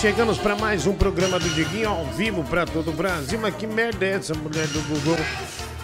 [0.00, 3.36] Chegamos para mais um programa do Diguinho ao vivo para todo o Brasil.
[3.36, 5.16] Mas que merda é essa mulher do Google?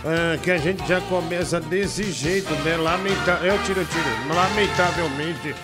[0.05, 2.77] Ah, que a gente já começa desse jeito, né?
[2.77, 3.53] Lamentável.
[3.53, 4.33] Eu tiro, eu tiro.
[4.33, 5.57] Lamentavelmente,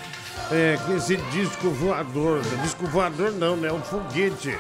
[0.51, 2.43] é, esse disco voador.
[2.63, 3.73] Disco voador não, né?
[3.73, 4.59] Um foguete.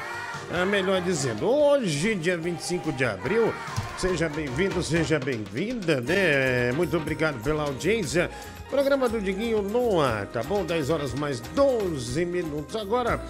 [0.52, 3.52] Ah, melhor dizendo, hoje, dia 25 de abril,
[3.98, 6.70] seja bem-vindo, seja bem-vinda, né?
[6.76, 8.30] Muito obrigado pela audiência.
[8.68, 10.64] Programa do Diguinho no ar, tá bom?
[10.64, 12.76] 10 horas mais 12 minutos.
[12.76, 13.20] Agora,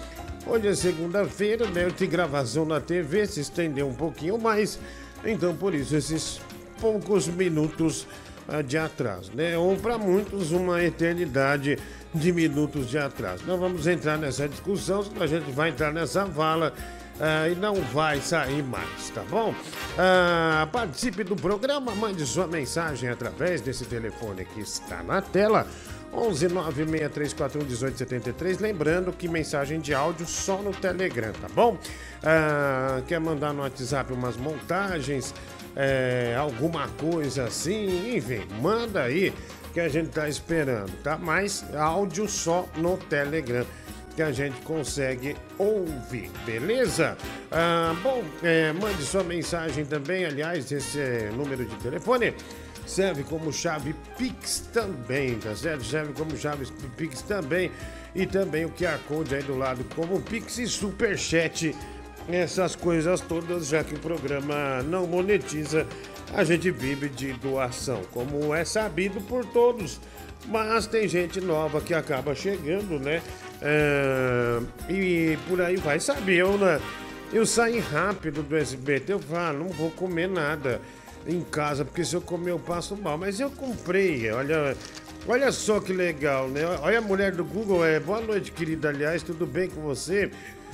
[0.45, 1.65] hoje é segunda-feira?
[1.97, 4.79] Tem gravação na TV, se estendeu um pouquinho mais.
[5.23, 6.41] Então, por isso, esses
[6.79, 8.07] poucos minutos
[8.47, 9.57] ah, de atraso, né?
[9.57, 11.77] Ou para muitos, uma eternidade
[12.13, 13.43] de minutos de atraso.
[13.45, 16.73] Não vamos entrar nessa discussão, senão a gente vai entrar nessa vala
[17.19, 19.53] ah, e não vai sair mais, tá bom?
[19.97, 25.67] Ah, participe do programa, mande sua mensagem através desse telefone que está na tela.
[26.13, 28.59] 11 96341 1873.
[28.59, 31.77] Lembrando que mensagem de áudio só no Telegram, tá bom?
[32.23, 35.33] Ah, quer mandar no WhatsApp umas montagens,
[35.75, 39.33] é, alguma coisa assim, enfim, manda aí
[39.73, 41.17] que a gente tá esperando, tá?
[41.17, 43.65] Mas áudio só no Telegram
[44.15, 47.17] que a gente consegue ouvir, beleza?
[47.49, 52.33] Ah, bom, é, mande sua mensagem também, aliás, esse é número de telefone
[52.85, 55.83] serve como chave Pix também, tá certo?
[55.83, 56.65] Serve como chave
[56.97, 57.71] Pix também
[58.13, 61.75] e também o QR Code aí do lado como Pix e Superchat,
[62.29, 65.87] essas coisas todas, já que o programa não monetiza,
[66.33, 69.99] a gente vive de doação, como é sabido por todos.
[70.47, 73.21] Mas tem gente nova que acaba chegando, né?
[73.61, 75.99] É, e por aí vai.
[75.99, 76.79] Sabe, eu, né?
[77.31, 80.81] eu saí rápido do SBT, eu falo, não vou comer nada
[81.27, 83.17] em casa, porque se eu comer eu passo mal.
[83.17, 84.75] Mas eu comprei, olha,
[85.27, 86.61] olha só que legal, né?
[86.81, 88.89] Olha a mulher do Google, é boa noite, querida.
[88.89, 90.31] Aliás, tudo bem com você?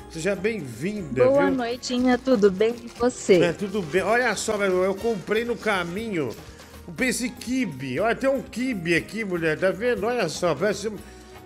[0.10, 1.26] Seja bem-vinda.
[1.26, 1.56] Boa viu?
[1.56, 3.42] noitinha, tudo bem com você?
[3.44, 4.02] É, tudo bem.
[4.02, 6.30] Olha só, eu comprei no caminho
[7.02, 8.00] esse kibe.
[8.00, 10.06] Olha, tem um kibe aqui, mulher, tá vendo?
[10.06, 10.92] Olha só, parece,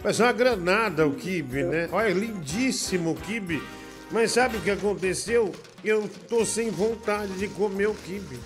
[0.01, 1.89] parece uma granada o kibe, né?
[1.91, 3.61] Olha, lindíssimo o kibe.
[4.11, 5.51] Mas sabe o que aconteceu?
[5.83, 8.37] Eu tô sem vontade de comer o kibe.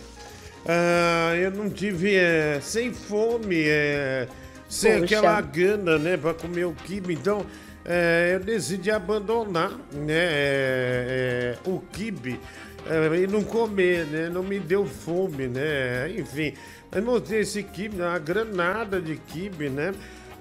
[0.68, 4.28] Ah, eu não tive, é, sem fome, é,
[4.68, 5.18] sem Poxa.
[5.18, 7.14] aquela gana, né, pra comer o kibe.
[7.14, 7.46] Então,
[7.84, 12.40] é, eu decidi abandonar, né, é, é, o kibe
[12.88, 16.54] é, e não comer, né, não me deu fome, né, enfim.
[16.92, 19.94] Eu mostrei esse kibe, uma granada de kibe, né,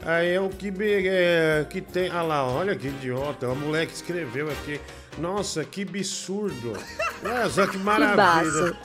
[0.07, 2.11] Aí é o é, que tem.
[2.11, 3.49] Ah lá, olha que idiota.
[3.49, 4.79] O moleque escreveu aqui.
[5.17, 6.75] Nossa, que absurdo.
[7.25, 8.77] Olha só que maravilha.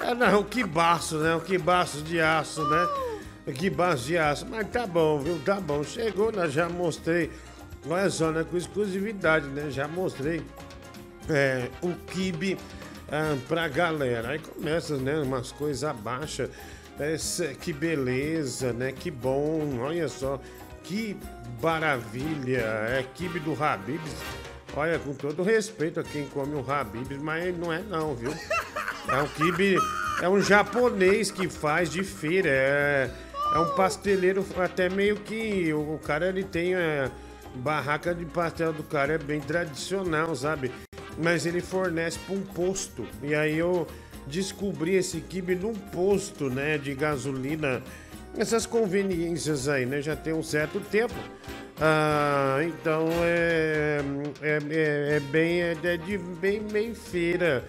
[0.00, 1.40] É, não, que baço, né?
[1.44, 2.88] Que baço de aço, né?
[3.54, 4.46] Que baço de aço.
[4.48, 5.38] Mas tá bom, viu?
[5.44, 5.82] Tá bom.
[5.82, 6.48] Chegou, né?
[6.48, 7.30] Já mostrei.
[7.88, 8.44] Olha só, né?
[8.48, 9.70] Com exclusividade, né?
[9.70, 10.42] Já mostrei
[11.28, 12.58] é, o kibe
[13.10, 14.30] ah, pra galera.
[14.30, 15.18] Aí começa, né?
[15.18, 16.48] Umas coisas abaixo.
[16.98, 18.92] Essa, que beleza, né?
[18.92, 19.78] Que bom.
[19.80, 20.40] Olha só.
[20.84, 21.16] Que
[21.62, 22.58] maravilha.
[22.58, 24.14] É kibe do Habibs.
[24.76, 28.32] Olha, com todo respeito a quem come o Habibs, mas não é não, viu?
[29.08, 29.76] É um kibe,
[30.20, 32.50] é um japonês que faz de feira.
[32.50, 33.10] É,
[33.54, 37.10] é um pasteleiro até meio que o, o cara ele tem é,
[37.54, 40.70] barraca de pastel do cara é bem tradicional, sabe?
[41.16, 43.06] Mas ele fornece para um posto.
[43.22, 43.86] E aí eu
[44.26, 47.82] descobri esse kibe num posto, né, de gasolina.
[48.36, 50.00] Essas conveniências aí, né?
[50.00, 51.14] Já tem um certo tempo.
[51.80, 54.00] Ah, então é,
[54.42, 57.64] é, é, é bem é, é de bem bem feira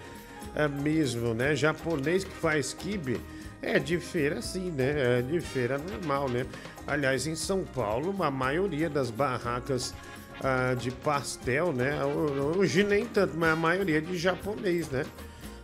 [0.54, 1.54] é mesmo, né?
[1.54, 3.20] Japonês que faz kibe
[3.62, 5.18] é de feira sim, né?
[5.18, 6.44] É de feira normal, né?
[6.86, 9.94] Aliás, em São Paulo, a maioria das barracas
[10.42, 12.02] ah, de pastel, né?
[12.04, 15.04] Hoje nem tanto, mas a maioria é de japonês, né?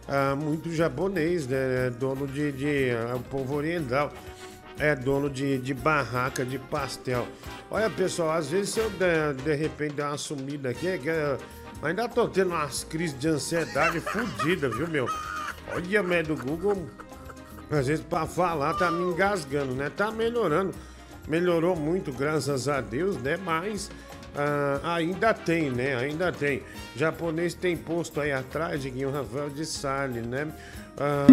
[0.07, 1.91] Ah, muito japonês, né?
[1.99, 4.13] Dono de, de o povo oriental
[4.78, 7.26] é dono de, de barraca de pastel.
[7.70, 11.08] Olha, pessoal, às vezes se eu de, de repente der uma sumida aqui, é que
[11.08, 11.38] eu
[11.82, 15.08] ainda tô tendo umas crises de ansiedade fodida, viu, meu?
[15.75, 16.87] Olha, a do Google,
[17.70, 19.90] às vezes pra falar tá me engasgando, né?
[19.90, 20.73] Tá melhorando.
[21.26, 23.37] Melhorou muito, graças a Deus, né?
[23.37, 23.90] Mas
[24.37, 25.96] ah, ainda tem, né?
[25.96, 26.62] Ainda tem.
[26.94, 30.49] Japonês tem posto aí atrás de Guinho Rafael de Sale, né?
[30.99, 31.26] Ah,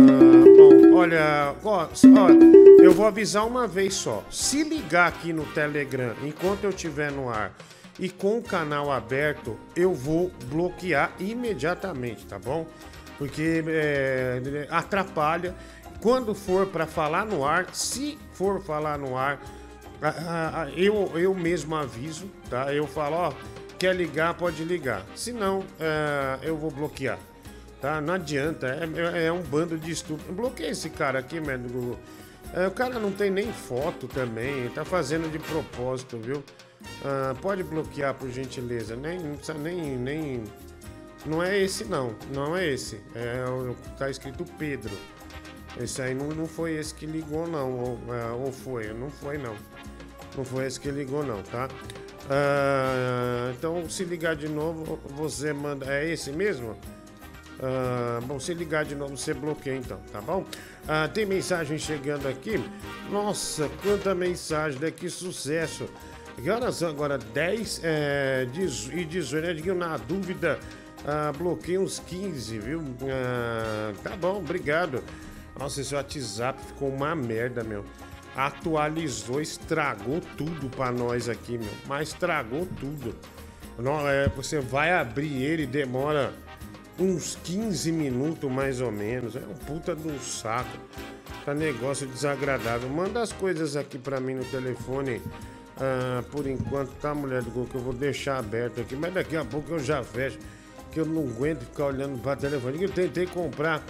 [0.57, 4.23] bom, olha, ó, ó, eu vou avisar uma vez só.
[4.29, 7.53] Se ligar aqui no Telegram enquanto eu estiver no ar
[7.99, 12.67] e com o canal aberto, eu vou bloquear imediatamente, tá bom?
[13.17, 15.55] Porque é, atrapalha.
[16.01, 19.39] Quando for para falar no ar, se for falar no ar,
[20.75, 22.73] eu, eu mesmo aviso, tá?
[22.73, 23.33] Eu falo, ó,
[23.79, 25.05] quer ligar, pode ligar.
[25.15, 27.17] Se não, é, eu vou bloquear.
[27.83, 27.99] Tá?
[27.99, 28.67] Não adianta.
[28.67, 30.33] É, é, é um bando de estúpidos.
[30.33, 31.99] Bloqueia esse cara aqui, médio Google.
[32.53, 34.69] É, o cara não tem nem foto também.
[34.69, 36.41] Tá fazendo de propósito, viu?
[37.03, 38.95] Ah, pode bloquear, por gentileza.
[38.95, 40.45] Nem, não precisa nem, nem.
[41.25, 42.15] Não é esse, não.
[42.33, 43.01] Não é esse.
[43.13, 43.43] É,
[43.97, 44.97] tá escrito Pedro.
[45.77, 47.69] Esse aí não, não foi esse que ligou, não.
[47.69, 48.93] Ou, é, ou foi?
[48.93, 49.57] Não foi, não.
[50.37, 51.67] Não foi esse que ligou, não, tá?
[52.29, 55.85] Ah, então, se ligar de novo, você manda.
[55.93, 56.77] É esse mesmo?
[57.65, 60.45] Ah, bom, se ligar de novo, você bloqueia então, tá bom?
[60.85, 62.61] Ah, tem mensagem chegando aqui.
[63.09, 64.91] Nossa, quanta mensagem, né?
[64.91, 65.87] Que sucesso!
[66.35, 67.17] Que horas são agora?
[67.17, 68.47] 10 é,
[68.91, 69.73] e 18, né?
[69.75, 70.59] Na dúvida,
[71.07, 72.83] ah, bloqueei uns 15, viu?
[73.09, 75.01] Ah, tá bom, obrigado.
[75.57, 77.85] Nossa, esse WhatsApp ficou uma merda, meu.
[78.35, 81.71] Atualizou, estragou tudo pra nós aqui, meu.
[81.87, 83.15] Mas estragou tudo.
[83.77, 86.33] Não, é, você vai abrir ele, demora
[86.99, 89.35] uns 15 minutos mais ou menos.
[89.35, 90.77] É um puta um saco.
[91.45, 92.89] Tá negócio desagradável.
[92.89, 95.21] Manda as coisas aqui pra mim no telefone.
[95.77, 98.95] Ah, por enquanto, tá, mulher do Gol, que eu vou deixar aberto aqui.
[98.95, 100.39] Mas daqui a pouco eu já fecho.
[100.91, 102.83] Que eu não aguento ficar olhando pra telefone.
[102.83, 103.83] Eu tentei comprar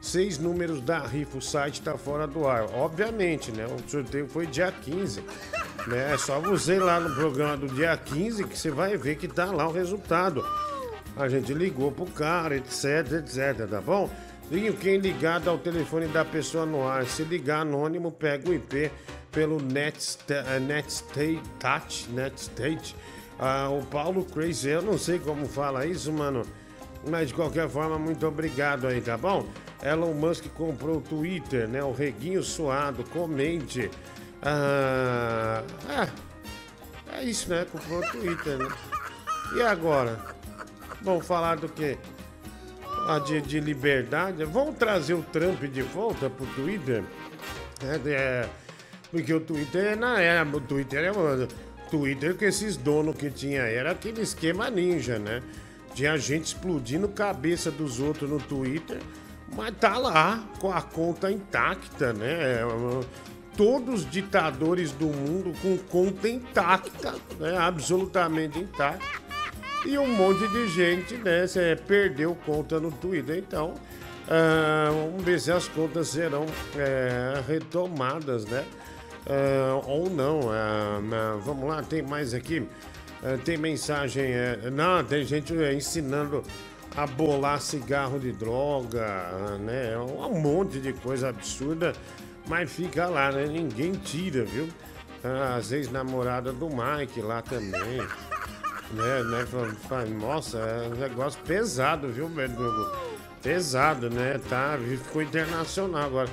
[0.00, 1.38] seis números da rifa.
[1.38, 2.64] O site tá fora do ar.
[2.74, 3.66] Obviamente, né?
[3.66, 5.22] O sorteio foi dia 15.
[5.86, 6.12] Né?
[6.12, 9.28] É só você ir lá no programa do dia 15 que você vai ver que
[9.28, 10.44] tá lá o resultado.
[11.18, 14.08] A gente ligou pro cara, etc, etc, tá bom?
[14.50, 17.04] Ligue quem ligado ao telefone da pessoa no ar.
[17.06, 18.90] Se ligar anônimo, pega o IP
[19.32, 22.96] pelo Netstate, Netstate, Netstate.
[23.36, 26.42] Ah, o Paulo Crazy, eu não sei como fala isso, mano.
[27.08, 29.44] Mas de qualquer forma, muito obrigado aí, tá bom?
[29.82, 31.82] Elon Musk comprou o Twitter, né?
[31.82, 33.90] O Reguinho Suado, comente.
[34.40, 35.62] Ah,
[37.10, 37.66] é, é isso, né?
[37.70, 38.68] Comprou o Twitter, né?
[39.56, 40.37] E agora?
[41.02, 41.96] Vamos falar do quê?
[43.06, 44.44] Ah, de, de liberdade.
[44.44, 47.02] Vamos trazer o Trump de volta pro Twitter?
[47.82, 48.48] É, é,
[49.10, 50.42] porque o Twitter é.
[50.42, 51.10] O Twitter é.
[51.10, 51.48] O
[51.90, 55.42] Twitter que esses donos que tinha era aquele esquema ninja, né?
[55.94, 58.98] Tinha gente explodindo cabeça dos outros no Twitter,
[59.56, 62.60] mas tá lá com a conta intacta, né?
[63.56, 67.56] Todos os ditadores do mundo com conta intacta, né?
[67.56, 69.27] Absolutamente intacta.
[69.86, 71.44] E um monte de gente, né?
[71.86, 73.38] Perdeu conta no Twitter.
[73.38, 78.64] Então, uh, vamos ver se as contas serão uh, retomadas, né?
[79.26, 80.40] Uh, ou não.
[81.40, 82.66] vamos lá, tem mais aqui.
[83.44, 84.30] tem mensagem.
[84.72, 86.42] não, tem gente ensinando
[86.96, 89.06] a bolar cigarro de droga,
[89.60, 89.96] né?
[89.98, 91.92] Um monte de coisa absurda.
[92.46, 93.46] Mas fica lá, né?
[93.46, 94.68] Ninguém tira, viu?
[95.56, 98.00] As ex-namoradas do Mike lá também
[98.92, 99.46] né, né?
[100.20, 102.96] Nossa, é um negócio pesado, viu, Verdugo?
[103.42, 104.40] Pesado, né?
[104.48, 106.28] Tá, ficou internacional agora.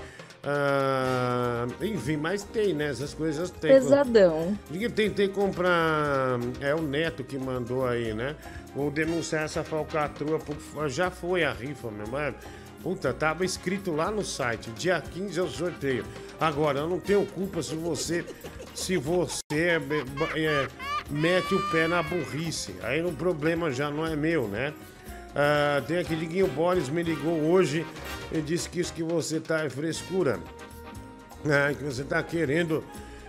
[0.48, 2.90] Ah, enfim, mas tem, né?
[2.90, 3.72] Essas coisas tem.
[3.72, 4.56] Pesadão.
[4.72, 6.40] Eu tentei comprar.
[6.62, 8.36] É o Neto que mandou aí, né?
[8.76, 10.40] Vou denunciar essa falcatrua.
[10.88, 12.36] Já foi a rifa, meu mano.
[12.84, 14.70] Puta, tava escrito lá no site.
[14.72, 16.06] Dia 15 é o sorteio.
[16.40, 18.24] Agora, eu não tenho culpa se você.
[18.76, 19.80] Se você é,
[20.36, 20.68] é
[21.10, 22.76] mete o pé na burrice.
[22.84, 24.74] Aí o problema já não é meu, né?
[25.36, 27.86] Ah, tem aqui, Diguinho Boris me ligou hoje
[28.32, 30.40] e disse que isso que você tá é frescura.
[31.46, 32.84] Ah, que você tá querendo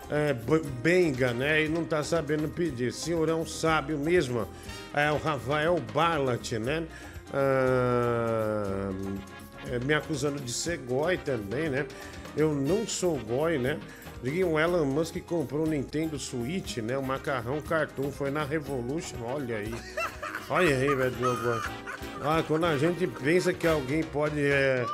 [0.08, 0.34] é,
[0.82, 1.64] benga, né?
[1.64, 2.92] E não tá sabendo pedir.
[2.92, 4.46] Senhorão sábio mesmo.
[4.94, 6.84] É o Rafael Barlat, né?
[7.34, 8.90] Ah,
[9.70, 11.86] é, me acusando de ser goi também, né?
[12.36, 13.78] Eu não sou goi, né?
[14.22, 16.96] O Elon Musk comprou o Nintendo Switch, né?
[16.96, 19.16] O macarrão cartoon foi na Revolution.
[19.22, 19.74] Olha aí.
[20.48, 21.14] Olha aí, velho.
[22.22, 24.40] Ah, quando a gente pensa que alguém pode.
[24.40, 24.84] É,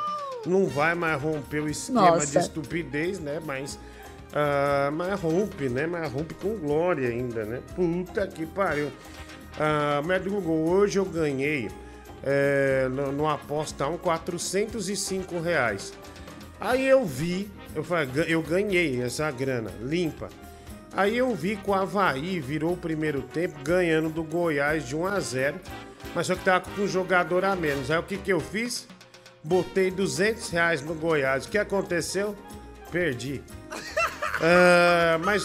[0.45, 2.27] não vai mais romper o esquema Nossa.
[2.27, 3.41] de estupidez, né?
[3.45, 3.79] Mas.
[4.33, 5.87] Uh, mas rompe, né?
[5.87, 7.61] Mas rompe com glória ainda, né?
[7.77, 8.91] Puta que pariu.
[10.07, 11.71] Médio Google, hoje eu ganhei
[12.23, 15.93] é, no, no aposta 1 405 reais.
[16.61, 20.29] Aí eu vi eu falei, eu ganhei essa grana limpa.
[20.95, 25.07] Aí eu vi que o Havaí virou o primeiro tempo ganhando do Goiás de 1
[25.07, 25.61] a 0
[26.15, 27.91] mas só que tava com um jogador a menos.
[27.91, 28.87] Aí o que, que eu fiz?
[29.43, 31.47] Botei 200 reais no Goiás.
[31.47, 32.37] O que aconteceu?
[32.91, 33.43] Perdi.
[33.73, 35.43] uh, mas,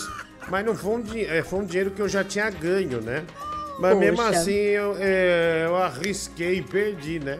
[0.49, 3.23] mas não foi um, é, foi um dinheiro que eu já tinha ganho, né?
[3.79, 3.95] Mas Poxa.
[3.95, 7.39] mesmo assim eu, é, eu arrisquei e perdi, né?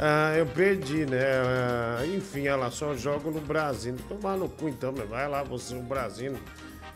[0.00, 1.20] Ah, eu perdi, né?
[1.20, 3.96] Ah, enfim, ela só joga no Brasil.
[4.08, 6.36] Tomar no cu então, vai lá, você, o Brasil,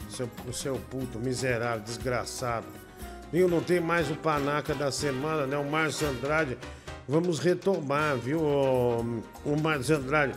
[0.08, 2.66] seu, seu puto, miserável, desgraçado.
[3.32, 3.48] Viu?
[3.48, 5.56] Não tem mais o panaca da semana, né?
[5.56, 6.56] O Márcio Andrade.
[7.08, 10.34] Vamos retomar, viu, o Márcio Andrade.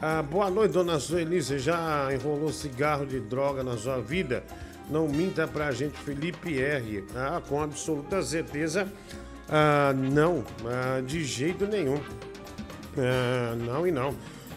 [0.00, 1.42] Ah, boa noite, dona Sueli.
[1.42, 4.44] Você já enrolou cigarro de droga na sua vida?
[4.88, 7.04] Não minta pra gente, Felipe R.
[7.16, 8.86] Ah, com absoluta certeza,
[9.48, 12.00] ah, não, ah, de jeito nenhum.
[12.96, 14.14] Ah, não e não.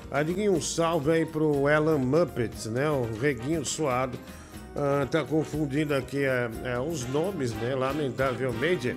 [0.10, 2.90] Adiguinho, um salve aí pro Alan Muppets, né?
[2.90, 4.18] O Reguinho Suado.
[4.76, 7.76] Ah, tá confundindo aqui é, é, os nomes, né?
[7.76, 8.96] Lamentavelmente.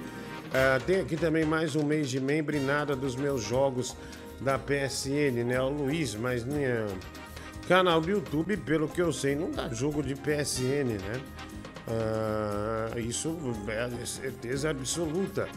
[0.53, 3.97] Ah, tem aqui também mais um mês de membro e nada dos meus jogos
[4.41, 5.61] da PSN, né?
[5.61, 6.87] O Luiz, mas minha
[7.67, 11.21] canal do YouTube, pelo que eu sei, não dá jogo de PSN, né?
[11.89, 13.37] Ah, isso
[13.69, 15.49] é certeza absoluta.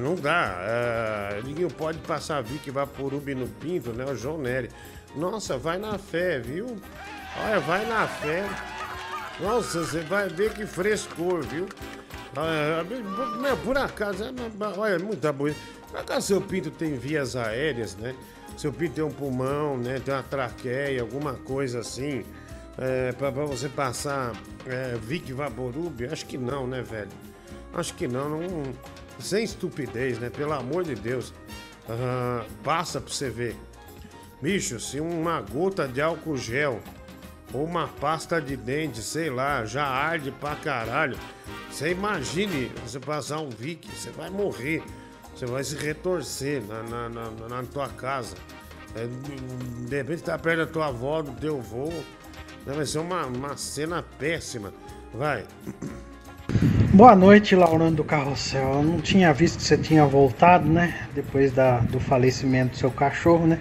[0.00, 0.56] Não dá.
[0.58, 4.04] Ah, ninguém pode passar Vic Vaporub no pinto, né?
[4.04, 4.70] O João Nery.
[5.14, 6.78] Nossa, vai na fé, viu?
[7.44, 8.48] Olha, vai na fé.
[9.40, 11.66] Nossa, você vai ver que frescor, viu?
[13.40, 14.32] Meu, por acaso, é,
[14.78, 15.54] olha, muita boa.
[15.90, 18.14] Por acaso seu pinto tem vias aéreas, né?
[18.56, 20.00] Seu pinto tem um pulmão, né?
[20.02, 22.24] Tem uma traqueia, alguma coisa assim.
[22.78, 24.32] É, pra você passar
[24.66, 26.06] é, Vic Vaporub?
[26.10, 27.10] Acho que não, né, velho?
[27.74, 28.62] Acho que não, não.
[29.18, 30.30] Sem estupidez, né?
[30.30, 31.32] Pelo amor de Deus.
[32.62, 33.56] Passa pra você ver.
[34.40, 36.80] Bicho, se uma gota de álcool gel
[37.52, 41.16] ou uma pasta de dente, sei lá, já arde pra caralho.
[41.70, 44.82] Você imagine você passar um Vic, você vai morrer.
[45.34, 48.36] Você vai se retorcer na, na, na, na tua casa.
[48.94, 49.06] É,
[49.88, 51.90] de repente tá perto da tua avó, do teu avô.
[52.66, 54.72] Vai ser uma, uma cena péssima.
[55.14, 55.46] Vai.
[56.94, 58.74] Boa noite, Laurando do Carrossel.
[58.74, 60.94] Eu não tinha visto que você tinha voltado, né?
[61.14, 63.58] Depois da, do falecimento do seu cachorro, né?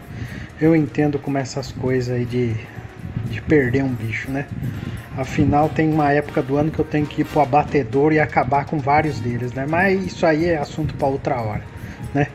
[0.59, 2.53] Eu entendo como essas coisas aí de
[3.29, 4.45] de perder um bicho, né?
[5.17, 8.65] Afinal, tem uma época do ano que eu tenho que ir pro abatedor e acabar
[8.65, 9.65] com vários deles, né?
[9.65, 11.63] Mas isso aí é assunto para outra hora,
[12.13, 12.27] né?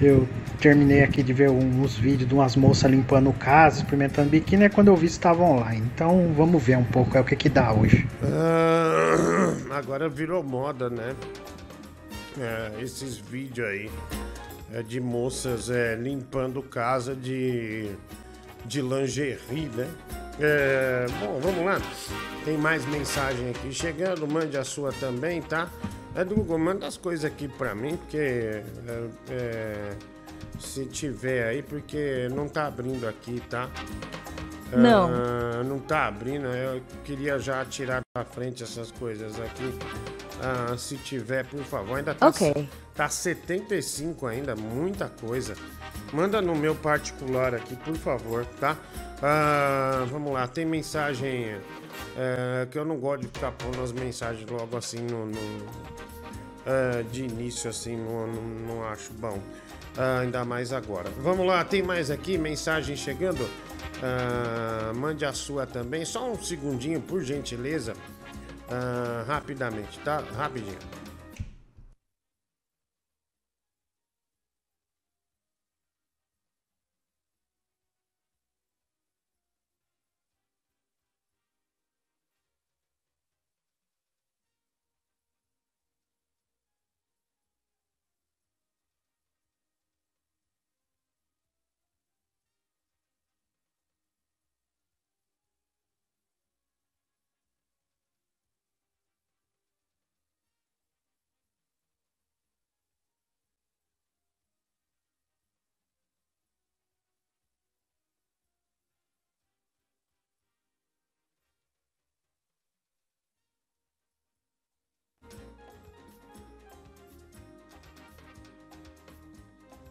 [0.00, 0.28] Eu
[0.60, 4.88] terminei aqui de ver uns vídeos de umas moças limpando casa, experimentando biquíni, é quando
[4.88, 5.88] eu vi estava online.
[5.94, 8.06] Então vamos ver um pouco é o que que dá hoje.
[8.22, 11.14] Ah, agora virou moda, né?
[12.40, 13.90] É, esses vídeos aí
[14.72, 17.90] é, de moças é, limpando casa de
[18.64, 19.88] de lingerie, né?
[20.40, 21.80] É, bom, vamos lá.
[22.44, 24.26] Tem mais mensagem aqui chegando.
[24.28, 25.68] Mande a sua também, tá?
[26.14, 28.62] É do Google, manda as coisas aqui pra mim, porque é,
[29.30, 29.90] é,
[30.58, 33.68] se tiver aí, porque não tá abrindo aqui, tá?
[34.72, 35.08] Não.
[35.10, 39.72] Ah, não tá abrindo, eu queria já tirar da frente essas coisas aqui.
[40.42, 42.68] Ah, se tiver, por favor, ainda tá, Ok.
[42.94, 45.54] tá 75 ainda, muita coisa.
[46.12, 48.76] Manda no meu particular aqui, por favor, tá?
[49.22, 51.56] Ah, vamos lá, tem mensagem
[52.16, 55.66] é, que eu não gosto de ficar pondo as mensagens logo assim no, no
[56.66, 59.40] é, de início, assim, não, não, não acho bom.
[59.98, 61.10] Ah, ainda mais agora.
[61.18, 63.48] Vamos lá, tem mais aqui, mensagem chegando.
[64.00, 66.04] Ah, mande a sua também.
[66.04, 67.94] Só um segundinho, por gentileza.
[68.70, 70.22] Ah, rapidamente, tá?
[70.36, 70.78] Rapidinho.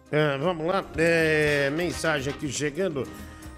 [0.09, 3.05] É, vamos lá, é, mensagem aqui chegando.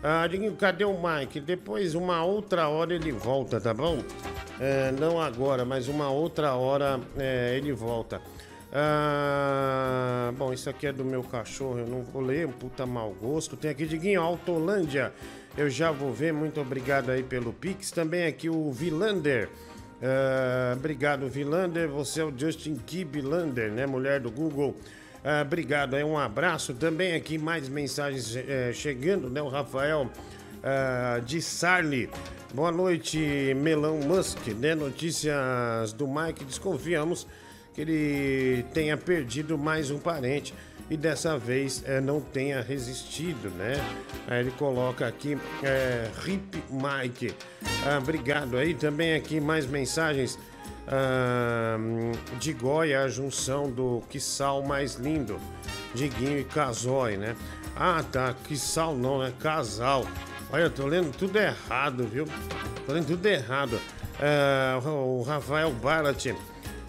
[0.02, 1.40] Ah, Diguinho, cadê o Mike?
[1.40, 4.02] Depois, uma outra hora ele volta, tá bom?
[4.60, 8.20] É, não agora, mas uma outra hora é, ele volta.
[8.74, 13.12] Ah, bom, isso aqui é do meu cachorro, eu não vou ler, um puta mau
[13.12, 13.56] gosto.
[13.56, 15.14] Tem aqui, Diguinho, Autolândia.
[15.56, 17.92] Eu já vou ver, muito obrigado aí pelo Pix.
[17.92, 19.50] Também aqui o Vilander.
[20.02, 21.90] Ah, obrigado, Vilander.
[21.90, 23.86] Você é o Justin Kiblander, né?
[23.86, 24.76] Mulher do Google.
[25.24, 26.74] Ah, obrigado, aí um abraço.
[26.74, 29.42] Também aqui mais mensagens eh, chegando, né?
[29.42, 30.10] O Rafael
[30.64, 32.10] ah, de Sarli.
[32.54, 34.74] Boa noite, Melão Musk, né?
[34.76, 36.46] Notícias do Mike.
[36.46, 37.28] Desconfiamos
[37.74, 40.54] que ele tenha perdido mais um parente
[40.90, 43.74] e dessa vez eh, não tenha resistido, né?
[44.28, 47.36] Aí ele coloca aqui eh, Rip Mike.
[47.86, 48.74] Ah, obrigado aí.
[48.74, 50.40] Também aqui mais mensagens.
[50.92, 51.78] Ah,
[52.40, 55.40] de Goia, a junção do Que Sal Mais Lindo,
[55.94, 57.36] Diguinho e Casói, né?
[57.76, 60.06] Ah, tá, Que Sal não, é Casal.
[60.52, 62.26] Olha, eu tô lendo tudo errado, viu?
[62.88, 63.80] Tô lendo tudo errado.
[64.20, 66.34] Ah, o Rafael Barat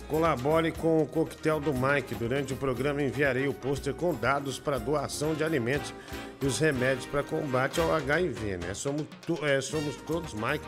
[0.09, 2.15] colabore com o coquetel do Mike.
[2.15, 5.95] Durante o programa enviarei o pôster com dados para doação de alimentos
[6.41, 8.73] e os remédios para combate ao HIV, né?
[8.73, 9.07] Somos,
[9.43, 10.65] é, somos todos Mike,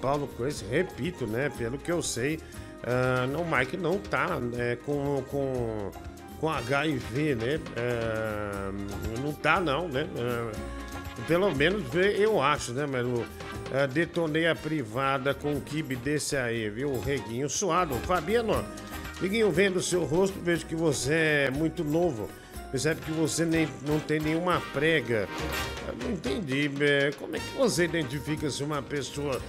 [0.00, 1.48] Paulo Coelho, repito, né?
[1.56, 2.38] Pelo que eu sei,
[2.82, 5.90] Uh, não, o Mike não tá é, com, com,
[6.40, 7.60] com HIV, né?
[7.76, 10.06] Uh, não tá, não, né?
[10.16, 11.84] Uh, pelo menos
[12.18, 13.06] eu acho, né, mas
[13.92, 16.90] detonei a privada com um kibe desse aí, viu?
[16.90, 17.94] O reguinho suado.
[18.06, 18.64] Fabiano,
[19.22, 22.28] Liguinho, vendo o seu rosto, vejo que você é muito novo.
[22.72, 25.28] Percebe que você nem, não tem nenhuma prega.
[25.86, 26.68] Eu não entendi.
[26.80, 29.40] É, como é que você identifica se uma pessoa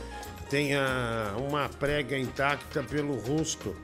[0.53, 3.75] tenha uma prega intacta pelo rosto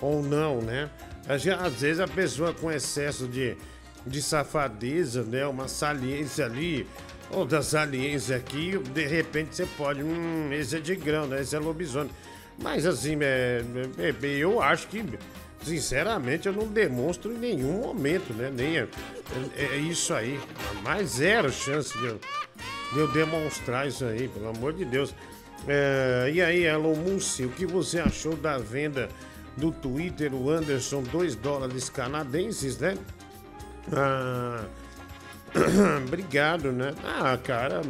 [0.00, 0.90] ou não, né?
[1.28, 1.44] Às
[1.80, 3.56] vezes a pessoa com excesso de,
[4.04, 5.46] de safadeza, né?
[5.46, 6.84] Uma saliência ali,
[7.30, 11.42] outra saliência aqui, de repente você pode, hum, esse é de grão, né?
[11.42, 12.10] Esse é lobisomem.
[12.58, 13.62] Mas assim, é,
[13.96, 15.04] é, é, eu acho que,
[15.62, 18.50] sinceramente, eu não demonstro em nenhum momento, né?
[18.52, 18.88] Nem é,
[19.56, 20.40] é, é isso aí.
[20.82, 22.20] Mais zero chance de eu,
[22.94, 25.14] de eu demonstrar isso aí, pelo amor de Deus.
[25.68, 29.08] É, e aí, Elon Musk, o que você achou da venda
[29.56, 32.96] do Twitter, o Anderson, 2 dólares canadenses, né?
[33.92, 34.64] Ah,
[36.06, 36.94] obrigado, né?
[37.04, 37.82] Ah, cara,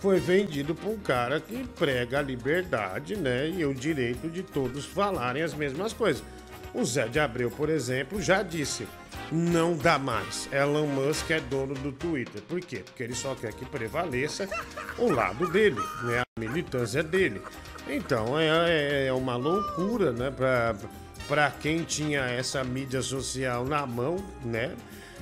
[0.00, 3.48] foi vendido por um cara que prega a liberdade, né?
[3.48, 6.24] E o direito de todos falarem as mesmas coisas.
[6.74, 8.86] O Zé de Abreu, por exemplo, já disse:
[9.30, 10.48] não dá mais.
[10.52, 12.42] Elon Musk é dono do Twitter.
[12.42, 12.82] Por quê?
[12.84, 14.48] Porque ele só quer que prevaleça
[14.98, 16.20] o lado dele, né?
[16.20, 17.40] A militância dele.
[17.88, 20.30] Então é, é, é uma loucura, né?
[21.28, 24.74] Pra quem tinha essa mídia social na mão, né?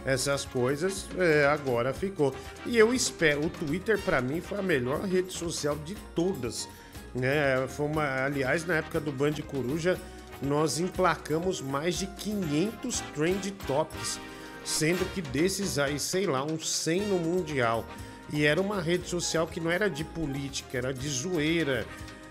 [0.05, 2.35] Essas coisas, é, agora ficou.
[2.65, 6.69] E eu espero, o Twitter para mim foi a melhor rede social de todas.
[7.15, 7.67] Né?
[7.69, 9.99] Foi uma, aliás, na época do Band Coruja,
[10.43, 14.19] nós emplacamos mais de 500 trend tops,
[14.65, 17.85] sendo que desses aí, sei lá, uns 100 no mundial.
[18.33, 21.85] E era uma rede social que não era de política, era de zoeira,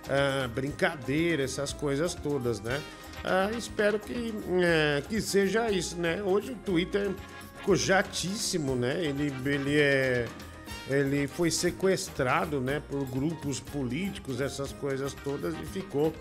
[0.05, 2.81] uh, brincadeira, essas coisas todas, né?
[3.23, 6.23] Uh, espero que, uh, que seja isso, né?
[6.23, 7.11] Hoje o Twitter
[7.57, 9.03] ficou jatíssimo, né?
[9.03, 10.25] Ele, ele é
[10.89, 16.11] ele foi sequestrado, né, por grupos políticos, essas coisas todas e ficou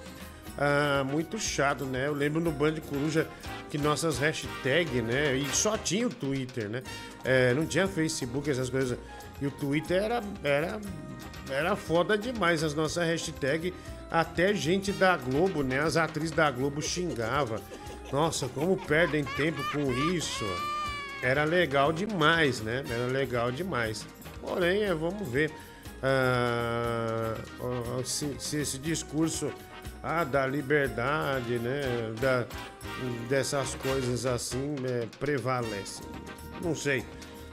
[0.59, 2.09] ah, muito chato, né?
[2.09, 3.29] Eu lembro no Band Coruja
[3.71, 5.37] que nossas hashtags, né?
[5.37, 6.83] E só tinha o Twitter, né?
[7.25, 8.99] É, não tinha Facebook, essas coisas.
[9.41, 10.81] E o Twitter era, era,
[11.49, 13.73] era foda demais as nossas hashtags.
[14.11, 15.79] Até gente da Globo, né?
[15.79, 17.61] As atrizes da Globo xingava.
[18.11, 20.45] Nossa, como perdem tempo com isso.
[21.23, 22.83] Era legal demais, né?
[22.91, 24.05] Era legal demais.
[24.41, 25.53] Porém, é, vamos ver
[26.03, 27.35] ah,
[28.05, 29.53] se, se esse discurso
[30.09, 31.83] ah, da liberdade, né?
[32.19, 32.47] Da,
[33.29, 36.03] dessas coisas assim é, prevalece.
[36.63, 37.05] Não sei.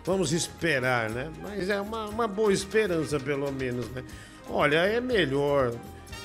[0.05, 1.29] Vamos esperar, né?
[1.41, 4.03] Mas é uma, uma boa esperança, pelo menos, né?
[4.49, 5.73] Olha, é melhor.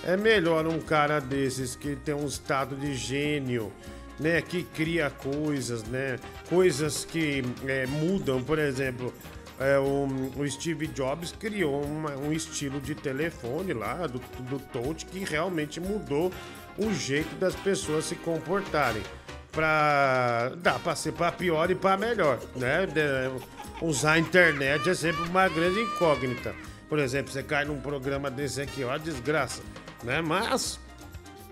[0.04, 3.72] É melhor um cara desses que tem um estado de gênio,
[4.18, 4.40] né?
[4.40, 6.16] Que cria coisas, né?
[6.48, 9.12] Coisas que é, mudam, por exemplo
[9.60, 15.04] é, o, o, Steve Jobs criou uma, um estilo de telefone lá do, do touch
[15.04, 16.32] que realmente mudou
[16.78, 19.02] o jeito das pessoas se comportarem.
[19.52, 22.86] Pra, dá para ser para pior e para melhor, né?
[22.86, 26.54] De, usar a internet é sempre uma grande incógnita.
[26.88, 29.60] Por exemplo, você cai num programa desse aqui, ó, desgraça,
[30.02, 30.22] né?
[30.22, 30.80] Mas,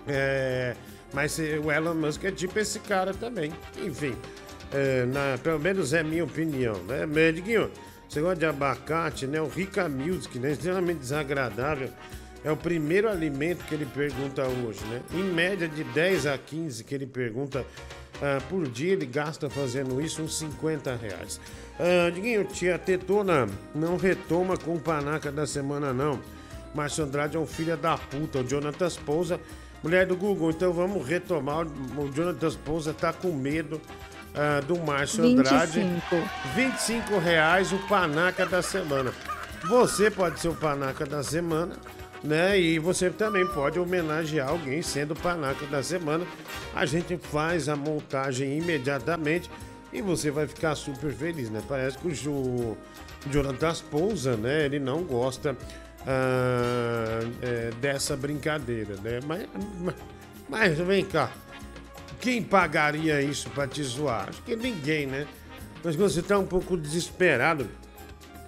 [0.07, 0.75] é,
[1.13, 3.53] mas o Elon Musk é tipo esse cara também.
[3.77, 4.17] Enfim,
[4.73, 7.05] é, na, pelo menos é minha opinião, né?
[7.05, 7.71] Mediguinho,
[8.09, 9.41] você gosta de abacate, né?
[9.41, 10.53] O Rica Music, né?
[10.53, 11.91] Extremamente desagradável.
[12.43, 15.03] É o primeiro alimento que ele pergunta hoje, né?
[15.13, 20.01] Em média de 10 a 15 que ele pergunta uh, por dia, ele gasta fazendo
[20.01, 21.41] isso uns 50 reais.
[21.79, 26.19] Uh, Diguinho, tia Tetona, não retoma com o panaca da semana, não.
[26.75, 28.39] Márcio Andrade é um filho da puta.
[28.39, 29.41] O Jonathan Pousa,
[29.83, 31.67] mulher do Google, então vamos retomar.
[31.67, 33.81] O Jonathan Pousa tá com medo
[34.39, 35.81] uh, do Márcio Andrade.
[35.81, 36.29] 25.
[36.55, 39.13] 25 reais o panaca da semana.
[39.69, 41.77] Você pode ser o panaca da semana,
[42.23, 42.59] né?
[42.59, 46.25] E você também pode homenagear alguém sendo o panaca da semana.
[46.75, 49.51] A gente faz a montagem imediatamente
[49.93, 51.61] e você vai ficar super feliz, né?
[51.69, 52.79] Parece que o, o
[53.31, 54.65] Jonathan Pousa, né?
[54.65, 59.21] Ele não gosta uh, é, dessa brincadeira, né?
[59.27, 59.47] Mas,
[59.81, 59.95] mas,
[60.49, 61.31] mas vem cá.
[62.21, 64.29] Quem pagaria isso pra te zoar?
[64.29, 65.27] Acho que ninguém, né?
[65.85, 67.69] Mas você tá um pouco desesperado,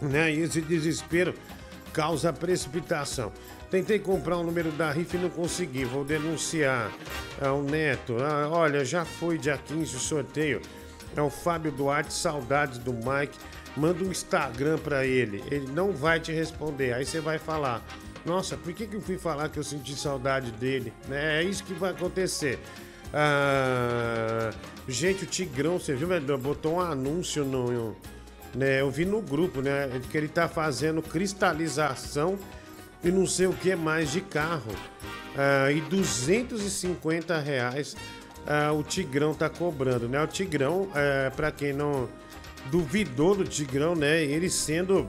[0.00, 0.32] né?
[0.32, 1.34] E esse desespero
[1.92, 3.32] causa precipitação.
[3.70, 5.84] Tentei comprar o número da rifa e não consegui.
[5.84, 6.90] Vou denunciar
[7.40, 8.16] ao Neto.
[8.20, 10.60] Ah, olha, já foi dia 15 o sorteio.
[11.16, 13.38] É o Fábio Duarte, saudades do Mike.
[13.76, 15.44] Manda um Instagram para ele.
[15.48, 16.92] Ele não vai te responder.
[16.92, 17.80] Aí você vai falar:
[18.24, 20.92] Nossa, por que, que eu fui falar que eu senti saudade dele?
[21.06, 21.40] Né?
[21.40, 22.58] É isso que vai acontecer.
[23.12, 24.50] Ah,
[24.88, 26.38] gente, o Tigrão, você viu, velho?
[26.38, 27.96] Botou um anúncio no.
[28.54, 29.88] Né, eu vi no grupo, né?
[30.10, 32.38] Que ele tá fazendo cristalização
[33.02, 34.72] e não sei o que mais de carro.
[35.30, 37.94] Uh, e 250 reais
[38.40, 40.22] uh, o Tigrão tá cobrando, né?
[40.22, 42.08] O Tigrão, é, para quem não
[42.66, 44.22] duvidou do Tigrão, né?
[44.22, 45.08] Ele sendo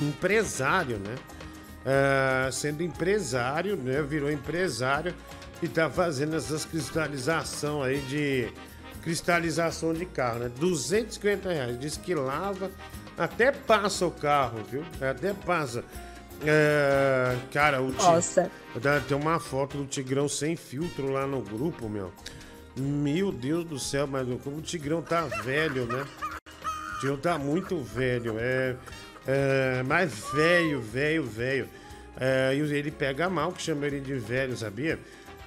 [0.00, 1.14] empresário, né?
[1.84, 4.02] Uh, sendo empresário, né?
[4.02, 5.14] Virou empresário
[5.62, 8.48] e tá fazendo essas cristalização aí de
[9.02, 10.50] cristalização de carro, né?
[10.58, 11.80] 250 reais.
[11.80, 12.70] Diz que lava,
[13.16, 14.84] até passa o carro, viu?
[15.00, 15.84] Até passa.
[16.44, 18.50] É, cara, o Nossa.
[19.08, 22.12] Tem uma foto do Tigrão sem filtro lá no grupo, meu.
[22.76, 26.06] Meu Deus do céu, mas como o Tigrão tá velho, né?
[26.94, 28.36] O Tigrão tá muito velho.
[28.38, 28.76] É,
[29.26, 31.68] é mais velho, velho, velho.
[32.20, 34.98] É, e ele pega mal que chama ele de velho, sabia?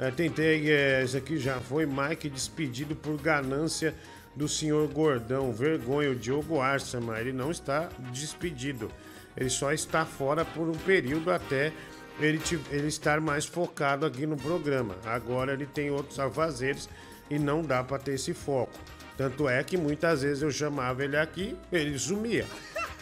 [0.01, 3.93] É, tentei, é, esse aqui já foi Mike despedido por ganância
[4.35, 5.53] do senhor Gordão.
[5.53, 7.19] Vergonha, o Diogo Arçama.
[7.19, 8.91] Ele não está despedido.
[9.37, 11.71] Ele só está fora por um período até
[12.19, 14.95] ele, te, ele estar mais focado aqui no programa.
[15.05, 16.89] Agora ele tem outros afazeres
[17.29, 18.73] e não dá para ter esse foco.
[19.15, 22.47] Tanto é que muitas vezes eu chamava ele aqui, ele sumia.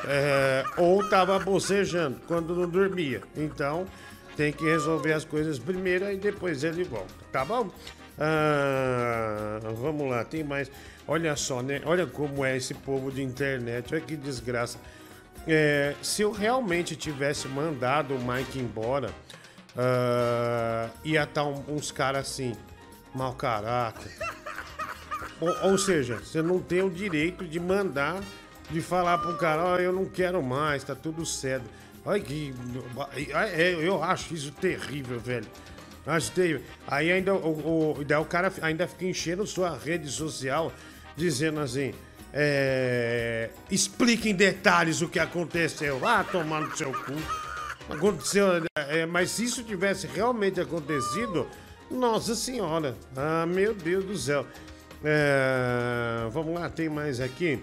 [0.06, 3.22] É, ou estava bocejando quando não dormia.
[3.38, 3.88] Então
[4.40, 7.70] tem que resolver as coisas primeiro e depois ele volta, tá bom?
[8.18, 10.72] Ah, vamos lá, tem mais.
[11.06, 11.82] Olha só, né?
[11.84, 13.94] Olha como é esse povo de internet.
[13.94, 14.78] Olha que desgraça.
[15.46, 19.10] É, se eu realmente tivesse mandado o Mike embora,
[19.76, 22.56] uh, ia estar tá uns caras assim,
[23.14, 24.10] mau caráter.
[25.42, 28.22] Ou, ou, seja, você não tem o direito de mandar,
[28.70, 31.64] de falar pro cara, ó, oh, eu não quero mais, tá tudo certo.
[32.10, 32.52] Olha que.
[33.56, 35.46] É, eu acho isso terrível, velho.
[36.08, 36.64] Acho terrível.
[36.88, 40.74] Aí ainda o, o, o cara ainda fica enchendo sua rede social,
[41.16, 41.94] dizendo assim.
[42.34, 46.04] É, em detalhes o que aconteceu.
[46.04, 47.14] Ah, tomar no seu cu.
[47.88, 51.48] Aconteceu, é, mas se isso tivesse realmente acontecido,
[51.92, 54.48] nossa senhora, ah, meu Deus do céu.
[55.04, 57.62] É, vamos lá, tem mais aqui.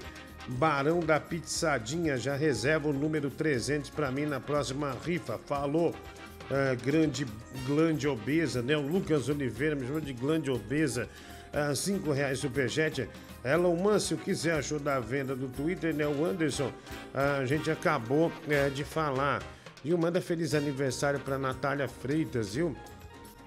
[0.48, 5.38] Barão da Pizzadinha já reserva o número 300 para mim na próxima rifa.
[5.46, 5.94] Falou,
[6.50, 7.26] é, grande
[7.66, 8.76] glande obesa, né?
[8.76, 11.08] O Lucas Oliveira me chamou de glande obesa.
[11.52, 13.08] É, cinco reais superjet.
[13.44, 16.06] Elon Musk, o que você achou da venda do Twitter, né?
[16.06, 16.72] O Anderson,
[17.14, 19.42] a gente acabou é, de falar.
[19.84, 19.96] Viu?
[19.96, 22.76] Manda feliz aniversário pra Natália Freitas, viu?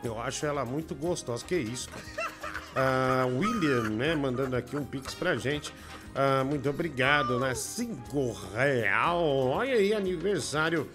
[0.04, 1.44] Eu acho ela muito gostosa.
[1.46, 2.30] Que isso, cara.
[2.76, 4.16] Ah, William, né?
[4.16, 5.74] Mandando aqui um pix pra gente.
[6.16, 7.54] Ah, muito obrigado, né?
[7.56, 9.24] Cinco real.
[9.24, 10.90] Olha aí, aniversário.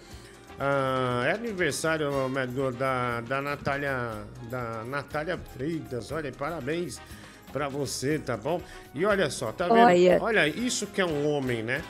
[0.59, 2.09] Ah, é aniversário
[2.77, 4.11] da, da Natália
[4.49, 6.11] da Natália Freitas.
[6.11, 6.99] Olha, parabéns
[7.51, 8.61] para você, tá bom?
[8.93, 9.79] E olha só, tá vendo?
[9.79, 10.17] Olha.
[10.21, 11.81] olha, isso que é um homem, né?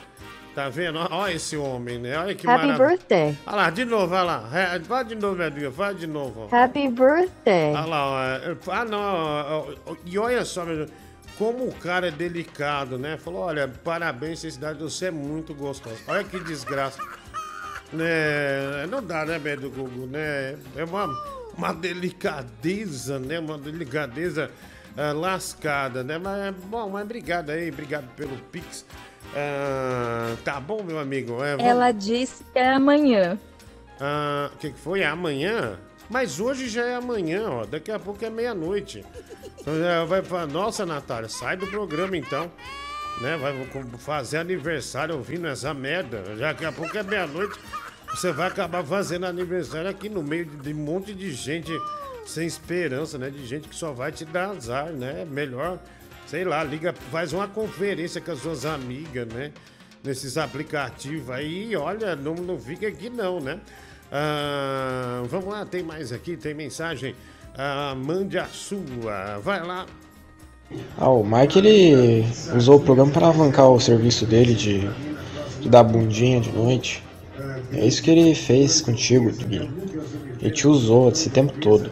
[0.54, 0.98] Tá vendo?
[1.10, 2.16] Olha esse homem, né?
[2.16, 3.36] Olha que Happy birthday.
[3.46, 4.50] Olha lá, de novo, olha lá.
[4.54, 6.48] É, vai de novo, Edgar, vai de novo.
[6.50, 7.74] Happy birthday.
[7.74, 8.72] Olha lá, ó.
[8.72, 10.64] ah não, e olha só,
[11.38, 13.16] como o cara é delicado, né?
[13.16, 15.98] Falou, olha, parabéns, cidade, você é muito gostoso.
[16.06, 17.00] Olha que desgraça.
[17.92, 18.84] Né?
[18.90, 20.58] Não dá, né, Beto Google, né?
[20.74, 21.06] É uma,
[21.56, 23.38] uma delicadeza, né?
[23.38, 24.50] Uma delicadeza
[24.96, 26.18] uh, lascada, né?
[26.18, 28.84] Mas, bom, mas obrigado aí, obrigado pelo Pix.
[29.26, 31.42] Uh, tá bom, meu amigo?
[31.44, 31.64] É, vamos...
[31.64, 33.38] Ela disse que é amanhã.
[34.00, 35.02] Ah, o uh, que, que foi?
[35.02, 35.78] É amanhã?
[36.10, 37.66] Mas hoje já é amanhã, ó.
[37.66, 39.04] Daqui a pouco é meia-noite.
[39.66, 42.50] Então vai falar, nossa, Natália, sai do programa então.
[43.20, 43.36] Né?
[43.36, 43.66] Vai
[43.98, 46.22] fazer aniversário ouvindo essa merda.
[46.38, 47.58] Daqui a pouco é meia-noite.
[48.10, 51.72] Você vai acabar fazendo aniversário aqui no meio de um monte de gente
[52.24, 53.28] sem esperança, né?
[53.28, 55.26] De gente que só vai te dar azar, né?
[55.28, 55.80] Melhor,
[56.26, 59.50] sei lá, liga, faz uma conferência com as suas amigas, né?
[60.04, 63.58] Nesses aplicativos aí, olha, não, não fica aqui não, né?
[64.12, 67.14] Ah, vamos lá, tem mais aqui, tem mensagem.
[67.58, 69.86] Ah, mande a sua, vai lá.
[70.98, 74.80] Ah, o Mike ele usou o programa para alavancar o serviço dele de,
[75.60, 77.02] de dar bundinha de noite.
[77.72, 79.30] É isso que ele fez contigo,
[80.40, 81.90] Ele te usou esse tempo todo.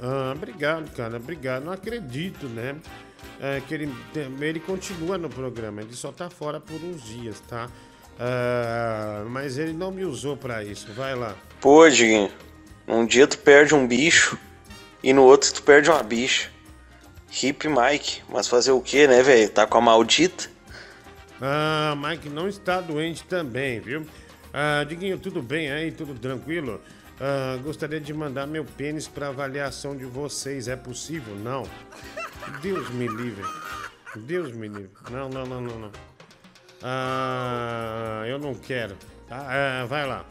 [0.00, 1.64] Ah, obrigado, cara, obrigado.
[1.64, 2.76] Não acredito, né?
[3.40, 3.92] É, que ele,
[4.40, 7.68] ele continua no programa, ele só tá fora por uns dias, tá?
[8.20, 11.34] Ah, mas ele não me usou pra isso, vai lá.
[11.60, 12.30] Pô, Diguinho,
[12.86, 14.38] um dia tu perde um bicho
[15.02, 16.50] e no outro tu perde uma bicha.
[17.42, 19.48] Hip Mike, mas fazer o que, né, velho?
[19.48, 20.50] Tá com a maldita?
[21.40, 24.06] Ah, Mike não está doente também, viu?
[24.52, 25.90] Ah, Diguinho, tudo bem aí?
[25.90, 26.80] Tudo tranquilo?
[27.18, 30.68] Ah, gostaria de mandar meu pênis para avaliação de vocês.
[30.68, 31.34] É possível?
[31.36, 31.62] Não.
[32.60, 33.44] Deus me livre.
[34.14, 34.90] Deus me livre.
[35.10, 35.92] Não, não, não, não, não.
[36.82, 38.96] Ah, eu não quero.
[39.28, 39.46] Tá?
[39.48, 40.26] Ah, vai lá.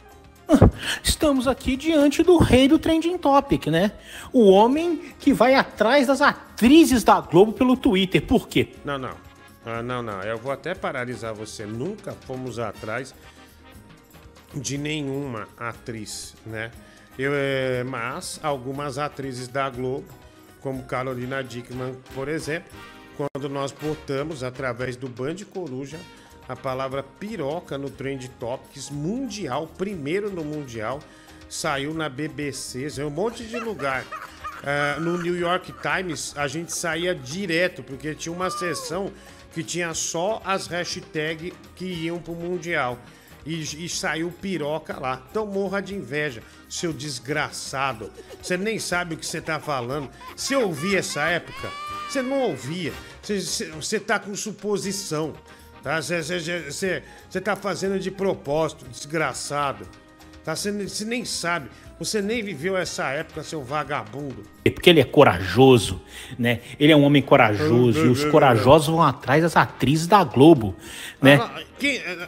[1.03, 3.91] Estamos aqui diante do rei do Trending Topic, né?
[4.31, 8.21] O homem que vai atrás das atrizes da Globo pelo Twitter.
[8.21, 8.69] Por quê?
[8.83, 9.15] Não, não.
[9.65, 10.21] Ah, não, não.
[10.23, 11.65] Eu vou até paralisar você.
[11.65, 13.13] Nunca fomos atrás
[14.53, 16.71] de nenhuma atriz, né?
[17.17, 20.07] Eu, é, mas algumas atrizes da Globo,
[20.61, 22.71] como Carolina Dickman, por exemplo,
[23.15, 25.99] quando nós botamos através do Band Coruja
[26.47, 30.99] a palavra piroca no Trend Topics mundial, primeiro no mundial,
[31.49, 34.05] saiu na BBC, é um monte de lugar.
[34.61, 39.11] Uh, no New York Times a gente saía direto, porque tinha uma seção
[39.53, 42.97] que tinha só as hashtags que iam pro Mundial.
[43.43, 45.21] E, e, saiu piroca lá.
[45.29, 48.11] Então morra de inveja, seu desgraçado.
[48.39, 50.09] Você nem sabe o que você tá falando.
[50.35, 51.71] Você ouvia essa época?
[52.07, 52.93] Você não ouvia.
[53.23, 55.33] Você tá com suposição.
[55.83, 55.99] Tá?
[56.01, 59.87] Você tá fazendo de propósito, desgraçado.
[60.43, 60.55] Tá?
[60.55, 60.71] Você
[61.05, 61.69] nem sabe.
[62.01, 64.43] Você nem viveu essa época, seu vagabundo.
[64.65, 66.01] É porque ele é corajoso,
[66.37, 66.61] né?
[66.79, 70.75] Ele é um homem corajoso e os corajosos vão atrás das atrizes da Globo,
[71.21, 71.35] né?
[71.39, 71.61] Ah,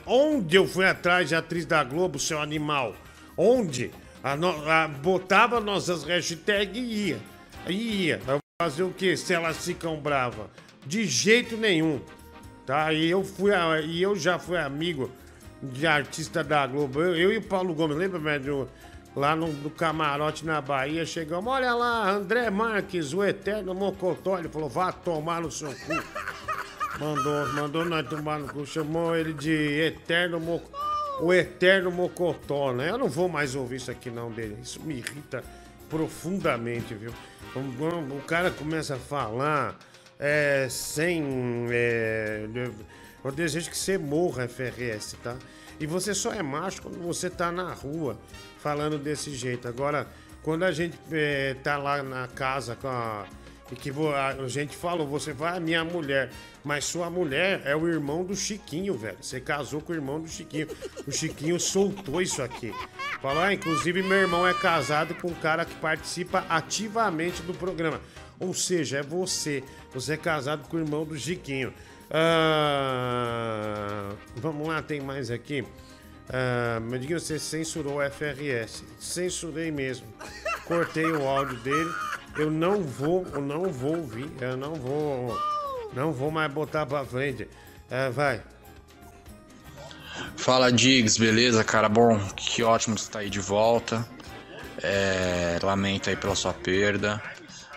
[0.05, 2.95] onde eu fui atrás de atriz da Globo, seu animal?
[3.35, 3.89] Onde?
[4.23, 7.19] A, a, botava nossas hashtags e ia.
[7.67, 8.21] Ia.
[8.61, 10.45] Fazer o quê se elas ficam bravas?
[10.85, 11.99] De jeito nenhum.
[12.65, 12.93] Tá?
[12.93, 13.51] E eu fui
[13.85, 15.11] e eu já fui amigo
[15.61, 17.01] de artista da Globo.
[17.01, 18.67] Eu, eu e o Paulo Gomes, lembra, médio?
[19.15, 24.39] Lá no, no, camarote na Bahia, chegamos, olha lá, André Marques, o eterno Mocotó.
[24.39, 25.93] Ele falou, vá tomar no seu cu.
[26.99, 30.77] Mandou, mandou nós tomar no cu, chamou ele de eterno Mocotó.
[31.21, 32.89] O eterno Mocotó, né?
[32.89, 34.57] Eu não vou mais ouvir isso aqui não dele.
[34.61, 35.43] Isso me irrita
[35.89, 37.13] profundamente, viu?
[37.55, 39.75] O cara começa a falar
[40.23, 41.21] é, sem.
[41.69, 42.45] É,
[43.23, 45.35] eu desejo que você morra, FRS, tá?
[45.79, 48.17] E você só é macho quando você tá na rua
[48.57, 49.67] falando desse jeito.
[49.67, 50.07] Agora,
[50.41, 53.25] quando a gente é, tá lá na casa com a.
[53.71, 56.29] E que a gente falou, você vai a minha mulher,
[56.63, 59.17] mas sua mulher é o irmão do Chiquinho, velho.
[59.19, 60.67] Você casou com o irmão do Chiquinho.
[61.07, 62.71] O Chiquinho soltou isso aqui.
[63.19, 67.99] Falou, ah, inclusive meu irmão é casado com um cara que participa ativamente do programa.
[68.43, 69.63] Ou seja, é você.
[69.93, 71.73] Você é casado com o irmão do Chiquinho.
[72.11, 73.31] Ah,
[74.35, 75.65] vamos lá, tem mais aqui.
[76.29, 78.83] Ah, diga, você censurou o FRS.
[78.99, 80.05] Censurei mesmo.
[80.65, 81.91] Cortei o áudio dele.
[82.37, 84.29] Eu não vou, eu não vou ouvir.
[84.41, 85.37] Eu não vou,
[85.93, 87.47] não vou mais botar pra frente.
[87.89, 88.41] Ah, vai.
[90.35, 91.87] Fala, Diggs, beleza, cara?
[91.87, 94.05] Bom, que ótimo estar aí de volta.
[94.81, 97.21] É, lamento aí pela sua perda.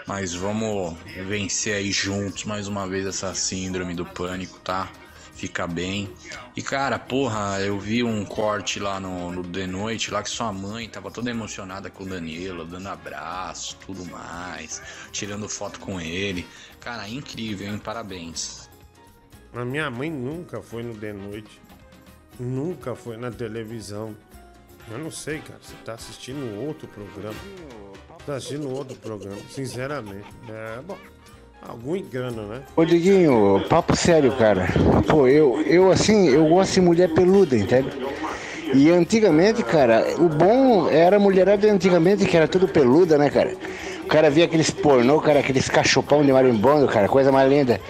[0.07, 4.89] Mas vamos vencer aí juntos mais uma vez essa síndrome do pânico, tá?
[5.35, 6.11] Fica bem.
[6.57, 10.53] E cara, porra, eu vi um corte lá no, no The Noite, lá que sua
[10.53, 14.81] mãe tava toda emocionada com o Danilo, dando abraço, tudo mais,
[15.13, 16.47] tirando foto com ele.
[16.81, 17.79] Cara, incrível, hein?
[17.79, 18.71] Parabéns.
[19.53, 21.61] A minha mãe nunca foi no The Noite.
[22.39, 24.17] Nunca foi na televisão.
[24.91, 25.59] Eu não sei, cara.
[25.61, 27.39] Você tá assistindo outro programa.
[28.27, 30.27] Tá assistindo outro programa, sinceramente.
[30.49, 30.97] É, bom,
[31.63, 32.61] algum engano, né?
[32.75, 34.67] Ô Diguinho, papo sério, cara.
[35.07, 37.89] Pô, eu, eu assim, eu gosto de mulher peluda, entende?
[38.75, 43.55] E antigamente, cara, o bom era a mulherada antigamente que era tudo peluda, né, cara?
[44.07, 47.81] O cara via aqueles pornô, cara, aqueles cachopão de marimbondo, cara, coisa mais linda.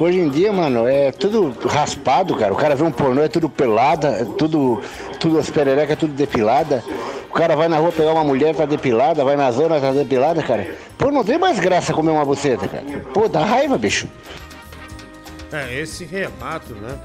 [0.00, 2.54] Hoje em dia, mano, é tudo raspado, cara.
[2.54, 4.82] O cara vê um pornô, é tudo pelada, é tudo,
[5.20, 6.82] tudo as pererecas, é tudo depilada.
[7.28, 10.42] O cara vai na rua pegar uma mulher, tá depilada, vai na zona, tá depilada,
[10.42, 10.74] cara.
[10.96, 12.84] Pô, não tem mais graça comer uma buceta, cara.
[13.12, 14.08] Pô, dá raiva, bicho.
[15.52, 16.98] É, esse relato, né?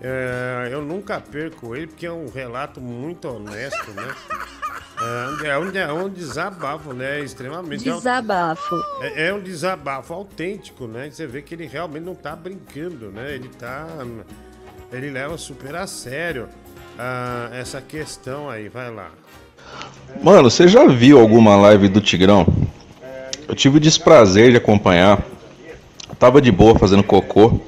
[0.00, 4.08] É, eu nunca perco ele porque é um relato muito honesto, né?
[5.00, 7.20] É, é, um, é um desabafo, né?
[7.20, 7.84] Extremamente.
[7.84, 8.74] Desabafo.
[9.00, 11.08] É, é, um desabafo autêntico, né?
[11.10, 13.34] Você vê que ele realmente não tá brincando, né?
[13.34, 13.86] Ele tá.
[14.92, 16.48] Ele leva super a sério
[16.98, 18.68] uh, essa questão aí.
[18.68, 19.10] Vai lá.
[20.22, 22.46] Mano, você já viu alguma live do Tigrão?
[23.54, 25.24] tive o desprazer de acompanhar.
[26.18, 27.60] Tava de boa fazendo cocô.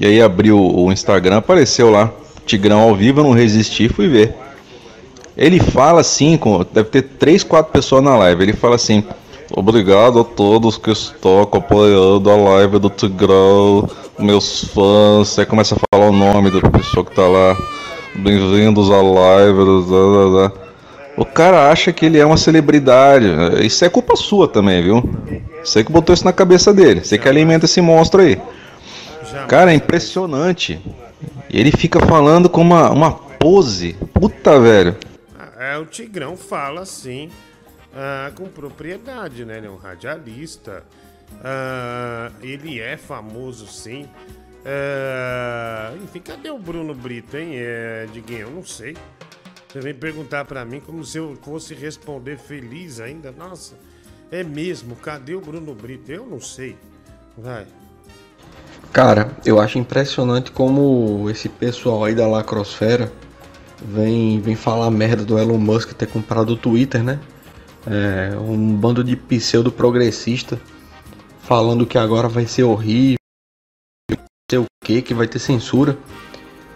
[0.00, 2.12] E aí abri o, o Instagram, apareceu lá.
[2.46, 4.34] Tigrão ao vivo, eu não resisti, fui ver.
[5.38, 8.42] Ele fala assim, com, deve ter 3, 4 pessoas na live.
[8.42, 9.04] Ele fala assim:
[9.54, 15.38] Obrigado a todos que estão acompanhando a live do Tigrão, meus fãs.
[15.38, 17.56] Aí começa a falar o nome da pessoa que tá lá.
[18.16, 19.54] Bem-vindos à live.
[19.54, 20.52] blá, blá, blá.
[21.16, 23.26] O cara acha que ele é uma celebridade.
[23.64, 25.08] Isso é culpa sua também, viu?
[25.62, 27.04] Você que botou isso na cabeça dele.
[27.04, 28.40] Você que alimenta esse monstro aí.
[29.46, 30.80] Cara, é impressionante.
[31.48, 33.96] Ele fica falando com uma, uma pose.
[34.12, 34.96] Puta, velho.
[35.58, 37.30] É, o Tigrão fala assim,
[37.92, 39.58] ah, com propriedade, né?
[39.58, 40.84] Ele é um radialista.
[41.42, 44.08] ah, ele é famoso, sim.
[44.64, 48.42] Ah, enfim, cadê o Bruno Brito, hein, é, Diguinho?
[48.42, 48.96] Eu não sei.
[49.68, 53.32] Você vem perguntar pra mim como se eu fosse responder feliz ainda.
[53.32, 53.74] Nossa,
[54.30, 54.94] é mesmo.
[54.94, 56.12] Cadê o Bruno Brito?
[56.12, 56.76] Eu não sei.
[57.36, 57.66] Vai.
[58.92, 63.12] Cara, eu acho impressionante como esse pessoal aí da lacrosfera
[63.82, 67.18] vem, vem falar merda do Elon Musk ter comprado o Twitter, né?
[67.86, 70.60] É, um bando de pseudo progressista
[71.40, 73.16] falando que agora vai ser horrível,
[74.10, 74.18] não
[74.50, 75.96] sei o que, que vai ter censura.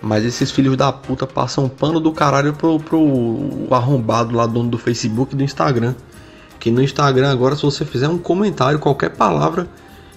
[0.00, 4.78] Mas esses filhos da puta passam pano do caralho pro, pro arrombado lá, dono do
[4.78, 5.94] Facebook e do Instagram.
[6.58, 9.68] Que no Instagram agora, se você fizer um comentário, qualquer palavra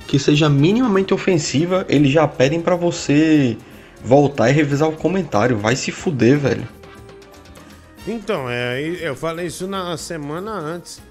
[0.08, 3.58] que seja minimamente ofensiva, eles já pedem pra você
[4.04, 5.58] voltar e revisar o comentário.
[5.58, 6.67] Vai se fuder, velho.
[8.08, 11.02] Então, é, eu falei isso na semana antes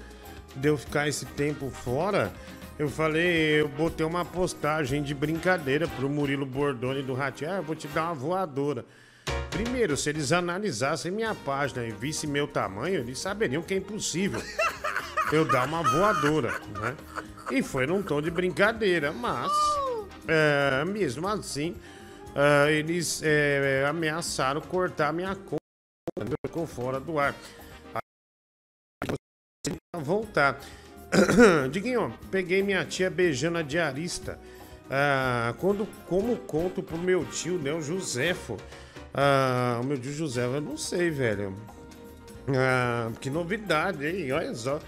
[0.55, 2.31] de eu ficar esse tempo fora.
[2.79, 7.51] Eu falei, eu botei uma postagem de brincadeira pro Murilo Bordoni do Ratinho.
[7.51, 8.85] Ah, eu vou te dar uma voadora.
[9.49, 14.41] Primeiro, se eles analisassem minha página e vissem meu tamanho, eles saberiam que é impossível
[15.31, 16.95] eu dar uma voadora, né?
[17.51, 19.51] E foi num tom de brincadeira, mas
[20.27, 21.75] é, mesmo assim,
[22.35, 25.64] é, eles é, ameaçaram cortar minha conta,
[26.47, 27.35] ficou fora do ar.
[27.93, 28.01] Aí
[30.01, 30.59] voltar.
[31.71, 34.39] Diguinho, peguei minha tia beijando a diarista.
[34.89, 38.57] Ah, quando, como conto pro meu tio, né, o Josefo.
[39.13, 41.55] Ah, o meu tio Josefo, eu não sei, velho.
[42.49, 44.31] Ah, que novidade, hein?
[44.31, 44.79] Olha só.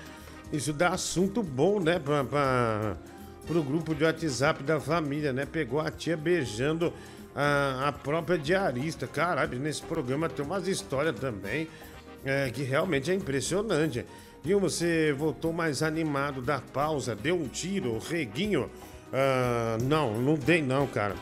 [0.52, 2.00] Isso dá assunto bom, né?
[2.00, 2.98] Pra, pra,
[3.46, 5.46] pro grupo de WhatsApp da família, né?
[5.46, 6.93] Pegou a tia beijando
[7.38, 9.06] a, a própria diarista.
[9.06, 11.67] Caralho, nesse programa tem umas histórias também
[12.26, 14.04] é, que realmente é impressionante.
[14.43, 18.69] Viu, você voltou mais animado da pausa, deu um tiro, reguinho.
[19.13, 21.15] Ah, não, não dei não, cara.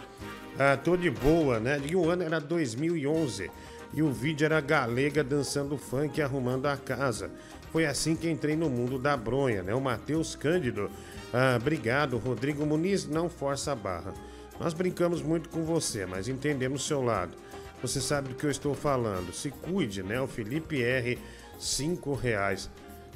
[0.57, 1.81] Ah, tô de boa, né?
[1.85, 3.51] E o ano era 2011
[3.93, 7.29] e o vídeo era galega dançando funk e arrumando a casa.
[7.71, 9.73] Foi assim que entrei no mundo da bronha, né?
[9.75, 10.89] O Matheus Cândido.
[11.33, 14.13] Ah, obrigado, Rodrigo Muniz, não força a barra.
[14.59, 17.35] Nós brincamos muito com você, mas entendemos seu lado.
[17.81, 19.33] Você sabe do que eu estou falando.
[19.33, 20.19] Se cuide, né?
[20.19, 21.19] O Felipe R,
[21.59, 22.69] cinco reais.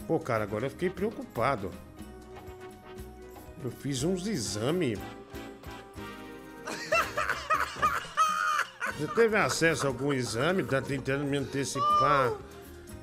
[0.08, 1.72] Pô, cara, agora eu fiquei preocupado.
[3.64, 5.00] Eu fiz uns exames.
[8.98, 10.64] Você teve acesso a algum exame?
[10.64, 12.34] Tá tentando me antecipar?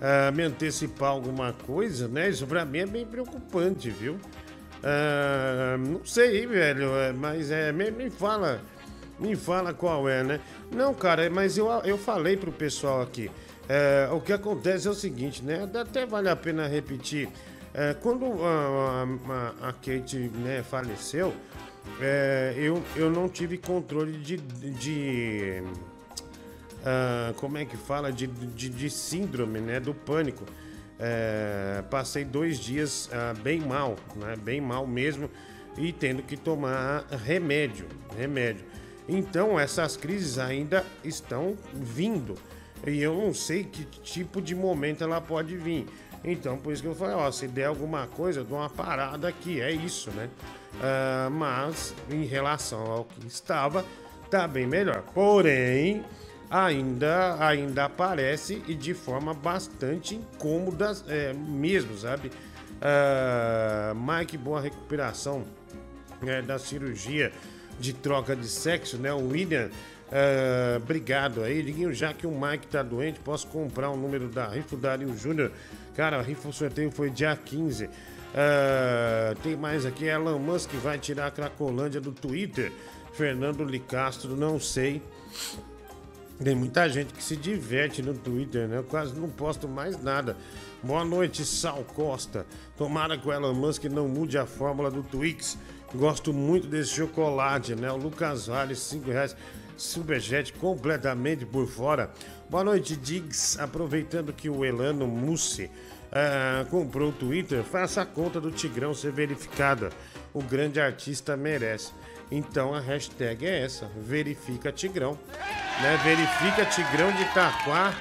[0.01, 2.29] ah, me antecipar alguma coisa, né?
[2.29, 4.19] Isso pra mim é bem preocupante, viu?
[4.83, 8.61] Ah, não sei, velho, é, mas é, me, me fala,
[9.19, 10.41] me fala qual é, né?
[10.71, 13.31] Não, cara, mas eu, eu falei pro pessoal aqui.
[13.69, 15.69] é, o que acontece é o seguinte, né?
[15.81, 17.29] Até vale a pena repetir.
[17.75, 19.05] É, quando a,
[19.63, 21.35] a- a Kate né, faleceu,
[22.01, 24.37] é, eu, eu não tive controle de.
[24.39, 25.63] de
[26.85, 28.13] ah, como é que fala?
[28.13, 29.81] De, de, de síndrome, né?
[29.81, 30.45] Do pânico.
[30.99, 34.35] É, passei dois dias ah, bem mal, né?
[34.37, 35.31] Bem mal mesmo.
[35.77, 37.87] E tendo que tomar remédio.
[38.17, 38.65] Remédio.
[39.09, 42.35] Então, essas crises ainda estão vindo.
[42.87, 45.87] E eu não sei que tipo de momento ela pode vir.
[46.25, 49.29] Então, por isso que eu falei, ó, se der alguma coisa, eu dou uma parada
[49.29, 50.29] aqui, é isso, né?
[50.83, 53.85] Ah, mas, em relação ao que estava,
[54.31, 55.03] tá bem melhor.
[55.15, 56.05] Porém,
[56.51, 62.31] ainda, ainda aparece e de forma bastante incômoda é, mesmo, sabe?
[62.81, 65.45] Ah, Mike, boa recuperação
[66.27, 67.33] é, da cirurgia
[67.79, 69.13] de troca de sexo, né?
[69.13, 69.71] O William,
[70.11, 71.63] ah, obrigado aí.
[71.63, 75.51] Diguinho, já que o Mike tá doente, posso comprar o número da rifa Dario Júnior.
[75.95, 77.89] Cara, a rifa sorteio foi dia 15.
[78.35, 82.71] Ah, tem mais aqui, Elon Musk vai tirar a Cracolândia do Twitter.
[83.15, 85.03] Fernando Licastro, não sei.
[86.43, 88.79] Tem muita gente que se diverte no Twitter, né?
[88.79, 90.37] Eu quase não posto mais nada.
[90.83, 92.47] Boa noite, Sal Costa.
[92.77, 95.57] Tomara que o Elon Musk não mude a fórmula do Twix.
[95.95, 97.91] Gosto muito desse chocolate, né?
[97.91, 99.35] O Lucas Vale, 5 reais.
[99.79, 102.11] Superchat completamente por fora.
[102.51, 103.59] Boa noite, Diggs.
[103.59, 105.71] Aproveitando que o Elano Mussi
[106.13, 109.91] ah, comprou o Twitter, faça a conta do Tigrão ser verificada.
[110.35, 111.93] O grande artista merece.
[112.31, 115.19] Então a hashtag é essa: verifica Tigrão.
[115.81, 115.97] Né?
[116.05, 117.95] Verifica Tigrão de Itaquá.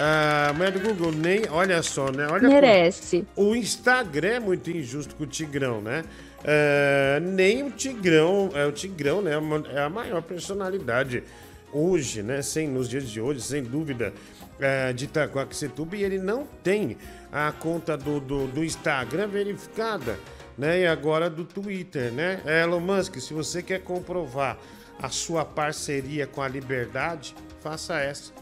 [0.00, 1.48] Ah, mas do Google nem.
[1.50, 2.26] Olha só, né?
[2.30, 3.26] Olha Merece.
[3.34, 6.04] O Instagram é muito injusto com o Tigrão, né?
[6.44, 8.50] Ah, nem o Tigrão.
[8.54, 9.32] É o Tigrão, né?
[9.32, 11.24] é É a maior personalidade
[11.72, 12.42] hoje, né?
[12.42, 14.12] Sem, nos dias de hoje, sem dúvida,
[14.60, 15.96] é, de Itacoaxetuba.
[15.96, 16.96] E ele não tem
[17.32, 20.18] a conta do, do, do Instagram verificada,
[20.58, 20.80] né?
[20.80, 22.42] E agora do Twitter, né?
[22.62, 24.58] Elon Musk, se você quer comprovar
[25.00, 28.32] a sua parceria com a liberdade, faça essa.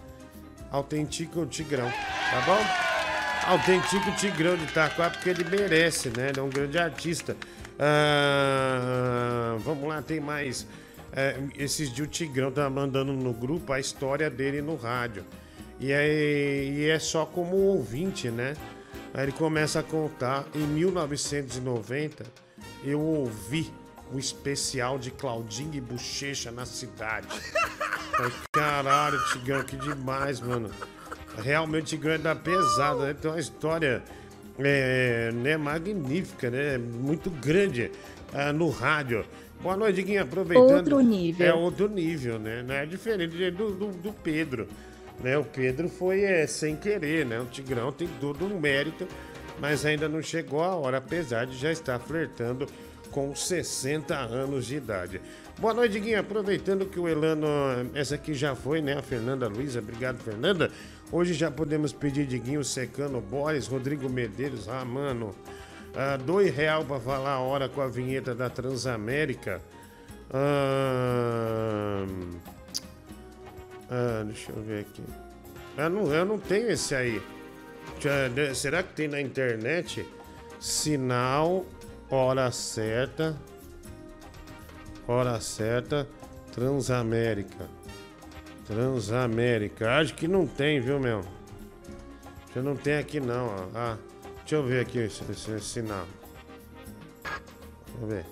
[0.71, 2.59] Autentica o Tigrão, tá bom?
[3.53, 6.31] Autentica o Tigrão de Itaquá, porque ele merece, né?
[6.31, 7.37] Ele é um grande artista.
[7.79, 10.67] Ah, vamos lá, tem mais.
[11.13, 15.25] É, esses dias o Tigrão tá mandando no grupo a história dele no rádio.
[15.79, 18.55] E é, e é só como ouvinte, né?
[19.17, 20.45] Aí ele começa a contar.
[20.55, 22.27] Em 1990,
[22.85, 23.73] eu ouvi
[24.13, 27.27] o especial de Claudinho e Bochecha na cidade.
[28.15, 30.71] Falei, caralho, Tigrão, que demais, mano.
[31.43, 33.15] Realmente o Tigrão é da pesada, né?
[33.15, 34.05] Tem uma história
[34.59, 36.77] é, né, magnífica, né?
[36.77, 37.91] Muito grande
[38.35, 39.25] ah, no rádio.
[39.63, 40.25] Boa noite, Diguinho.
[40.25, 40.77] Aproveitando.
[40.77, 41.47] Outro nível.
[41.47, 42.63] É outro nível, né?
[42.63, 44.69] Não é diferente do, do, do Pedro.
[45.23, 45.37] Né?
[45.39, 47.41] O Pedro foi é, sem querer, né?
[47.41, 49.07] O Tigrão tem todo um mérito,
[49.59, 52.67] mas ainda não chegou a hora, apesar de já estar flertando
[53.11, 55.21] com 60 anos de idade.
[55.59, 56.21] Boa noite, Diguinho.
[56.21, 57.47] Aproveitando que o Elano,
[57.95, 58.99] essa aqui já foi, né?
[58.99, 59.79] A Fernanda Luiza.
[59.79, 60.71] Obrigado, Fernanda.
[61.11, 64.69] Hoje já podemos pedir Diguinho secando Boris, Rodrigo Medeiros.
[64.69, 65.35] Ah, mano.
[65.95, 69.63] Ah, dois real pra falar a hora com a vinheta da Transamérica.
[70.31, 72.05] Ah,
[73.91, 75.03] ah, deixa eu ver aqui.
[75.77, 77.23] Eu não, eu não tenho esse aí.
[78.55, 80.07] Será que tem na internet?
[80.61, 81.65] Sinal,
[82.11, 83.37] hora certa.
[85.07, 86.09] Hora certa,
[86.53, 87.69] Transamérica.
[88.67, 89.99] Transamérica.
[89.99, 91.23] Acho que não tem, viu, meu?
[92.55, 93.67] Já não tem aqui não, ó.
[93.75, 93.97] Ah,
[94.39, 96.07] deixa eu ver aqui esse, esse- esse sinal.
[97.23, 98.27] Deixa eu ver.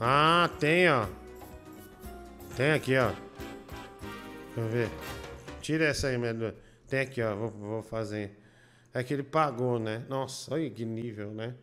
[0.00, 1.06] Ah, tem, ó.
[2.56, 3.08] Tem aqui, ó.
[3.08, 4.90] Deixa eu ver.
[5.60, 6.54] Tira essa aí, meu.
[6.88, 7.34] Tem aqui, ó.
[7.34, 8.38] Vou, vou fazer.
[8.92, 10.04] É que ele pagou, né?
[10.08, 11.54] Nossa, olha que nível, né?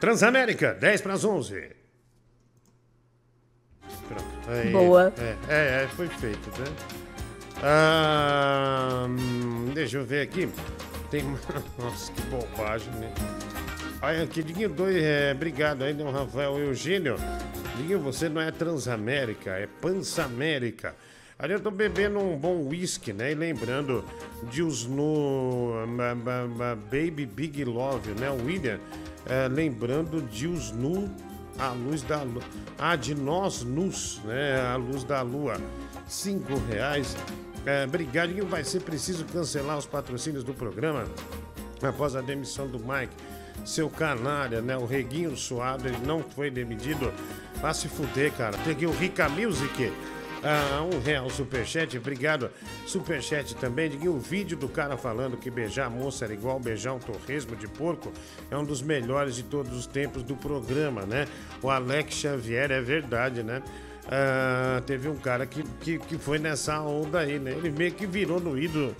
[0.00, 1.76] Transamérica, 10 para as 11.
[4.06, 4.50] Pronto.
[4.50, 5.12] Aí, Boa.
[5.18, 6.66] É, é, é, foi feito, né?
[7.62, 10.48] Ah, hum, deixa eu ver aqui.
[11.10, 11.24] Tem.
[11.78, 13.12] Nossa, que bobagem, né?
[14.00, 17.16] Olha aqui, Diguinho, dois, é, obrigado aí, né, o Rafael Eugênio.
[17.76, 20.94] Diguinho, você não é Transamérica, é Pansamérica.
[21.36, 23.32] Ali eu tô bebendo um bom whisky, né?
[23.32, 24.04] E lembrando
[24.50, 25.72] de os no
[26.90, 28.30] Baby Big Love, né?
[28.30, 28.78] William,
[29.26, 31.12] é, lembrando de os nu
[31.58, 32.42] à luz da lua.
[32.78, 34.60] Ah, de nós nus, né?
[34.60, 35.56] À luz da lua.
[36.06, 37.16] Cinco reais.
[37.66, 38.46] É, obrigado, Diguinho.
[38.46, 41.04] Vai ser preciso cancelar os patrocínios do programa
[41.82, 43.14] após a demissão do Mike.
[43.64, 44.76] Seu canalha, né?
[44.76, 47.12] O Reguinho Suado, ele não foi demitido.
[47.60, 48.56] Vá se fuder, cara.
[48.70, 49.92] Aqui o Rica Music.
[50.42, 52.50] Ah, um real superchat, obrigado.
[52.86, 53.90] Superchat também.
[53.90, 57.56] Diga o vídeo do cara falando que beijar a moça era igual beijar um torresmo
[57.56, 58.12] de porco.
[58.50, 61.26] É um dos melhores de todos os tempos do programa, né?
[61.60, 63.62] O Alex Xavier, é verdade, né?
[64.10, 67.50] Ah, teve um cara que, que, que foi nessa onda aí, né?
[67.50, 68.94] Ele meio que virou no ídolo.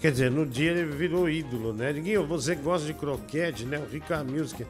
[0.00, 1.92] Quer dizer, no dia ele virou ídolo, né?
[1.92, 3.78] Diguinho, você gosta de croquete, né?
[3.78, 4.64] O Rica Music.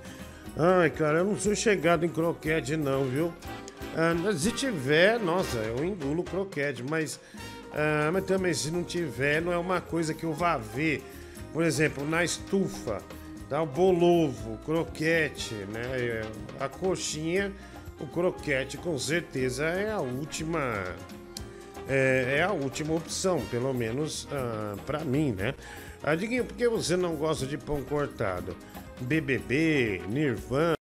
[0.57, 3.33] Ai, cara, eu não sou chegado em croquete, não, viu?
[3.95, 7.21] Ah, se tiver, nossa, eu engulo croquete, mas,
[7.73, 11.03] ah, mas também se não tiver, não é uma coisa que eu vá ver.
[11.53, 13.03] Por exemplo, na estufa,
[13.51, 15.83] dá o bolovo, croquete, né?
[15.93, 16.23] É,
[16.59, 17.53] A coxinha,
[18.01, 20.85] o croquete, com certeza é a última
[21.89, 25.55] é, é a última opção, pelo menos ah, pra mim, né?
[26.03, 28.57] Ah, Diguinho, por que você não gosta de pão cortado?
[29.01, 30.75] BBB, Nirvana,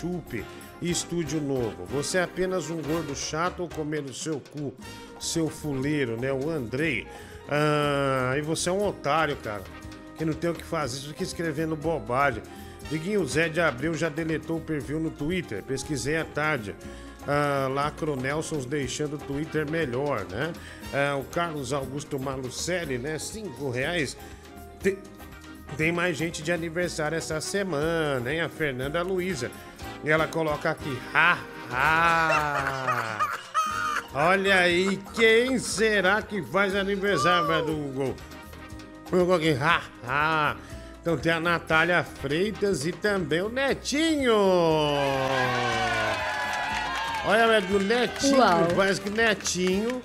[0.00, 0.44] Chupe
[0.80, 1.84] e Estúdio Novo.
[1.86, 4.74] Você é apenas um gordo chato comendo seu cu,
[5.20, 6.32] seu fuleiro, né?
[6.32, 7.06] O Andrei.
[7.48, 9.62] Ah, e você é um otário, cara.
[10.16, 12.42] Que não tem o que fazer, aqui escrevendo bobagem.
[12.90, 15.62] Diguinho, o Zé de Abreu já deletou o perfil no Twitter.
[15.62, 16.74] Pesquisei à tarde.
[17.32, 20.52] Ah, Lacro Nelsons deixando o Twitter melhor, né?
[20.92, 23.18] Ah, o Carlos Augusto Malucelli, né?
[23.20, 24.16] Cinco reais.
[24.82, 24.98] Te-
[25.76, 28.40] Tem mais gente de aniversário essa semana, hein?
[28.40, 29.50] A Fernanda Luiza.
[30.02, 31.38] E ela coloca aqui, ha,
[31.70, 33.18] ha.
[34.12, 38.16] Olha aí, quem será que faz aniversário, do Google?
[39.12, 40.56] Eu coloquei, ha, ha.
[41.00, 44.34] Então tem a Natália Freitas e também o Netinho.
[47.24, 48.68] Olha, velho, o Netinho, Uau.
[48.74, 50.02] parece que o Netinho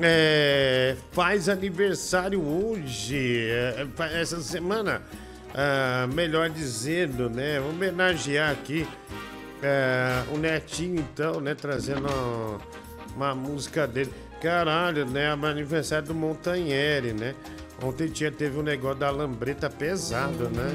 [0.00, 5.02] é, faz aniversário hoje, é, fa- essa semana,
[5.54, 7.58] ah, melhor dizendo, né?
[7.60, 8.86] Vou homenagear aqui
[9.62, 11.54] é, o Netinho, então, né?
[11.54, 12.60] Trazendo uma,
[13.16, 14.12] uma música dele.
[14.40, 15.34] Caralho, né?
[15.34, 17.34] O aniversário do Montanheri, né?
[17.82, 20.74] Ontem tinha, teve um negócio da lambreta pesado, né?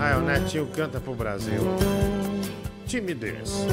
[0.00, 1.60] Ah, o Netinho canta pro Brasil.
[2.86, 3.66] Timidez.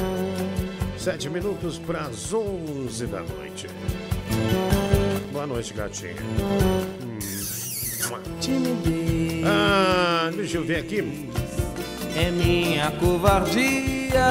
[1.04, 3.66] Sete minutos para as onze da noite.
[5.30, 6.14] Boa noite, gatinha.
[7.02, 7.18] Hum.
[9.44, 11.28] Ah, deixa eu ver aqui.
[12.16, 14.24] é minha covardia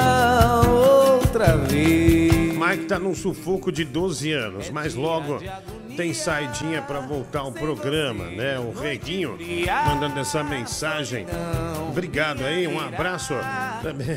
[0.66, 2.34] outra vez.
[2.34, 5.38] Mike tá num sufoco de 12 anos, mas logo
[5.96, 8.58] tem saidinha pra voltar ao programa, né?
[8.58, 9.38] O Reguinho
[9.86, 11.26] mandando essa mensagem.
[11.88, 13.34] Obrigado aí, um abraço.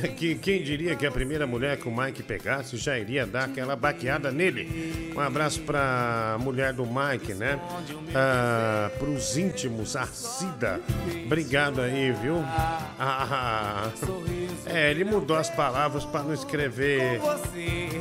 [0.03, 3.75] Aqui, quem diria que a primeira mulher que o Mike pegasse já iria dar aquela
[3.75, 5.13] baqueada nele.
[5.15, 7.59] Um abraço pra mulher do Mike, né?
[8.15, 10.81] Ah, pros íntimos, a Cida.
[11.25, 12.43] Obrigado aí, viu?
[12.99, 13.89] Ah,
[14.65, 17.21] é, ele mudou as palavras pra não escrever.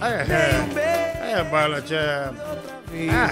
[0.00, 2.75] É, é, é Barlat, é.
[3.11, 3.28] Ah,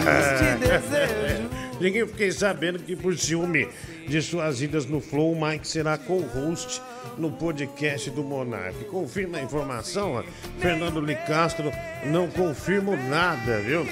[1.80, 3.68] Ninguém fiquei sabendo que por ciúme
[4.06, 6.80] de suas idas no Flow, o Mike será co-host
[7.18, 8.84] no podcast do Monark.
[8.84, 10.22] Confirma a informação.
[10.58, 11.70] Fernando Licastro,
[12.06, 13.86] não confirmo nada, viu?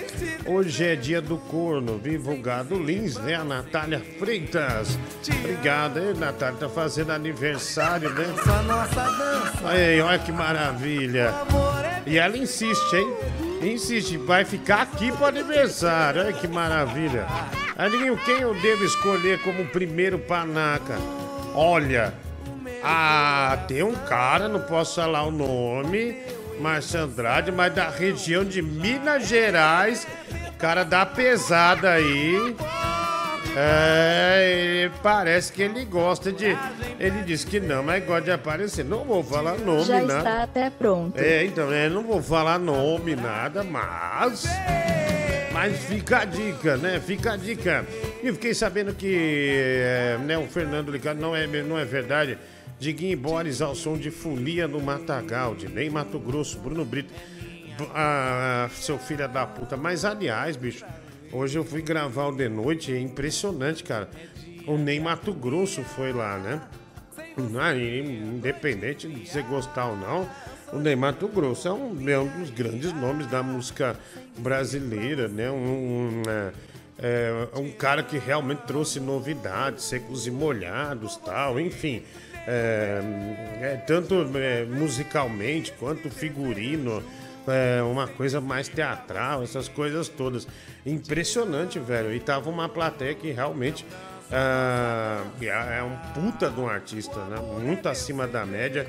[0.46, 3.34] Hoje é dia do corno, viva o gado Lins, né?
[3.34, 4.98] A Natália Freitas.
[5.40, 6.14] Obrigado, hein?
[6.16, 8.26] Natália tá fazendo aniversário, né?
[9.64, 11.32] Aí, olha que maravilha.
[12.06, 13.51] E ela insiste, hein?
[13.62, 16.22] Insiste, vai ficar aqui pro aniversário.
[16.22, 17.26] Olha que maravilha.
[17.76, 20.98] Aninho, quem eu devo escolher como primeiro panaca?
[21.54, 22.12] Olha,
[22.82, 26.16] ah, tem um cara, não posso falar o nome,
[26.60, 30.06] Márcio Andrade, mas da região de Minas Gerais,
[30.58, 32.56] cara da pesada aí.
[33.54, 36.56] É, parece que ele gosta de.
[36.98, 38.84] Ele disse que não, mas gosta de aparecer.
[38.84, 40.18] Não vou falar nome, Já nada.
[40.18, 41.18] está até pronto.
[41.18, 44.44] É, então, é, não vou falar nome, nada, mas.
[45.52, 46.98] Mas fica a dica, né?
[46.98, 47.86] Fica a dica.
[48.22, 49.52] E fiquei sabendo que
[49.84, 52.38] é, né, o Fernando Licado não é, não é verdade.
[52.78, 57.12] Diguinho Boris ao som de folia no Matagal, de nem Mato Grosso, Bruno Brito.
[57.94, 59.76] Ah, seu filho da puta.
[59.76, 60.84] Mas aliás, bicho,
[61.32, 64.08] hoje eu fui gravar o de noite, é impressionante, cara.
[64.66, 66.60] O Ney Mato Grosso foi lá, né?
[67.58, 70.28] Ah, independente de você gostar ou não,
[70.72, 73.96] o Ney Mato Grosso é um, é um dos grandes nomes da música
[74.38, 75.50] brasileira, né?
[75.50, 76.52] Um, um, é,
[76.98, 82.02] é, um cara que realmente trouxe novidades, secos e molhados, tal, enfim.
[82.46, 83.00] É,
[83.60, 87.02] é, tanto é, musicalmente quanto figurino,
[87.48, 90.46] é, uma coisa mais teatral, essas coisas todas.
[90.84, 92.12] Impressionante, velho.
[92.12, 93.84] E tava uma plateia que realmente
[94.30, 97.36] ah, é um puta de um artista, né?
[97.60, 98.86] Muito acima da média.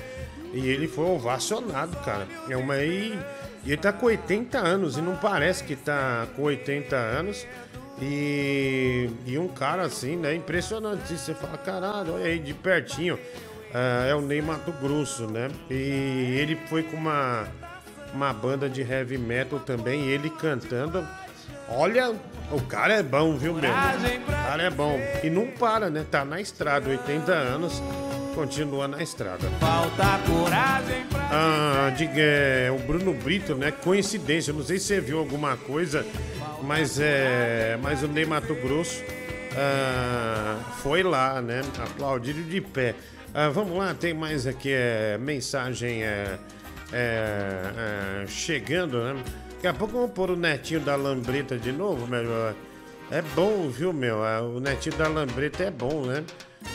[0.52, 2.26] E ele foi ovacionado, cara.
[2.48, 3.18] É uma e,
[3.64, 7.46] e ele tá com 80 anos e não parece que tá com 80 anos.
[8.00, 10.34] E, e um cara assim, né?
[10.34, 11.16] Impressionante.
[11.16, 13.18] Você fala, caralho, olha aí de pertinho.
[13.72, 15.50] Ah, é o Ney Mato Grosso, né?
[15.68, 17.46] E ele foi com uma,
[18.14, 21.06] uma banda de heavy metal também, ele cantando.
[21.68, 22.14] Olha,
[22.50, 23.70] o cara é bom, viu, meu?
[23.70, 24.98] O cara é bom.
[25.22, 26.04] E não para, né?
[26.10, 27.82] Tá na estrada, 80 anos,
[28.34, 29.48] continua na estrada.
[29.58, 31.28] Falta coragem pra.
[31.32, 33.70] Ah, de, é, o Bruno Brito, né?
[33.70, 36.06] Coincidência, não sei se você viu alguma coisa,
[36.62, 37.78] mas é.
[37.82, 39.02] Mas o Ney Mato Grosso
[39.56, 41.62] ah, foi lá, né?
[41.82, 42.94] Aplaudido de pé.
[43.32, 46.38] Ah, vamos lá, tem mais aqui é, mensagem é,
[46.94, 49.16] é, é, chegando, né?
[49.54, 52.54] Daqui a pouco vamos pôr o netinho da lambreta de novo, melhor.
[53.10, 54.22] É bom, viu, meu?
[54.24, 56.22] Ah, O netinho da lambreta é bom, né?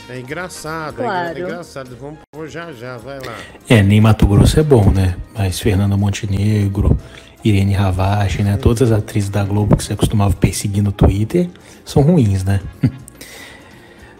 [0.07, 1.37] É engraçado, é engra- Claro.
[1.37, 1.97] é engraçado.
[1.99, 3.35] Vamos pôr já já, vai lá.
[3.67, 5.15] É, nem Mato Grosso é bom, né?
[5.35, 6.95] Mas Fernanda Montenegro,
[7.43, 8.57] Irene Ravache, né?
[8.57, 11.49] Todas as atrizes da Globo que você costumava perseguir no Twitter
[11.85, 12.59] são ruins, né?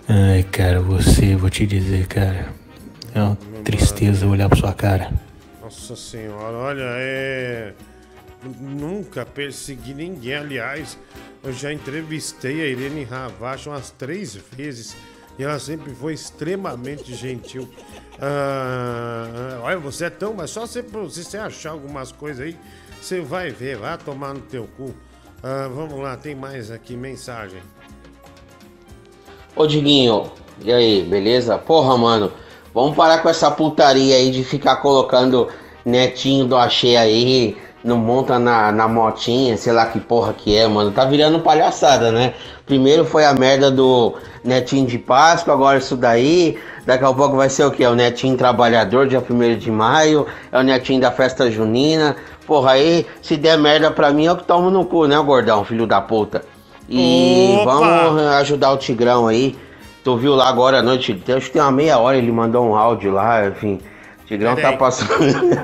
[0.08, 2.47] Ai, cara, você, vou te dizer, cara.
[3.14, 5.12] É uma tristeza olhar pra sua cara.
[5.90, 7.74] Nossa senhora, olha, é.
[8.60, 10.36] nunca persegui ninguém.
[10.36, 11.00] Aliás,
[11.44, 14.96] eu já entrevistei a Irene Ravache umas três vezes
[15.40, 17.68] e ela sempre foi extremamente gentil.
[18.22, 20.32] Ah, olha, você é tão.
[20.36, 22.56] Mas só se, se você achar algumas coisas aí,
[23.02, 24.94] você vai ver, vai tomar no teu cu.
[25.42, 27.64] Ah, vamos lá, tem mais aqui mensagem.
[29.56, 30.32] Ô Diguinho,
[30.62, 31.58] e aí, beleza?
[31.58, 32.32] Porra, mano,
[32.76, 35.50] vamos parar com essa putaria aí de ficar colocando
[35.86, 40.68] netinho do achei aí, não monta na, na motinha, sei lá que porra que é,
[40.68, 40.92] mano.
[40.92, 42.34] Tá virando palhaçada, né?
[42.66, 44.14] Primeiro foi a merda do
[44.44, 46.58] netinho de Páscoa, agora isso daí.
[46.86, 47.84] Daqui a pouco vai ser o que?
[47.84, 52.16] É o netinho trabalhador, dia 1 de maio, é o netinho da festa junina.
[52.46, 55.86] Porra, aí, se der merda pra mim, eu que tomo no cu, né, gordão, filho
[55.86, 56.44] da puta?
[56.90, 57.76] E Opa!
[57.76, 59.56] vamos ajudar o Tigrão aí.
[60.04, 62.76] Tu viu lá agora à noite, acho que tem uma meia hora ele mandou um
[62.76, 63.80] áudio lá, enfim.
[64.30, 65.10] O Tigrão tá passando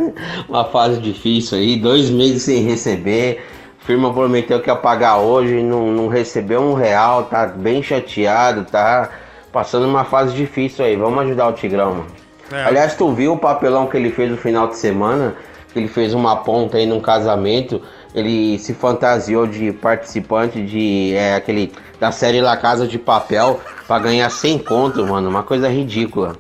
[0.50, 3.46] uma fase difícil aí, dois meses sem receber.
[3.82, 9.10] Firma prometeu que ia pagar hoje, não, não recebeu um real, tá bem chateado, tá
[9.54, 10.96] passando uma fase difícil aí.
[10.96, 12.08] Vamos ajudar o Tigrão, mano.
[12.52, 12.64] É.
[12.64, 15.36] Aliás, tu viu o papelão que ele fez no final de semana?
[15.72, 17.80] Que ele fez uma ponta aí num casamento.
[18.16, 24.00] Ele se fantasiou de participante de é, aquele da série La Casa de Papel pra
[24.00, 25.30] ganhar 100 conto, mano.
[25.30, 26.36] Uma coisa ridícula.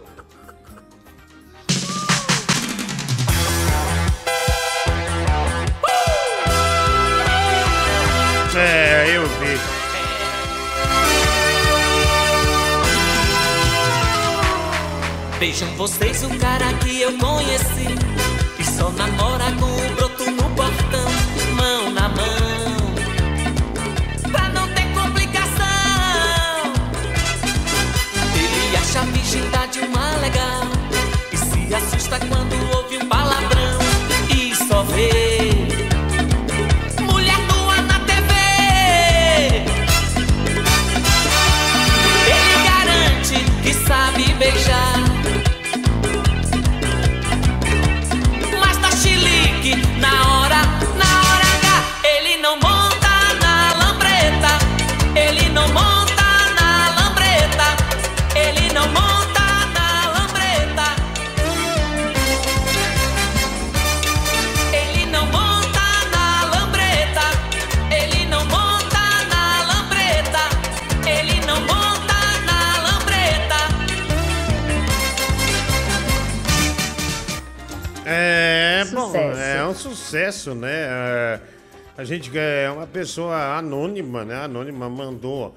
[15.77, 17.87] Vocês o cara que eu conheci
[18.59, 19.74] E só namora com
[80.15, 80.71] é sucesso, né?
[80.71, 81.39] É,
[81.97, 84.35] a gente é uma pessoa anônima, né?
[84.35, 85.55] Anônima mandou,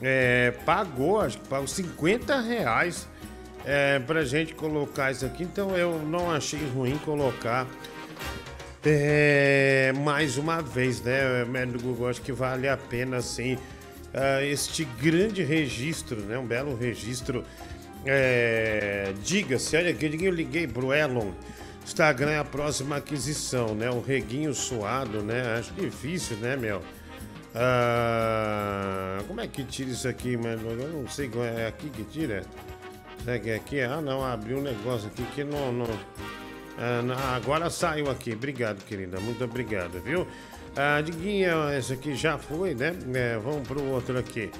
[0.00, 3.08] é, pagou, acho que pagou 50 reais
[3.64, 7.66] é, pra gente colocar isso aqui, então eu não achei ruim colocar
[8.84, 11.44] é, mais uma vez, né?
[11.44, 13.56] Médio Google, acho que vale a pena, assim,
[14.12, 16.36] ah, este grande registro, né?
[16.38, 17.44] Um belo registro.
[18.04, 21.30] É, Diga-se, olha aqui, eu liguei pro Elon.
[21.84, 23.90] Instagram é a próxima aquisição, né?
[23.90, 25.58] O reguinho suado, né?
[25.58, 26.82] Acho difícil, né, meu?
[27.54, 30.70] Ah, como é que tira isso aqui, mano?
[30.70, 32.42] Eu não sei qual é aqui que tira.
[33.24, 33.80] Será que é aqui?
[33.80, 35.72] Ah, não, abriu um negócio aqui que não.
[35.72, 35.86] não...
[36.78, 38.32] Ah, não, agora saiu aqui.
[38.32, 39.20] Obrigado, querida.
[39.20, 40.26] Muito obrigado, viu?
[40.74, 42.96] Ah, Diguinha, esse aqui já foi, né?
[43.14, 44.50] É, vamos pro outro aqui.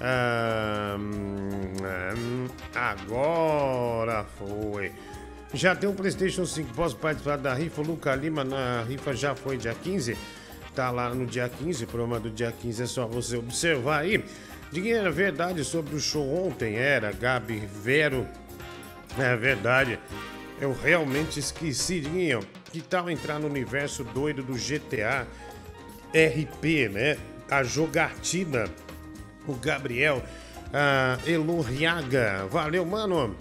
[0.00, 4.92] Ah, hum, agora foi.
[5.52, 6.74] Já tem um PlayStation 5.
[6.74, 7.80] Posso participar da rifa?
[7.80, 10.16] Luca Lima na rifa já foi dia 15.
[10.74, 11.84] Tá lá no dia 15.
[11.84, 14.22] O programa do dia 15 é só você observar aí.
[14.70, 16.76] Diguinho, era verdade sobre o show ontem?
[16.76, 18.26] Era, Gabi Vero.
[19.18, 19.98] É verdade.
[20.60, 22.40] Eu realmente esqueci, Diguinho.
[22.70, 25.26] Que tal entrar no universo doido do GTA
[26.12, 27.16] RP, né?
[27.50, 28.66] A jogatina.
[29.46, 30.22] O Gabriel
[30.72, 32.46] a Elorriaga.
[32.50, 33.34] Valeu, mano.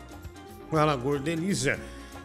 [0.72, 1.80] Fala, Gordelícia.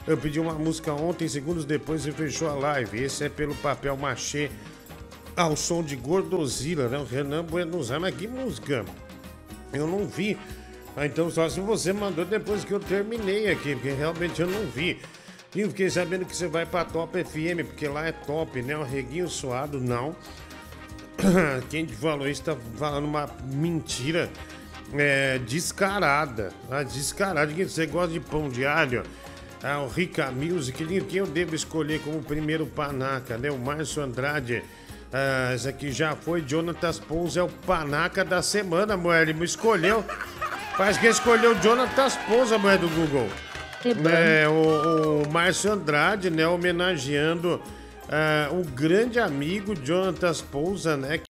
[0.07, 3.03] Eu pedi uma música ontem, segundos depois você fechou a live.
[3.03, 4.50] Esse é pelo papel machê
[5.36, 6.98] ao som de Gordozila, né?
[6.98, 8.03] O Renan Buenos Aires.
[8.03, 8.84] Mas que música?
[9.72, 10.36] Eu não vi.
[10.96, 14.66] Ah, então só se você mandou depois que eu terminei aqui, porque realmente eu não
[14.66, 15.00] vi.
[15.55, 18.76] E eu fiquei sabendo que você vai pra Top FM, porque lá é top, né?
[18.76, 20.16] O Reguinho Suado, não.
[21.70, 24.30] Quem te falou isso tá falando uma mentira
[24.94, 26.53] é, descarada.
[26.70, 27.53] Ah, descarada.
[27.53, 29.03] Você gosta de pão de alho?
[29.62, 30.84] Ah, o Rica Music.
[31.02, 33.50] Quem eu devo escolher como primeiro panaca, né?
[33.50, 34.62] O Márcio Andrade.
[35.12, 36.42] Ah, esse aqui já foi.
[36.46, 39.22] Jonatas Pons é o panaca da semana, mulher.
[39.22, 40.04] Ele me escolheu.
[40.76, 43.28] Faz que escolheu o Jonatas Pons, a mulher do Google.
[43.84, 47.60] É, o, o Márcio Andrade, né, homenageando
[48.08, 51.18] ah, o grande amigo Jonathan Pousa, né?
[51.18, 51.24] que,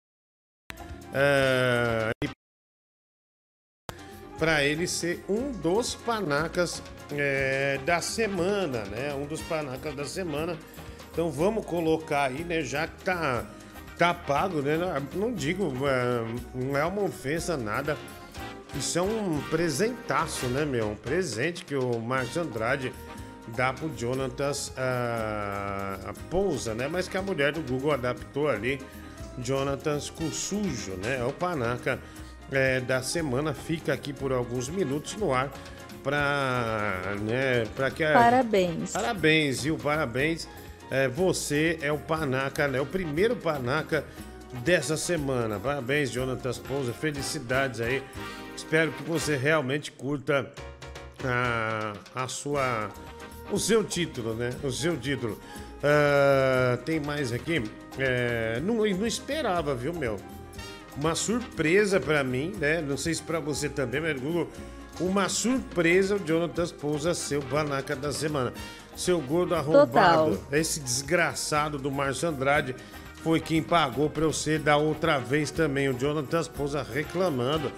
[1.14, 2.10] ah,
[4.40, 6.82] para ele ser um dos panacas
[7.12, 9.12] é, da semana, né?
[9.14, 10.56] Um dos panacas da semana.
[11.12, 12.62] Então vamos colocar aí, né?
[12.62, 13.44] Já que tá,
[13.98, 14.78] tá pago, né?
[15.14, 16.24] Não digo, é,
[16.54, 17.98] não é uma ofensa, nada.
[18.74, 20.88] Isso é um presentaço, né, meu?
[20.88, 22.94] Um presente que o Márcio Andrade
[23.48, 26.88] dá pro Jonatas ah, Pousa, né?
[26.88, 28.80] Mas que a mulher do Google adaptou ali.
[29.42, 31.18] Jonatas Sujo, né?
[31.18, 31.98] É o panaca
[32.50, 33.54] é, da semana.
[33.54, 35.50] Fica aqui por alguns minutos no ar
[36.02, 38.12] para né, para que a...
[38.12, 38.92] Parabéns.
[38.92, 39.76] Parabéns, viu?
[39.76, 40.48] Parabéns.
[40.90, 42.80] É, você é o panaca, né?
[42.80, 44.04] O primeiro panaca
[44.64, 45.58] dessa semana.
[45.58, 46.92] Parabéns, Jonathan Pousa.
[46.92, 48.02] Felicidades aí.
[48.56, 50.50] Espero que você realmente curta
[51.24, 52.90] a, a sua
[53.50, 54.50] o seu título, né?
[54.62, 55.40] O seu título.
[55.82, 57.62] Ah, tem mais aqui.
[57.98, 60.18] É, não, não esperava, viu, meu?
[61.00, 62.82] Uma surpresa pra mim, né?
[62.82, 64.48] Não sei se pra você também, mas Google.
[65.00, 68.52] Uma surpresa o Jonathan Pousa ser o panaca da semana.
[68.94, 70.38] Seu gordo arrombado.
[70.52, 72.76] Esse desgraçado do Márcio Andrade
[73.22, 75.88] foi quem pagou pra eu ser da outra vez também.
[75.88, 77.72] O Jonathan Pousa reclamando.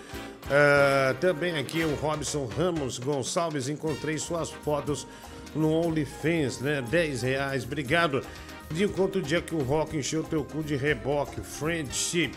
[0.51, 3.69] Ah, também aqui o Robson Ramos Gonçalves.
[3.69, 5.07] Encontrei suas fotos
[5.55, 6.83] no OnlyFans, né?
[6.91, 7.63] 10 reais.
[7.63, 8.25] Obrigado.
[8.69, 11.41] De conta o dia que o rock encheu teu cu de reboque.
[11.41, 12.33] Friendship.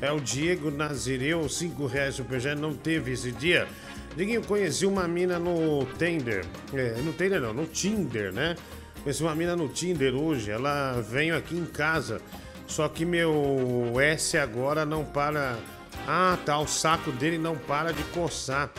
[0.00, 2.58] É o Diego Nazireu, 5 reais superchat.
[2.58, 3.68] Não teve esse dia.
[4.16, 6.44] Diguinho, conheci uma mina no Tinder.
[6.72, 8.56] É, no Tinder não, no Tinder, né?
[9.02, 10.50] Conheci uma mina no Tinder hoje.
[10.50, 12.20] Ela veio aqui em casa.
[12.66, 15.58] Só que meu S agora não para.
[16.06, 16.58] Ah, tá.
[16.58, 18.70] O saco dele não para de coçar.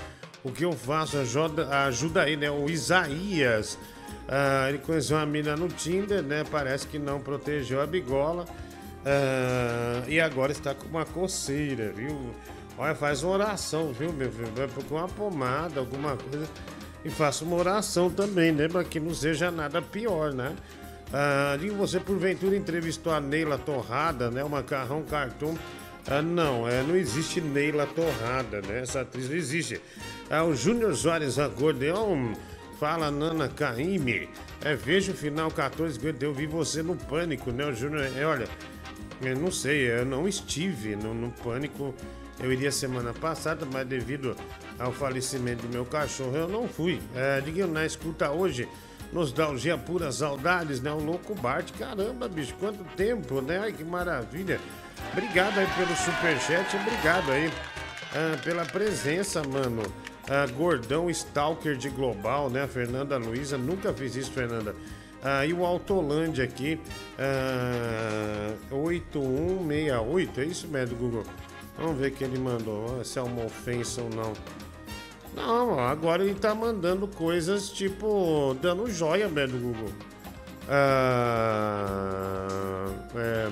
[0.43, 1.17] O que eu faço?
[1.19, 2.49] Ajuda, ajuda aí, né?
[2.49, 3.77] O Isaías.
[4.27, 6.43] ah, ele conheceu uma mina no Tinder, né?
[6.49, 8.45] Parece que não protegeu a bigola.
[9.05, 12.33] Ah, e agora está com uma coceira, viu?
[12.77, 14.51] Olha, faz uma oração, viu, meu filho?
[14.55, 16.47] Vai procurar uma pomada, alguma coisa.
[17.03, 18.67] E faça uma oração também, né?
[18.67, 20.55] Para que não seja nada pior, né?
[21.13, 24.43] Ah, e você, porventura, entrevistou a Neila Torrada, né?
[24.43, 25.55] O Macarrão Cartoon.
[26.07, 28.81] Ah, não, é, não existe Neila Torrada, né?
[28.81, 29.81] Essa atriz não existe.
[30.29, 32.33] Ah, o Júnior Soares Acordeão.
[32.79, 34.27] Fala, Nana Caime.
[34.63, 37.63] É, veja o final 14, eu vi você no pânico, né?
[37.65, 38.47] O Júnior, é, olha,
[39.23, 41.93] eu não sei, eu não estive no, no pânico.
[42.39, 44.35] Eu iria semana passada, mas devido
[44.79, 46.99] ao falecimento do meu cachorro, eu não fui.
[47.15, 48.67] É, Diguinho, na escuta hoje,
[49.13, 50.91] nostalgia pura saudades, né?
[50.91, 53.59] O louco Bart, caramba, bicho, quanto tempo, né?
[53.59, 54.59] Ai, que maravilha.
[55.11, 57.51] Obrigado aí pelo superchat, obrigado aí
[58.13, 59.83] ah, pela presença, mano.
[60.29, 62.67] Ah, Gordão Stalker de Global, né?
[62.67, 64.75] Fernanda Luiza, nunca fiz isso, Fernanda.
[65.23, 66.79] Ah, e o Autolândia aqui,
[67.19, 71.23] ah, 8168, é isso mesmo, Google?
[71.77, 74.33] Vamos ver que ele mandou, se é uma ofensa ou não.
[75.33, 79.89] Não, agora ele tá mandando coisas tipo dando joia mesmo, Google.
[80.67, 82.47] Ah,
[83.15, 83.49] é,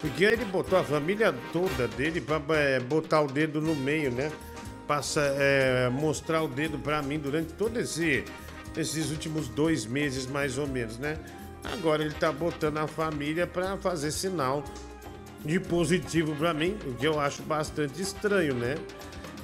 [0.00, 4.30] porque ele botou a família toda dele pra é, botar o dedo no meio, né?
[4.86, 8.24] Passa, é, mostrar o dedo pra mim durante todo esse
[8.76, 11.18] esses últimos dois meses mais ou menos, né?
[11.72, 14.64] Agora ele tá botando a família pra fazer sinal
[15.44, 18.76] de positivo pra mim, o que eu acho bastante estranho, né?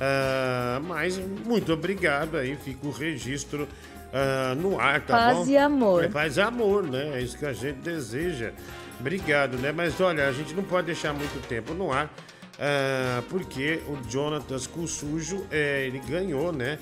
[0.01, 3.68] Ah, mas muito obrigado aí, fica o registro
[4.12, 5.47] ah, no ar, tá Paz bom?
[5.49, 6.05] e amor.
[6.05, 7.18] É paz e amor, né?
[7.18, 8.53] É isso que a gente deseja.
[8.99, 9.72] Obrigado, né?
[9.72, 12.12] Mas olha, a gente não pode deixar muito tempo no ar,
[12.59, 16.79] ah, porque o Jonathan Sujo, é, ele ganhou, né?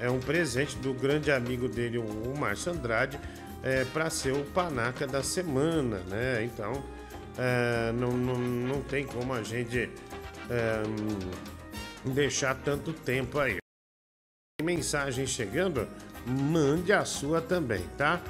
[0.00, 3.18] É um presente do grande amigo dele, o Márcio Andrade,
[3.62, 6.44] é, para ser o panaca da semana, né?
[6.44, 6.82] Então,
[7.36, 9.90] é, não, não, não tem como a gente
[10.50, 10.82] é,
[12.04, 13.58] deixar tanto tempo aí.
[14.62, 15.88] Mensagem chegando?
[16.26, 18.20] Mande a sua também, tá?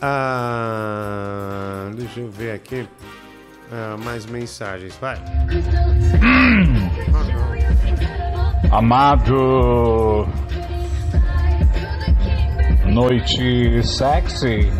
[0.00, 2.88] Ah, deixa eu ver aqui.
[3.70, 5.16] Ah, mais mensagens, vai.
[8.70, 10.26] Amado.
[12.86, 14.70] Noite sexy.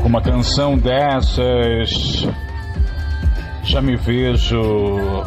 [0.00, 2.26] Com uma canção dessas,
[3.64, 4.60] já me vejo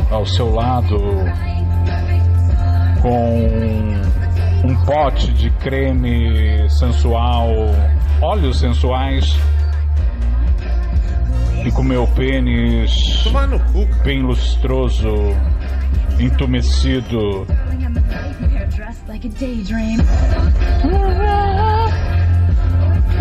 [0.09, 0.97] ao seu lado
[3.01, 3.47] com
[4.63, 7.49] um pote de creme sensual,
[8.22, 9.38] óleos sensuais
[11.65, 13.24] e com meu pênis
[14.03, 15.13] bem lustroso,
[16.20, 17.45] entumecido.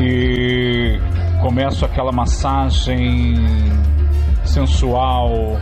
[0.00, 0.98] E
[1.42, 3.34] começo aquela massagem
[4.44, 5.58] sensual,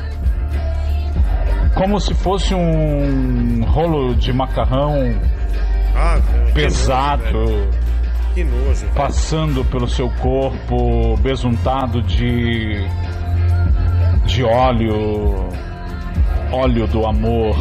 [1.74, 5.14] como se fosse um rolo de macarrão
[5.94, 7.22] Ah, velho, que pesado.
[7.32, 7.70] nojo.
[8.34, 8.86] Que nojo.
[8.94, 12.84] passando pelo seu corpo besuntado de
[14.26, 15.48] de óleo
[16.52, 17.56] óleo do amor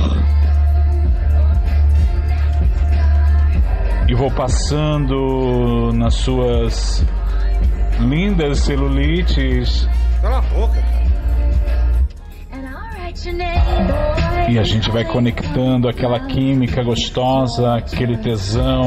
[4.07, 7.05] e vou passando nas suas
[7.99, 9.87] lindas celulites
[10.21, 11.05] Cala a boca, cara.
[14.49, 18.83] e a gente vai conectando aquela química gostosa aquele tesão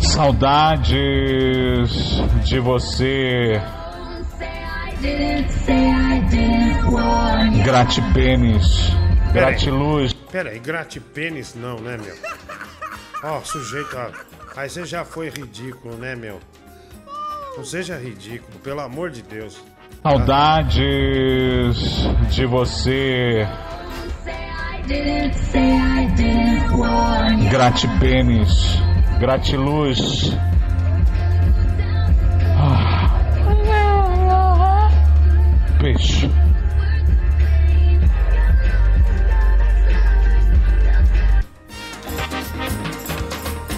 [0.00, 1.00] Saudades
[2.44, 3.60] de você.
[7.64, 8.90] Gratipênis.
[9.32, 10.12] Gratiluz.
[10.32, 12.14] Pera aí, gratipênis não, né, meu?
[13.22, 14.10] Ó, sujeito, ó.
[14.56, 16.40] Aí você já foi ridículo, né, meu?
[17.56, 19.62] Não seja ridículo, pelo amor de Deus.
[20.02, 21.76] Saudades
[22.30, 23.46] de você.
[27.50, 28.78] Gratipênis.
[29.18, 30.32] Gratiluz.
[30.34, 30.55] Ah.
[35.96, 36.30] Peixe.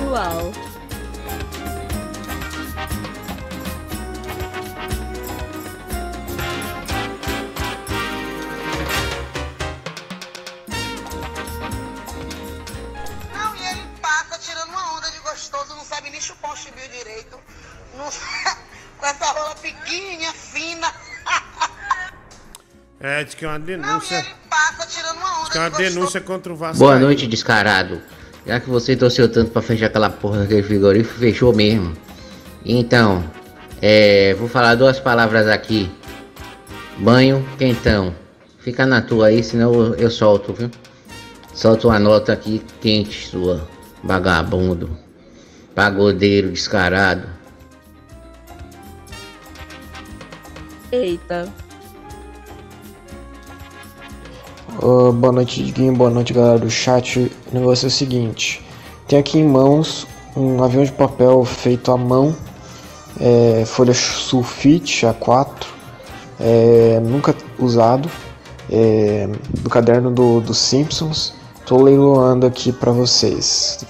[0.03, 0.53] Uau.
[13.33, 16.89] Não, e ele passa tirando uma onda de gostoso, não sabe nem chupar um chibio
[16.89, 17.39] direito.
[17.95, 18.11] Não
[18.99, 20.93] com essa rola pequenininha, fina.
[23.01, 24.21] É, diz que é uma denúncia.
[24.21, 26.79] Diz que é uma denúncia contra o Vasco.
[26.79, 28.01] Boa noite, descarado.
[28.45, 31.95] Já que você torceu tanto pra fechar aquela porra daquele frigorífico, fechou mesmo.
[32.65, 33.25] Então,
[33.81, 35.91] é, vou falar duas palavras aqui.
[36.99, 38.15] Banho, quentão.
[38.59, 40.71] Fica na tua aí, senão eu, eu solto, viu?
[41.55, 43.69] Solto uma nota aqui quente sua,
[44.03, 44.99] vagabundo.
[45.75, 47.29] Pagodeiro descarado.
[50.91, 51.53] Eita.
[54.81, 55.93] Ô, boa noite, Diguinho.
[55.93, 57.19] Boa noite, galera do chat.
[57.19, 58.65] O negócio é o seguinte:
[59.09, 60.07] tem aqui em mãos
[60.37, 62.33] um avião de papel feito à mão,
[63.21, 65.67] é, folha sulfite A4,
[66.39, 68.09] é, nunca usado,
[68.71, 69.29] é,
[69.63, 71.35] do caderno do, dos Simpsons.
[71.67, 73.85] Tô leiloando aqui para vocês.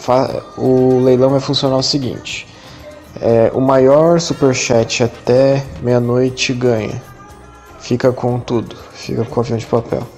[0.57, 2.49] O leilão vai funcionar o seguinte:
[3.21, 7.03] é, o maior superchat até meia-noite ganha.
[7.79, 10.18] Fica com tudo, fica com o avião de papel.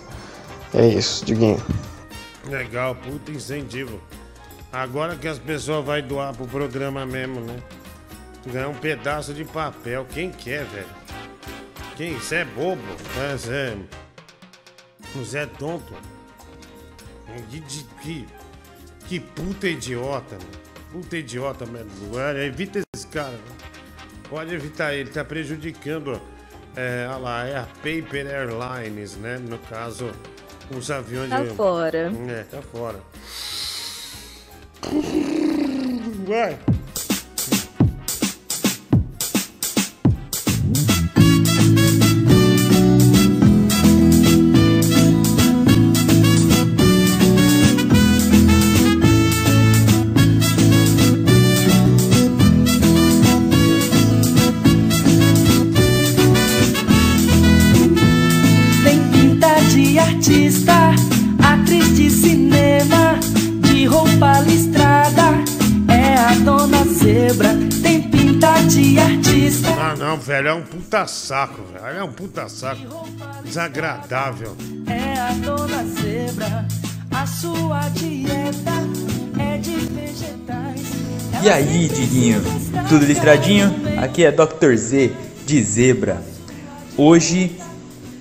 [0.74, 1.62] É isso, Diguinho.
[2.46, 4.00] Legal, puta incentivo.
[4.72, 7.60] Agora que as pessoas vão doar pro programa mesmo, né?
[8.46, 10.06] Ganhar um pedaço de papel.
[10.12, 10.86] Quem quer, velho?
[11.96, 12.14] Quem?
[12.14, 12.80] Você é bobo?
[13.18, 13.76] É, Você é...
[15.14, 15.92] Você é tonto.
[17.50, 18.28] Que, que, que,
[19.08, 20.60] que puta idiota, mano.
[20.92, 21.90] Puta idiota mesmo.
[22.38, 23.30] Evita esse cara.
[23.32, 23.38] né?
[24.28, 26.20] Pode evitar ele, tá prejudicando.
[26.76, 29.38] É, olha lá, é a Paper Airlines, né?
[29.38, 30.10] No caso,
[30.76, 31.50] os aviões Tá de.
[31.50, 32.12] fora.
[32.28, 32.98] É, tá fora.
[36.26, 36.58] Vai.
[70.00, 71.98] Não, velho, é um puta saco, velho.
[71.98, 72.80] É um puta saco.
[73.44, 74.56] Desagradável.
[74.86, 76.66] É a dona zebra,
[77.10, 78.72] a sua dieta
[79.38, 80.80] é de vegetais.
[81.42, 82.40] E aí, Diguinho?
[82.88, 83.70] Tudo listradinho?
[84.02, 84.74] Aqui é Dr.
[84.74, 85.12] Z
[85.44, 86.22] de Zebra.
[86.96, 87.58] Hoje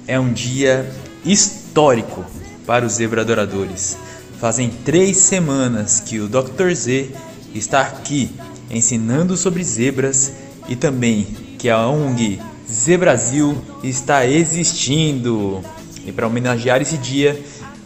[0.06, 0.86] é um dia
[1.24, 2.26] histórico
[2.66, 3.98] para os zebra adoradores.
[4.38, 6.74] Fazem três semanas que o Dr.
[6.74, 7.10] Z
[7.56, 8.36] está aqui
[8.70, 10.34] ensinando sobre zebras
[10.68, 12.42] e também que a ONG
[12.72, 15.62] Zebrasil está existindo.
[16.06, 17.40] E para homenagear esse dia,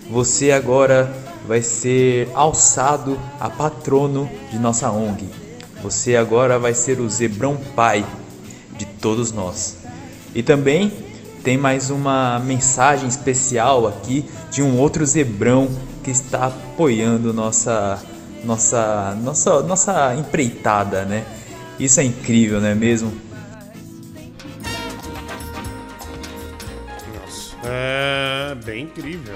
[0.09, 1.11] você agora
[1.47, 5.27] vai ser alçado a patrono de nossa ONG.
[5.81, 8.05] Você agora vai ser o Zebrão Pai
[8.77, 9.77] de todos nós.
[10.35, 10.91] E também
[11.43, 15.67] tem mais uma mensagem especial aqui de um outro zebrão
[16.01, 18.01] que está apoiando nossa
[18.45, 21.25] nossa nossa nossa empreitada, né?
[21.79, 23.11] Isso é incrível, não é mesmo?
[28.53, 29.35] É bem incrível.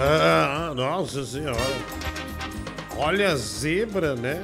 [0.00, 1.58] Ah, nossa senhora.
[2.96, 4.40] Olha a zebra, né?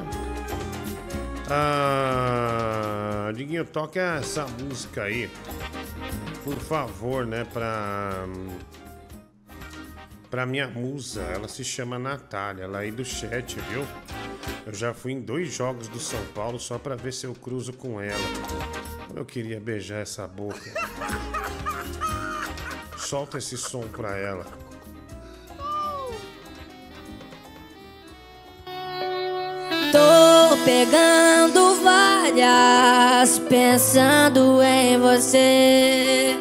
[1.49, 5.31] Ah, Diguinho, toca essa música aí.
[6.45, 7.47] Por favor, né?
[7.53, 8.27] Pra.
[10.31, 11.23] Pra minha musa.
[11.23, 12.65] Ela se chama Natália.
[12.65, 13.85] Ela é aí do chat, viu?
[14.67, 17.73] Eu já fui em dois jogos do São Paulo só pra ver se eu cruzo
[17.73, 18.21] com ela.
[19.17, 20.71] Eu queria beijar essa boca.
[23.11, 24.47] Solta esse som pra ela.
[29.91, 36.37] Tô pegando várias, pensando em você.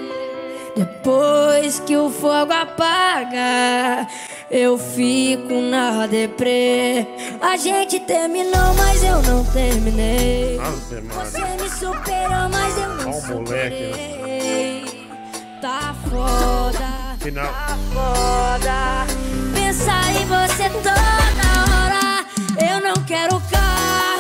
[0.76, 4.08] Depois que o fogo apaga,
[4.52, 7.08] eu fico na deprê.
[7.42, 10.60] A gente terminou, mas eu não terminei.
[10.60, 14.79] Você me superou, mas eu não Ó o moleque, né?
[15.62, 17.18] Tá foda.
[17.20, 17.52] Final.
[17.52, 19.06] Tá foda.
[19.54, 22.26] Pensar em você toda hora.
[22.72, 24.19] Eu não quero carro.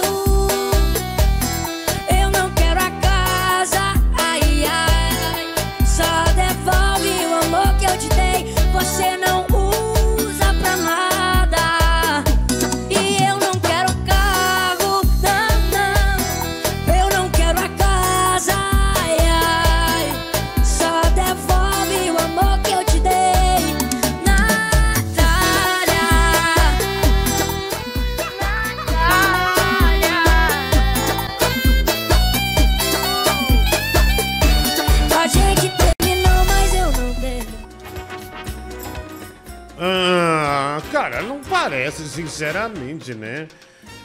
[41.69, 43.47] Parece, sinceramente, né?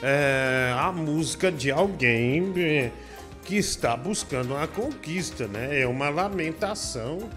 [0.03, 2.91] É a música de alguém é,
[3.43, 5.81] que está buscando uma conquista, né?
[5.81, 7.31] É uma lamentação,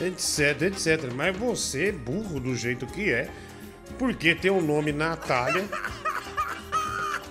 [0.00, 1.12] etc, etc.
[1.14, 3.28] Mas você, burro do jeito que é,
[3.96, 5.64] porque tem o nome Natália,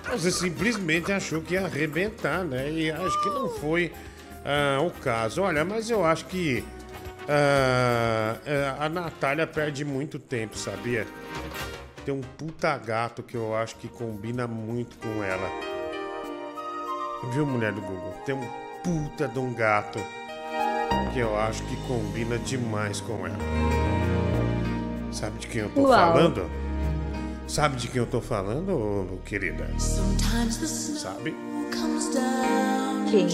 [0.10, 2.72] você simplesmente achou que ia arrebentar, né?
[2.72, 3.92] E acho que não foi
[4.46, 5.42] ah, o caso.
[5.42, 6.64] Olha, mas eu acho que
[7.28, 11.06] ah, é, a Natália perde muito tempo, sabia?
[12.06, 15.50] Tem um puta gato que eu acho que combina muito com ela.
[17.32, 18.14] Viu, mulher do Google?
[18.26, 18.48] Tem um
[18.84, 20.00] puta de um gato
[21.14, 23.38] que eu acho que combina demais com ela.
[25.12, 25.90] Sabe de quem eu tô Uau.
[26.14, 26.50] falando?
[27.48, 29.68] Sabe de quem eu tô falando, querida?
[29.78, 31.36] Sabe?
[33.10, 33.28] Quem?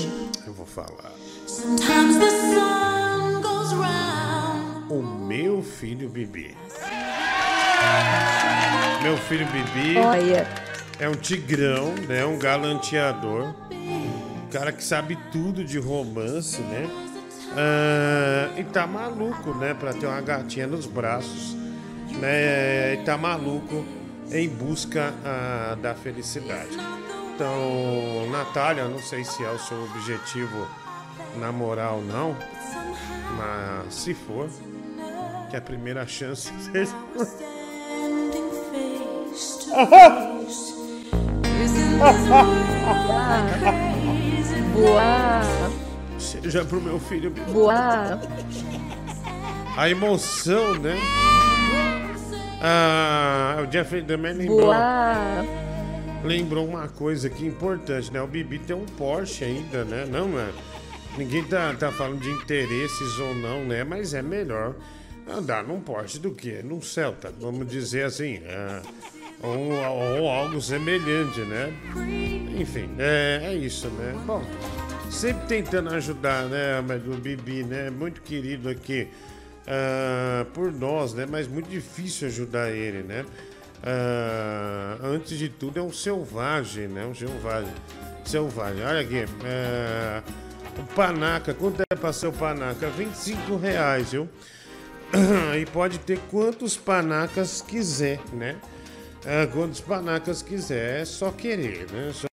[0.47, 1.11] Eu vou falar.
[1.45, 4.91] Sometimes the sun goes round.
[4.93, 6.55] O meu filho Bibi.
[9.01, 10.47] Meu filho Bibi Olha.
[10.99, 12.25] é um tigrão, né?
[12.25, 13.53] Um galanteador.
[13.71, 16.89] Um cara que sabe tudo de romance, né?
[17.55, 19.73] Ah, e tá maluco, né?
[19.73, 21.53] Pra ter uma gatinha nos braços.
[22.19, 22.95] Né?
[22.95, 23.85] E tá maluco
[24.31, 26.77] em busca ah, da felicidade.
[27.35, 30.67] Então, Natália, não sei se é o seu objetivo
[31.37, 32.35] namorar ou não,
[33.37, 34.49] mas se for,
[35.49, 36.95] que a primeira chance seja.
[44.73, 45.41] Boa.
[46.19, 47.31] Seja pro meu filho.
[47.51, 48.19] Boa.
[49.77, 50.97] A emoção, né?
[52.61, 54.61] Ah, o Jeffrey também lembrou.
[54.61, 55.45] Boa.
[56.23, 58.21] Lembrou uma coisa aqui importante, né?
[58.21, 60.05] O Bibi tem um Porsche ainda, né?
[60.09, 60.53] Não, mano.
[61.17, 63.83] Ninguém tá, tá falando de interesses ou não, né?
[63.83, 64.75] Mas é melhor
[65.27, 68.39] andar num Porsche do que num Celta, vamos dizer assim.
[68.43, 68.81] é,
[69.41, 69.71] ou,
[70.21, 71.73] ou algo semelhante, né?
[72.57, 74.13] Enfim, é, é isso, né?
[74.25, 74.43] Bom,
[75.09, 77.89] sempre tentando ajudar, né, o Bibi, né?
[77.89, 79.07] Muito querido aqui
[79.67, 81.25] ah, por nós, né?
[81.29, 83.25] Mas muito difícil ajudar ele, né?
[83.83, 87.05] Ah, antes de tudo é um selvagem, né?
[87.05, 87.71] Um selvagem.
[88.23, 88.83] Selvagem.
[88.83, 89.25] Olha aqui.
[89.43, 90.23] ah,
[90.77, 92.89] o panaca, quanto é pra ser o panaca?
[92.89, 94.27] 25 reais, viu?
[95.57, 98.57] E pode ter quantos panacas quiser, né?
[99.27, 102.11] Ah, quantos panacas quiser, é só querer, né?
[102.13, 102.27] Só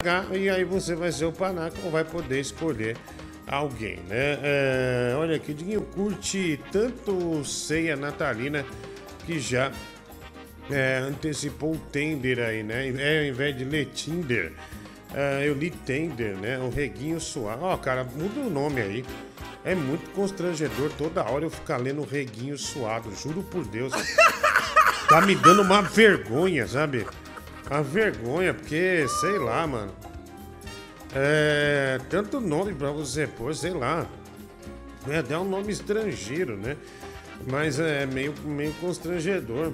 [0.00, 2.96] pagar, e aí você vai ser o panaca ou vai poder escolher
[3.44, 4.38] alguém, né?
[4.42, 8.64] É, olha aqui, Diguinho curte tanto ceia natalina
[9.26, 9.72] que já
[10.70, 12.88] é, antecipou o Tender aí, né?
[12.90, 14.52] É, ao invés de ler Tinder,
[15.12, 16.56] é, eu li Tender, né?
[16.58, 17.64] O Reguinho Suave.
[17.64, 19.04] Ó, cara, muda o nome aí.
[19.64, 23.92] É muito constrangedor toda hora eu ficar lendo reguinho suado, juro por Deus.
[25.08, 27.06] Tá me dando uma vergonha, sabe?
[27.70, 29.92] Uma vergonha, porque, sei lá, mano.
[31.14, 31.98] É.
[32.08, 34.06] Tanto nome pra você pôr, sei lá.
[35.08, 36.76] É até um nome estrangeiro, né?
[37.46, 39.72] Mas é meio, meio constrangedor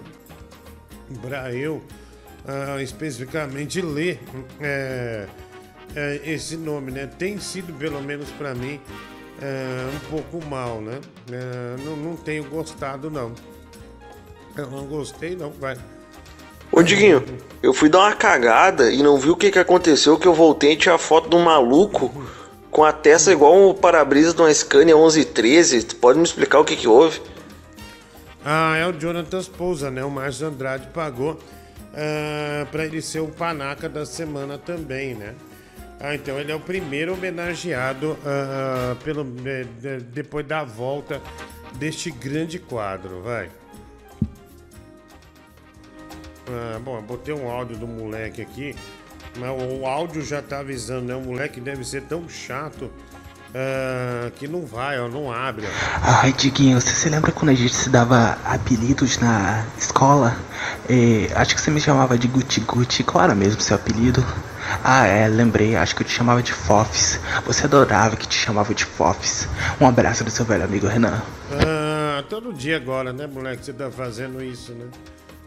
[1.22, 1.82] pra eu
[2.46, 4.20] ah, especificamente ler
[4.60, 5.26] é,
[5.94, 7.06] é, esse nome, né?
[7.06, 8.80] Tem sido, pelo menos pra mim,
[9.40, 11.00] é, um pouco mal, né?
[11.30, 13.34] É, não, não tenho gostado, não.
[14.60, 15.76] Eu não gostei, não, vai.
[16.72, 17.24] Ô Diguinho,
[17.62, 20.72] eu fui dar uma cagada e não vi o que, que aconteceu que eu voltei
[20.72, 22.12] e tinha a foto de um maluco
[22.70, 25.82] com a testa igual um para-brisa de uma Scania 1113.
[25.82, 27.20] Tu pode me explicar o que, que houve?
[28.44, 30.04] Ah, é o Jonathan Pousa, né?
[30.04, 31.38] O Márcio Andrade pagou
[31.92, 35.34] ah, pra ele ser o panaca da semana também, né?
[35.98, 41.20] Ah, então ele é o primeiro homenageado ah, pelo, de- de- depois da volta
[41.74, 43.50] deste grande quadro, vai.
[46.50, 48.74] Ah, bom, eu botei um áudio do moleque aqui,
[49.36, 51.14] mas o áudio já tá avisando, né?
[51.14, 52.90] O moleque deve ser tão chato
[53.54, 55.66] ah, que não vai, ó, não abre.
[55.66, 56.00] Ó.
[56.02, 60.36] Ai, Diguinho, você se lembra quando a gente se dava apelidos na escola?
[60.88, 63.02] É, acho que você me chamava de Guti Guti.
[63.02, 64.24] Qual era mesmo seu apelido?
[64.84, 65.76] Ah, é, lembrei.
[65.76, 67.18] Acho que eu te chamava de Fofs.
[67.44, 69.48] Você adorava que te chamava de Fofs.
[69.80, 71.20] Um abraço do seu velho amigo Renan.
[71.50, 73.64] Ah, todo dia agora, né, moleque?
[73.64, 74.86] Você tá fazendo isso, né?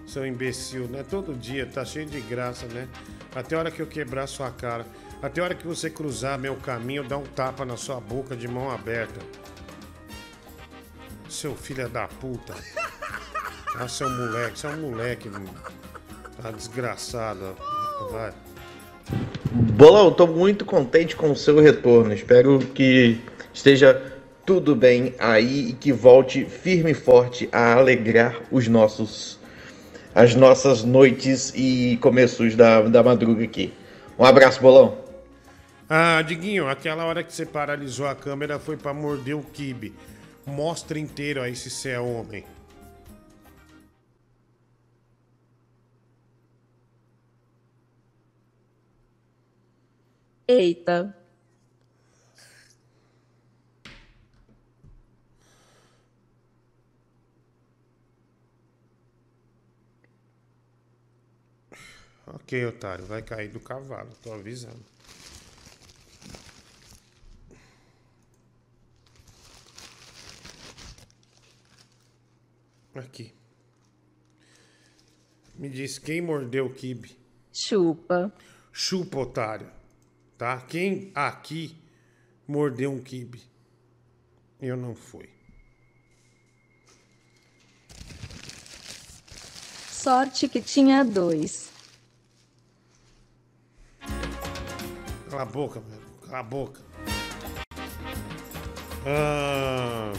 [0.06, 1.04] Seu imbecil, né?
[1.10, 2.88] Todo dia, tá cheio de graça, né?
[3.34, 4.86] Até a hora que eu quebrar sua cara.
[5.22, 8.36] Até a hora que você cruzar meu caminho, eu dar um tapa na sua boca
[8.36, 9.20] de mão aberta.
[11.30, 12.54] Seu filho da puta.
[13.76, 15.30] Ah, seu moleque, um moleque.
[15.30, 15.49] mano.
[16.39, 17.56] Tá desgraçado.
[18.12, 18.32] Vai.
[19.51, 22.14] Bolão, tô muito contente com o seu retorno.
[22.14, 23.20] Espero que
[23.51, 23.99] esteja
[24.45, 29.39] tudo bem aí e que volte firme e forte a alegrar os nossos
[30.16, 33.74] as nossas noites e começos da, da madruga aqui.
[34.18, 34.97] Um abraço, Bolão.
[35.89, 39.93] Ah, Diguinho, aquela hora que você paralisou a câmera foi pra morder o kibe.
[40.45, 42.45] Mostra inteiro aí se você é homem.
[50.47, 51.16] Eita.
[62.43, 64.83] Ok, otário, vai cair do cavalo, tô avisando.
[72.95, 73.33] Aqui.
[75.55, 77.17] Me diz quem mordeu o kibe.
[77.51, 78.31] Chupa.
[78.71, 79.71] Chupa, otário.
[80.37, 80.59] Tá?
[80.61, 81.77] Quem aqui
[82.47, 83.41] mordeu um kibe?
[84.61, 85.29] Eu não fui.
[89.89, 91.72] Sorte que tinha dois.
[95.34, 96.01] Cala a boca, velho.
[96.28, 96.80] Cala a boca.
[99.04, 100.14] Ah,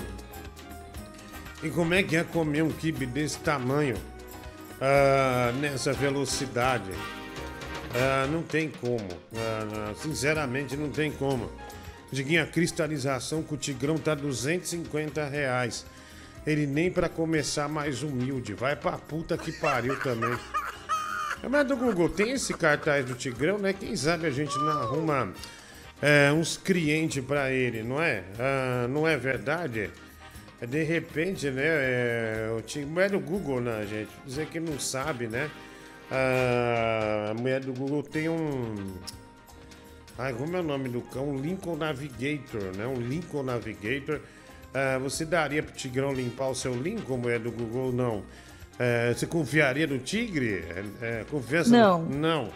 [1.62, 3.96] e como é que é comer um kibe desse tamanho?
[4.80, 6.90] Ah, nessa velocidade?
[7.94, 9.06] Ah, não tem como.
[9.36, 11.48] Ah, não, sinceramente, não tem como.
[12.10, 15.86] Diguinho, a cristalização com o Tigrão tá 250 reais.
[16.44, 18.52] Ele nem pra começar mais humilde.
[18.52, 20.36] Vai pra puta que pariu também.
[21.48, 23.72] Mas do Google, tem esse cartaz do Tigrão, né?
[23.72, 25.32] Quem sabe a gente não arruma
[26.00, 28.24] é, uns clientes pra ele, não é?
[28.38, 29.90] Ah, não é verdade?
[30.60, 31.62] De repente, né?
[31.64, 34.10] É, o Tigrão é do Google, né, gente?
[34.24, 35.50] Dizer que não sabe, né?
[36.10, 38.94] Ah, a mulher do Google tem um.
[40.16, 41.30] Ai, como é o nome do cão?
[41.30, 42.86] Um Lincoln Navigator, né?
[42.86, 44.20] Um Lincoln Navigator.
[44.72, 47.92] Ah, você daria pro Tigrão limpar o seu Lincoln, mulher do Google?
[47.92, 48.22] Não.
[48.78, 50.64] É, você confiaria no Tigre?
[50.68, 52.02] É, é, confiança Não.
[52.02, 52.16] No...
[52.16, 52.48] Não.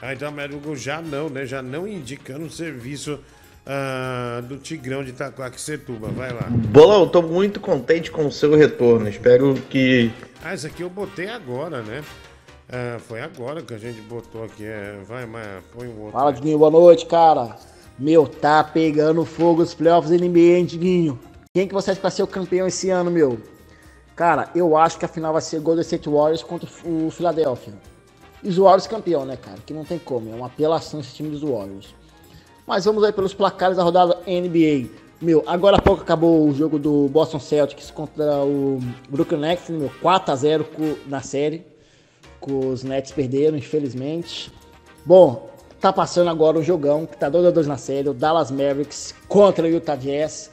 [0.00, 1.46] Ah, então Google já não, né?
[1.46, 3.18] Já não indicando o serviço
[3.64, 6.08] ah, do Tigrão de Itacoaquecetuba.
[6.08, 6.46] Vai lá.
[6.50, 9.08] Bolão, tô muito contente com o seu retorno.
[9.08, 10.12] Espero que
[10.44, 12.04] Ah, esse aqui eu botei agora, né?
[12.68, 14.64] Ah, foi agora que a gente botou aqui.
[14.64, 16.12] É, vai, mas põe o outro.
[16.12, 17.56] Fala, Diguinho, boa noite, cara.
[17.98, 21.18] Meu, tá pegando fogo os playoffs NBA, hein, Diguinho?
[21.54, 23.40] Quem que você acha que vai ser o campeão esse ano, meu?
[24.16, 27.74] Cara, eu acho que a final vai ser Golden State Warriors contra o Philadelphia.
[28.42, 29.58] E os Warriors campeão, né, cara?
[29.64, 31.94] Que não tem como, é uma apelação esse time dos Warriors.
[32.66, 34.88] Mas vamos aí pelos placares da rodada NBA.
[35.20, 39.90] Meu, agora há pouco acabou o jogo do Boston Celtics contra o Brooklyn Nets, meu,
[40.02, 41.64] 4x0 co- na série.
[42.40, 44.52] Que os Nets perderam, infelizmente.
[45.04, 45.48] Bom,
[45.80, 49.68] tá passando agora o jogão, que tá 2x2 na série, o Dallas Mavericks contra o
[49.68, 50.50] Utah Jazz.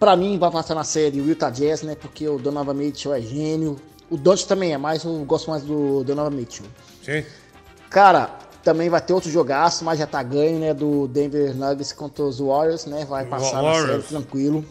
[0.00, 1.94] Pra mim, vai passar na série o Utah Jazz, né?
[1.94, 3.76] Porque o Donovan Mitchell é gênio.
[4.10, 6.66] O Dante também é, mas eu gosto mais do Donovan Mitchell.
[7.04, 7.22] Sim.
[7.90, 8.30] Cara,
[8.64, 10.72] também vai ter outro jogaço, mas já tá ganho, né?
[10.72, 13.04] Do Denver Nuggets contra os Warriors, né?
[13.04, 14.06] Vai passar na série Warriors.
[14.06, 14.64] tranquilo.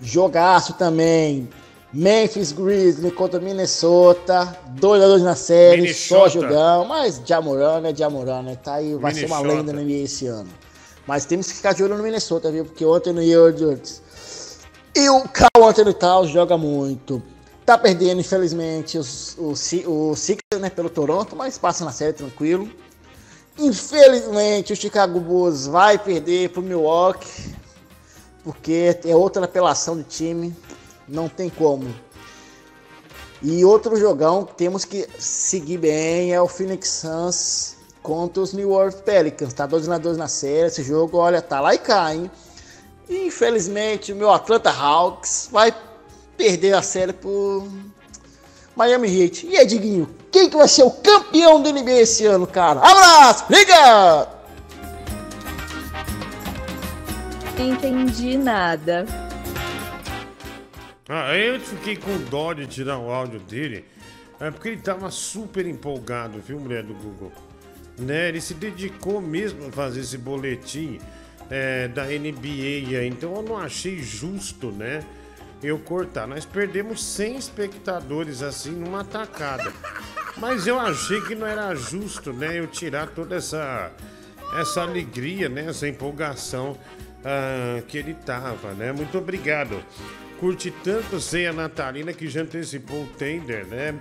[0.00, 1.48] Jogaço também.
[1.92, 4.54] Memphis Grizzlies contra Minnesota.
[4.78, 6.30] 2 a 2 na série, só Minnesota.
[6.46, 6.84] jogão.
[6.84, 8.56] Mas Jamoran é Jamoran, né?
[8.62, 9.60] Tá aí, vai ser uma Minnesota.
[9.60, 10.48] lenda na NBA esse ano.
[11.08, 12.66] Mas temos que ficar de olho no Minnesota, viu?
[12.66, 14.02] Porque ontem no Edwards
[14.94, 17.22] e o Carl Anthony Towns joga muito.
[17.64, 19.52] Tá perdendo, infelizmente, os, o,
[19.90, 22.70] o Sixers, né, pelo Toronto, mas passa na série tranquilo.
[23.58, 27.54] Infelizmente, o Chicago Bulls vai perder pro Milwaukee,
[28.44, 30.54] porque é outra apelação de time,
[31.08, 31.88] não tem como.
[33.40, 37.77] E outro jogão que temos que seguir bem é o Phoenix Suns
[38.08, 39.52] contra os New Orleans Pelicans.
[39.52, 42.30] Tá 2 a 2 na série, esse jogo, olha, tá lá e cá, hein?
[43.06, 45.74] E, infelizmente, o meu Atlanta Hawks vai
[46.34, 47.68] perder a série por
[48.74, 49.46] Miami Heat.
[49.46, 52.80] E aí, Diguinho, quem que vai ser o campeão do NBA esse ano, cara?
[52.80, 54.26] Abraço, liga!
[57.58, 59.04] Entendi nada.
[61.06, 63.84] Ah, eu fiquei com dó de tirar o áudio dele.
[64.40, 67.32] É porque ele tava super empolgado, viu, mulher do Google?
[67.98, 68.28] Né?
[68.28, 70.98] Ele se dedicou mesmo a fazer esse boletim
[71.50, 73.04] é, da NBA.
[73.06, 75.04] Então eu não achei justo, né?
[75.62, 76.26] Eu cortar.
[76.26, 79.72] Nós perdemos 100 espectadores assim numa tacada.
[80.36, 82.58] Mas eu achei que não era justo, né?
[82.58, 83.90] Eu tirar toda essa,
[84.56, 85.66] essa alegria, né?
[85.66, 86.78] Essa empolgação
[87.24, 88.92] ah, que ele tava, né?
[88.92, 89.82] Muito obrigado.
[90.38, 93.98] Curte tanto ceia natalina que já antecipou o tender, né?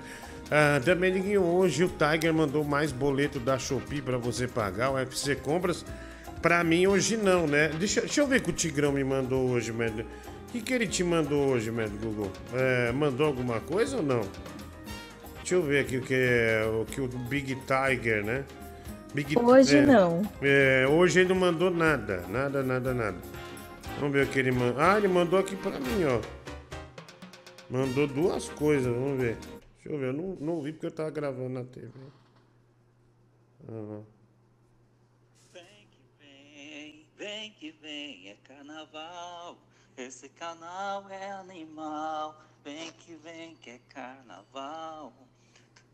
[0.49, 4.97] Ah, também ninguém hoje o Tiger mandou mais boleto da Shopee pra você pagar, o
[4.97, 5.85] FC Compras.
[6.41, 7.69] Pra mim hoje não, né?
[7.69, 10.01] Deixa, deixa eu ver o que o Tigrão me mandou hoje, Med.
[10.01, 12.31] O que, que ele te mandou hoje, Med Google?
[12.53, 14.21] É, mandou alguma coisa ou não?
[15.39, 18.43] Deixa eu ver aqui o que é o que o Big Tiger, né?
[19.13, 20.21] Big, Hoje é, não.
[20.41, 23.17] é, hoje ele não mandou nada, nada, nada, nada.
[23.99, 24.79] Vamos ver o que ele mandou.
[24.81, 26.19] Ah, ele mandou aqui pra mim, ó.
[27.69, 29.37] Mandou duas coisas, vamos ver.
[29.87, 31.97] Deixa eu ver, eu não, não vi porque eu tava gravando na TV.
[33.69, 34.03] Ah,
[37.15, 39.57] Vem que vem, é carnaval.
[39.95, 42.37] Esse canal é animal.
[42.65, 45.13] Vem que vem, que é carnaval.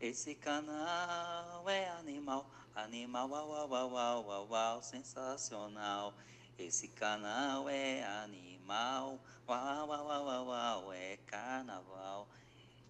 [0.00, 2.50] Esse canal é animal.
[2.74, 6.14] Animal, uau, uau, uau, uau, uau, uau, sensacional.
[6.58, 9.20] Esse canal é animal.
[9.46, 12.28] Uau, uau, uau, uau, uau, é carnaval.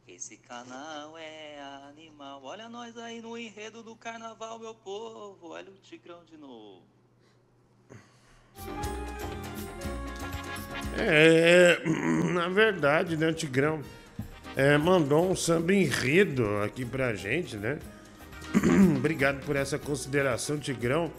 [0.06, 1.58] Esse canal é
[1.88, 2.42] animal.
[2.44, 5.48] Olha nós aí no enredo do carnaval, meu povo.
[5.50, 6.82] Olha o Tigrão de novo.
[10.98, 11.82] É,
[12.32, 13.82] na verdade, né, o Tigrão
[14.54, 17.78] é, mandou um samba enredo aqui pra gente, né?
[18.96, 21.10] Obrigado por essa consideração, Tigrão.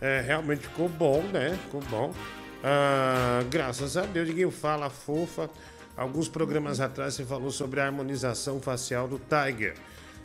[0.00, 1.58] É, realmente ficou bom, né?
[1.64, 2.14] Ficou bom.
[2.62, 5.50] Ah, graças a Deus, ninguém fala fofa.
[5.98, 9.74] Alguns programas atrás você falou sobre a harmonização facial do Tiger.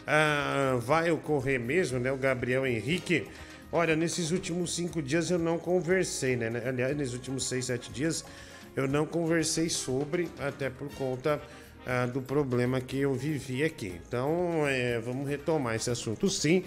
[0.06, 2.12] Ah, vai ocorrer mesmo, né?
[2.12, 3.28] O Gabriel Henrique.
[3.72, 6.62] Olha, nesses últimos cinco dias eu não conversei, né?
[6.64, 8.24] Aliás, nesses últimos seis, sete dias
[8.76, 11.42] eu não conversei sobre, até por conta
[11.88, 14.00] ah, do problema que eu vivi aqui.
[14.08, 16.64] Então, é, vamos retomar esse assunto sim,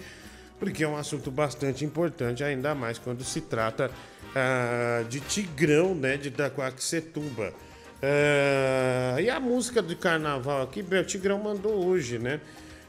[0.59, 3.89] porque é um assunto bastante importante, ainda mais quando se trata
[4.35, 6.17] ah, de Tigrão, né?
[6.17, 7.53] De Itaquaquecetuba.
[8.01, 12.39] Ah, e a música do carnaval aqui, o Tigrão mandou hoje, né?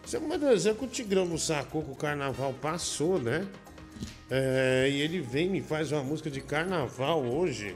[0.05, 3.47] Você manda dizer que o Tigrão não sacou que o carnaval passou, né?
[4.31, 7.75] É, e ele vem e me faz uma música de carnaval hoje.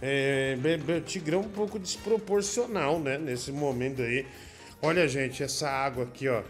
[0.00, 3.18] É, be- Tigrão um pouco desproporcional, né?
[3.18, 4.26] Nesse momento aí.
[4.80, 6.42] Olha, gente, essa água aqui, ó.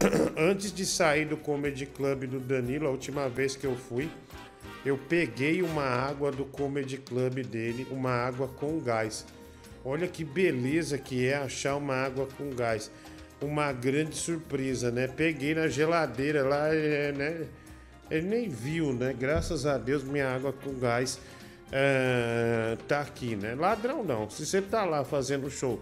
[0.38, 4.08] Antes de sair do Comedy Club do Danilo, a última vez que eu fui,
[4.84, 9.24] eu peguei uma água do Comedy Club dele, uma água com gás.
[9.84, 12.90] Olha que beleza que é achar uma água com gás.
[13.40, 15.08] Uma grande surpresa, né?
[15.08, 17.46] Peguei na geladeira lá, é, né?
[18.10, 19.14] Ele nem viu, né?
[19.18, 21.18] Graças a Deus, minha água com gás
[21.72, 23.54] é, tá aqui, né?
[23.54, 24.28] Ladrão não.
[24.28, 25.80] Se você tá lá fazendo show,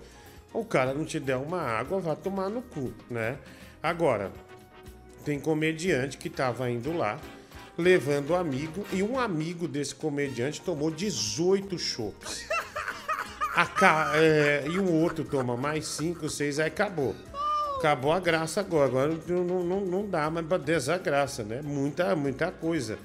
[0.52, 3.36] o cara não te der uma água, vai tomar no cu, né?
[3.82, 4.31] Agora,
[5.24, 7.18] tem comediante que tava indo lá,
[7.78, 12.44] levando amigo, e um amigo desse comediante tomou 18 chopps.
[13.55, 17.14] A ca- é, e o outro toma mais 5, 6, aí acabou.
[17.78, 18.86] Acabou a graça agora.
[18.86, 21.60] Agora não, não, não, dá mais pra ter essa graça, né?
[21.62, 22.98] Muita, muita coisa.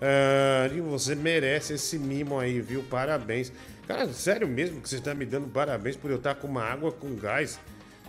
[0.00, 2.82] Ah, e você merece esse mimo aí, viu?
[2.84, 3.52] Parabéns.
[3.86, 6.92] Cara, sério mesmo que você está me dando parabéns por eu estar com uma água
[6.92, 7.58] com gás?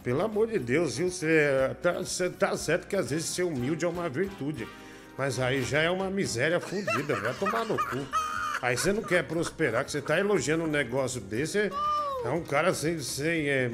[0.03, 1.09] Pelo amor de Deus, viu?
[1.09, 1.49] Você
[1.81, 1.93] tá,
[2.37, 4.67] tá certo que às vezes ser humilde é uma virtude.
[5.17, 8.05] Mas aí já é uma miséria fodida, vai tomar no cu.
[8.61, 11.69] Aí você não quer prosperar, que você tá elogiando um negócio desse, é,
[12.25, 13.69] é um cara sem, sem, é,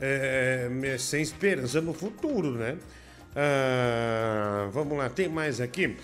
[0.00, 2.76] é, é, sem esperança no futuro, né?
[3.34, 5.96] Ah, vamos lá, tem mais aqui?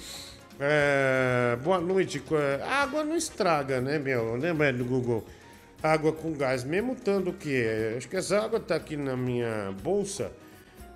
[0.58, 2.22] É, boa noite.
[2.64, 4.36] Água não estraga, né, meu?
[4.36, 5.26] Lembra do Google?
[5.82, 7.64] Água com gás, mesmo tanto que.
[7.96, 10.32] Acho que essa água tá aqui na minha bolsa.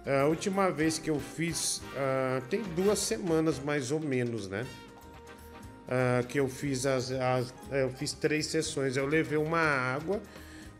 [0.07, 4.65] A última vez que eu fiz, ah, tem duas semanas mais ou menos, né?
[5.89, 8.97] Ah, que eu fiz as, as- eu fiz três sessões.
[8.97, 10.21] Eu levei uma água,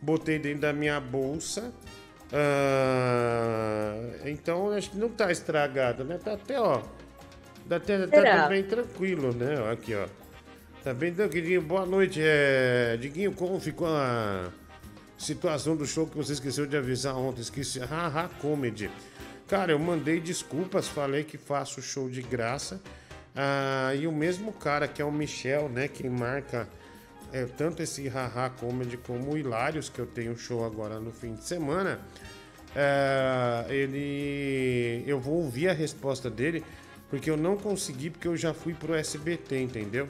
[0.01, 1.71] botei dentro da minha bolsa.
[2.33, 3.95] ah,
[4.25, 6.17] então acho que não tá estragada, né?
[6.23, 6.81] Tá até ó,
[7.69, 9.71] tá até, tá bem tranquilo, né?
[9.71, 10.07] Aqui ó,
[10.83, 11.61] tá bem tranquilinho.
[11.61, 12.97] Boa noite, é...
[12.99, 13.33] Diguinho.
[13.33, 14.49] Como ficou a
[15.21, 17.41] situação do show que você esqueceu de avisar ontem?
[17.41, 17.79] Esqueci.
[17.85, 18.89] Haha, comedy.
[19.47, 22.81] Cara, eu mandei desculpas, falei que faço show de graça.
[23.35, 25.87] Ah, e o mesmo cara, que é o Michel, né?
[25.87, 26.67] Quem marca
[27.33, 31.33] é, tanto esse Haha Comedy como o Hilários, que eu tenho show agora no fim
[31.35, 31.99] de semana.
[32.75, 35.03] é, ele.
[35.07, 36.63] Eu vou ouvir a resposta dele,
[37.09, 40.09] porque eu não consegui, porque eu já fui pro SBT, entendeu?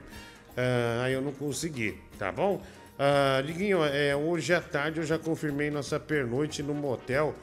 [0.58, 2.62] Ah, Aí eu não consegui, tá bom?
[3.04, 7.34] Ah, Diguinho, é, hoje à tarde eu já confirmei nossa pernoite no motel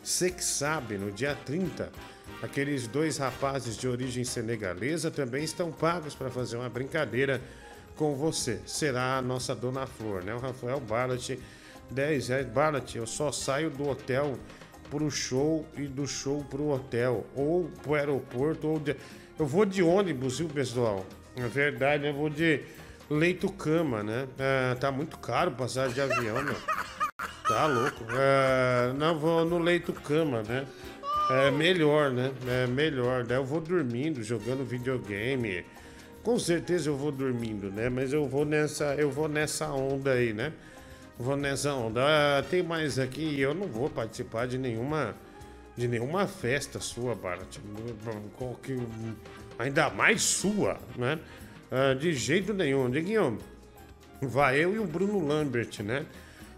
[0.00, 1.90] que sabe, no dia 30,
[2.40, 7.40] aqueles dois rapazes de origem senegalesa também estão pagos para fazer uma brincadeira
[7.96, 8.60] com você.
[8.64, 10.32] Será a nossa Dona Flor, né?
[10.32, 11.36] O Rafael Barlat,
[11.90, 12.46] 10 reais.
[12.46, 14.38] Barlat, eu só saio do hotel
[14.88, 18.94] pro show e do show pro hotel, ou pro aeroporto, ou de...
[19.36, 21.04] Eu vou de ônibus, viu, pessoal?
[21.36, 22.62] Na verdade, eu vou de
[23.10, 24.26] leito-cama, né?
[24.38, 26.56] É, tá muito caro passagem de avião, meu.
[27.46, 28.04] Tá louco.
[28.10, 30.66] É, não, vou no leito-cama, né?
[31.30, 32.32] É melhor, né?
[32.46, 33.24] É melhor.
[33.24, 35.64] Daí eu vou dormindo, jogando videogame.
[36.22, 37.88] Com certeza eu vou dormindo, né?
[37.88, 40.52] Mas eu vou nessa, eu vou nessa onda aí, né?
[41.18, 42.02] Vou nessa onda.
[42.04, 45.14] Ah, tem mais aqui, eu não vou participar de nenhuma
[45.76, 47.58] de nenhuma festa sua, Bart.
[49.58, 51.18] Ainda mais sua, né?
[51.70, 52.90] Ah, de jeito nenhum.
[52.90, 53.38] Diguinho,
[54.22, 56.06] vai eu e o Bruno Lambert, né?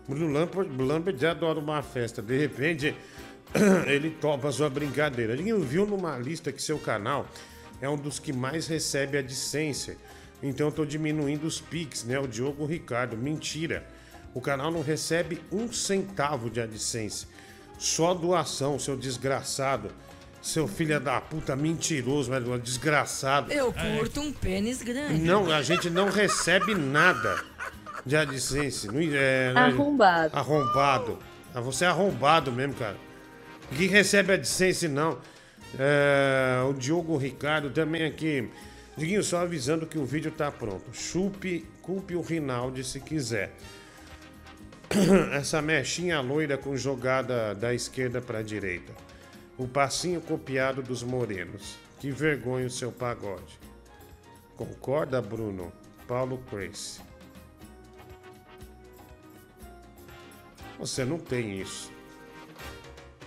[0.08, 2.22] Bruno Lambert, Lambert adora uma festa.
[2.22, 2.94] De repente,
[3.86, 5.36] ele topa sua brincadeira.
[5.36, 7.26] Diguinho viu numa lista que seu canal
[7.80, 9.96] é um dos que mais recebe a discência.
[10.42, 12.18] Então eu tô diminuindo os Pix, né?
[12.18, 13.16] O Diogo Ricardo.
[13.16, 13.84] Mentira.
[14.32, 17.28] O canal não recebe um centavo de adicência.
[17.78, 19.90] Só doação, seu desgraçado.
[20.42, 23.52] Seu filho da puta mentiroso, velho, desgraçado.
[23.52, 25.20] Eu curto um pênis grande.
[25.20, 27.42] Não, a gente não recebe nada
[28.06, 28.90] de adicência.
[28.90, 30.36] Não, é, Arrombado.
[30.36, 31.18] Arrombado.
[31.54, 32.96] Ah, Você é arrombado mesmo, cara.
[33.70, 35.18] Ninguém recebe adicência, não.
[35.78, 38.48] É, o Diogo Ricardo também aqui.
[38.96, 40.92] Diguinho, só avisando que o vídeo tá pronto.
[40.92, 43.52] Chupe, culpe o Rinaldi se quiser.
[45.32, 48.92] Essa mechinha loira com jogada da esquerda pra direita.
[49.60, 51.76] O passinho copiado dos morenos.
[51.98, 53.60] Que vergonha o seu pagode.
[54.56, 55.70] Concorda, Bruno?
[56.08, 57.02] Paulo Crace.
[60.78, 61.92] Você não tem isso.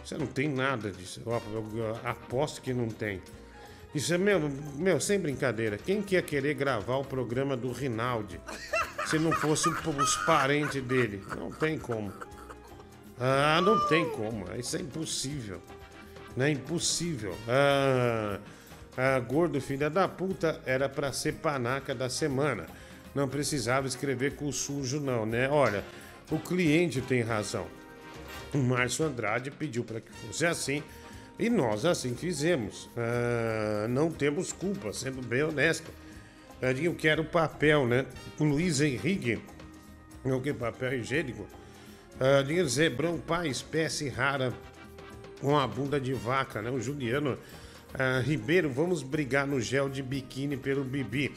[0.03, 1.21] Você não tem nada disso.
[1.23, 3.21] Eu, aposto que não tem.
[3.93, 4.39] Isso é, meu,
[4.73, 5.77] meu, sem brincadeira.
[5.77, 8.41] Quem que ia querer gravar o programa do Rinaldi
[9.05, 11.23] se não fosse os parentes dele?
[11.37, 12.11] Não tem como.
[13.19, 14.51] Ah, não tem como.
[14.57, 15.61] Isso é impossível.
[16.35, 17.35] Não é impossível.
[17.47, 18.39] Ah,
[18.97, 22.65] ah, gordo filha da puta era pra ser panaca da semana.
[23.13, 25.47] Não precisava escrever com sujo, não, né?
[25.49, 25.83] Olha,
[26.31, 27.67] o cliente tem razão.
[28.53, 30.83] O Márcio Andrade pediu para que fosse assim
[31.37, 32.89] e nós assim fizemos.
[32.97, 35.91] Ah, não temos culpa, sendo bem honesto.
[36.61, 38.05] Eu quero papel, né?
[38.39, 39.41] O Luiz Henrique,
[40.23, 41.45] o que papel higiênico?
[42.19, 44.53] Ah, Zebrão, pai, espécie rara
[45.43, 46.71] com a bunda de vaca, né?
[46.71, 47.37] O Juliano
[47.93, 51.35] ah, Ribeiro, vamos brigar no gel de biquíni pelo Bibi.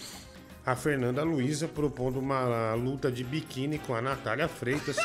[0.65, 4.97] A Fernanda Luiza propondo uma luta de biquíni com a Natália Freitas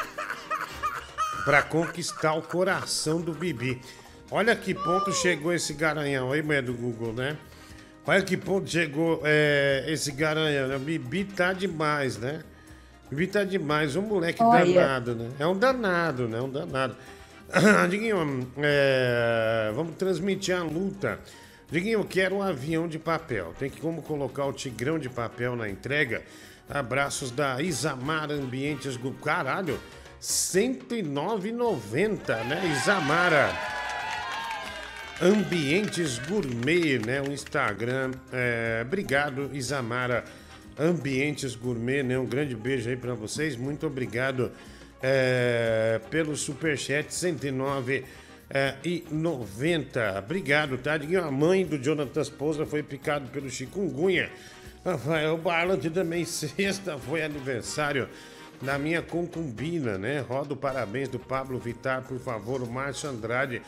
[1.44, 3.82] para conquistar o coração do Bibi.
[4.30, 7.36] Olha que ponto chegou esse garanhão aí, mulher do Google, né?
[8.06, 10.68] Olha que ponto chegou é, esse garanhão.
[10.68, 10.76] né?
[10.76, 12.44] O Bibi tá demais, né?
[13.10, 13.95] Bibi tá demais.
[13.95, 14.73] Um moleque Olha.
[14.73, 15.32] danado, né?
[15.40, 16.40] É um danado, né?
[16.40, 16.95] Um danado.
[17.90, 21.19] Diguinho, é, vamos transmitir a luta
[21.72, 23.53] Diguinho, eu quero um avião de papel.
[23.57, 26.22] Tem que como colocar o tigrão de papel na entrega.
[26.69, 28.99] Abraços da Isamar Ambientes.
[29.23, 29.80] Caralho, R$
[30.19, 32.76] 109,90, né?
[32.76, 33.49] Isamara.
[35.22, 37.22] Ambientes Gourmet, né?
[37.22, 38.11] O Instagram.
[38.34, 40.26] É, obrigado, Isamara.
[40.78, 42.19] Ambientes Gourmet, né?
[42.19, 43.56] Um grande beijo aí pra vocês.
[43.56, 44.52] Muito obrigado
[45.02, 48.06] é, pelo superchat 109
[48.49, 50.19] é, e 90.
[50.19, 50.98] Obrigado, tá?
[50.98, 54.30] Diguinho, a mãe do Jonathan Pousa foi picado pelo chikungunya.
[54.84, 58.10] Rafael Barland também, sexta foi aniversário
[58.61, 60.19] da minha concubina, né?
[60.19, 63.61] Roda o parabéns do Pablo Vittar, por favor, o Márcio Andrade.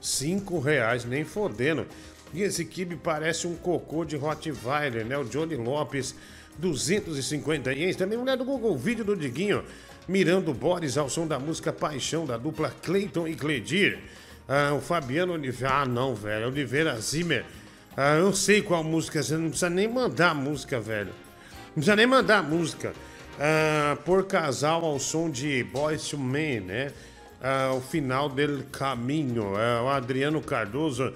[0.00, 1.86] Cinco reais, nem fodendo.
[2.32, 5.16] E esse kibe parece um cocô de Rottweiler, né?
[5.16, 6.14] O Johnny Lopes,
[6.58, 7.96] 250 ienes.
[7.96, 9.64] Também mulher do Google, vídeo do Diguinho,
[10.08, 13.98] mirando Boris ao som da música Paixão, da dupla Clayton e Cledir.
[14.48, 17.44] Ah, o Fabiano Oliveira, ah não, velho, Oliveira Zimmer.
[17.96, 21.12] Ah, eu sei qual música, você não precisa nem mandar a música, velho.
[21.68, 22.92] Não precisa nem mandar a música.
[23.38, 26.92] Ah, por casal ao som de Boys to Men, né?
[27.42, 29.58] Ah, o final del caminho.
[29.58, 31.12] É, o Adriano Cardoso.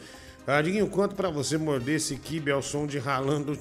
[0.47, 3.57] Ah, Diguinho, quanto pra você morder esse kibe ao som de ralando o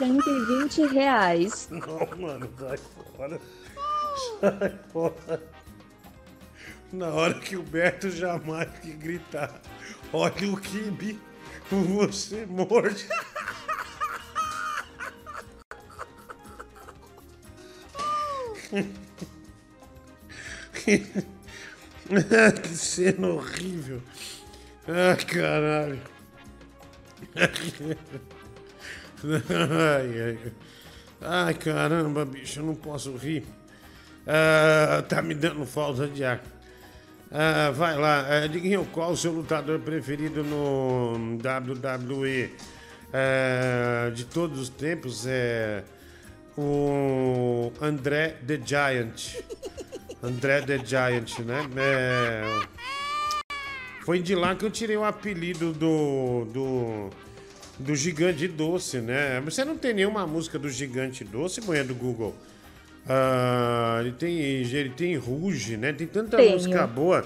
[0.00, 1.68] 120 reais.
[1.70, 3.38] Não, mano, sai fora.
[4.40, 5.42] Sai fora.
[6.90, 9.60] Na hora que o Beto jamais que gritar,
[10.10, 11.20] olha o kibe,
[11.70, 13.06] você morde.
[22.62, 24.00] que cena horrível.
[24.88, 26.00] Ai, caralho.
[29.50, 30.52] Ai, ai.
[31.22, 33.44] Ai, caramba, bicho, eu não posso rir.
[34.26, 36.42] Ah, tá me dando falta de ar.
[37.30, 42.50] Ah, vai lá, ah, Diguinho, qual o seu lutador preferido no WWE?
[43.12, 45.84] Ah, de todos os tempos é
[46.56, 49.36] o André the Giant.
[50.22, 51.68] André the Giant, né?
[51.76, 52.66] É,
[54.04, 57.10] foi de lá que eu tirei o apelido do, do,
[57.80, 59.40] do Gigante Doce, né?
[59.40, 62.34] Você não tem nenhuma música do Gigante Doce, mulher do Google?
[63.08, 65.92] Ah, ele tem ele tem Ruge, né?
[65.92, 66.52] Tem tanta Tenho.
[66.52, 67.24] música boa.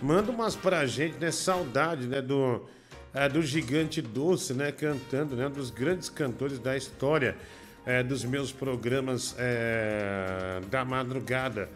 [0.00, 1.30] Manda umas pra gente, né?
[1.30, 2.22] Saudade, né?
[2.22, 2.66] Do,
[3.12, 4.70] é, do Gigante Doce, né?
[4.70, 5.46] Cantando, né?
[5.46, 7.36] Um dos grandes cantores da história
[7.84, 11.68] é, dos meus programas é, da madrugada.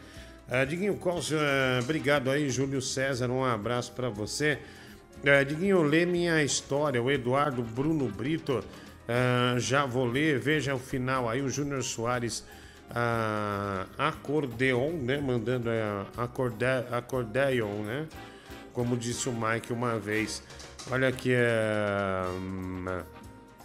[0.48, 4.59] É, Diguinho, qual o seu, é, obrigado aí, Júlio César, um abraço pra você.
[5.23, 8.65] É, Diguinho, lê minha história, o Eduardo Bruno Brito,
[9.07, 12.43] ah, já vou ler, veja o final aí, o Júnior Soares,
[12.91, 18.09] ah, acordeon, né, mandando é, acorde, acordeon, né,
[18.73, 20.43] como disse o Mike uma vez.
[20.91, 22.87] Olha aqui, é, hum,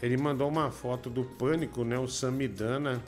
[0.02, 3.02] ele mandou uma foto do Pânico, né, o Samidana,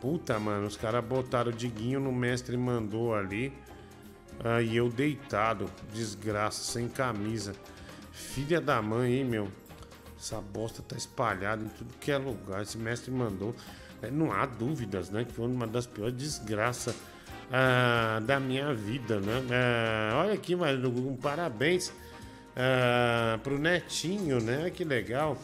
[0.00, 3.50] Puta, mano, os caras botaram o Diguinho no mestre mandou ali.
[4.44, 7.54] Ah, e eu deitado, desgraça, sem camisa.
[8.12, 9.48] Filha da mãe, hein, meu?
[10.18, 12.62] Essa bosta tá espalhada em tudo que é lugar.
[12.62, 13.54] Esse mestre mandou.
[14.02, 15.24] É, não há dúvidas, né?
[15.24, 16.94] Que foi uma das piores desgraças
[17.52, 19.42] ah, da minha vida, né?
[19.50, 21.92] Ah, olha aqui, mas um parabéns
[22.56, 24.70] ah, pro Netinho, né?
[24.70, 25.38] Que legal.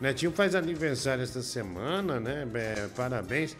[0.00, 2.46] Netinho faz aniversário esta semana, né?
[2.54, 3.56] É, parabéns.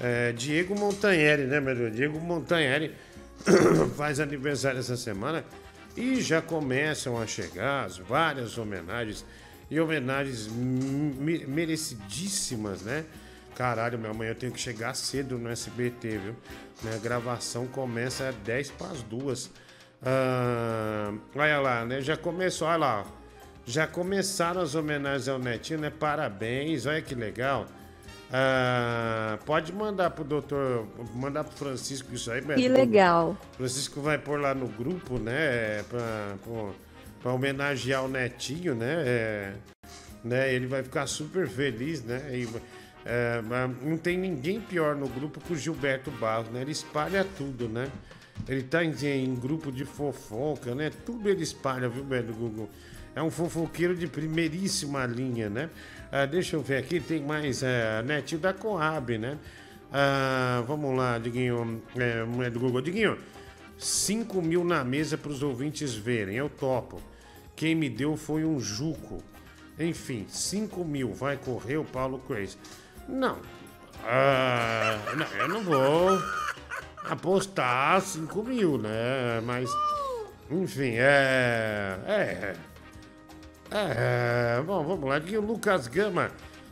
[0.00, 1.90] É, Diego Montanheri, né, meu?
[1.90, 2.94] Diego Montanheri
[3.96, 5.44] faz aniversário essa semana
[5.96, 9.24] e já começam a chegar as várias homenagens
[9.70, 13.04] e homenagens me- merecidíssimas, né?
[13.54, 16.36] Caralho, meu amanhã eu tenho que chegar cedo no SBT, viu?
[16.82, 19.50] Minha gravação começa às 10 para as duas.
[20.00, 22.00] Ah, olha lá, né?
[22.00, 23.06] Já começou, olha lá.
[23.66, 25.90] Já começaram as homenagens ao Netinho, né?
[25.90, 27.66] Parabéns, olha que legal.
[28.30, 32.42] Ah, pode mandar pro doutor, mandar pro Francisco isso aí.
[32.42, 33.36] Que legal.
[33.56, 35.82] Francisco vai pôr lá no grupo, né?
[35.84, 36.72] Pra, pra,
[37.22, 39.02] pra homenagear o Netinho, né?
[39.06, 39.52] É,
[40.22, 40.52] né?
[40.52, 42.22] Ele vai ficar super feliz, né?
[42.32, 42.48] E,
[43.06, 43.40] é,
[43.82, 46.60] não tem ninguém pior no grupo que o Gilberto Barros, né?
[46.60, 47.90] Ele espalha tudo, né?
[48.46, 50.90] Ele tá em, em grupo de fofoca, né?
[51.06, 52.68] Tudo ele espalha, viu, Beto Google?
[53.16, 55.70] É um fofoqueiro de primeiríssima linha, né?
[56.10, 58.02] Ah, deixa eu ver aqui, tem mais é,
[58.40, 59.38] da Coab, né?
[59.92, 62.80] Ah, vamos lá, Diguinho, é, mulher do Google.
[62.80, 63.18] Diguinho,
[63.76, 67.00] 5 mil na mesa para os ouvintes verem, eu topo.
[67.54, 69.22] Quem me deu foi um Juco.
[69.78, 72.56] Enfim, 5 mil, vai correr o Paulo Crazy.
[73.08, 73.38] Não.
[74.04, 76.18] Ah, não, eu não vou.
[77.08, 79.40] apostar 5 mil, né?
[79.44, 79.70] Mas,
[80.50, 81.98] enfim, é.
[82.06, 82.54] É.
[83.70, 84.62] É.
[84.62, 85.16] Bom, vamos lá.
[85.16, 86.30] Aqui o Lucas Gama,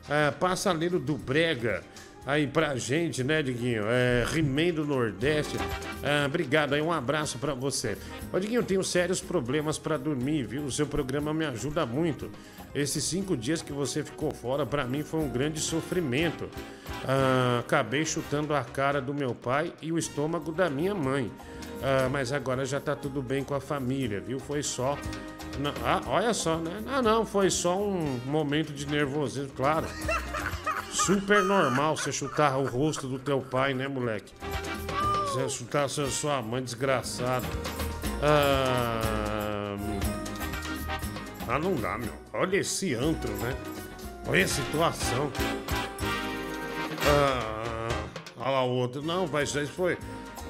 [0.08, 1.82] é, passaleiro do Brega.
[2.26, 3.84] Aí pra gente, né, Diguinho?
[3.86, 4.24] É,
[4.72, 5.56] do Nordeste.
[6.02, 7.96] É, obrigado aí, um abraço pra você.
[8.32, 10.64] Ô, Diguinho, eu tenho sérios problemas pra dormir, viu?
[10.64, 12.28] O seu programa me ajuda muito.
[12.74, 16.48] Esses cinco dias que você ficou fora, pra mim foi um grande sofrimento.
[17.06, 21.30] Ah, acabei chutando a cara do meu pai e o estômago da minha mãe.
[21.82, 24.38] Ah, mas agora já tá tudo bem com a família, viu?
[24.40, 24.98] Foi só.
[25.58, 26.82] Não, ah, olha só, né?
[26.86, 29.86] Ah, não, foi só um momento de nervosismo, claro.
[30.90, 34.32] Super normal você chutar o rosto do teu pai, né, moleque?
[35.24, 37.46] Você chutar sua- mãe desgraçada.
[38.22, 39.76] Ah,
[41.48, 42.12] ah, não dá, meu.
[42.32, 43.54] Olha esse antro, né?
[44.26, 45.30] Olha a situação.
[47.08, 47.88] Ah,
[48.38, 49.02] olha lá o outro.
[49.02, 49.96] Não, pai, isso foi,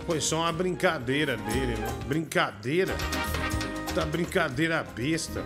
[0.06, 1.88] foi só uma brincadeira dele, né?
[2.06, 2.94] Brincadeira?
[3.94, 5.42] Tá brincadeira besta.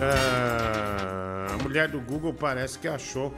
[0.00, 3.34] Ah, a mulher do Google parece que achou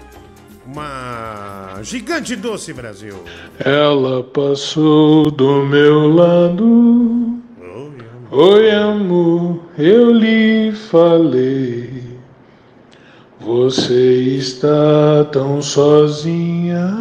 [0.65, 3.25] uma gigante doce, Brasil.
[3.59, 7.41] Ela passou do meu lado.
[8.31, 12.17] Oi, amor, eu lhe falei.
[13.41, 16.97] Você está tão sozinha.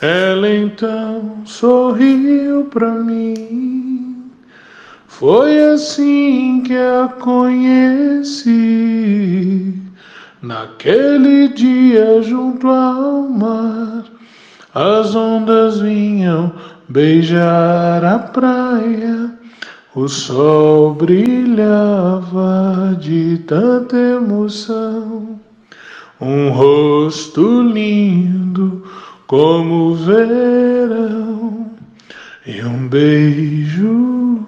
[0.00, 4.30] Ela então sorriu pra mim.
[5.08, 8.54] Foi assim que a conheci.
[10.40, 14.04] Naquele dia junto ao mar,
[14.72, 16.52] as ondas vinham
[16.88, 19.32] beijar a praia.
[19.96, 22.36] O sol brilhava
[23.00, 25.40] de tanta emoção.
[26.20, 28.84] Um rosto lindo
[29.28, 31.70] como o verão.
[32.46, 34.44] E um beijo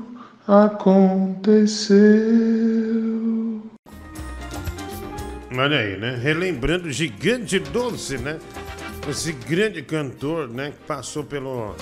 [0.48, 2.00] aconteceu.
[5.52, 6.18] Olha aí, né?
[6.20, 8.38] Relembrando o Gigante Doce, né?
[9.06, 10.70] Esse grande cantor, né?
[10.70, 11.76] Que passou pelo,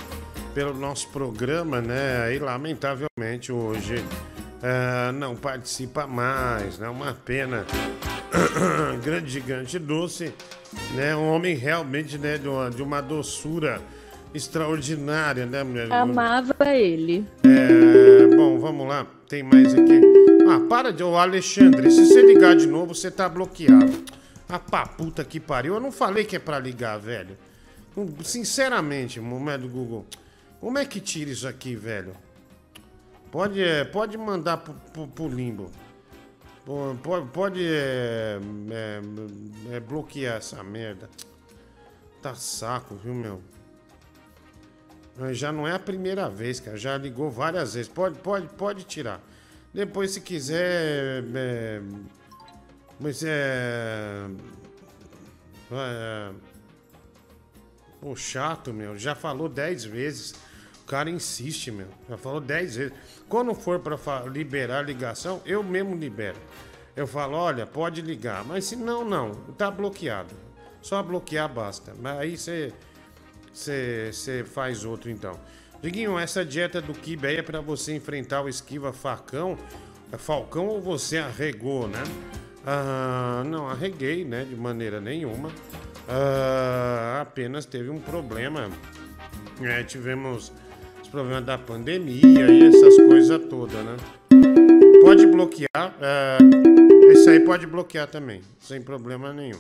[0.53, 2.35] pelo nosso programa, né?
[2.35, 4.05] E lamentavelmente hoje
[4.61, 6.89] ah, não participa mais, né?
[6.89, 7.65] Uma pena.
[9.05, 10.35] grande Gigante Doce,
[10.95, 11.15] né?
[11.17, 12.39] Um homem realmente, né?
[12.39, 13.81] De uma, de uma doçura
[14.35, 15.63] extraordinária, né?
[15.63, 15.93] mulher?
[15.93, 17.27] Amava ele.
[17.45, 19.07] É, bom, vamos lá.
[19.29, 20.01] Tem mais aqui.
[20.49, 21.03] Ah, para de.
[21.03, 24.05] Ô, Alexandre, se você ligar de novo, você tá bloqueado.
[24.49, 25.75] Ah, pá, puta que pariu.
[25.75, 27.37] Eu não falei que é pra ligar, velho.
[27.97, 30.07] Hum, Sinceramente, momento do Google.
[30.61, 32.13] Como é que tira isso aqui, velho?
[33.31, 35.71] Pode, é, pode mandar pro, pro- pro limbo.
[37.03, 38.39] Pode, pode é,
[38.71, 39.01] é,
[39.75, 41.09] é, bloquear essa merda.
[42.21, 43.41] Tá saco, viu, meu?
[45.33, 46.77] Já não é a primeira vez, cara.
[46.77, 47.91] Já ligou várias vezes.
[47.91, 49.19] Pode, pode, pode tirar.
[49.73, 51.25] Depois, se quiser.
[51.35, 51.81] É,
[53.01, 54.29] mas é.
[55.73, 56.31] é
[58.15, 58.99] chato, meu.
[58.99, 60.35] Já falou dez vezes.
[60.89, 61.87] Cara insiste, meu.
[62.09, 62.93] Já falou dez vezes.
[63.29, 66.39] Quando for pra fa- liberar a ligação, eu mesmo libero.
[66.97, 68.43] Eu falo, olha, pode ligar.
[68.45, 69.33] Mas se não, não.
[69.57, 70.35] Tá bloqueado.
[70.81, 71.95] Só bloquear basta.
[72.01, 72.73] Mas aí você.
[73.53, 75.39] Você faz outro então.
[75.83, 79.57] Diguinho, essa dieta do Kibe é pra você enfrentar o esquiva facão,
[80.17, 82.03] falcão ou você arregou, né?
[82.67, 84.45] Ah, não, arreguei, né?
[84.45, 85.51] De maneira nenhuma.
[86.09, 88.69] Ah, apenas teve um problema.
[89.63, 90.53] É, tivemos
[91.09, 93.97] os problemas da pandemia e essas coisas todas, né?
[95.01, 95.69] Pode bloquear.
[95.75, 96.39] ah,
[97.11, 99.59] esse aí pode bloquear também, sem problema nenhum.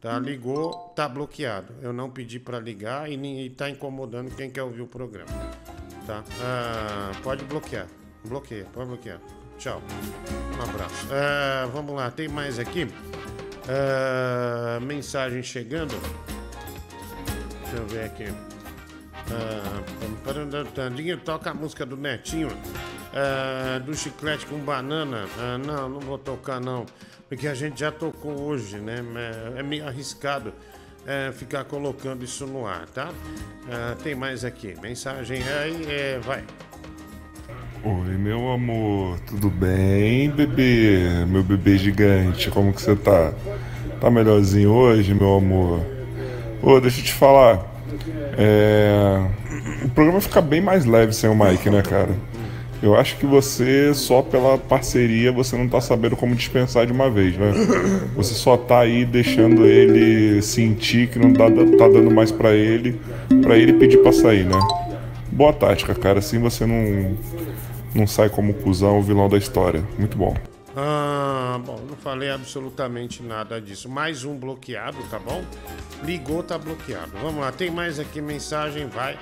[0.00, 1.72] Tá, ligou, tá bloqueado.
[1.80, 5.30] Eu não pedi pra ligar e, e tá incomodando quem quer ouvir o programa.
[6.06, 6.22] Tá?
[6.42, 7.86] Ah, pode bloquear.
[8.24, 9.20] Bloqueia, pode bloquear.
[9.58, 9.82] Tchau.
[10.58, 11.08] Um abraço.
[11.10, 12.86] Ah, vamos lá, tem mais aqui.
[13.68, 15.94] Ah, mensagem chegando.
[17.62, 18.53] Deixa eu ver aqui.
[19.30, 22.48] Ah, Tandinho toca a música do Netinho.
[23.12, 25.26] ah, do chiclete com banana.
[25.38, 26.86] Ah, não, não vou tocar não.
[27.28, 29.02] Porque a gente já tocou hoje, né?
[29.56, 30.52] É, é meio arriscado
[31.06, 33.10] é, ficar colocando isso no ar, tá?
[34.02, 34.74] Tem mais aqui.
[34.80, 36.44] Mensagem aí, é, vai.
[37.82, 41.24] Oi, meu amor, tudo bem, bebê?
[41.26, 43.32] Meu bebê gigante, como que você tá?
[44.00, 45.84] Tá melhorzinho hoje, meu amor?
[46.62, 47.73] Ô, deixa eu te falar.
[48.36, 49.26] É...
[49.84, 52.10] O programa fica bem mais leve sem o Mike, né, cara?
[52.82, 57.08] Eu acho que você, só pela parceria, você não tá sabendo como dispensar de uma
[57.08, 57.50] vez, né?
[58.14, 63.00] Você só tá aí deixando ele sentir que não dá, tá dando mais pra ele,
[63.42, 64.58] pra ele pedir pra sair, né?
[65.32, 66.18] Boa tática, cara.
[66.18, 67.16] Assim você não,
[67.94, 69.82] não sai como cuzão o vilão da história.
[69.98, 70.34] Muito bom.
[70.76, 73.88] Ah, bom, não falei absolutamente nada disso.
[73.88, 75.44] Mais um bloqueado, tá bom?
[76.02, 77.12] Ligou, tá bloqueado.
[77.22, 79.16] Vamos lá, tem mais aqui mensagem, vai.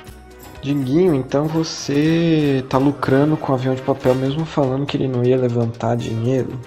[0.63, 5.23] Dinguinho, então você tá lucrando com o avião de papel mesmo falando que ele não
[5.25, 6.59] ia levantar dinheiro.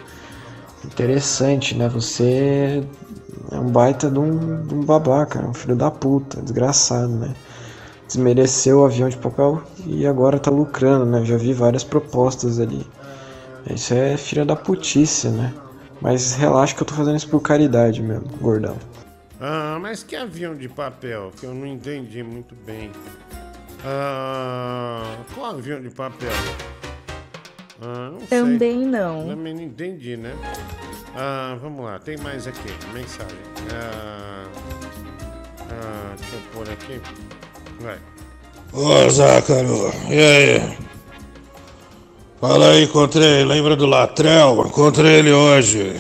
[0.84, 1.90] Interessante, né?
[1.90, 2.84] Você
[3.52, 7.34] é um baita de um, de um babaca, um filho da puta, desgraçado, né?
[8.06, 11.26] Desmereceu o avião de papel e agora tá lucrando, né?
[11.26, 12.86] Já vi várias propostas ali.
[13.70, 15.54] Isso é filha da putice, né?
[16.02, 18.78] Mas relaxa que eu tô fazendo isso por caridade mesmo, gordão.
[19.40, 21.32] Ah, mas que avião de papel?
[21.40, 22.92] Que eu não entendi muito bem.
[23.84, 26.32] Ah, qual avião de papel?
[27.82, 28.28] Ah, não sei.
[28.28, 29.28] Também não.
[29.28, 30.34] Também não entendi, né?
[31.16, 33.38] Ah, vamos lá, tem mais aqui, mensagem.
[33.74, 34.46] Ah,
[35.62, 37.02] ah, deixa eu pôr aqui.
[37.80, 37.98] Vai.
[38.74, 40.78] Ô, Zácaro, e aí?
[42.40, 43.44] Fala aí, encontrei.
[43.44, 44.66] Lembra do Latrel?
[44.68, 46.00] Encontrei ele hoje.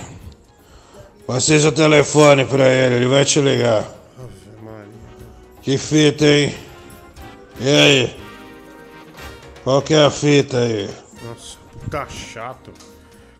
[1.25, 3.85] Passei seu telefone pra ele, ele vai te ligar.
[5.61, 6.55] Que fita, hein?
[7.59, 8.17] E aí?
[9.63, 10.87] Qual que é a fita aí?
[11.23, 11.57] Nossa,
[11.89, 12.71] tá chato.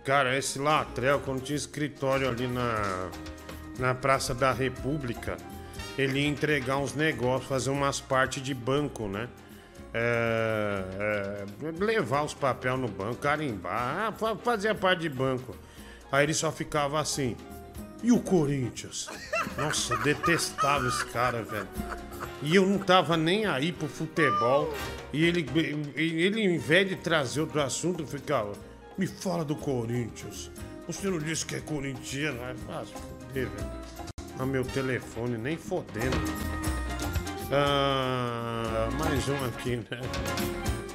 [0.04, 3.10] Cara, esse Latrel, quando tinha escritório ali na,
[3.78, 5.38] na Praça da República,
[5.96, 9.28] ele ia entregar uns negócios, fazer umas partes de banco, né?
[9.98, 11.46] É, é,
[11.86, 15.56] levar os papéis no banco, carimbar, ah, fa- fazia parte de banco.
[16.12, 17.38] Aí ele só ficava assim.
[18.04, 19.08] E o Corinthians?
[19.58, 21.68] Nossa, detestava esse cara, velho.
[22.42, 24.74] E eu não tava nem aí pro futebol.
[25.14, 25.46] E ele,
[25.96, 28.52] ele em vez de trazer outro assunto, ficava.
[28.98, 30.52] Me fala do Corinthians.
[30.88, 32.38] Você não disse que é corintiano?
[32.68, 33.72] Fácil, foder, velho.
[34.38, 36.18] No meu telefone, nem fodendo.
[37.52, 40.02] Ah, mais um aqui, né?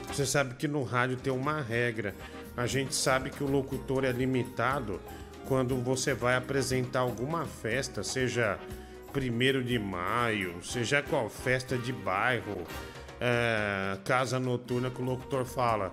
[0.09, 2.15] Você sabe que no rádio tem uma regra.
[2.57, 5.01] A gente sabe que o locutor é limitado
[5.47, 8.59] quando você vai apresentar alguma festa, seja
[9.13, 12.65] primeiro de maio, seja qual festa de bairro,
[13.21, 15.93] é, casa noturna que o locutor fala.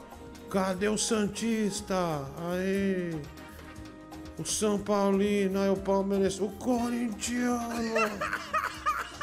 [0.50, 1.96] Cadê o Santista?
[2.52, 3.16] Aê!
[4.40, 7.58] O São Paulino, aí o Palmeiras, o Corintiano.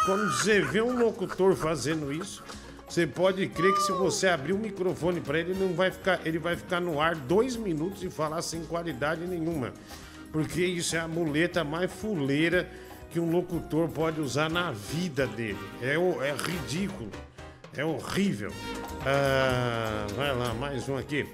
[0.04, 2.42] Quando você vê um locutor fazendo isso,
[2.88, 6.20] você pode crer que se você abrir o microfone para ele, ele não vai ficar,
[6.26, 9.72] ele vai ficar no ar dois minutos e falar sem qualidade nenhuma,
[10.30, 12.68] porque isso é a muleta mais fuleira
[13.10, 15.58] que um locutor pode usar na vida dele.
[15.80, 17.10] É, é ridículo,
[17.76, 18.52] é horrível.
[19.06, 21.26] Ah, vai lá, mais um aqui.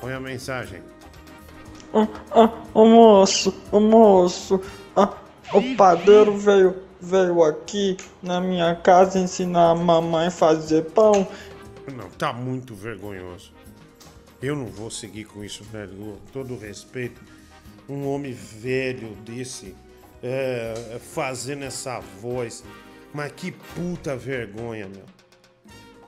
[0.00, 0.82] Põe a mensagem.
[1.94, 4.60] Ah, ah, ô moço, ô moço,
[4.94, 5.14] ah,
[5.52, 11.26] o padeiro veio, veio aqui na minha casa ensinar a mamãe a fazer pão.
[11.96, 13.52] Não, tá muito vergonhoso.
[14.42, 15.92] Eu não vou seguir com isso, velho.
[15.92, 17.20] Com todo respeito.
[17.88, 19.74] Um homem velho desse
[20.22, 22.64] é, fazendo essa voz.
[23.12, 25.04] Mas que puta vergonha, meu.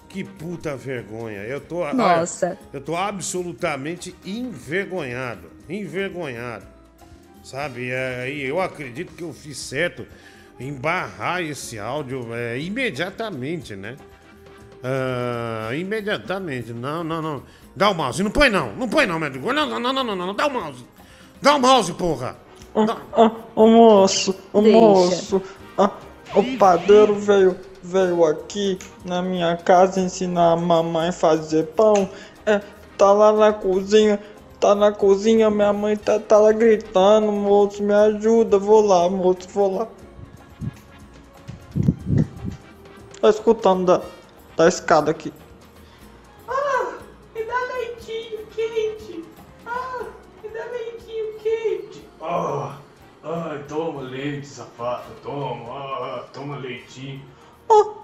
[0.08, 1.40] Que puta vergonha.
[1.40, 1.90] Eu tô.
[1.92, 2.58] Nossa.
[2.72, 5.50] Eu tô absolutamente envergonhado.
[5.68, 6.66] Envergonhado.
[7.42, 7.90] Sabe?
[7.90, 10.06] É, E eu acredito que eu fiz certo
[10.58, 13.96] em barrar esse áudio é, imediatamente, né?
[14.82, 16.72] Ah, imediatamente.
[16.72, 17.42] Não, não, não.
[17.74, 18.22] Dá o mouse.
[18.22, 18.72] Não põe não.
[18.74, 19.52] Não põe não, médico.
[19.52, 20.34] Não, não, não, não, não, não.
[20.34, 20.84] Dá o mouse.
[21.40, 22.36] Dá o mouse, porra.
[23.54, 25.42] Ô moço, ô moço,
[25.76, 25.90] ah,
[26.34, 32.08] o padeiro veio, veio aqui na minha casa ensinar a mamãe a fazer pão.
[32.46, 32.62] É,
[32.96, 34.18] tá lá na cozinha,
[34.58, 39.46] tá na cozinha, minha mãe tá, tá lá gritando, moço, me ajuda, vou lá, moço,
[39.52, 39.88] vou lá.
[43.22, 44.02] Tá escutando da,
[44.56, 45.32] da escada aqui.
[46.48, 46.94] Ah,
[47.32, 49.24] me dá leitinho quente.
[49.64, 50.06] Ah,
[50.42, 52.04] me dá leitinho quente.
[52.20, 52.78] Ah,
[53.22, 57.22] ai, toma leite, safado, toma, ah, toma leitinho.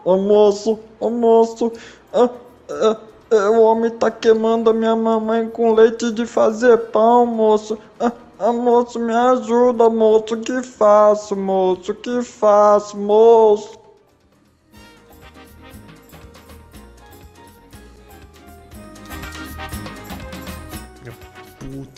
[0.04, 1.72] Ô moço, ô moço,
[2.12, 2.30] ah,
[2.70, 2.96] ah,
[3.32, 7.76] ah, o homem tá queimando a minha mamãe com leite de fazer pão, moço.
[7.98, 13.87] Ah, ah, moço, me ajuda, moço, que faço, moço, que faço, moço.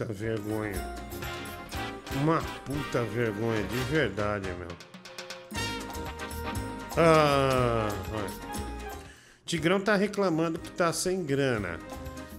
[0.01, 0.97] Puta vergonha.
[2.23, 4.69] Uma puta vergonha, de verdade, meu.
[6.97, 7.87] Ah.
[9.45, 11.79] Tigrão tá reclamando que tá sem grana.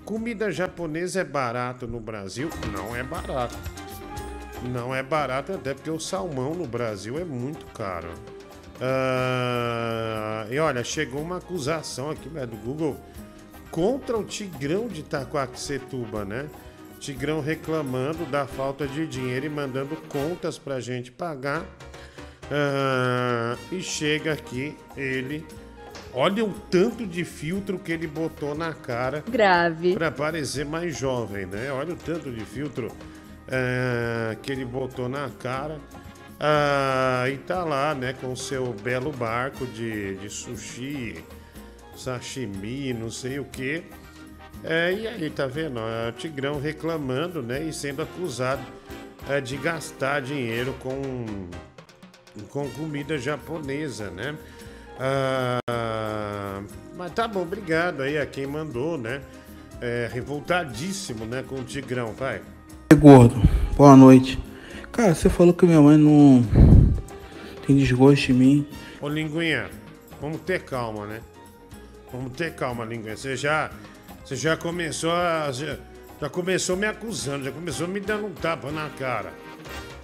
[0.03, 2.49] Comida japonesa é barato no Brasil?
[2.73, 3.55] Não é barato.
[4.63, 8.11] Não é barato, até porque o salmão no Brasil é muito caro.
[8.81, 12.99] Ah, e olha, chegou uma acusação aqui né, do Google
[13.69, 16.49] contra o Tigrão de Itacoaxetuba, né?
[17.01, 21.65] Tigrão reclamando da falta de dinheiro e mandando contas pra gente pagar.
[22.51, 25.43] Ah, e chega aqui ele.
[26.13, 29.23] Olha o tanto de filtro que ele botou na cara.
[29.27, 29.95] Grave.
[29.95, 31.71] Pra parecer mais jovem, né?
[31.71, 32.91] Olha o tanto de filtro
[33.49, 35.79] ah, que ele botou na cara.
[36.39, 41.23] Ah, e tá lá, né, com seu belo barco de, de sushi,
[41.95, 43.83] sashimi, não sei o que.
[44.63, 45.79] É, e aí, tá vendo?
[45.79, 48.61] ó, O Tigrão reclamando, né, e sendo acusado
[49.27, 51.25] é, de gastar dinheiro com,
[52.49, 54.35] com comida japonesa, né?
[54.99, 56.61] Ah,
[56.95, 59.21] mas tá bom, obrigado aí a quem mandou, né?
[59.81, 62.41] É, revoltadíssimo, né, com o Tigrão, vai.
[62.95, 63.41] Gordo,
[63.75, 64.37] boa noite.
[64.91, 66.45] Cara, você falou que minha mãe não
[67.65, 68.67] tem desgosto em mim.
[68.99, 69.69] Ô, Linguinha,
[70.21, 71.21] vamos ter calma, né?
[72.11, 73.17] Vamos ter calma, Linguinha.
[73.17, 73.71] Você já,
[74.31, 75.51] você já começou a.
[75.51, 75.75] Já,
[76.21, 79.33] já começou me acusando, já começou me dando um tapa na cara.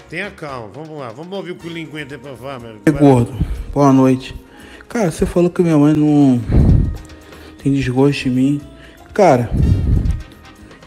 [0.10, 2.76] Tenha calma, vamos lá, vamos ouvir o que o Linguinha tem pra falar, meu.
[2.86, 3.34] Ei, gordo,
[3.74, 4.36] boa noite.
[4.90, 6.42] Cara, você falou que minha mãe não
[7.64, 8.62] tem desgosto em mim.
[9.14, 9.50] Cara,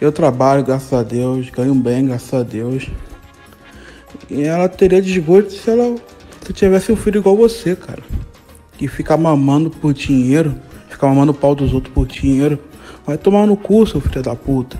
[0.02, 2.90] eu trabalho, graças a Deus, ganho bem, graças a Deus.
[4.28, 5.96] E ela teria desgosto se ela
[6.44, 8.02] se tivesse um filho igual você, cara.
[8.76, 10.54] Que fica mamando por dinheiro,
[10.90, 12.58] fica mamando o pau dos outros por dinheiro.
[13.06, 14.78] Vai tomar no cu, seu filho da puta.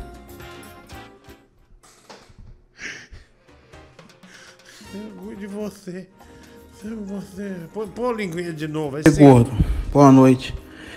[4.95, 6.07] Orgulho de você.
[7.07, 7.53] Você.
[7.75, 8.93] Pô, pô Linguinha de novo.
[8.93, 9.23] Vai Ei, ser.
[9.23, 9.51] gordo,
[9.93, 10.55] boa noite.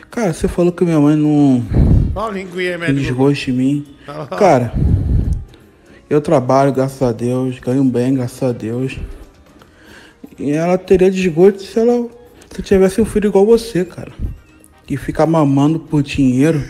[0.10, 1.64] Cara, você falou que minha mãe não
[2.16, 3.00] Ó, Linguinha, médico.
[3.00, 3.95] desgosto em mim.
[4.38, 4.74] Cara,
[6.10, 8.98] eu trabalho, graças a Deus, ganho bem, graças a Deus.
[10.40, 12.08] E ela teria desgosto se ela
[12.50, 14.12] se tivesse um filho igual você, cara.
[14.86, 16.64] Que fica mamando por dinheiro,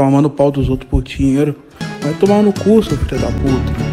[0.00, 1.54] fica mamando o pau dos outros por dinheiro.
[2.00, 3.90] Vai tomar no cu, seu filho da puta.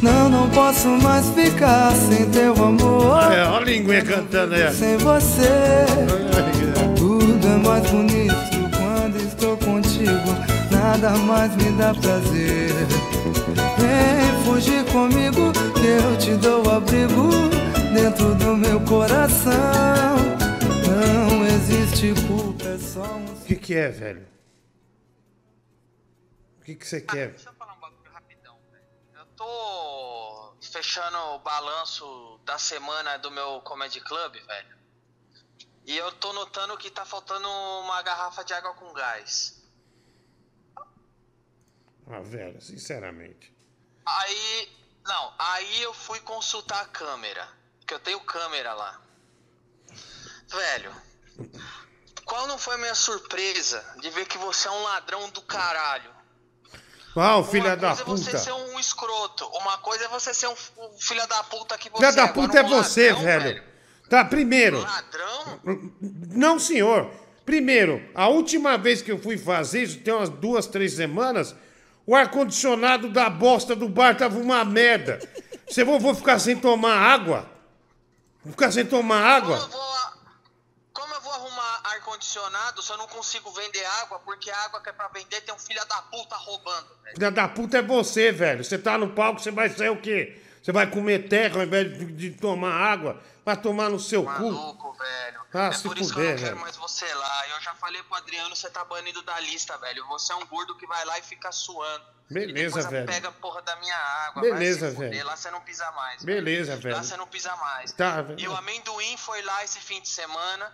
[0.00, 3.32] Não, não posso mais ficar sem teu amor.
[3.32, 4.72] É, ó a Linguinha cantando aí.
[4.72, 5.86] Sem você,
[6.96, 8.34] tudo é mais bonito
[8.76, 10.36] quando estou contigo.
[10.70, 12.72] Nada mais me dá prazer.
[13.78, 17.28] Vem fugir comigo, que eu te dou abrigo
[17.92, 20.39] dentro do meu coração.
[21.72, 23.32] Existe culpa, é só um.
[23.32, 24.26] O que, que é, velho?
[26.58, 27.36] O que, que você quer?
[29.36, 34.78] tô fechando o balanço da semana do meu Comedy Club, velho.
[35.86, 39.64] E eu tô notando que tá faltando uma garrafa de água com gás.
[42.08, 43.54] Ah, velho, sinceramente.
[44.04, 44.76] Aí.
[45.04, 47.48] Não, aí eu fui consultar a câmera.
[47.86, 49.00] Que eu tenho câmera lá.
[50.48, 51.09] Velho.
[52.24, 56.10] Qual não foi a minha surpresa de ver que você é um ladrão do caralho?
[57.16, 58.38] Ah, o filho da Uma coisa é você puta.
[58.38, 59.44] ser um escroto.
[59.46, 60.54] Uma coisa é você ser um,
[60.98, 63.62] filho da puta que você Filha da Agora, puta é você, ladrão, velho.
[64.08, 64.80] Tá, primeiro.
[64.80, 65.60] Ladrão?
[66.00, 67.10] Não, senhor.
[67.44, 71.54] Primeiro, a última vez que eu fui fazer isso, tem umas duas, três semanas,
[72.06, 75.18] o ar-condicionado da bosta do bar tava uma merda.
[75.68, 77.50] Você vou, vou ficar sem tomar água?
[78.44, 79.56] Vou ficar sem tomar água?
[79.56, 80.09] Eu vou
[82.20, 84.18] ar-condicionado eu não consigo vender água?
[84.20, 86.86] Porque a água que é pra vender tem um filho da puta roubando.
[87.14, 88.62] Filha da puta é você, velho.
[88.62, 90.40] Você tá no palco, você vai ser o quê?
[90.62, 93.20] Você vai comer terra ao invés de, de tomar água?
[93.44, 95.40] Vai tomar no seu Maluco, velho.
[95.54, 96.60] Ah, é se por isso que eu não quero velho.
[96.60, 97.48] mais você lá.
[97.48, 100.06] Eu já falei pro Adriano, você tá banido da lista, velho.
[100.08, 102.04] Você é um gordo que vai lá e fica suando.
[102.30, 103.06] Beleza, e velho.
[103.06, 104.42] pega a porra da minha água.
[104.42, 105.24] Beleza, velho.
[105.24, 106.22] Lá você não pisa mais.
[106.22, 106.94] Beleza, velho.
[106.94, 107.92] Lá você não pisa mais.
[107.92, 108.52] Tá, E velho.
[108.52, 110.72] o amendoim foi lá esse fim de semana.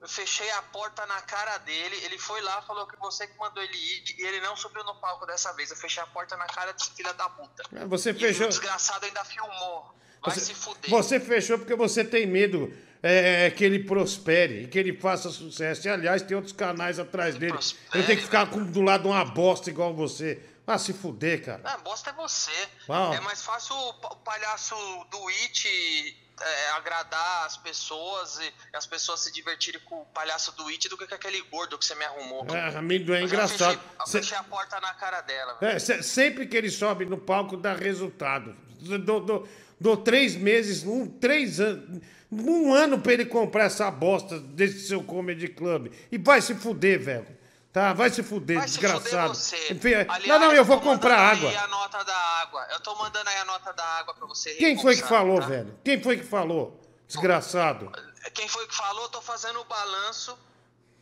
[0.00, 1.94] Eu fechei a porta na cara dele.
[2.04, 4.04] Ele foi lá, falou que você que mandou ele ir.
[4.18, 5.70] E ele não subiu no palco dessa vez.
[5.70, 7.62] Eu fechei a porta na cara desse filho da puta.
[7.76, 8.46] Ah, Você E fechou.
[8.46, 9.94] o desgraçado ainda filmou.
[10.22, 10.90] Vai Você, se fuder.
[10.90, 15.86] você fechou porque você tem medo é, que ele prospere e que ele faça sucesso.
[15.86, 17.58] E, aliás, tem outros canais atrás dele.
[17.94, 20.42] Ele tem que ficar com- do lado de uma bosta igual você.
[20.66, 21.60] Ah, se fuder, cara.
[21.64, 22.52] Ah, bosta é você.
[22.88, 23.12] Uau.
[23.12, 24.74] É mais fácil o palhaço
[25.10, 30.68] do It é, agradar as pessoas e as pessoas se divertirem com o palhaço do
[30.68, 32.46] It do que com aquele gordo que você me arrumou.
[32.54, 33.78] É, amendoim é Eu engraçado.
[33.78, 35.58] Fechei, eu Cê- fechei a porta na cara dela.
[35.60, 38.56] É, se- sempre que ele sobe no palco, dá resultado.
[38.80, 39.48] Dou, dou-
[39.78, 42.00] dou três meses, um, três anos,
[42.32, 45.92] um ano pra ele comprar essa bosta desse seu comedy club.
[46.10, 47.39] E vai se fuder, velho.
[47.72, 47.92] Tá?
[47.92, 49.04] Vai se fuder, Vai se desgraçado.
[49.04, 49.72] fuder você.
[49.72, 51.48] Enfim, Aliás, não, não, eu vou comprar água.
[51.50, 52.66] Aí a nota da água.
[52.72, 55.46] Eu tô mandando aí a nota da água pra você Quem foi que falou, tá?
[55.46, 55.78] velho?
[55.84, 56.80] Quem foi que falou?
[57.06, 57.90] Desgraçado.
[58.34, 59.08] quem foi que falou?
[59.08, 60.36] Tô fazendo o balanço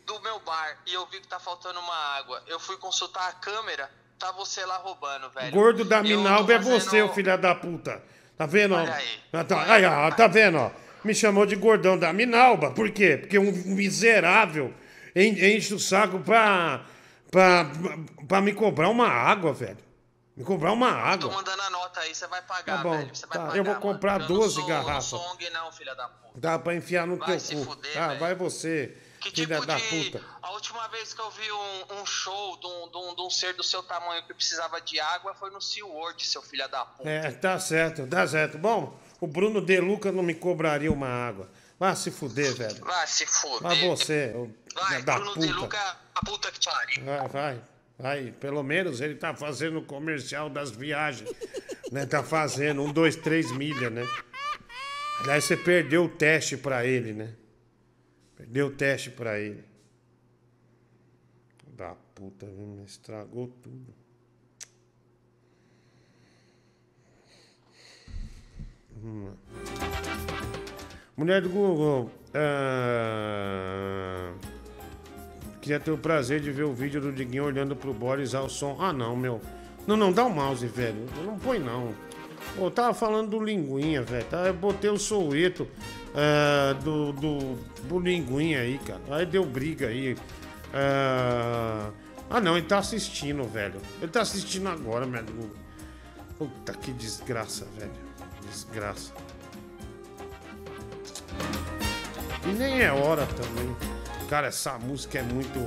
[0.06, 2.42] do meu bar e eu vi que tá faltando uma água.
[2.46, 5.50] Eu fui consultar a câmera, tá você lá roubando, velho.
[5.52, 8.02] Gordo da Eu Minalba é fazendo- você, ô filho da puta.
[8.36, 8.74] Tá vendo?
[8.74, 9.20] Olha aí.
[9.32, 10.70] Ah, Tá, aí, ó, tá vendo, ó?
[11.04, 12.70] Me chamou de gordão da Minalba.
[12.72, 13.16] Por quê?
[13.18, 14.72] Porque um miserável
[15.26, 16.84] enche o saco pra,
[17.30, 17.66] pra,
[18.26, 19.78] pra me cobrar uma água, velho.
[20.36, 21.28] Me cobrar uma água.
[21.30, 23.14] Tô mandando a nota aí, você vai pagar, Tá bom, velho.
[23.14, 23.82] Você vai tá, pagar, eu vou mano.
[23.86, 25.12] comprar Eu 12 não sou, garrafas.
[25.12, 26.38] Eu não sou ONG não, filha da puta.
[26.38, 27.64] Dá pra enfiar no Vai teu se cu.
[27.64, 28.20] fuder, ah, velho.
[28.20, 29.82] vai você, Que filha tipo da de...
[29.82, 30.24] puta.
[30.40, 33.30] A última vez que eu vi um, um show de um, de, um, de um
[33.30, 37.10] ser do seu tamanho que precisava de água foi no SeaWorld, seu filho da puta.
[37.10, 38.58] É, tá certo, tá certo.
[38.58, 41.50] Bom, o Bruno De Luca não me cobraria uma água.
[41.80, 42.84] Vai se fuder, velho.
[42.84, 43.62] Vai se fuder.
[43.62, 45.96] Vai você, ô Vai, da Bruno puta.
[46.14, 47.04] A puta que pariu.
[47.04, 47.60] Vai, vai,
[47.98, 48.32] vai.
[48.32, 51.30] Pelo menos ele tá fazendo o comercial das viagens.
[51.92, 52.06] né?
[52.06, 54.02] Tá fazendo um, dois, três milha, né?
[55.20, 57.34] Aliás, você perdeu o teste pra ele, né?
[58.36, 59.64] Perdeu o teste pra ele.
[61.72, 62.82] Da puta, viu?
[62.84, 63.94] estragou tudo.
[69.02, 69.32] Lá.
[71.16, 72.10] Mulher do Google.
[72.34, 74.32] ah,
[75.68, 78.78] Queria ter o prazer de ver o vídeo do Diguinho olhando pro Boris ao som.
[78.80, 79.38] Ah, não, meu.
[79.86, 81.04] Não, não, dá o mouse, velho.
[81.22, 81.94] Não põe, não.
[82.56, 84.24] Pô, eu tava falando do Linguinha, velho.
[84.24, 84.46] Tá?
[84.46, 85.68] Eu botei o soueto
[86.14, 87.38] ah, do, do,
[87.86, 89.02] do Linguinha aí, cara.
[89.10, 90.16] Aí deu briga aí.
[90.72, 91.90] Ah,
[92.30, 93.78] ah, não, ele tá assistindo, velho.
[94.00, 95.22] Ele tá assistindo agora, meu.
[96.38, 97.92] Puta que desgraça, velho.
[98.50, 99.12] Desgraça.
[102.46, 103.97] E nem é hora também.
[104.28, 105.58] Cara, essa música é muito.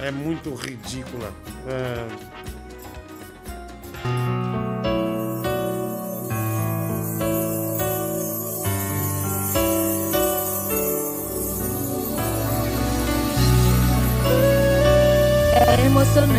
[0.00, 1.32] É muito ridícula.
[1.68, 2.34] É...
[15.70, 16.34] É emocionante.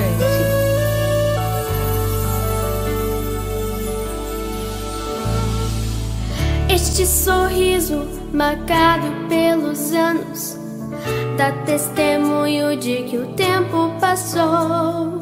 [6.69, 10.65] Este sorriso marcado pelos anos
[11.38, 15.20] dá testemunho de que o tempo passou.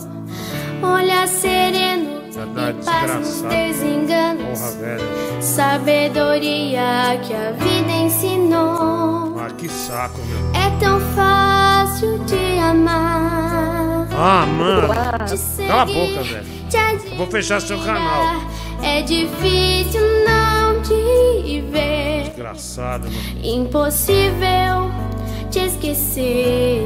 [0.81, 5.41] Olhar sereno e paz nos desenganos, Porra, velho.
[5.41, 9.37] sabedoria que a vida ensinou.
[9.39, 10.61] Ah, que saco, meu.
[10.61, 14.07] É tão fácil te amar.
[14.15, 14.87] Ah, mano.
[15.25, 16.63] Te Cala a seguir, boca, velho.
[17.11, 18.41] Eu vou fechar seu canal.
[18.81, 22.23] É difícil não te ver.
[22.25, 23.53] Desgraçado, meu.
[23.55, 24.91] Impossível
[25.53, 26.81] te esquecer.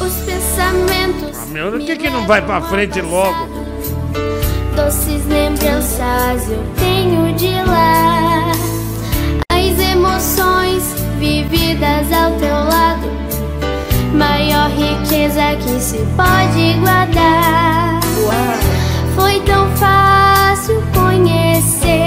[0.00, 1.38] Os pensamentos.
[1.40, 3.48] Ah, meu, por que, que não vai pra frente logo?
[4.74, 8.50] Doces lembranças eu tenho de lá.
[9.52, 10.82] As emoções
[11.20, 13.08] vividas ao teu lado.
[14.12, 18.00] Maior riqueza que se pode guardar.
[19.14, 21.99] Foi tão fácil conhecer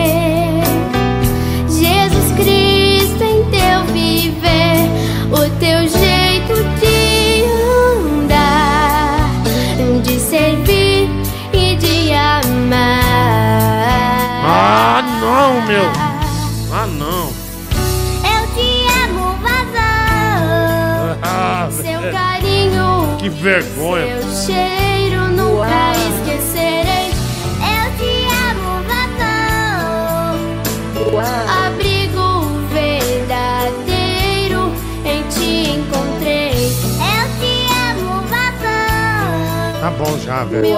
[39.93, 40.75] bom já, velho.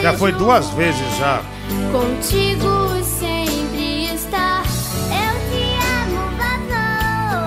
[0.00, 1.42] Já foi duas vezes já.
[1.92, 4.62] Contigo sempre está.
[5.08, 5.64] Eu te
[6.02, 7.42] amo, vazão.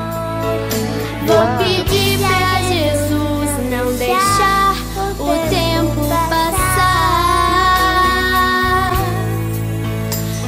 [1.26, 4.76] Vou pedir pra Jesus não deixar
[5.20, 6.86] o tempo passar.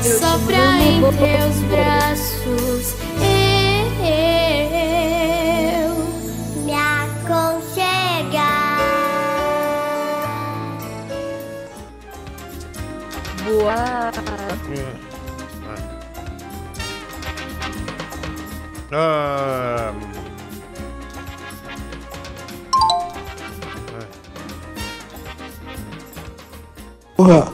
[0.04, 2.97] Só pra em teus braços
[18.92, 19.94] Ah,
[27.16, 27.52] Porra,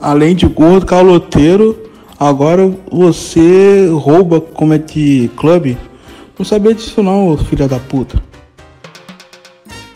[0.00, 5.76] além de gordo, caloteiro, agora você rouba Comedy Club?
[6.38, 8.22] Não sabia disso não, filha da puta.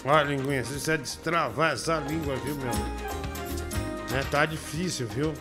[0.05, 3.26] Olha, linguinha, você destravar essa língua, viu, meu?
[4.17, 5.35] É, tá difícil, viu?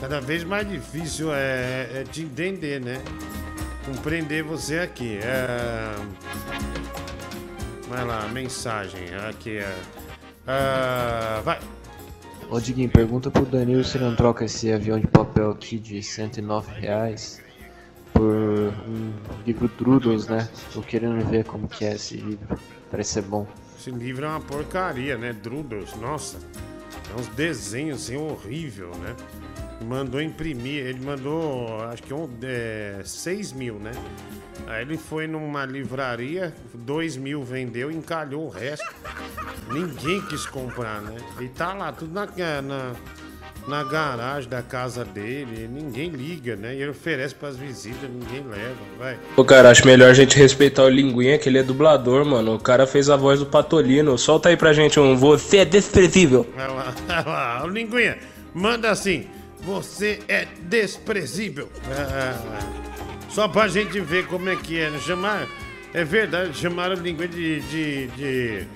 [0.00, 3.00] Cada vez mais difícil é, é te entender, né?
[3.86, 5.20] Compreender você aqui.
[5.22, 5.94] É...
[7.88, 9.02] Vai lá, mensagem.
[9.28, 9.76] Aqui é.
[10.48, 11.60] Ah, vai.
[12.50, 16.72] Ô Diguinho, pergunta pro Danilo se não troca esse avião de papel aqui de 109
[16.80, 17.40] reais
[18.12, 19.12] por um
[19.46, 20.48] livro Drudels, né?
[20.72, 22.58] Tô querendo ver como que é esse livro.
[22.90, 23.46] Parece ser bom.
[23.78, 25.32] Esse livro é uma porcaria, né?
[25.32, 26.38] Drudels, nossa.
[27.10, 29.16] É uns desenhos assim horrível, né?
[29.84, 33.92] Mandou imprimir, ele mandou acho que um, é, 6 mil, né?
[34.66, 38.86] Aí ele foi numa livraria, 2 mil vendeu, encalhou o resto.
[39.72, 41.16] Ninguém quis comprar, né?
[41.40, 42.26] E tá lá, tudo na,
[42.62, 42.94] na,
[43.66, 46.74] na garagem da casa dele, ninguém liga, né?
[46.74, 49.16] E ele oferece pras visitas, ninguém leva, vai.
[49.36, 52.54] Pô, cara, acho melhor a gente respeitar o Linguinha, que ele é dublador, mano.
[52.54, 54.18] O cara fez a voz do Patolino.
[54.18, 56.46] Solta aí pra gente um Você é desprezível.
[56.56, 58.18] Olha lá, olha lá, o Linguinha,
[58.52, 59.26] manda assim,
[59.60, 61.68] você é desprezível.
[61.88, 62.58] Ah,
[63.28, 64.98] só pra gente ver como é que é, né?
[64.98, 65.46] Chamar,
[65.94, 68.66] é verdade, chamaram o Linguinha de, de, de,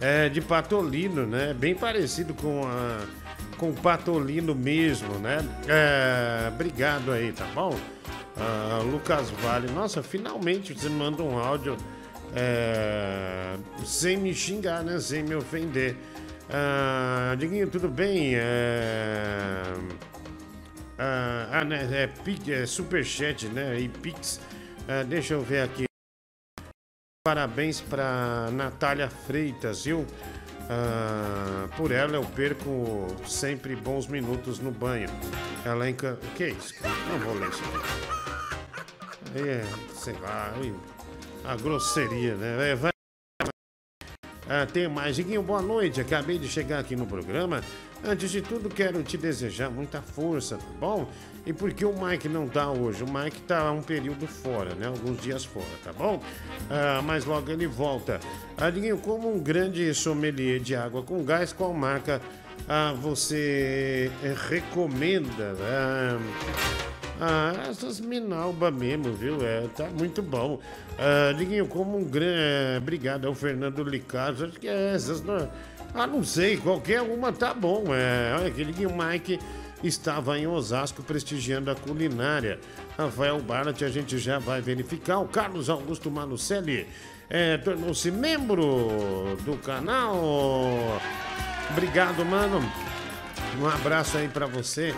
[0.00, 1.54] é, de Patolino, né?
[1.56, 3.21] Bem parecido com a
[3.62, 5.38] com o Patolino mesmo, né?
[5.68, 7.78] É, obrigado aí, tá bom?
[8.36, 11.76] Ah, Lucas Vale, nossa, finalmente você manda um áudio
[12.34, 14.98] é, sem me xingar, né?
[14.98, 15.96] Sem me ofender.
[16.50, 18.34] Ah, Diguinho, tudo bem?
[18.34, 19.62] É,
[20.98, 21.88] ah, ah, né?
[21.92, 23.78] É, Pix, é Superchat, né?
[23.78, 24.40] E Pix.
[25.08, 25.84] Deixa eu ver aqui.
[27.24, 30.04] Parabéns para Natália Freitas, viu?
[30.68, 35.08] Ah, por ela eu perco sempre bons minutos no banho.
[35.64, 36.14] Ela encan...
[36.14, 36.74] O que é isso?
[37.10, 39.38] Não vou ler isso aqui.
[39.48, 39.64] É,
[39.94, 40.52] sei lá,
[41.44, 42.70] a grosseria, né?
[42.70, 42.91] É, vai...
[44.54, 45.16] Ah, tem mais.
[45.16, 45.98] Diguinho, boa noite.
[45.98, 47.62] Acabei de chegar aqui no programa.
[48.04, 51.08] Antes de tudo, quero te desejar muita força, tá bom?
[51.46, 53.02] E por que o Mike não tá hoje?
[53.02, 54.88] O Mike tá um período fora, né?
[54.88, 56.22] Alguns dias fora, tá bom?
[56.68, 58.20] Ah, mas logo ele volta.
[58.58, 62.20] Ah, Diguinho, como um grande sommelier de água com gás, qual marca
[62.68, 64.10] ah, você
[64.50, 65.56] recomenda?
[65.62, 66.91] Ah,
[67.24, 69.38] ah, essas Minalba mesmo, viu?
[69.46, 70.58] É, tá muito bom.
[70.98, 72.78] Ah, Diguinho, como um grande.
[72.78, 74.46] obrigado ao Fernando Licaso.
[74.46, 75.22] Acho que é essas.
[75.22, 75.48] Não...
[75.94, 77.84] Ah, não sei, qualquer uma tá bom.
[77.94, 79.38] É, olha aquele Diguinho Mike
[79.84, 82.58] estava em Osasco prestigiando a culinária.
[82.98, 85.20] Rafael Barnett, a gente já vai verificar.
[85.20, 86.88] O Carlos Augusto Malucelli
[87.30, 91.00] é, tornou-se membro do canal.
[91.70, 92.60] Obrigado, mano.
[93.60, 94.94] Um abraço aí pra você.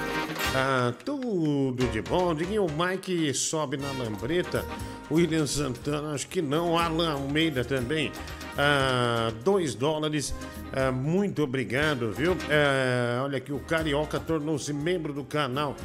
[0.54, 2.34] Ah, tudo de bom.
[2.34, 4.64] Diguinho, o Mike sobe na lambreta.
[5.10, 6.78] William Santana, acho que não.
[6.78, 8.12] Alan Almeida também.
[8.56, 10.34] Ah, dois dólares.
[10.72, 12.36] Ah, muito obrigado, viu?
[12.48, 15.76] Ah, olha aqui, o Carioca tornou-se membro do canal.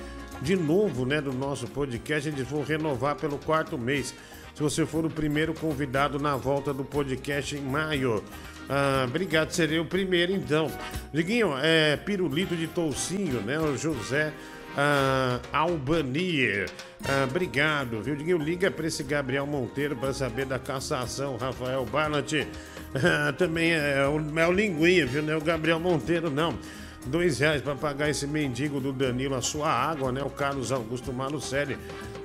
[0.42, 2.30] De novo, né, do nosso podcast.
[2.30, 4.14] Eles vão renovar pelo quarto mês.
[4.54, 8.24] Se você for o primeiro convidado na volta do podcast em maio.
[8.70, 10.72] Ah, obrigado, serei o primeiro então.
[11.12, 13.60] Diguinho, é pirulito de toucinho, né?
[13.60, 14.32] O José
[14.78, 16.46] ah, Albani.
[17.04, 18.16] Ah, obrigado, viu?
[18.16, 22.48] Diguinho, liga para esse Gabriel Monteiro para saber da cassação, Rafael Barnett.
[22.94, 25.24] Ah, também é o, é o Linguinha, viu?
[25.24, 26.58] Não é o Gabriel Monteiro, não.
[27.06, 30.22] Dois reais para pagar esse mendigo do Danilo a sua água, né?
[30.22, 31.78] O Carlos Augusto Malucelli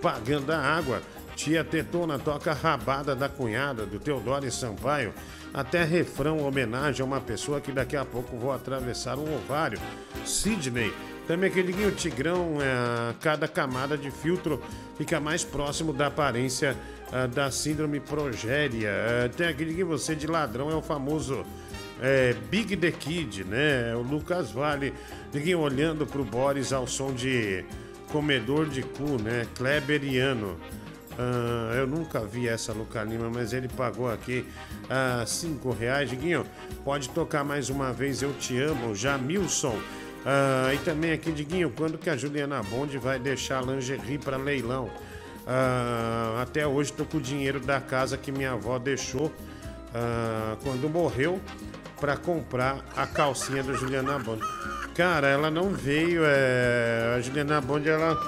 [0.02, 1.00] pagando a água.
[1.36, 5.12] Tia Tetona toca rabada da cunhada do Teodoro Sampaio.
[5.54, 9.78] Até refrão homenagem a uma pessoa que daqui a pouco vou atravessar um ovário.
[10.26, 10.92] Sidney.
[11.28, 14.60] Também aquele Diguinho Tigrão, é, cada camada de filtro
[14.98, 16.76] fica mais próximo da aparência
[17.12, 18.88] ah, da síndrome progéria.
[18.88, 21.46] É, tem aquele que você de ladrão é o famoso
[22.02, 23.94] é, Big The Kid, né?
[23.94, 24.92] O Lucas Vale.
[25.32, 27.64] Diguinho olhando pro Boris ao som de
[28.10, 29.46] comedor de cu, né?
[29.54, 30.58] Kleberiano.
[31.18, 34.44] Ah, eu nunca vi essa Luca Lima, mas ele pagou aqui
[34.90, 36.10] ah, cinco reais.
[36.10, 36.44] Diguinho,
[36.84, 39.78] pode tocar mais uma vez Eu Te Amo, Jamilson.
[40.26, 44.36] Ah, e também aqui, Diguinho, quando que a Juliana Bond vai deixar a lingerie para
[44.36, 44.90] leilão?
[45.46, 49.30] Ah, até hoje tô com o dinheiro da casa que minha avó deixou
[49.94, 51.40] ah, quando morreu
[52.00, 54.42] para comprar a calcinha da Juliana Bond.
[54.94, 56.22] Cara, ela não veio.
[56.24, 58.18] é, A Juliana Bond, ela,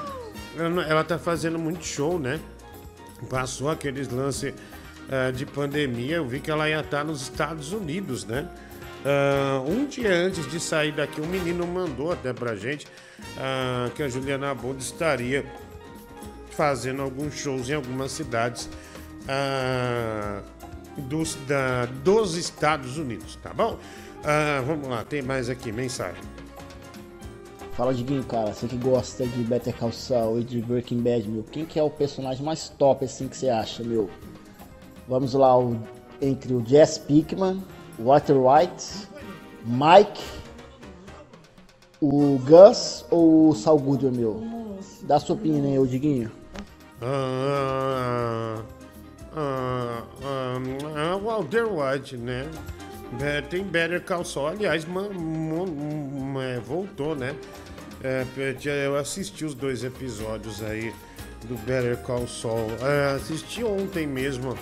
[0.57, 2.39] ela, ela tá fazendo muito show, né?
[3.31, 4.53] Passou aqueles lances
[5.11, 8.49] eh, de pandemia, eu vi que ela ia estar nos Estados Unidos, né?
[9.05, 12.87] Ah, um dia antes de sair daqui, um menino mandou até pra gente
[13.39, 15.47] ah, que a Juliana Bond estaria
[16.51, 18.69] fazendo alguns shows em algumas cidades
[19.29, 20.41] ah,
[20.99, 23.79] dos, da- dos Estados Unidos, tá bom?
[24.67, 26.21] Vamos lá, tem mais aqui, mensagem.
[27.77, 31.43] Fala, Diguinho, cara, você que gosta de Better Call Saul e de Breaking Bad, meu,
[31.45, 34.09] quem que é o personagem mais top, assim, que você acha, meu?
[35.07, 35.79] Vamos lá, o-
[36.21, 37.63] entre o Jess Pickman,
[37.99, 39.07] Walter White,
[39.67, 40.23] Mike,
[42.01, 44.43] o Gus ou o Saul Goodman, meu?
[45.03, 46.33] Dá sua opinião aí, ô Diguinho.
[47.03, 48.63] Ah,
[49.37, 52.49] ah, ah, Walter White, né?
[53.21, 54.49] É, tem Better Call Saul.
[54.49, 57.35] Aliás, man- mo- mo- é, voltou, né?
[58.03, 58.25] É,
[58.87, 60.93] eu assisti os dois episódios aí
[61.49, 62.69] do Better Call Saul.
[62.83, 64.57] É, assisti ontem mesmo.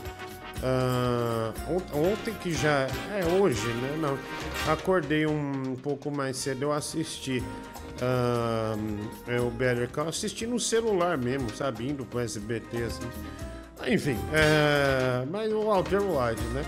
[0.62, 3.96] Ah, ont- ontem que já é hoje, né?
[4.00, 4.18] Não,
[4.72, 7.42] acordei um, pouco mais cedo, eu assisti
[8.00, 8.74] ah,
[9.26, 13.08] é, o Better Call, assisti no celular mesmo, sabe, indo pro SBT assim.
[13.86, 16.62] Enfim, é, mas o Walter White, né?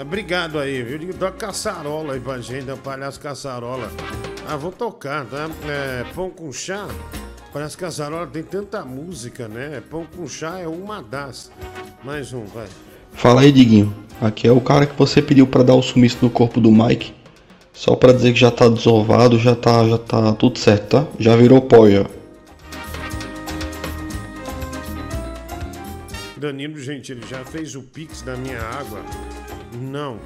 [0.00, 1.12] Obrigado aí, viu?
[1.12, 3.90] Dá caçarola aí pra gente, da palhaço caçarola.
[4.46, 5.50] Ah, vou tocar, tá?
[5.68, 6.86] É, pão com chá.
[7.52, 9.82] Que caçarola tem tanta música, né?
[9.90, 11.50] Pão com chá é uma das.
[12.04, 12.68] Mais um, vai.
[13.12, 13.92] Fala aí, Diguinho.
[14.20, 17.12] Aqui é o cara que você pediu pra dar o sumiço no corpo do Mike.
[17.72, 21.06] Só pra dizer que já tá desovado, já tá, já tá tudo certo, tá?
[21.18, 22.06] Já virou pó já.
[26.38, 29.02] Danilo Gentili já fez o pix da minha água?
[29.74, 30.18] Não,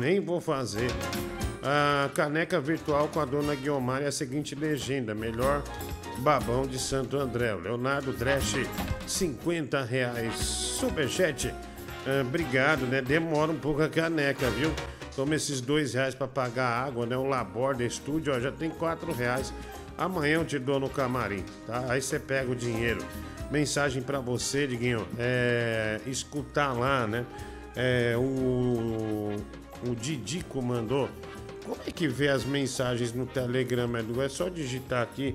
[0.00, 0.90] nem vou fazer.
[1.62, 5.62] A caneca virtual com a dona Guiomar é a seguinte legenda: melhor
[6.18, 7.54] babão de Santo André.
[7.54, 8.66] Leonardo Dresch,
[9.06, 10.36] 50 reais.
[10.36, 11.54] Superchat,
[12.06, 13.02] ah, obrigado, né?
[13.02, 14.72] Demora um pouco a caneca, viu?
[15.14, 17.16] Toma esses dois reais pra pagar a água, né?
[17.16, 19.52] O Labor da Estúdio, ó, já tem quatro reais.
[19.98, 21.84] Amanhã eu te dou no camarim, tá?
[21.88, 23.04] Aí você pega o dinheiro.
[23.50, 25.06] Mensagem pra você, Diguinho.
[25.18, 27.24] É, escutar lá, né?
[27.74, 29.36] É, o,
[29.86, 31.08] o Didico mandou.
[31.64, 34.22] Como é que vê as mensagens no Telegram, Edu?
[34.22, 35.34] É só digitar aqui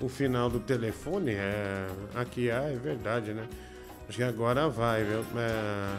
[0.00, 1.32] o final do telefone?
[1.32, 3.46] É, aqui, ah, é verdade, né?
[4.08, 5.20] Acho que agora vai, viu?
[5.20, 5.96] É,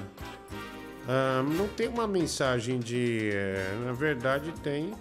[1.08, 3.30] ah, não tem uma mensagem de.
[3.34, 4.94] é, na verdade, tem.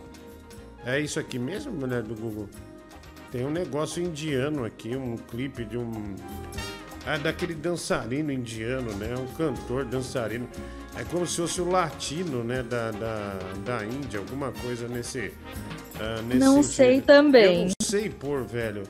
[0.85, 2.49] É isso aqui mesmo, mulher do Google?
[3.33, 6.15] Tem um negócio indiano aqui, um clipe de um.
[7.07, 9.15] É daquele dançarino indiano, né?
[9.19, 10.49] Um cantor dançarino.
[10.95, 12.63] É como se fosse o latino, né?
[12.63, 15.33] Da, da, da Índia, alguma coisa nesse.
[15.99, 16.73] ah, nesse Não sentido.
[16.75, 17.59] sei também.
[17.63, 18.83] Eu não sei pôr, velho.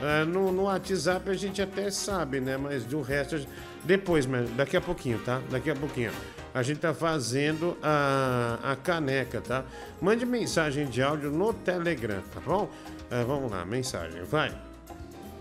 [0.00, 2.56] Ah, no, no WhatsApp a gente até sabe, né?
[2.58, 3.38] Mas do resto.
[3.38, 3.50] gente-
[3.82, 5.40] Depois, mas daqui a pouquinho, tá?
[5.50, 6.12] Daqui a pouquinho.
[6.52, 9.64] A gente tá fazendo a, a caneca, tá?
[10.00, 12.68] Mande mensagem de áudio no Telegram, tá bom?
[13.12, 14.56] Ah, vamos lá, mensagem, vai.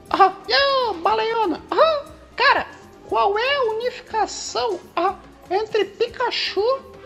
[0.09, 1.61] Ah, e aí, Baleiona?
[1.69, 2.05] Ah,
[2.35, 2.65] cara,
[3.07, 5.13] qual é a unificação ah,
[5.51, 6.63] entre Pikachu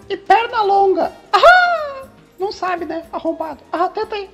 [0.07, 1.11] e Pernalonga?
[1.33, 2.05] Ah,
[2.39, 3.05] não sabe, né?
[3.11, 3.61] Arrombado.
[3.73, 4.29] Ah, tenta aí.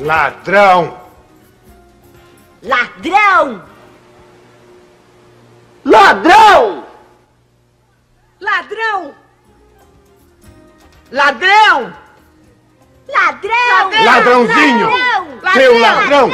[0.00, 0.98] Ladrão!
[2.62, 3.62] Ladrão!
[5.84, 6.86] Ladrão!
[8.40, 9.14] Ladrão!
[11.10, 12.07] Ladrão!
[13.08, 14.04] Ladrão!
[14.04, 14.88] Ladrãozinho!
[15.52, 16.28] Seu ladrão!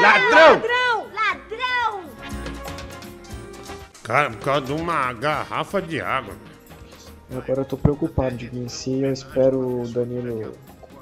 [0.00, 0.62] Ladrão!
[1.14, 2.04] Ladrão!
[4.02, 6.34] Cara, por causa de uma garrafa de água.
[7.30, 8.68] Agora eu tô preocupado, Diguinho.
[8.68, 10.52] Se eu espero o Danilo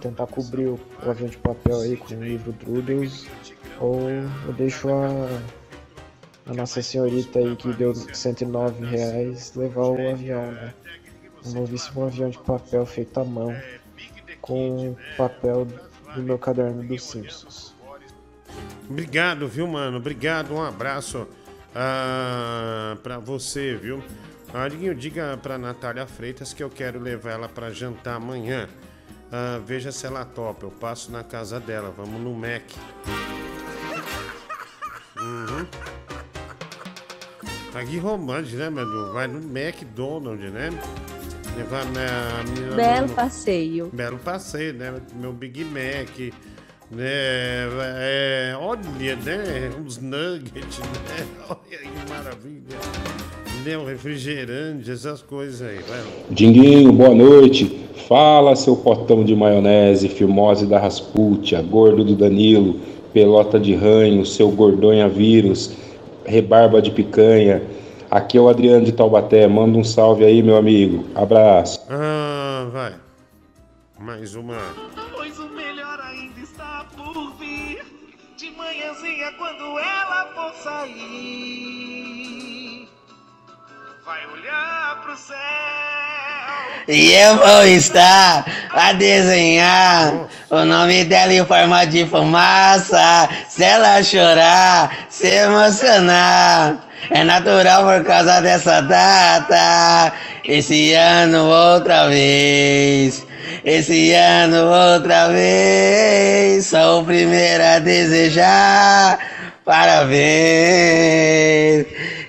[0.01, 3.27] tentar cobrir o o avião de papel aí com o livro Drudels,
[3.81, 5.41] ou eu deixo a,
[6.51, 10.73] a Nossa Senhorita aí que deu 109 reais levar o avião, né?
[11.45, 13.55] Um novíssimo avião de papel feito à mão
[14.43, 15.67] com papel
[16.15, 17.75] do meu caderno dos Simpsons.
[18.91, 19.97] Obrigado, viu, mano?
[19.97, 21.27] Obrigado, um abraço
[21.75, 24.03] ah, pra você, viu?
[24.71, 28.69] Diguinho, diga pra Natália Freitas que eu quero levar ela pra jantar amanhã.
[29.31, 30.67] Ah, veja se ela topa.
[30.67, 31.91] Eu passo na casa dela.
[31.97, 32.63] Vamos no Mac.
[35.19, 35.67] Uhum.
[37.75, 39.15] Aqui romântico, né, Manu?
[39.15, 40.69] Vai no McDonald's, né?
[41.57, 43.91] Levar minha menina Belo no- passeio.
[43.93, 44.95] Belo passeio, né?
[45.21, 46.19] Meu Big Mac,
[46.91, 47.05] né?
[47.05, 49.71] É, olha, né?
[49.79, 51.27] Uns nuggets, né?
[51.49, 52.79] Olha que maravilha.
[53.65, 53.77] Né?
[53.79, 56.01] Um refrigerante, essas coisas aí, vai.
[56.31, 57.81] Dinguinho, boa noite.
[58.09, 62.81] Fala, seu potão de maionese, firmose da Rasputia, gordo do Danilo,
[63.13, 65.73] pelota de ranho, seu gordonha vírus,
[66.25, 67.63] rebarba de picanha.
[68.13, 69.49] Aqui é o Adriano de Taubaté.
[69.49, 71.09] Manda um salve aí, meu amigo.
[71.15, 71.81] Abraço.
[71.89, 72.93] Ah, vai.
[73.99, 74.59] Mais uma.
[75.15, 77.83] Pois o melhor ainda está por vir.
[78.37, 80.93] De manhãzinha, quando ela for sair.
[84.05, 85.39] vai olhar pro céu.
[86.89, 93.31] E eu vou estar a desenhar o nome dela em forma de fumaça.
[93.49, 96.92] Se ela chorar, se emocionar.
[97.11, 100.13] É natural por causa dessa data.
[100.45, 103.27] Esse ano outra vez.
[103.65, 106.67] Esse ano outra vez.
[106.67, 109.19] Sou o primeiro a desejar.
[109.65, 110.17] Parabéns!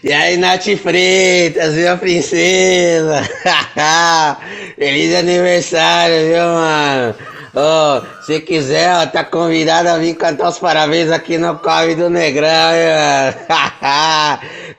[0.03, 3.27] E aí, Nath Freitas, minha princesa!
[4.77, 7.15] Feliz aniversário, viu, mano?
[7.55, 12.09] Ô, se quiser, ó, tá convidado a vir cantar os parabéns aqui no Corre do
[12.09, 12.49] Negrão,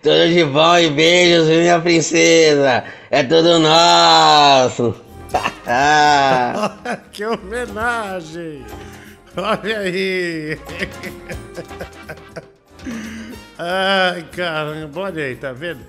[0.02, 2.82] tudo de bom e beijos, minha princesa?
[3.12, 4.96] É tudo nosso!
[7.12, 8.66] que homenagem!
[9.36, 10.58] Olha aí!
[13.56, 15.80] Ai, caramba, olha aí, tá vendo?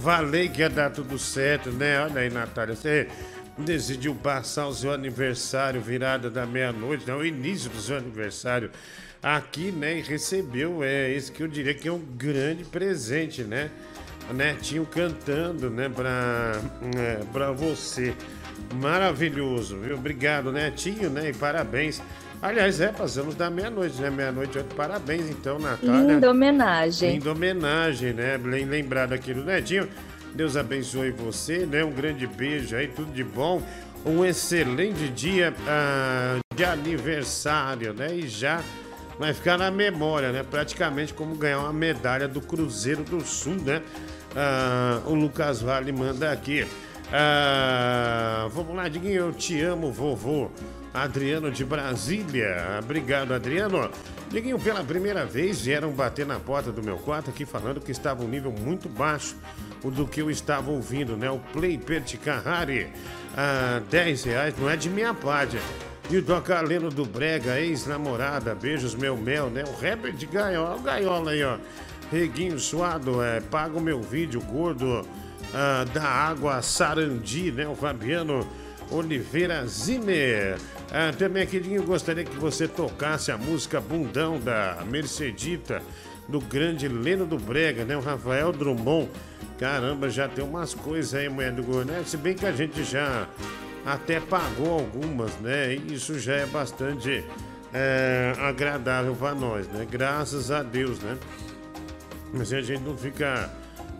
[0.00, 2.04] Falei que ia dar tudo certo, né?
[2.04, 3.08] Olha aí, Natália, você
[3.58, 7.14] decidiu passar o seu aniversário virada da meia-noite, né?
[7.14, 8.70] O início do seu aniversário
[9.22, 9.98] aqui, né?
[9.98, 13.70] E recebeu, é esse que eu diria que é um grande presente, né?
[14.32, 16.52] Netinho cantando, né, pra,
[16.96, 18.14] é, pra você.
[18.74, 19.96] Maravilhoso, viu?
[19.96, 21.28] Obrigado, Netinho, né?
[21.28, 22.00] E parabéns.
[22.40, 24.10] Aliás, é, passamos da meia-noite, né?
[24.10, 24.58] Meia-noite.
[24.76, 26.14] Parabéns, então, Natália.
[26.14, 27.12] Linda homenagem.
[27.14, 28.36] Linda homenagem, né?
[28.36, 29.88] Lembrado aqui do Netinho.
[30.34, 31.84] Deus abençoe você, né?
[31.84, 33.62] Um grande beijo aí, tudo de bom.
[34.04, 38.14] Um excelente dia ah, de aniversário, né?
[38.14, 38.60] E já
[39.18, 40.42] vai ficar na memória, né?
[40.42, 43.80] Praticamente como ganhar uma medalha do Cruzeiro do Sul, né?
[44.34, 46.66] Ah, o Lucas Vale manda aqui.
[47.12, 50.50] Ah, vamos lá, Diguinho, eu te amo, vovô.
[50.92, 52.78] Adriano de Brasília.
[52.82, 53.90] Obrigado, Adriano.
[54.30, 58.24] Diguinho, pela primeira vez vieram bater na porta do meu quarto aqui falando que estava
[58.24, 59.36] um nível muito baixo
[59.90, 61.30] do que eu estava ouvindo, né?
[61.30, 62.88] O Play Perticahari.
[63.36, 65.58] Ah, 10 reais, não é de minha parte.
[66.10, 69.64] E o Docaleno do Brega, ex-namorada, beijos, meu mel, né?
[69.66, 71.56] O rapper de gaiola, gaiola aí, ó.
[72.12, 75.06] Reguinho suado, é, paga o meu vídeo gordo
[75.54, 77.66] ah, da água Sarandi, né?
[77.66, 78.46] O Fabiano
[78.90, 80.58] Oliveira Zimmer.
[80.92, 85.82] Ah, também, queridinho, gostaria que você tocasse a música Bundão da Mercedita,
[86.28, 87.96] do grande Leno do Brega, né?
[87.96, 89.08] O Rafael Drummond.
[89.58, 92.02] Caramba, já tem umas coisas aí, mulher do Gordo, né?
[92.04, 93.28] Se bem que a gente já
[93.86, 95.74] até pagou algumas, né?
[95.74, 97.24] E isso já é bastante
[97.72, 99.86] é, agradável para nós, né?
[99.88, 101.16] Graças a Deus, né?
[102.32, 103.50] Mas a gente não fica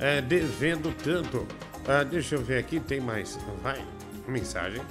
[0.01, 1.47] é, devendo tanto.
[1.86, 3.39] Ah, deixa eu ver aqui, tem mais.
[3.62, 3.81] Vai,
[4.26, 4.82] mensagem.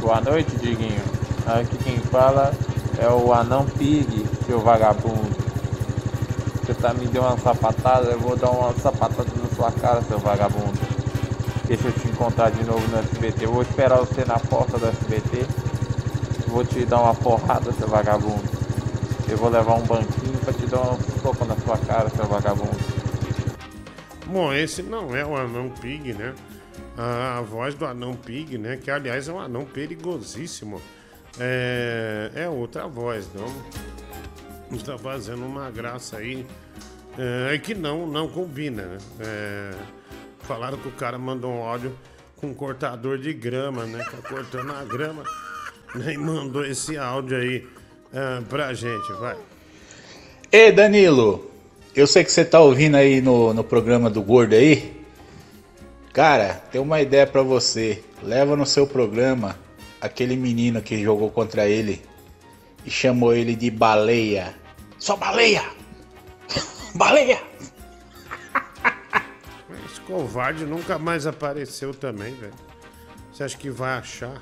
[0.00, 1.02] Boa noite, Diguinho.
[1.46, 2.52] Aqui quem fala
[2.98, 5.53] é o Anão Pig, seu vagabundo.
[6.64, 10.18] Você tá me deu uma sapatada, eu vou dar uma sapatada na sua cara, seu
[10.18, 10.72] vagabundo.
[11.66, 13.44] Deixa eu te encontrar de novo no SBT.
[13.44, 15.46] Eu vou esperar você na porta do SBT.
[16.48, 18.42] Vou te dar uma porrada, seu vagabundo.
[19.28, 22.78] Eu vou levar um banquinho pra te dar um soco na sua cara, seu vagabundo.
[24.26, 26.34] Bom, esse não é o Anão Pig, né?
[26.96, 28.78] A, a voz do Anão Pig, né?
[28.82, 30.80] Que aliás é um anão perigosíssimo.
[31.38, 33.52] É, é outra voz, não?
[34.72, 36.46] Está fazendo uma graça aí.
[37.16, 38.98] É, que não, não combina, né?
[39.20, 39.70] É,
[40.40, 41.92] falaram que o cara mandou um áudio
[42.36, 44.04] com um cortador de grama, né?
[44.04, 45.22] Tá cortando a grama.
[45.94, 47.66] né, E mandou esse áudio aí
[48.12, 49.36] é, pra gente, vai.
[50.50, 51.50] Ei, Danilo,
[51.94, 55.00] eu sei que você tá ouvindo aí no, no programa do Gordo aí.
[56.12, 58.02] Cara, tem uma ideia pra você.
[58.22, 59.58] Leva no seu programa
[60.00, 62.02] aquele menino que jogou contra ele
[62.84, 64.54] e chamou ele de baleia.
[64.98, 65.64] Só baleia!
[66.94, 67.42] Baleia!
[69.86, 72.54] Esse covarde nunca mais apareceu também, velho.
[73.32, 74.40] Você acha que vai achar?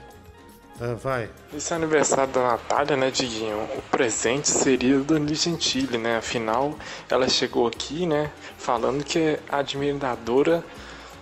[0.81, 1.31] Ah, vai.
[1.55, 3.57] Esse é aniversário da Natália, né, Diguinho?
[3.77, 6.17] O presente seria do Danilo Gentili, né?
[6.17, 6.77] Afinal,
[7.09, 10.65] ela chegou aqui, né, falando que é admiradora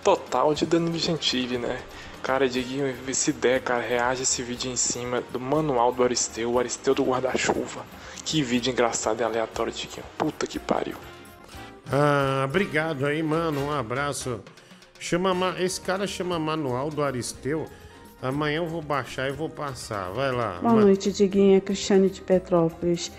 [0.03, 1.79] total de Danilo Gentili, né?
[2.23, 6.59] Cara, Diguinho, se der, cara, reage esse vídeo em cima do manual do Aristeu, o
[6.59, 7.83] Aristeu do guarda-chuva.
[8.23, 10.03] Que vídeo engraçado e aleatório, Diguinho.
[10.17, 10.95] Puta que pariu.
[11.91, 13.61] Ah, obrigado aí, mano.
[13.65, 14.39] Um abraço.
[14.99, 17.65] Chama Ma- esse cara chama Manual do Aristeu.
[18.21, 20.11] Amanhã eu vou baixar e vou passar.
[20.11, 20.59] Vai lá.
[20.61, 21.59] Boa Ma- noite, Diguinha.
[21.59, 23.11] Cristiane de Petrópolis.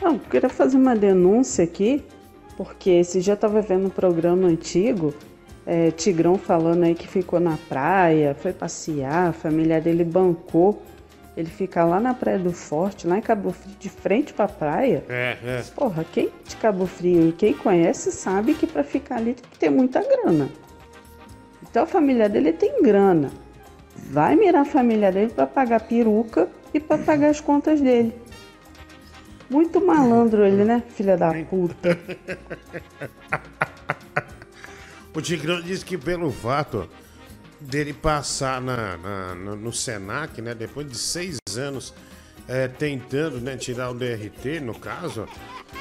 [0.00, 2.04] Não, eu queria fazer uma denúncia aqui,
[2.56, 5.12] porque esse dia eu tava vendo um programa antigo,
[5.70, 10.82] é, Tigrão falando aí que ficou na praia, foi passear, a família dele bancou
[11.36, 15.04] Ele fica lá na Praia do Forte, lá em Cabo Frio, de frente pra praia.
[15.10, 15.62] É, é.
[15.76, 19.58] Porra, quem de Cabo Frio e quem conhece sabe que pra ficar ali tem que
[19.58, 20.48] ter muita grana.
[21.62, 23.30] Então a família dele tem grana.
[24.10, 28.14] Vai mirar a família dele pra pagar peruca e pra pagar as contas dele.
[29.50, 31.96] Muito malandro ele, né, filha da puta?
[35.18, 36.88] O Tigrão disse que pelo fato
[37.60, 41.92] dele passar na, na- no, Senac, né, depois de seis anos
[42.46, 45.26] é, tentando né, tirar o DRT, no caso,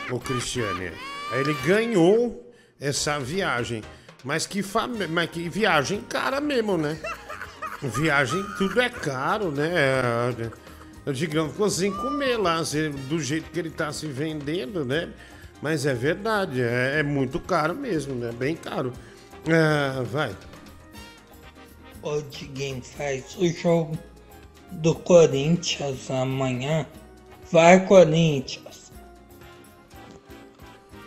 [0.09, 0.91] o Cristiane,
[1.31, 2.51] aí ele ganhou
[2.81, 3.83] essa viagem.
[4.23, 4.89] Mas que, fam...
[5.07, 6.97] Mas que viagem cara mesmo, né?
[7.83, 9.69] Viagem, tudo é caro, né?
[11.05, 12.59] O Tigrão ficou sem comer lá,
[13.07, 15.09] do jeito que ele tá se vendendo, né?
[15.61, 18.31] Mas é verdade, é, é muito caro mesmo, né?
[18.31, 18.91] Bem caro.
[19.49, 20.35] Ah, vai.
[22.01, 23.97] O Diguinho faz o jogo
[24.71, 26.85] do Corinthians amanhã.
[27.51, 28.91] Vai, Corinthians!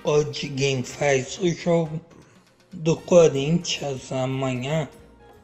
[0.04, 2.00] O Diguinho faz o jogo
[2.72, 4.88] do Corinthians amanhã.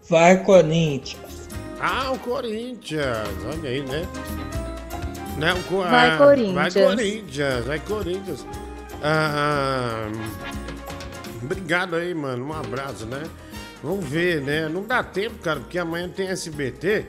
[0.09, 1.49] Vai, Corinthians!
[1.81, 4.03] Ah, o Corinthians, olha aí, né?
[5.37, 6.55] Né, o Vai, ah, Corinthians.
[6.55, 8.47] Vai Corinthians, vai Corinthians.
[9.03, 10.09] Ah,
[11.47, 12.47] obrigado aí, mano.
[12.47, 13.23] Um abraço, né?
[13.83, 14.69] Vamos ver, né?
[14.69, 17.07] Não dá tempo, cara, porque amanhã tem SBT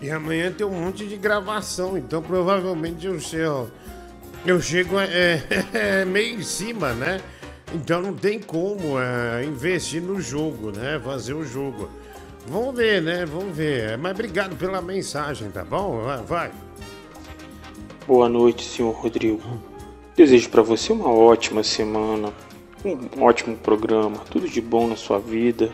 [0.00, 1.96] e amanhã tem um monte de gravação.
[1.96, 3.70] Então provavelmente eu chego,
[4.46, 5.42] eu chego é,
[5.72, 7.20] é, meio em cima, né?
[7.72, 11.00] Então não tem como é, investir no jogo, né?
[11.02, 11.88] Fazer o jogo.
[12.46, 13.24] Vamos ver, né?
[13.24, 13.96] Vamos ver.
[13.96, 16.02] Mas obrigado pela mensagem, tá bom?
[16.26, 16.50] Vai.
[18.06, 19.40] Boa noite, senhor Rodrigo.
[20.16, 22.32] Desejo para você uma ótima semana,
[22.84, 25.72] um ótimo programa, tudo de bom na sua vida.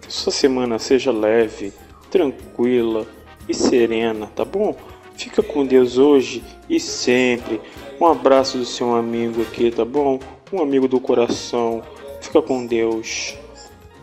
[0.00, 1.72] Que sua semana seja leve,
[2.10, 3.06] tranquila
[3.48, 4.76] e serena, tá bom?
[5.16, 7.60] Fica com Deus hoje e sempre.
[8.00, 10.18] Um abraço do seu amigo aqui, tá bom?
[10.52, 11.82] Um amigo do coração.
[12.20, 13.36] Fica com Deus.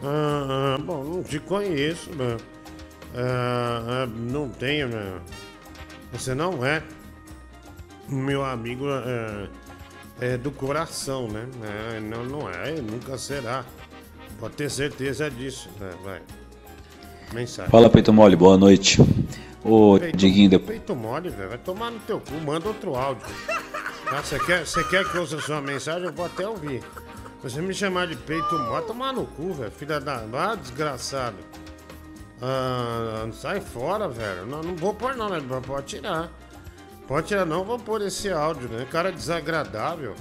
[0.04, 2.38] Ah, bom, não te conheço, né?
[3.16, 5.20] Ah, não tenho, né?
[6.14, 6.82] Você não é
[8.08, 9.48] meu amigo é,
[10.22, 11.48] é do coração, né?
[11.96, 13.64] É, não, não é, nunca será.
[14.40, 15.92] Pode ter certeza disso, né?
[16.04, 16.22] Vai.
[17.34, 17.70] Mensagem.
[17.70, 18.98] Fala, Peito Mole, boa noite.
[19.64, 20.70] Ô, Peito- Diguinho, depois.
[20.78, 21.50] Peito mole, velho.
[21.50, 23.26] Vai tomar no teu cu, manda outro áudio.
[24.06, 24.24] Tá?
[24.24, 26.06] Você quer, você quer que eu ouça sua mensagem?
[26.08, 26.82] Eu vou até ouvir.
[27.44, 29.72] Você me chamar de peito mole, tomar no cu, velho.
[29.72, 30.24] Filha da.
[30.34, 31.36] Ah, desgraçado.
[32.42, 34.46] Ah, sai fora, velho.
[34.46, 35.42] Não, não vou pôr não, né?
[35.66, 36.30] Pode tirar.
[37.10, 38.86] Pode tirar não, vou pôr esse áudio, né?
[38.92, 40.14] Cara desagradável.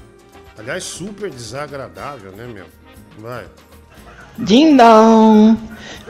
[0.56, 2.64] Aliás, super desagradável, né, meu?
[3.18, 3.46] Vai.
[4.38, 5.54] Dindão!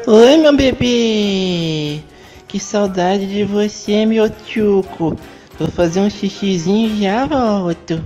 [0.07, 2.01] Oi, meu bebê!
[2.47, 5.19] Que saudade de você, meu tchuco!
[5.59, 8.01] Vou fazer um xixizinho e já volto.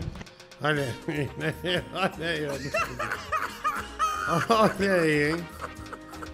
[0.63, 1.55] Olha aí, né?
[1.93, 2.73] Olha aí, olha.
[4.49, 5.47] Olha aí, hein?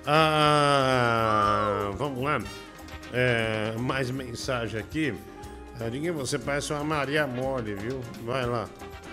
[0.07, 2.41] Ah, vamos lá.
[3.13, 5.13] É, mais mensagem aqui.
[5.91, 8.01] Ninguém, você parece uma Maria Mole, viu?
[8.27, 8.67] Vai lá.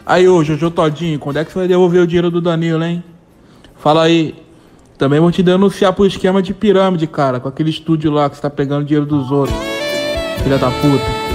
[0.05, 3.03] Aí, ô Jojo Todinho, quando é que você vai devolver o dinheiro do Danilo, hein?
[3.77, 4.43] Fala aí.
[4.97, 8.41] Também vou te denunciar por esquema de pirâmide, cara, com aquele estúdio lá que você
[8.41, 9.57] tá pegando dinheiro dos outros.
[10.41, 11.34] Filha da puta.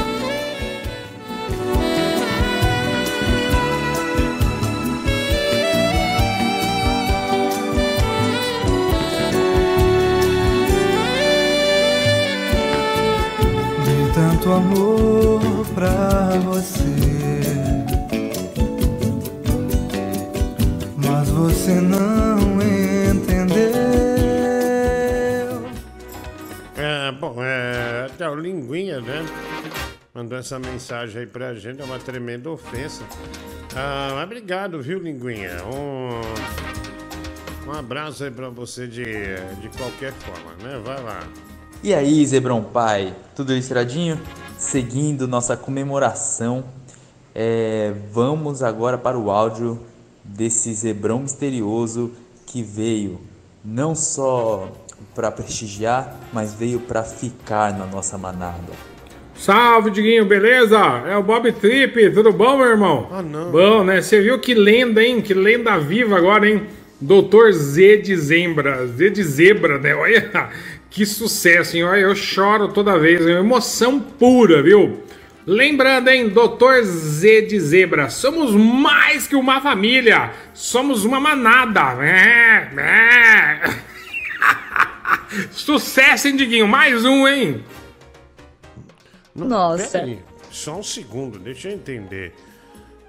[29.01, 29.25] Né?
[30.15, 33.05] Mandou essa mensagem aí pra gente, é uma tremenda ofensa.
[33.75, 35.53] Ah, obrigado, viu, Linguinha?
[35.65, 36.21] Um,
[37.71, 40.81] um abraço aí pra você de, de qualquer forma, né?
[40.85, 41.21] Vai lá.
[41.83, 44.21] E aí, Zebrão Pai, tudo listradinho?
[44.59, 46.65] Seguindo nossa comemoração,
[47.35, 49.81] é, vamos agora para o áudio
[50.23, 52.13] desse Zebrão misterioso
[52.45, 53.21] que veio
[53.65, 54.69] não só
[55.15, 58.90] para prestigiar, mas veio para ficar na nossa manada.
[59.41, 60.77] Salve, Diguinho, beleza?
[61.09, 63.09] É o Bob Trip, tudo bom, meu irmão?
[63.11, 63.51] Ah, não.
[63.51, 64.03] Bom, né?
[64.03, 65.23] Você viu que lenda, hein?
[65.23, 66.65] Que lenda viva agora, hein?
[67.01, 69.95] Doutor Z de Zebra, Z de Zebra, né?
[69.95, 70.51] Olha,
[70.91, 71.85] que sucesso, hein?
[71.85, 75.05] Olha, eu choro toda vez, uma emoção pura, viu?
[75.47, 81.97] Lembrando, hein, Doutor Z de Zebra, somos mais que uma família, somos uma manada.
[82.05, 83.71] É, é.
[85.51, 86.69] Sucesso, hein, Diguinho?
[86.69, 87.65] Mais um, hein?
[89.35, 89.99] Não, Nossa.
[90.01, 90.21] peraí,
[90.51, 92.35] só um segundo, deixa eu entender.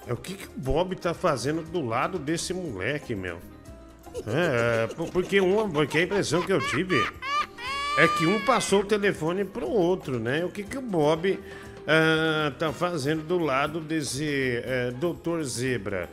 [0.08, 3.38] É o que, que o Bob tá fazendo do lado desse moleque, meu?
[4.28, 6.96] É, por- porque, uma, porque a impressão que eu tive
[7.98, 10.44] é que um passou o telefone pro outro, né?
[10.44, 11.40] O que, que o Bob
[11.88, 16.10] ah, tá fazendo do lado desse eh, Doutor Zebra?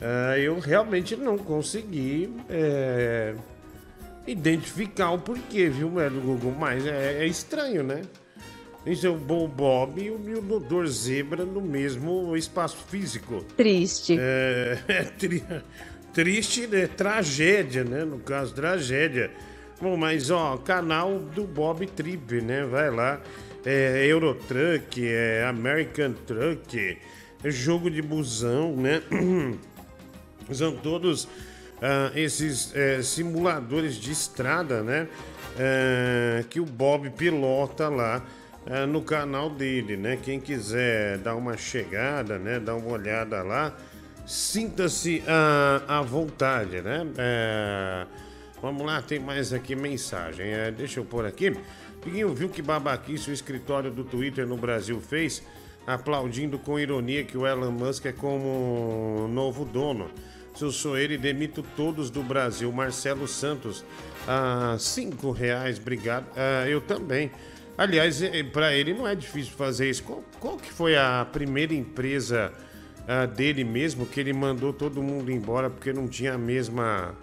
[0.00, 3.34] Ah, eu realmente não consegui eh,
[4.26, 6.52] identificar o porquê, viu, Google?
[6.58, 8.02] Mas é, é estranho, né?
[8.86, 13.44] Isso é o Bo- Bob e o, o Doutor Zebra no mesmo espaço físico.
[13.56, 14.16] Triste.
[14.18, 15.42] É, é tri-
[16.12, 16.86] triste, né?
[16.86, 18.04] Tragédia, né?
[18.04, 19.30] No caso, tragédia.
[19.80, 22.64] Bom, mas ó, canal do Bob Trip, né?
[22.64, 23.20] Vai lá.
[23.64, 26.96] É Eurotruck, é American Truck,
[27.42, 29.02] é jogo de busão, né?
[30.52, 31.26] São todos
[31.82, 35.08] ah, esses eh, simuladores de estrada, né?
[35.58, 38.24] Eh, que o Bob pilota lá
[38.66, 40.18] eh, no canal dele, né?
[40.20, 42.58] Quem quiser dar uma chegada, né?
[42.58, 43.76] Dar uma olhada lá,
[44.26, 47.06] sinta-se ah, à vontade, né?
[47.16, 48.06] Eh,
[48.60, 50.46] vamos lá, tem mais aqui mensagem.
[50.46, 51.56] Eh, deixa eu pôr aqui.
[52.02, 55.42] Piguinho viu que babaquice o escritório do Twitter no Brasil fez,
[55.86, 60.10] aplaudindo com ironia que o Elon Musk é como novo dono.
[60.54, 62.72] Se eu sou ele, demito todos do Brasil.
[62.72, 63.84] Marcelo Santos,
[64.26, 66.26] ah, cinco reais, obrigado.
[66.34, 67.30] Ah, eu também.
[67.78, 68.20] Aliás,
[68.52, 70.02] para ele não é difícil fazer isso.
[70.02, 72.52] Qual, qual que foi a primeira empresa
[73.08, 77.14] ah, dele mesmo que ele mandou todo mundo embora porque não tinha a mesma,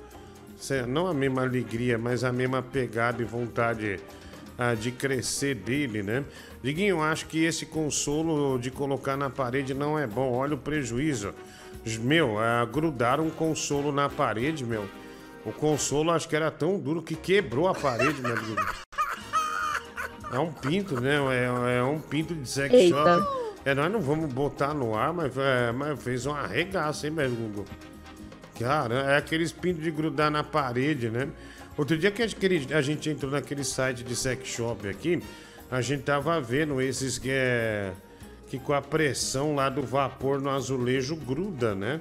[0.88, 4.00] não a mesma alegria, mas a mesma pegada e vontade
[4.58, 6.24] ah, de crescer dele, né?
[6.62, 10.32] Diguinho, acho que esse consolo de colocar na parede não é bom.
[10.32, 11.34] Olha o prejuízo.
[12.00, 14.86] Meu, ah, grudaram um consolo na parede, meu.
[15.46, 18.62] O consolo acho que era tão duro que quebrou a parede, meu amigo.
[20.34, 21.16] É um pinto, né?
[21.16, 22.96] É, é um pinto de sex Eita.
[22.96, 23.44] shop.
[23.66, 27.30] É, nós não vamos botar no ar, mas, é, mas fez um arregaço, hein, meu
[27.30, 27.66] Google?
[28.60, 31.30] Cara, é aqueles pintos de grudar na parede, né?
[31.78, 35.24] Outro dia que a gente, a gente entrou naquele site de sex shop aqui,
[35.72, 37.94] a gente tava vendo esses que é.
[38.48, 42.00] que com a pressão lá do vapor no azulejo gruda, né?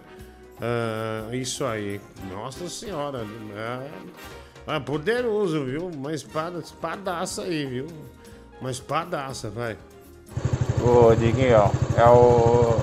[0.61, 2.01] Ah, isso aí.
[2.31, 3.27] Nossa senhora.
[4.67, 5.89] É, é poderoso, viu?
[5.89, 7.87] Uma espada, espadaça aí, viu?
[8.63, 9.77] Uma espadaça, vai.
[10.81, 12.77] Ô, Diguinho, ó, é o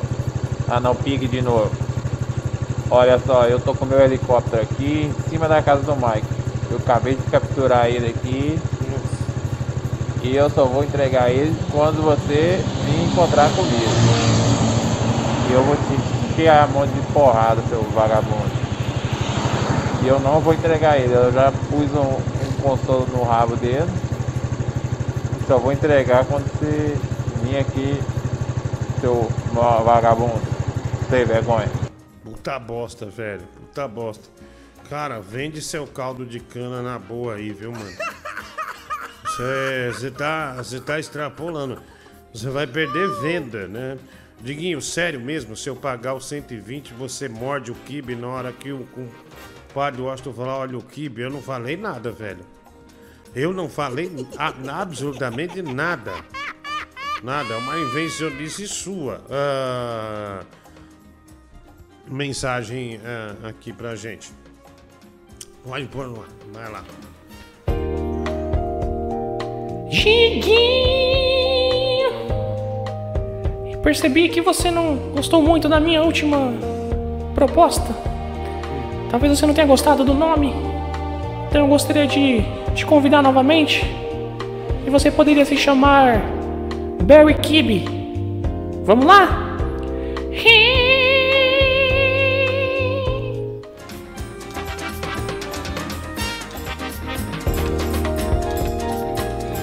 [0.70, 1.72] Anão Pig de novo.
[2.92, 6.28] Olha só, eu tô com meu helicóptero aqui em cima da casa do Mike.
[6.70, 8.60] Eu acabei de capturar ele aqui.
[10.22, 13.90] E eu só vou entregar ele quando você vir encontrar comigo.
[15.50, 18.52] E eu vou te encher a mão de porrada, seu vagabundo.
[20.04, 24.09] E eu não vou entregar ele, eu já pus um, um consolo no rabo dele.
[25.50, 26.96] Só vou entregar quando você
[27.42, 27.98] vir aqui,
[29.02, 30.40] seu va- vagabundo.
[31.10, 31.68] Sem vergonha.
[32.24, 33.42] Puta bosta, velho.
[33.60, 34.30] Puta bosta.
[34.88, 37.92] Cara, vende seu caldo de cana na boa aí, viu, mano?
[39.26, 41.82] Você tá, você tá extrapolando.
[42.32, 43.98] Você vai perder venda, né?
[44.42, 48.72] Diguinho, sério mesmo, se eu pagar o 120, você morde o kibe na hora que
[48.72, 49.10] o, o
[49.74, 52.46] padre Washington falar, olha o kibe, eu não falei nada, velho.
[53.36, 56.14] Eu não falei a- absolutamente nada.
[57.24, 59.22] Nada, é uma invencionice sua.
[59.30, 60.42] Ah,
[62.08, 64.32] mensagem ah, aqui pra gente.
[65.92, 66.84] Pôr no ar, vai lá.
[69.90, 70.50] Diguinho!
[73.84, 76.54] Percebi que você não gostou muito da minha última
[77.36, 77.94] proposta.
[79.10, 80.54] Talvez você não tenha gostado do nome.
[81.50, 82.44] Então eu gostaria de
[82.76, 83.84] te convidar novamente.
[84.86, 86.22] E você poderia se chamar
[87.04, 87.86] Barry Kibbe.
[88.86, 89.58] Vamos lá?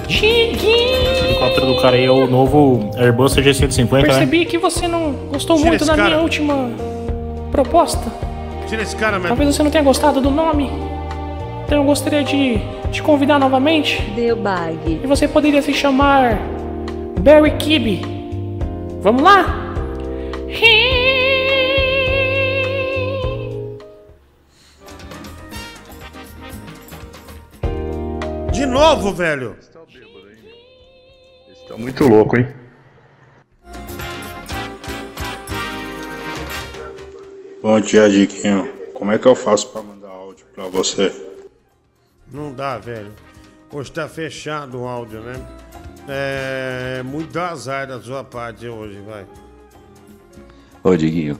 [0.07, 0.97] Diguinho!
[1.25, 4.01] helicóptero do cara aí é o novo Airbus CG-150, né?
[4.01, 6.09] Percebi que você não gostou Tira muito da cara.
[6.09, 6.69] minha última
[7.51, 8.11] proposta.
[8.67, 9.27] Tira esse cara, mesmo.
[9.29, 10.86] Talvez você não tenha gostado do nome.
[11.67, 12.59] Então eu gostaria de
[12.93, 14.01] te convidar novamente.
[14.15, 15.01] Deu bag.
[15.03, 16.39] E você poderia se chamar
[17.19, 18.01] Barry Kibbe.
[19.01, 19.75] Vamos lá?
[28.53, 29.57] De novo, velho.
[31.67, 32.47] Tá muito louco, hein?
[37.61, 38.71] Bom dia, Diquinho.
[38.93, 41.26] Como é que eu faço pra mandar áudio pra você?
[42.31, 43.11] Não dá, velho.
[43.71, 45.35] Hoje tá fechado o áudio, né?
[46.07, 49.25] É muito azar da sua parte hoje, vai.
[50.83, 51.37] Ô, Diguinho,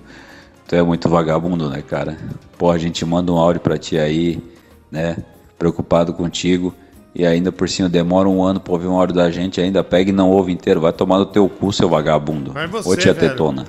[0.67, 2.17] tu é muito vagabundo, né, cara?
[2.57, 4.43] Pô, a gente manda um áudio pra ti aí,
[4.91, 5.17] né?
[5.57, 6.73] Preocupado contigo.
[7.15, 10.09] E ainda por cima demora um ano pra ouvir um áudio da gente, ainda pega
[10.09, 10.81] e não ouve inteiro.
[10.81, 12.51] Vai tomar no teu cu, seu vagabundo.
[12.51, 13.29] Vai você, Ô, tia velho.
[13.29, 13.65] Tetona.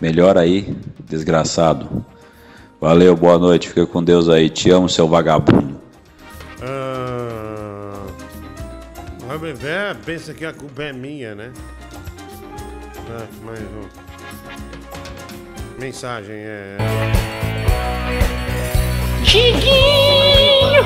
[0.00, 0.74] Melhor aí,
[1.04, 2.04] desgraçado.
[2.80, 3.68] Valeu, boa noite.
[3.68, 4.50] Fica com Deus aí.
[4.50, 5.81] Te amo, seu vagabundo.
[9.34, 11.52] O bebê pensa que a culpa é minha, né?
[13.10, 13.88] Ah, mais um.
[15.78, 16.76] Mensagem é.
[19.22, 20.84] Diguinho!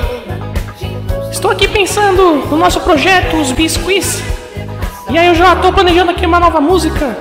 [1.31, 4.21] Estou aqui pensando no nosso projeto, os Biscuits.
[5.09, 7.17] E aí eu já tô planejando aqui uma nova música.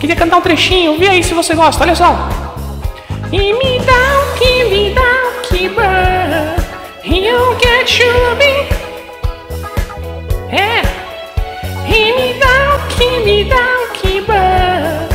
[0.00, 2.28] Queria cantar um trechinho, vê aí se você gosta, olha só.
[3.32, 6.52] E me dá o que me dá o que burn.
[7.04, 8.81] You get chubby.
[10.52, 10.82] É.
[11.90, 15.08] E me o que me o que burn.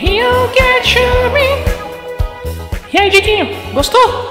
[0.00, 1.64] You get chubby.
[2.92, 4.30] E aí, Diguinho, gostou?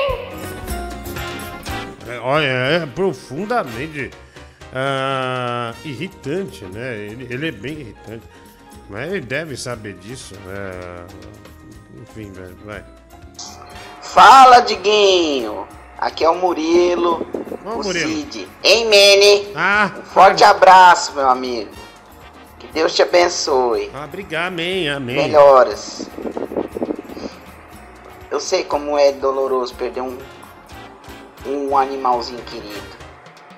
[2.08, 4.10] É, olha, é profundamente
[4.74, 6.98] ah, irritante, né?
[6.98, 8.24] Ele, ele é bem irritante.
[8.90, 10.34] Mas ele deve saber disso.
[10.46, 11.06] né?
[12.02, 12.32] Enfim,
[12.66, 12.84] vai.
[14.14, 15.68] Fala, Diguinho!
[15.98, 17.28] Aqui é o Murilo,
[17.66, 18.10] o Murilo.
[18.10, 18.48] Cid.
[18.64, 19.52] Hein, Mene?
[19.56, 21.72] Ah, um forte abraço, meu amigo.
[22.60, 23.92] Que Deus te abençoe.
[23.94, 25.16] Ah, obrigado, amém, amém.
[25.16, 26.08] Melhoras.
[28.32, 30.18] Eu sei como é doloroso perder um,
[31.46, 32.98] um animalzinho querido.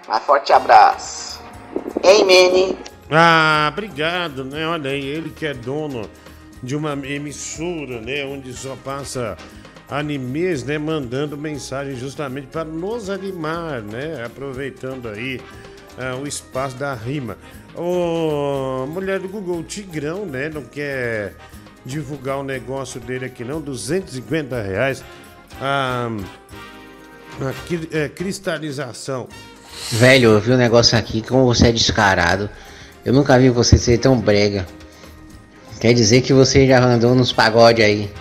[0.08, 1.42] Mas forte abraço.
[2.04, 2.78] Hein, Mene?
[3.12, 4.68] Ah, obrigado, né?
[4.68, 6.10] Olha aí, ele que é dono
[6.64, 8.26] de uma emissora, né?
[8.26, 9.38] Onde só passa
[9.90, 10.78] animes, né?
[10.78, 14.24] Mandando mensagem justamente para nos animar, né?
[14.26, 15.40] Aproveitando aí
[15.98, 17.38] ah, o espaço da rima.
[17.76, 20.50] Ô, mulher do Google, o Tigrão, né?
[20.50, 21.34] Não quer
[21.86, 25.04] divulgar o negócio dele aqui não, 250 reais.
[25.62, 26.10] Ah,
[27.42, 29.28] a cri- é, cristalização.
[29.92, 32.50] Velho, eu vi um negócio aqui, como você é descarado.
[33.06, 34.68] Eu nunca vi você ser tão brega.
[35.80, 38.12] Quer dizer que você já andou nos pagodes aí.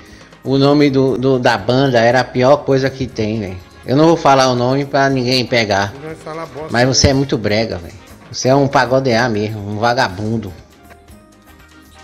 [0.48, 3.58] O nome do, do- da banda era a pior coisa que tem, velho.
[3.84, 5.92] Eu não vou falar o nome pra ninguém pegar.
[5.92, 6.68] Bosta.
[6.70, 7.92] Mas você é muito brega, velho.
[8.32, 10.50] Você é um pagodear mesmo, um vagabundo.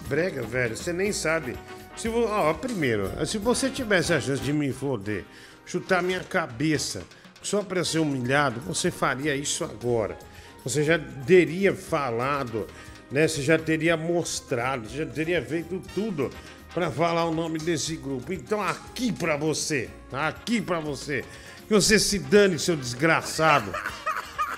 [0.07, 1.57] Brega, velho, você nem sabe.
[1.97, 2.27] Se vo...
[2.29, 5.25] ó, primeiro, se você tivesse a chance de me foder,
[5.65, 7.01] chutar minha cabeça
[7.43, 10.19] só pra ser humilhado, você faria isso agora.
[10.65, 12.67] Você já teria falado,
[13.11, 13.27] né?
[13.27, 16.31] Você já teria mostrado, você já teria feito tudo
[16.75, 18.33] pra falar o nome desse grupo.
[18.33, 20.27] Então aqui pra você, tá?
[20.27, 21.25] aqui pra você,
[21.69, 23.73] que você se dane, seu desgraçado.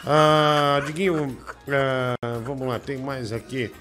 [0.08, 1.36] Ah, Diguinho,
[1.68, 2.14] ah,
[2.44, 3.74] vamos lá, tem mais aqui.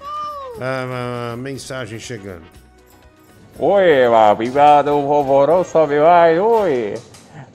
[0.60, 2.42] Ah, ah, mensagem chegando.
[3.60, 6.94] Oi, a pipa do vovô sobe mais, oi.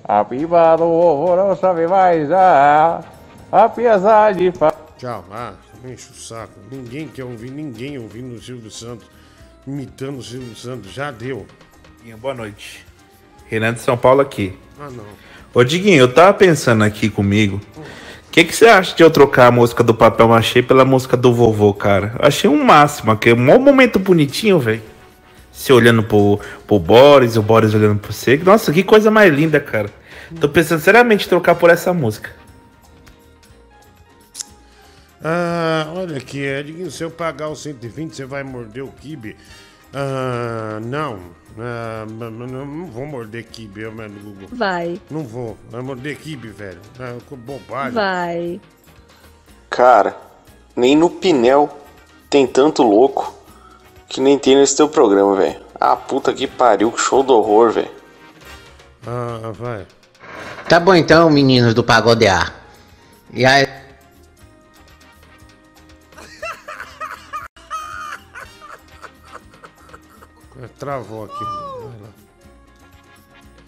[0.06, 3.04] A pipa do vovô sobe mais, ah.
[3.52, 4.74] Apesar de fa...
[4.98, 5.26] Tchau.
[5.30, 6.54] Ah, enche o saco.
[6.72, 9.06] Ninguém quer ouvir ninguém ouvindo o Silvio Santos,
[9.66, 10.92] imitando o Silvio Santos.
[10.92, 11.46] Já deu.
[12.20, 12.86] Boa noite.
[13.48, 14.58] Renan de São Paulo aqui.
[14.80, 15.04] Ah, não.
[15.54, 17.60] Ô Diguinho, eu tava pensando aqui comigo.
[17.78, 21.18] O que, que você acha de eu trocar a música do Papel Machê pela música
[21.18, 22.16] do vovô, cara?
[22.18, 24.82] Eu achei um máximo, que é um momento bonitinho, velho.
[25.52, 28.38] Você olhando pro, pro Boris, o Boris olhando pro você.
[28.38, 29.90] Nossa, que coisa mais linda, cara.
[30.40, 32.30] Tô pensando seriamente em trocar por essa música.
[35.24, 39.38] Ah, olha aqui, Edinho, se eu pagar os 120, você vai morder o kibe?
[39.94, 41.20] Ah, não.
[41.60, 44.50] Ah, não, vou morder kibe, eu, mano, Google.
[44.52, 45.00] Vai.
[45.10, 45.58] Não vou.
[45.70, 46.80] Vai morder kibe, velho.
[47.00, 47.94] Ah, que bobagem.
[47.94, 48.62] Vai.
[49.70, 50.18] Cara,
[50.76, 51.70] nem no Pinel
[52.30, 53.34] tem tanto louco
[54.08, 55.62] que nem tem nesse teu programa, velho.
[55.80, 57.92] Ah, puta que pariu, que show do horror, velho.
[59.06, 59.86] Ah, vai.
[60.68, 62.54] Tá bom então, meninos do pagodear.
[63.34, 63.81] E aí.
[70.82, 71.44] Travou aqui.
[71.44, 72.10] Vai lá.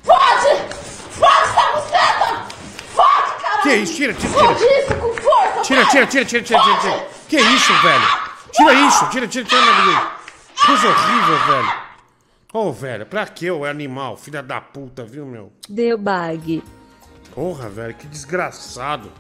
[0.01, 0.73] Fode!
[1.11, 2.55] Fode essa buceta!
[2.91, 3.61] Fode, caralho!
[3.61, 3.93] Que isso?
[3.93, 4.79] Tira, tira, Fode tira.
[4.81, 7.07] isso com força, Tira, tira, tira, tira, tira, tira, tira.
[7.29, 8.07] Que isso, velho?
[8.51, 10.11] Tira isso, tira, tira, tira, tira.
[10.65, 11.73] Coisa horrível, velho.
[12.51, 14.17] Ô, velho, pra que o animal?
[14.17, 15.53] Filha da puta, viu, meu?
[15.69, 16.63] Deu bag.
[17.35, 19.11] Porra, velho, que desgraçado.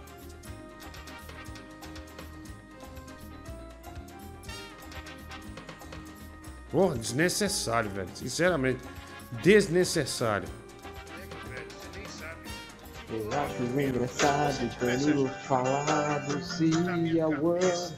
[6.73, 8.09] Porra, desnecessário, velho.
[8.15, 8.79] Sinceramente,
[9.43, 10.47] desnecessário.
[13.11, 17.93] Eu acho engraçado Danilo falar do Cia One.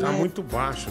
[0.00, 0.88] Tá muito baixo.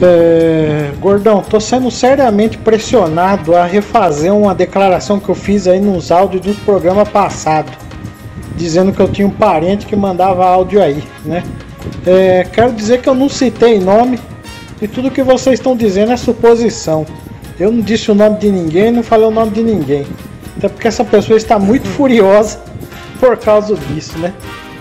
[0.00, 6.10] É, gordão, tô sendo seriamente pressionado a refazer uma declaração que eu fiz aí nos
[6.10, 7.74] áudios dos programas passados,
[8.56, 11.42] dizendo que eu tinha um parente que mandava áudio aí, né?
[12.06, 14.18] É, quero dizer que eu não citei nome
[14.80, 17.06] e tudo que vocês estão dizendo é suposição.
[17.58, 20.06] Eu não disse o nome de ninguém, não falei o nome de ninguém.
[20.56, 22.58] Até porque essa pessoa está muito furiosa
[23.20, 24.32] por causa disso, né?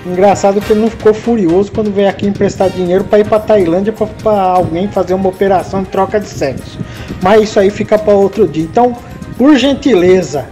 [0.06, 3.94] Engraçado que ele não ficou furioso quando veio aqui emprestar dinheiro para ir para Tailândia
[3.94, 6.78] para alguém fazer uma operação de troca de sexo.
[7.22, 8.64] Mas isso aí fica para outro dia.
[8.64, 8.98] Então,
[9.38, 10.46] por gentileza,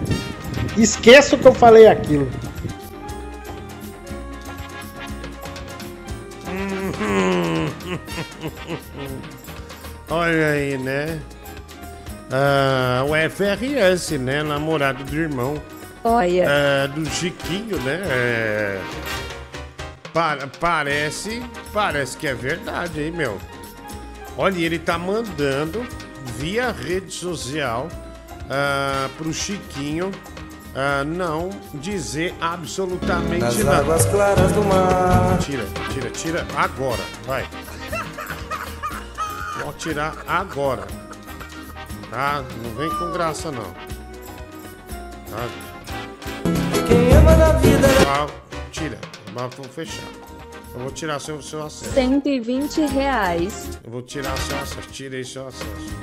[0.77, 2.29] esqueça o que eu falei aquilo.
[10.21, 11.19] Olha aí, né?
[12.31, 14.43] Ah, o FRS, né?
[14.43, 15.59] Namorado do irmão.
[16.03, 16.47] Olha.
[16.47, 18.01] ah, do Chiquinho, né?
[18.07, 18.79] É,
[20.13, 21.41] pa- parece,
[21.73, 23.39] parece que é verdade, hein, meu?
[24.37, 25.83] Olha, ele tá mandando
[26.37, 27.87] via rede social
[28.47, 30.11] ah, pro Chiquinho
[30.75, 33.77] ah, não dizer absolutamente Nas nada.
[33.79, 35.39] águas claras do mar.
[35.39, 37.43] Tira, tira, tira agora, vai.
[39.63, 40.87] Pode tirar agora.
[42.09, 42.43] Tá?
[42.63, 43.71] Não vem com graça não.
[45.29, 45.47] Tá?
[46.87, 47.87] Quem ama na vida.
[48.07, 48.27] Ah,
[48.71, 48.99] tira.
[49.33, 50.03] Mas vou fechar.
[50.73, 51.93] Eu vou tirar seu, seu acesso.
[51.93, 53.79] 120 reais.
[53.83, 54.89] Eu vou tirar seu acesso.
[54.91, 55.95] Tirei seu acesso.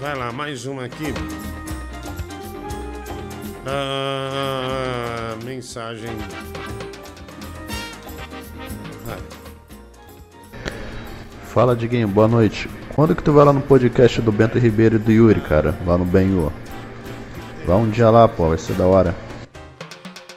[0.00, 1.12] Vai lá, mais uma aqui.
[3.66, 6.16] Ah, mensagem.
[9.04, 9.41] Vai.
[11.52, 12.66] Fala, Diguinho, boa noite.
[12.94, 15.78] Quando que tu vai lá no podcast do Bento Ribeiro e do Yuri, cara?
[15.86, 16.50] Lá no Benhu.
[17.66, 19.14] Vai um dia lá, pô, vai ser da hora.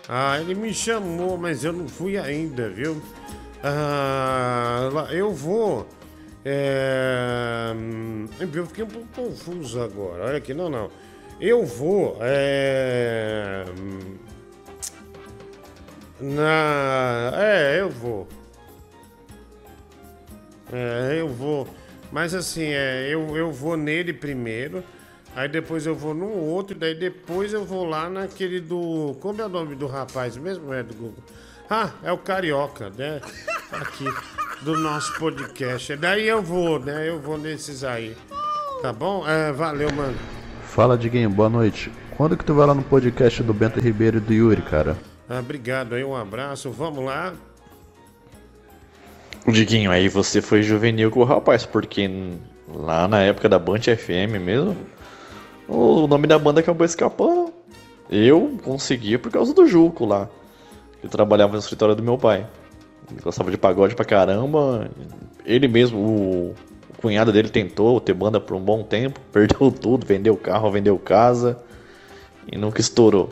[0.10, 3.02] Ah, ele me chamou, mas eu não fui ainda, viu?
[3.64, 5.88] Ah, eu vou.
[6.44, 7.74] É,
[8.38, 10.26] eu fiquei um pouco confuso agora.
[10.26, 10.90] Olha aqui, não, não.
[11.40, 12.18] Eu vou.
[12.20, 13.64] É,
[16.20, 18.28] na, é, eu vou.
[20.72, 21.68] É, eu vou.
[22.12, 24.84] Mas assim, é, eu, eu vou nele primeiro.
[25.36, 29.18] Aí depois eu vou no outro, daí depois eu vou lá naquele do.
[29.20, 30.74] Como é o nome do rapaz mesmo?
[30.74, 31.24] É do Google.
[31.70, 33.20] Ah, é o Carioca, né?
[33.72, 34.06] Aqui,
[34.62, 35.96] do nosso podcast.
[35.98, 37.10] Daí eu vou, né?
[37.10, 38.16] Eu vou nesses aí.
[38.82, 39.28] Tá bom?
[39.28, 40.16] É, valeu, mano.
[40.64, 41.92] Fala, Diguinho, boa noite.
[42.16, 44.96] Quando que tu vai lá no podcast do Bento Ribeiro e do Yuri, cara?
[45.28, 46.72] Ah, obrigado aí, um abraço.
[46.72, 47.34] Vamos lá.
[49.52, 52.10] Diguinho, aí você foi juvenil com o rapaz, porque
[52.68, 54.76] lá na época da Band FM mesmo,
[55.68, 57.54] o nome da banda acabou escapando.
[58.10, 60.30] Eu consegui por causa do Juco lá.
[61.02, 62.48] que trabalhava no escritório do meu pai.
[63.12, 64.90] Ele gostava de pagode pra caramba.
[65.46, 66.56] Ele mesmo, o,
[66.90, 70.98] o cunhado dele tentou ter banda por um bom tempo, perdeu tudo, vendeu carro, vendeu
[70.98, 71.60] casa
[72.52, 73.32] e nunca estourou.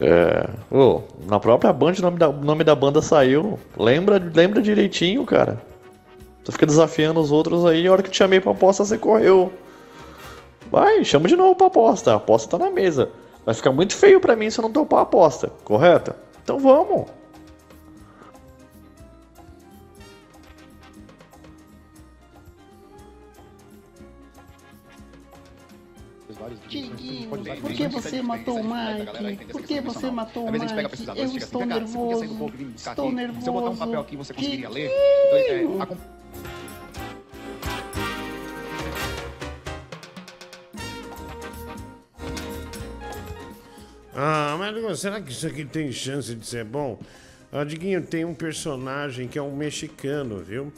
[0.00, 3.58] É, ô, na própria Band o nome da, nome da banda saiu.
[3.76, 5.62] Lembra, lembra direitinho, cara.
[6.42, 9.52] Você fica desafiando os outros aí, a hora que te chamei pra aposta, você correu.
[10.70, 12.12] Vai, chama de novo pra aposta.
[12.12, 13.10] A aposta tá na mesa.
[13.46, 16.14] Vai ficar muito feio pra mim se eu não topar a aposta, correto?
[16.42, 17.06] Então vamos.
[26.68, 29.44] Tiguinho, por que você matou o Mike?
[29.46, 30.66] Por que você matou o Mike?
[31.16, 32.24] Eu estou nervoso.
[32.74, 33.42] Estou nervoso.
[33.42, 34.90] Se eu botar um papel aqui, você conseguiria ler?
[34.90, 35.64] É,
[44.16, 47.00] Ah, mas será que isso aqui tem chance de ser bom?
[47.52, 50.72] Ah, Diguinho, tem um personagem que é um mexicano, viu?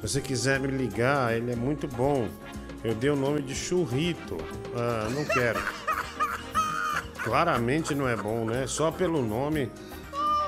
[0.00, 2.28] Se você quiser me ligar, ele é muito bom.
[2.82, 4.38] Eu dei o nome de Churrito.
[4.74, 5.60] Ah, não quero.
[7.22, 8.66] Claramente não é bom, né?
[8.66, 9.70] Só pelo nome.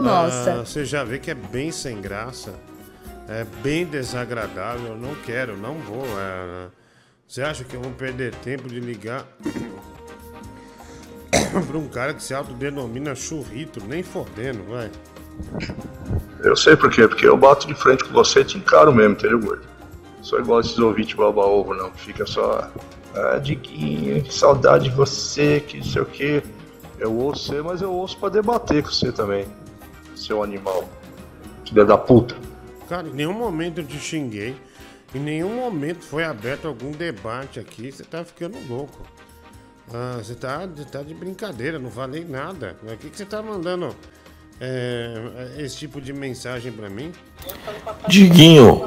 [0.00, 0.52] Nossa.
[0.52, 2.54] ah, você já vê que é bem sem graça.
[3.28, 4.88] É bem desagradável.
[4.88, 6.04] Eu não quero, não vou.
[6.18, 6.68] ah,
[7.28, 9.24] você acha que eu vou perder tempo de ligar
[11.66, 13.82] pra um cara que se autodenomina churrito?
[13.84, 14.90] Nem fodendo, vai.
[16.42, 19.14] Eu sei por quê, porque eu bato de frente com você e te encaro mesmo,
[19.14, 19.66] entendeu, gordo?
[20.22, 22.70] Sou igual esses ouvintes baba-ovo, não, que fica só.
[23.14, 26.42] Ah, Diguinho, que saudade de você, que não sei o quê.
[26.98, 29.46] Eu ouço você, mas eu ouço pra debater com você também,
[30.14, 30.88] seu animal.
[31.66, 32.36] Filha da puta.
[32.88, 34.54] Cara, em nenhum momento eu te xinguei.
[35.14, 37.90] Em nenhum momento foi aberto algum debate aqui.
[37.90, 39.02] Você tá ficando louco.
[39.92, 42.76] Ah, você tá, você tá de brincadeira, não falei nada.
[42.82, 43.94] O que, que você tá mandando
[44.60, 47.12] é, esse tipo de mensagem pra mim?
[48.08, 48.80] Diguinho,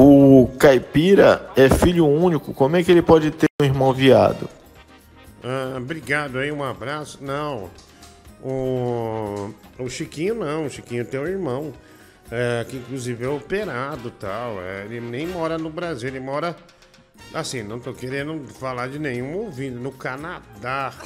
[0.00, 4.48] o caipira é filho único, como é que ele pode ter um irmão viado?
[5.44, 7.18] Ah, obrigado aí, um abraço.
[7.20, 7.70] Não.
[8.42, 11.72] O, o Chiquinho não, o Chiquinho tem um irmão.
[12.30, 14.62] é, que inclusive é operado e tal.
[14.62, 16.56] é, ele nem mora no Brasil, ele mora.
[17.34, 20.92] Assim, não tô querendo falar de nenhum ouvindo, no Canadá.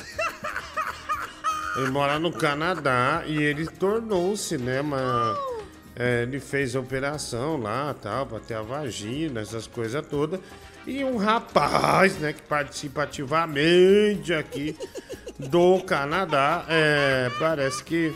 [1.77, 5.37] Ele mora no Canadá e ele tornou-se, né, uma,
[5.97, 10.41] é, ele fez a operação lá, tal, pra ter a vagina, essas coisas todas.
[10.87, 14.77] E um rapaz, né, que participa ativamente aqui
[15.39, 18.13] do Canadá, é, parece que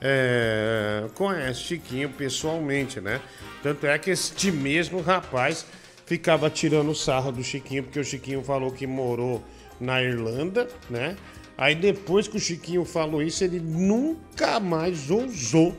[0.00, 3.20] é, conhece Chiquinho pessoalmente, né?
[3.62, 5.64] Tanto é que este mesmo rapaz
[6.04, 9.42] ficava tirando sarro do Chiquinho, porque o Chiquinho falou que morou
[9.80, 11.16] na Irlanda, né?
[11.56, 15.74] Aí depois que o Chiquinho falou isso, ele nunca mais ousou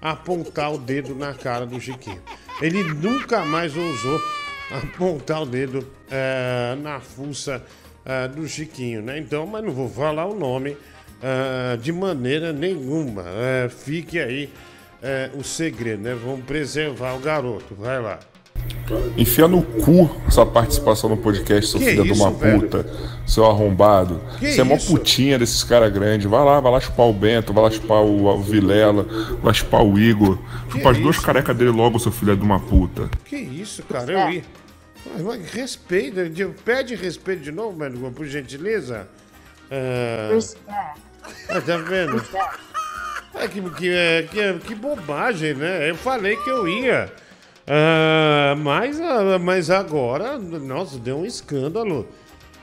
[0.00, 2.22] apontar o dedo na cara do Chiquinho.
[2.60, 4.20] Ele nunca mais ousou
[4.70, 7.62] apontar o dedo eh, na fuça
[8.04, 9.18] eh, do Chiquinho, né?
[9.18, 10.76] Então, mas não vou falar o nome
[11.22, 13.24] eh, de maneira nenhuma.
[13.70, 14.50] Fique aí
[15.34, 16.14] o segredo, né?
[16.14, 17.74] Vamos preservar o garoto.
[17.74, 18.18] Vai lá.
[19.18, 22.60] Enfia no cu essa participação no podcast, seu Que filho de uma isso, velho?
[22.62, 22.86] puta,
[23.26, 24.18] seu arrombado.
[24.38, 24.86] Que Você é mó isso?
[24.86, 26.26] putinha desses caras grandes.
[26.26, 29.04] Vai lá, vai lá chupar o Bento, vai lá chupar o, o Vilela,
[29.42, 30.38] vai chupar o Igor.
[30.72, 33.10] Chupa as duas carecas dele logo, seu filho de uma puta.
[33.26, 34.10] Que isso, cara?
[34.10, 34.42] Eu ia.
[35.22, 39.06] Mas respeita, de- pede respeito de novo, mano, por gentileza.
[39.70, 42.22] Ah, tá vendo?
[43.34, 45.90] É que, que, é, que, é- que bobagem, né?
[45.90, 47.12] Eu falei que eu ia.
[47.70, 52.08] Ah, mas, ah, mas agora, nossa, deu um escândalo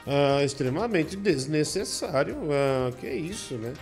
[0.08, 2.38] ah, extremamente desnecessário.
[3.00, 3.74] Que isso, né?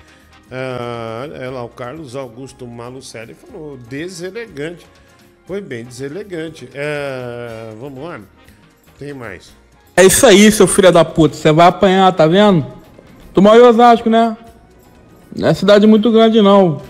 [0.51, 4.85] Ah, é o Carlos Augusto Malucelli falou deselegante.
[5.45, 6.69] Foi bem deselegante.
[7.79, 8.19] Vamos lá.
[8.99, 9.51] Tem mais.
[9.95, 11.35] É isso aí, seu filho da puta.
[11.35, 12.65] Você vai apanhar, tá vendo?
[13.33, 14.37] Tu em Osasco, né?
[15.35, 16.81] Não é cidade muito grande, não.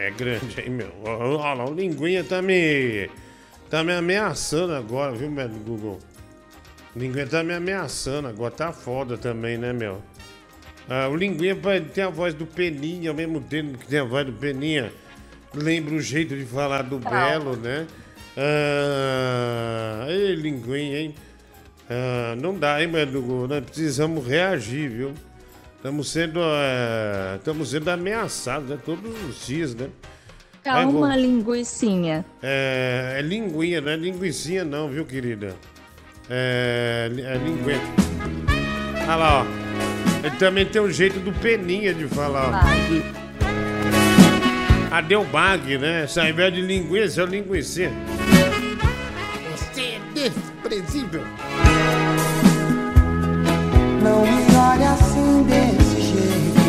[0.00, 0.90] É grande, hein, meu?
[1.04, 3.10] Olha lá, o Linguinha tá me.
[3.68, 5.98] tá me ameaçando agora, viu, meu Google?
[6.96, 10.00] O Linguinha tá me ameaçando agora, tá foda também, né, meu?
[10.88, 11.54] Ah, o Linguinha
[11.92, 14.90] tem a voz do Peninha, ao mesmo tempo que tem a voz do Peninha.
[15.52, 17.86] Lembra o jeito de falar do Belo, né?
[18.38, 21.14] Ah, ei, Linguinha, hein?
[21.90, 23.48] Ah, não dá, hein, meu Google?
[23.48, 25.12] Nós precisamos reagir, viu?
[25.80, 28.78] Estamos sendo, eh, estamos sendo ameaçados né?
[28.84, 29.88] todos os dias, né?
[30.62, 32.22] Vai, vou- Calma, linguicinha.
[32.42, 35.56] É, é linguinha, não é linguicinha não, viu, querida?
[36.28, 39.00] É, é.
[39.04, 39.46] Olha lá, ó.
[40.22, 42.62] Ele também tem um jeito do peninha de falar.
[42.62, 43.02] Bag.
[44.90, 46.06] Ah, deu bag, né?
[46.06, 47.90] Se ao invés de linguiça, é linguicinha.
[49.56, 51.22] Você é desprezível.
[54.02, 55.09] Não me olhe assim
[55.44, 56.60] desse jeito.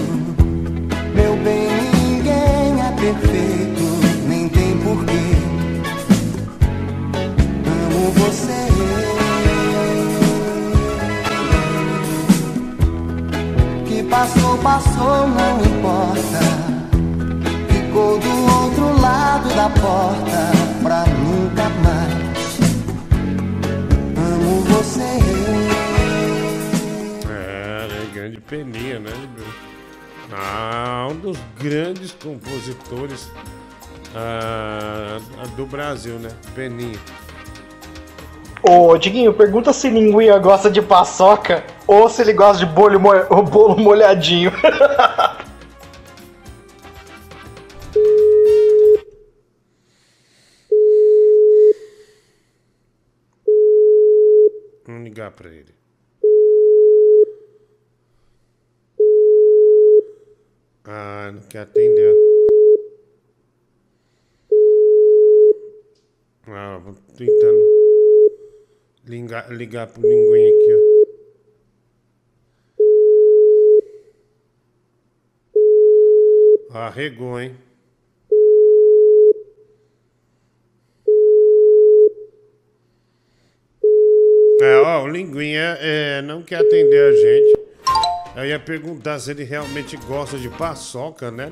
[1.16, 3.83] Meu bem, ninguém é perfeito,
[4.27, 5.35] nem tem porquê.
[7.66, 8.67] Amo você.
[13.85, 16.40] Que passou, passou, não importa.
[17.69, 18.33] Ficou do
[18.64, 20.51] outro lado da porta
[20.82, 22.59] pra nunca mais.
[24.17, 25.40] Amo você.
[28.51, 29.11] Peninha, né?
[30.30, 33.31] Ah, um dos grandes compositores
[34.13, 35.17] ah,
[35.55, 36.30] do Brasil, né?
[36.53, 36.99] Peninha.
[38.61, 43.25] Ô, Diguinho, pergunta se linguinha gosta de paçoca ou se ele gosta de bolho mo-
[43.30, 44.51] o bolo molhadinho.
[54.85, 55.81] Vamos ligar pra ele.
[60.93, 62.13] Ah, não quer atender.
[66.47, 67.63] Ah, vou tentando
[69.07, 70.73] ligar, ligar pro linguinha aqui,
[76.69, 76.77] ó.
[76.77, 77.55] Arregou, hein?
[84.59, 87.70] É, ó, o Linguinha é, não quer atender a gente.
[88.35, 91.51] Eu ia perguntar se ele realmente gosta de paçoca, né?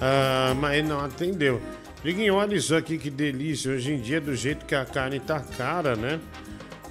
[0.00, 1.60] Ah, mas ele não atendeu.
[2.02, 3.72] Diguinho, olha isso aqui que delícia.
[3.72, 6.18] Hoje em dia, do jeito que a carne tá cara, né?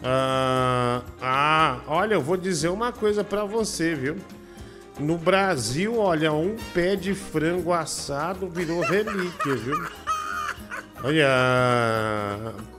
[0.04, 4.18] Ah, ah, olha, eu vou dizer uma coisa pra você, viu?
[5.00, 9.88] No Brasil, olha, um pé de frango assado virou relíquia, viu?
[11.04, 11.28] Olha,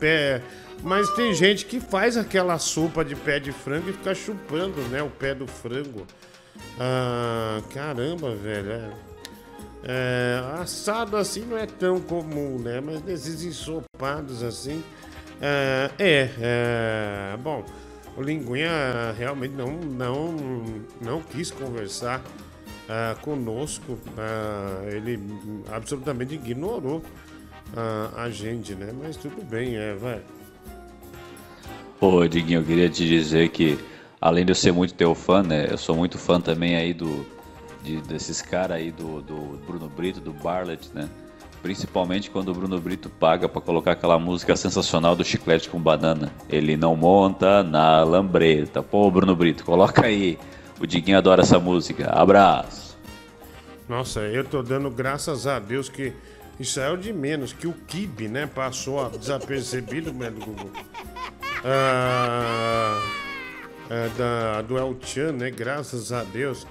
[0.00, 0.42] pé.
[0.82, 5.02] Mas tem gente que faz aquela sopa de pé de frango e fica chupando, né?
[5.02, 6.06] O pé do frango.
[6.78, 8.72] Ah, caramba, velho.
[8.72, 9.08] É.
[9.84, 12.80] É, assado assim não é tão comum, né?
[12.80, 14.82] Mas nesses ensopados assim.
[15.40, 17.64] É, é, é, bom,
[18.16, 20.34] o Linguinha realmente não, não,
[21.00, 22.20] não quis conversar
[22.88, 23.98] ah, conosco.
[24.16, 25.20] ah, ele
[25.70, 27.02] absolutamente ignorou
[27.76, 28.92] ah, a gente, né?
[29.00, 30.20] Mas tudo bem, é, vai.
[32.00, 33.78] Ô, Diguinho, eu queria te dizer que,
[34.20, 35.66] além de eu ser muito teu fã, né?
[35.70, 37.26] Eu sou muito fã também aí do,
[37.82, 41.08] de- desses caras aí do, do Bruno Brito, do Barlet, né?
[41.62, 46.32] Principalmente quando o Bruno Brito paga pra colocar aquela música sensacional do chiclete com banana.
[46.48, 48.80] Ele não monta na lambreta.
[48.82, 50.38] Pô, Bruno Brito, coloca aí.
[50.80, 52.10] O Diguinho adora essa música.
[52.10, 52.96] Abraço.
[53.88, 56.12] Nossa, eu tô dando graças a Deus que
[56.60, 60.70] isso é o de menos, que o Kibe, né, passou desapercebido, do Google.
[61.64, 63.00] Ah,
[63.90, 66.66] é, da, do El Chan, né, graças a Deus.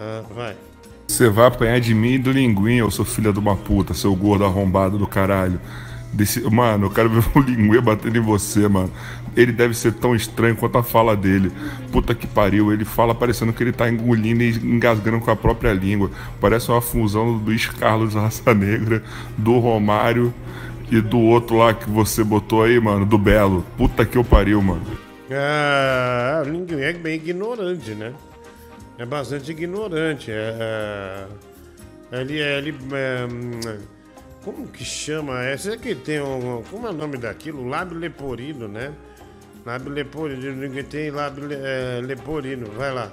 [0.00, 0.56] Ah, vai.
[1.08, 4.14] Você vai apanhar de mim e do linguinha, eu sou filha de uma puta, seu
[4.14, 5.60] gordo arrombado do caralho.
[6.12, 6.40] Desse...
[6.50, 8.90] Mano, eu quero ver o linguinha batendo em você, mano.
[9.34, 11.50] Ele deve ser tão estranho quanto a fala dele.
[11.90, 15.72] Puta que pariu, ele fala parecendo que ele tá engolindo e engasgando com a própria
[15.72, 16.10] língua.
[16.40, 19.02] Parece uma fusão do Luiz Carlos Raça Negra,
[19.36, 20.32] do Romário
[20.90, 23.64] e do outro lá que você botou aí, mano, do Belo.
[23.78, 25.01] Puta que eu pariu, mano.
[25.34, 28.12] Ah, é bem ignorante, né?
[28.98, 30.30] É bastante ignorante.
[30.30, 31.26] É,
[32.12, 32.58] é, ele é.
[32.58, 33.78] É,
[34.44, 35.42] como que chama?
[35.42, 36.62] É, será que tem um.
[36.70, 37.66] Como é o nome daquilo?
[37.66, 38.92] Lábio leporino, né?
[39.64, 40.52] Lábio leporino.
[40.52, 42.66] Ninguém tem lábio é, leporino.
[42.76, 43.10] Vai lá.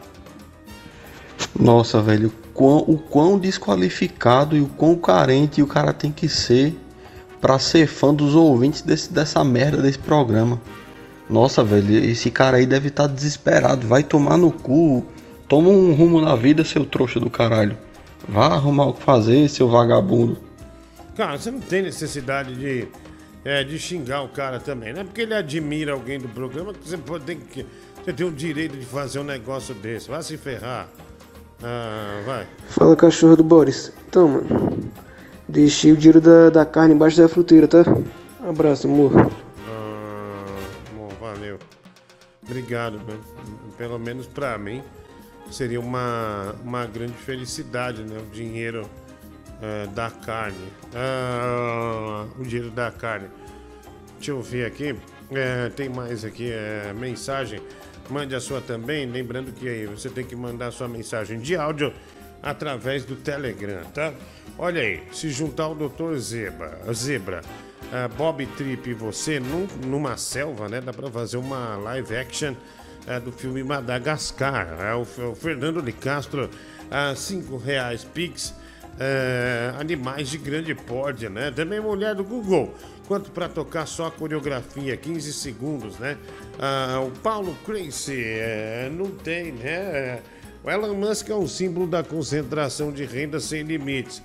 [1.58, 6.28] Nossa, velho, o quão, o quão desqualificado e o quão carente o cara tem que
[6.28, 6.78] ser
[7.40, 10.60] pra ser fã dos ouvintes desse, dessa merda desse programa.
[11.30, 13.88] Nossa, velho, esse cara aí deve estar desesperado.
[13.88, 15.06] Vai tomar no cu.
[15.48, 17.78] Toma um rumo na vida, seu trouxa do caralho.
[18.28, 20.38] Vá arrumar o que fazer, seu vagabundo.
[21.16, 22.88] Cara, você não tem necessidade de,
[23.44, 25.04] é, de xingar o cara também, né?
[25.04, 27.66] Porque ele admira alguém do programa que você pode tem que.
[28.04, 30.10] Você tem o direito de fazer um negócio desse.
[30.10, 30.88] Vai se ferrar.
[31.62, 32.48] Ah, vai.
[32.70, 33.92] Fala cachorro do Boris.
[34.08, 34.80] Então, mano.
[35.48, 37.84] Deixei o dinheiro da, da carne embaixo da fruteira, tá?
[38.48, 39.32] Abraço, amor.
[42.50, 43.16] Obrigado, né?
[43.78, 44.82] Pelo menos pra mim
[45.52, 48.18] seria uma, uma grande felicidade, né?
[48.20, 48.90] O dinheiro
[49.62, 50.68] eh, da carne.
[50.96, 53.28] Ah, o dinheiro da carne.
[54.16, 54.96] Deixa eu ver aqui.
[55.32, 57.62] É, tem mais aqui é, mensagem.
[58.10, 59.06] Mande a sua também.
[59.06, 61.94] Lembrando que aí você tem que mandar sua mensagem de áudio
[62.42, 64.12] através do Telegram, tá?
[64.58, 66.16] Olha aí, se juntar o Dr.
[66.16, 67.42] Zebra, Zebra
[67.92, 70.82] ah, Bob Trip e você num- numa selva, né?
[70.82, 72.54] Dá pra fazer uma live action
[73.08, 74.78] ah, do filme Madagascar.
[74.80, 75.02] É o,
[75.32, 76.50] o Fernando de Castro,
[76.90, 78.54] a cinco reais Pix.
[79.02, 81.52] É, animais de grande porte, né?
[81.52, 82.76] Também mulher do Google.
[83.08, 86.18] Quanto para tocar só a coreografia, 15 segundos, né?
[86.60, 90.20] Ah, o Paulo Crazy, é, não tem, né?
[90.62, 94.22] O Elon Musk é um símbolo da concentração de renda sem limites.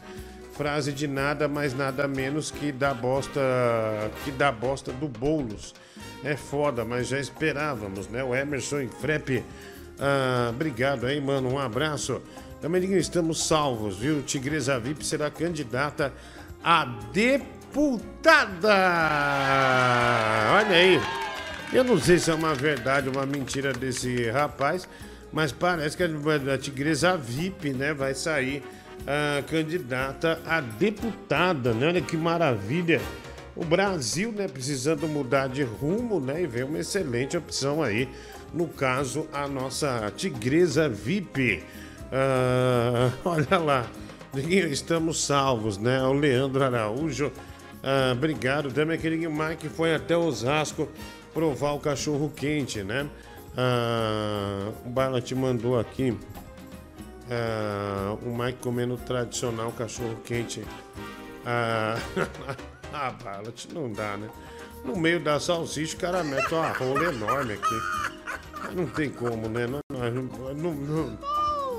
[0.56, 3.40] Frase de nada mais nada menos que da bosta,
[4.24, 5.74] que da bosta do Boulos.
[6.22, 8.22] É foda, mas já esperávamos, né?
[8.22, 9.44] O Emerson e Frepe.
[9.98, 11.52] Ah, obrigado aí, mano.
[11.52, 12.22] Um abraço.
[12.60, 14.22] Também estamos salvos, viu?
[14.22, 16.12] Tigresa VIP será candidata
[16.62, 18.74] a deputada.
[20.52, 21.00] Olha aí.
[21.72, 24.88] Eu não sei se é uma verdade ou uma mentira desse rapaz,
[25.32, 28.62] mas parece que a Tigresa VIP, né, vai sair
[29.06, 31.88] ah, candidata a deputada, né?
[31.88, 33.00] Olha que maravilha.
[33.56, 38.08] O Brasil, né, precisando mudar de rumo, né, e ver uma excelente opção aí.
[38.52, 41.62] No caso, a nossa Tigresa VIP.
[42.12, 43.86] Ah, olha lá,
[44.70, 46.02] estamos salvos, né?
[46.02, 47.32] O Leandro Araújo,
[47.82, 48.72] ah, obrigado.
[48.72, 50.88] Também aquele Mike foi até Osasco
[51.32, 53.08] provar o cachorro quente, né?
[53.56, 56.16] Ah, o Bala te mandou aqui
[57.30, 60.64] ah, o Mike comendo tradicional cachorro quente.
[61.44, 61.96] Ah,
[62.92, 64.28] ah Ballot, não dá, né?
[64.84, 68.74] No meio da salsicha, o cara mete uma rola enorme aqui.
[68.74, 69.66] Não tem como, né?
[69.66, 71.18] Não, não, não,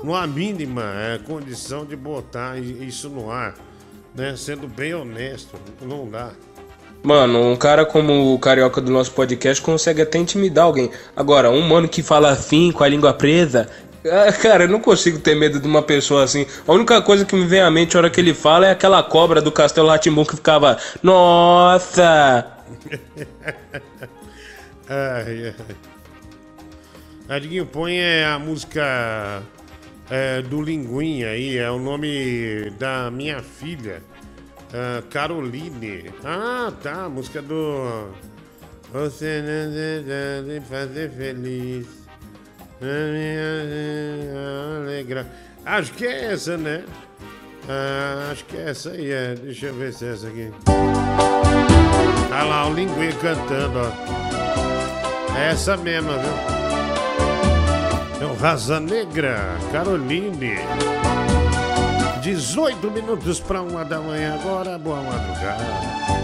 [0.02, 3.54] não- há mínima é, condição de botar isso no ar.
[4.14, 4.34] né?
[4.36, 6.32] Sendo bem honesto, não dá.
[7.02, 10.90] Mano, um cara como o carioca do nosso podcast consegue até intimidar alguém.
[11.14, 13.68] Agora, um mano que fala assim, com a língua presa.
[14.10, 16.46] Ah, Cara, eu não consigo ter medo de uma pessoa assim.
[16.66, 19.02] A única coisa que me vem à mente na hora que ele fala é aquela
[19.02, 20.78] cobra do Castelo Ratimbu que ficava.
[21.02, 22.46] Nossa!
[24.88, 25.76] ai, ai.
[27.28, 29.42] Adiguinho, põe é, a música
[30.08, 34.00] é, do Linguinha aí, é o nome da minha filha,
[34.72, 36.10] ah, Caroline.
[36.24, 38.10] Ah, tá, a música do.
[38.92, 42.05] Você não deve fazer feliz.
[44.76, 45.26] Alegra.
[45.64, 46.84] Acho que é essa, né?
[47.68, 49.34] Ah, acho que é essa aí, é.
[49.34, 50.52] Deixa eu ver se é essa aqui.
[52.28, 53.90] Tá lá o Linguinha cantando, ó.
[55.36, 56.56] É essa mesma, viu?
[58.20, 60.56] É o Raza Negra, Caroline.
[62.22, 65.64] 18 minutos para uma da manhã agora, boa madrugada.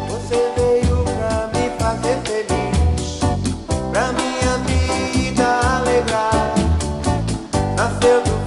[0.08, 3.20] Você veio pra me fazer feliz,
[3.92, 5.44] pra minha vida
[5.76, 6.31] alegrar.
[8.02, 8.41] Nasceu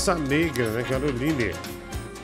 [0.00, 1.50] Raça Negra, né, Caroline?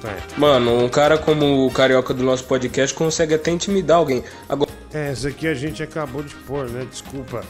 [0.01, 0.17] Tá.
[0.39, 4.25] Mano, um cara como o carioca do nosso podcast consegue até intimidar alguém.
[4.49, 4.71] Agora.
[4.95, 6.87] É, essa aqui a gente acabou de pôr, né?
[6.91, 7.45] Desculpa.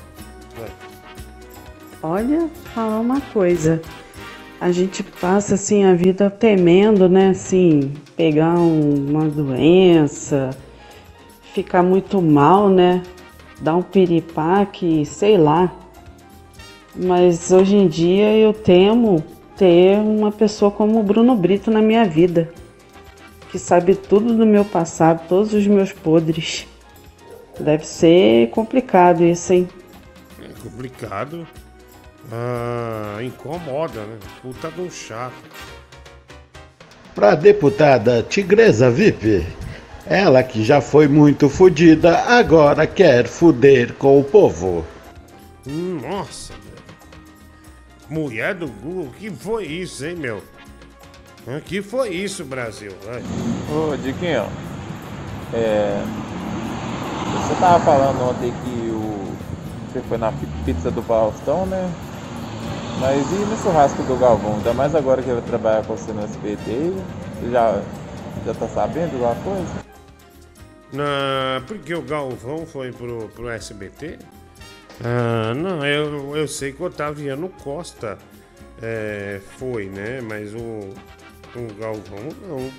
[0.60, 0.66] É.
[2.02, 3.80] Olha, falar uma coisa.
[4.60, 7.28] A gente passa assim a vida temendo, né?
[7.28, 10.50] Assim, pegar um- uma doença,
[11.54, 13.00] ficar muito mal, né?
[13.60, 15.72] Dar um piripaque, sei lá.
[16.96, 22.04] Mas hoje em dia eu temo ter uma pessoa como o Bruno Brito na minha
[22.04, 22.50] vida,
[23.50, 26.66] que sabe tudo do meu passado, todos os meus podres.
[27.58, 29.68] Deve ser complicado isso, hein?
[30.42, 31.46] É complicado.
[32.30, 34.18] Ah, incomoda, né?
[34.42, 35.32] Puta de um chato.
[37.14, 39.46] Pra deputada Tigresa VIP,
[40.04, 44.84] ela que já foi muito fodida, agora quer fuder com o povo.
[45.66, 46.65] Hum, Nossa.
[48.08, 50.42] Mulher do Google, que foi isso, hein, meu?
[51.64, 52.92] Que foi isso, Brasil?
[53.70, 54.46] Ô, Diquinho,
[55.52, 56.02] é.
[57.46, 59.32] Você tava falando ontem que o.
[59.92, 61.88] Você foi na pi- pizza do Faustão, né?
[63.00, 64.54] Mas e no churrasco do Galvão?
[64.56, 66.92] Ainda mais agora que ele vai trabalhar com você no SBT,
[67.40, 67.80] você já,
[68.44, 69.86] já tá sabendo alguma coisa?
[70.92, 74.18] Na, porque o Galvão foi pro, pro SBT?
[75.04, 78.18] Ah, não, eu, eu sei que o Otaviano Costa
[78.82, 80.20] é, foi, né?
[80.20, 80.94] Mas o,
[81.58, 82.70] o Galvão não.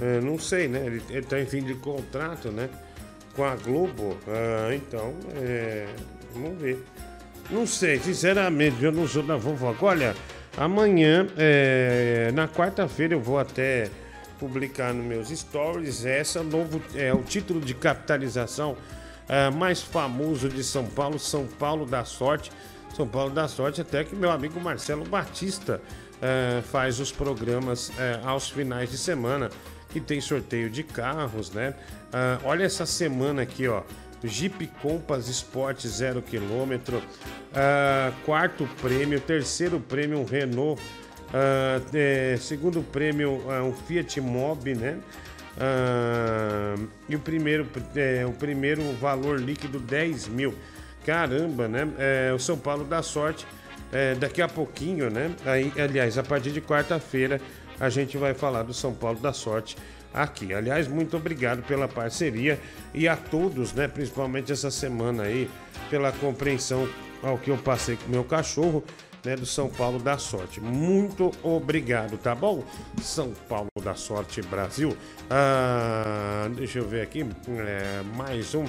[0.00, 0.86] É, não sei, né?
[0.86, 2.68] Ele, ele tá em fim de contrato, né?
[3.34, 4.16] Com a Globo.
[4.28, 5.86] Ah, então, é,
[6.34, 6.82] vamos ver.
[7.50, 9.86] Não sei, sinceramente, eu não sou da fofoca.
[9.86, 10.14] Olha,
[10.56, 13.88] amanhã, é, na quarta-feira, eu vou até
[14.38, 16.04] publicar nos meus stories.
[16.04, 18.76] Essa novo é o título de capitalização
[19.28, 22.50] é, mais famoso de São Paulo, São Paulo da Sorte.
[22.94, 25.80] São Paulo da Sorte, até que meu amigo Marcelo Batista
[26.22, 29.50] é, faz os programas é, aos finais de semana,
[29.90, 31.74] que tem sorteio de carros, né?
[32.44, 33.82] Olha essa semana aqui, ó.
[34.24, 36.98] Jeep Compass Sport 0 km,
[38.24, 40.80] quarto prêmio, terceiro prêmio um Renault,
[42.40, 44.98] segundo prêmio um Fiat Mobi, né?
[45.58, 46.74] Ah,
[47.08, 50.54] e o primeiro, é, o primeiro valor líquido 10 mil.
[51.04, 51.88] Caramba, né?
[51.98, 53.46] É, o São Paulo dá sorte.
[53.92, 55.30] É, daqui a pouquinho, né?
[55.44, 57.40] Aí, aliás, a partir de quarta-feira
[57.78, 59.76] a gente vai falar do São Paulo da Sorte
[60.12, 60.52] aqui.
[60.54, 62.58] Aliás, muito obrigado pela parceria
[62.94, 63.86] e a todos, né?
[63.86, 65.48] Principalmente essa semana aí,
[65.90, 66.88] pela compreensão
[67.22, 68.82] ao que eu passei com meu cachorro,
[69.26, 69.34] né?
[69.34, 70.60] Do São Paulo da Sorte.
[70.60, 72.62] Muito obrigado, tá bom?
[73.02, 74.96] São Paulo da Sorte Brasil.
[75.28, 77.26] Ah, deixa eu ver aqui.
[77.48, 78.64] é, mais um.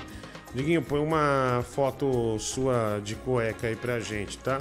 [0.55, 4.57] Diguinho, põe uma foto sua de cueca aí pra gente, tá?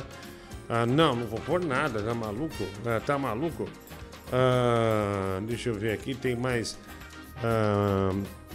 [0.69, 2.67] Ah, não, não vou pôr nada, tá maluco?
[2.85, 3.67] Ah, tá maluco?
[4.31, 6.77] Ah, deixa eu ver aqui, tem mais
[7.43, 8.11] Ah,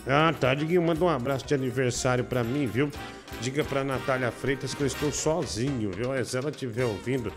[0.05, 0.53] ah, tá.
[0.53, 2.91] Diguinho, manda um abraço de aniversário pra mim, viu?
[3.39, 6.09] Diga pra Natália Freitas que eu estou sozinho, viu?
[6.25, 7.31] Se ela estiver ouvindo,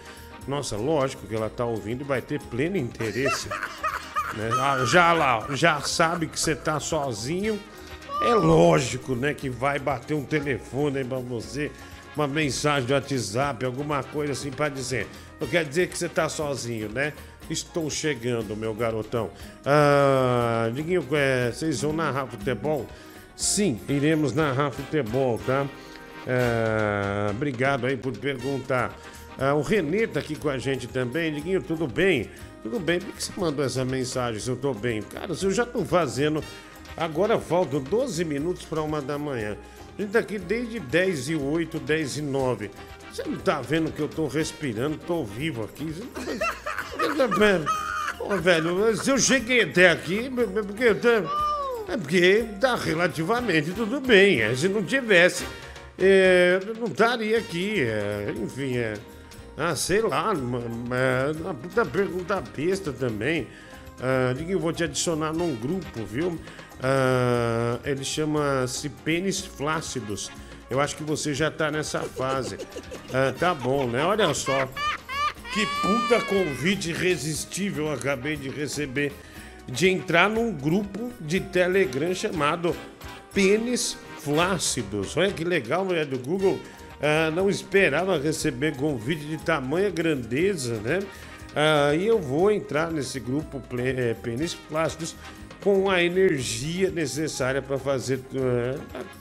[0.47, 3.48] nossa, lógico que ela tá ouvindo e vai ter pleno interesse.
[4.36, 4.50] né?
[4.60, 7.58] Ah, já lá, já sabe que você tá sozinho.
[8.23, 11.70] É lógico, né, que vai bater um telefone aí pra você,
[12.16, 15.06] uma mensagem de WhatsApp, alguma coisa assim pra dizer.
[15.40, 17.12] Não quer dizer que você tá sozinho, né?
[17.50, 19.31] Estou chegando, meu garotão.
[19.64, 20.70] Ah,
[21.12, 22.86] é, vocês vão narrar futebol?
[23.36, 25.66] Sim, iremos narrar futebol, tá?
[26.27, 28.97] Ah, obrigado aí por perguntar.
[29.39, 31.33] Ah, o Renê tá aqui com a gente também.
[31.35, 32.31] Diguinho, tudo bem?
[32.62, 33.01] Tudo bem.
[33.01, 35.03] Por que você mandou essa mensagem se eu tô bem?
[35.03, 36.43] Cara, se eu já tô fazendo.
[36.97, 39.57] Agora faltam 12 minutos para uma da manhã.
[39.99, 42.70] A gente tá aqui desde 10 e 8, 10 e 9.
[43.12, 45.93] Você não tá vendo que eu tô respirando, tô vivo aqui?
[45.93, 47.61] Você não tá-
[48.20, 54.55] Ô, velho, se eu cheguei até aqui, porque, é porque tá relativamente tudo bem.
[54.57, 55.44] Se não tivesse,
[55.98, 57.82] é, não estaria aqui.
[57.82, 58.94] é, enfim, é.
[59.56, 63.47] Ah, sei lá, uma, uma, puta pergunta besta também.
[64.00, 66.39] Ah, eu vou te adicionar num grupo, viu?
[66.82, 70.31] Ah, ele chama-se Pênis Flácidos.
[70.68, 72.58] Eu acho que você já tá nessa fase.
[73.12, 74.05] Ah, tá bom, né?
[74.05, 74.68] Olha só.
[75.52, 79.12] Que puta convite irresistível eu acabei de receber
[79.68, 82.74] de entrar num grupo de Telegram chamado
[83.32, 85.17] Pênis Flácidos.
[85.17, 86.59] Olha que legal, mulher do Google.
[87.01, 91.01] Ah, não esperava receber convite de tamanha grandeza, né?
[91.55, 95.15] Ah, e eu vou entrar nesse grupo eh, Pênis Flácidos
[95.62, 98.20] com a energia necessária para fazer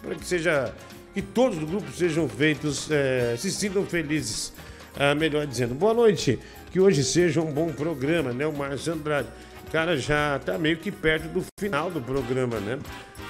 [0.02, 0.74] para que seja
[1.14, 4.54] que todos os grupos sejam feitos eh, se sintam felizes
[4.96, 6.40] ah, melhor dizendo, boa noite,
[6.72, 8.46] que hoje seja um bom programa, né?
[8.46, 9.28] O Márcio Andrade.
[9.74, 12.78] Cara, já tá meio que perto do final do programa, né?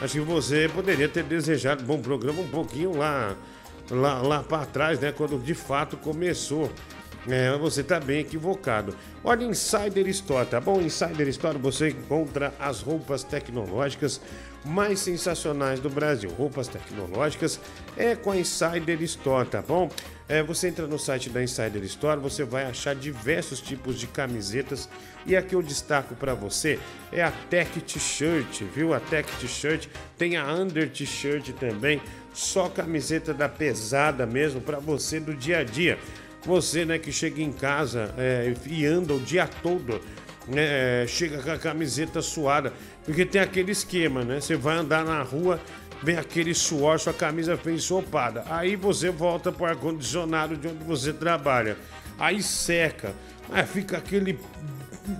[0.02, 3.34] Acho que você poderia ter desejado um bom programa um pouquinho lá,
[3.90, 5.14] lá, lá para trás, né?
[5.14, 6.70] Quando de fato começou.
[7.26, 8.94] É, você tá bem equivocado.
[9.24, 10.82] Olha, Insider Store, tá bom?
[10.82, 14.20] Insider Store você encontra as roupas tecnológicas
[14.66, 16.30] mais sensacionais do Brasil.
[16.32, 17.62] Roupas tecnológicas
[17.96, 19.90] é com a Insider Store, tá bom?
[20.34, 24.90] É, você entra no site da Insider Store, você vai achar diversos tipos de camisetas
[25.28, 26.80] e a que eu destaco para você
[27.12, 28.96] é a Tech T-shirt, viu?
[28.96, 29.86] A Tech T-shirt
[30.18, 32.02] tem a Under T-shirt também,
[32.34, 36.00] só camiseta da pesada mesmo para você do dia a dia.
[36.48, 40.02] Você, né, que chega em casa é, e anda o dia todo,
[40.48, 42.74] né, é, chega com a camiseta suada,
[43.06, 44.42] porque tem aquele esquema, né?
[44.42, 45.60] Você vai andar na rua,
[46.04, 48.44] vem aquele suor, sua camisa foi ensopada.
[48.50, 51.78] Aí você volta para o ar-condicionado de onde você trabalha.
[52.20, 53.14] Aí seca,
[53.50, 54.38] aí fica aquele,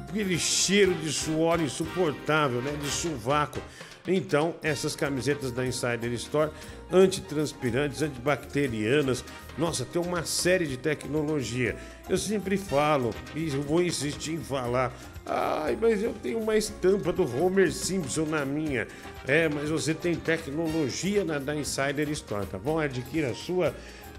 [0.10, 2.74] aquele cheiro de suor insuportável, né?
[2.80, 3.60] De sovaco.
[4.06, 6.52] Então, essas camisetas da Insider Store,
[6.92, 9.24] antitranspirantes, antibacterianas,
[9.58, 11.78] nossa, tem uma série de tecnologia.
[12.10, 14.94] Eu sempre falo, e vou insistir em falar,
[15.26, 18.88] ai, mas eu tenho uma estampa do Homer Simpson na minha.
[19.28, 22.80] É, mas você tem tecnologia na da Insider Store, tá bom?
[22.80, 23.74] Adquira a sua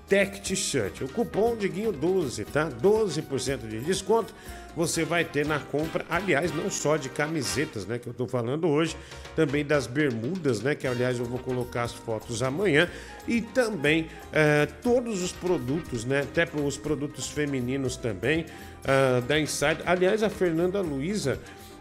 [0.09, 1.03] Tech T-shirt.
[1.03, 2.71] O cupom Diguinho 12, tá?
[2.71, 4.35] 12% de desconto
[4.77, 8.67] você vai ter na compra, aliás, não só de camisetas, né, que eu tô falando
[8.69, 8.97] hoje,
[9.37, 12.89] também das bermudas, né, que aliás eu vou colocar as fotos amanhã,
[13.27, 18.47] e também eh, todos os produtos, né, até os produtos femininos também,
[18.85, 19.83] ah, da Inside.
[19.85, 21.39] Aliás, a Fernanda Luiza,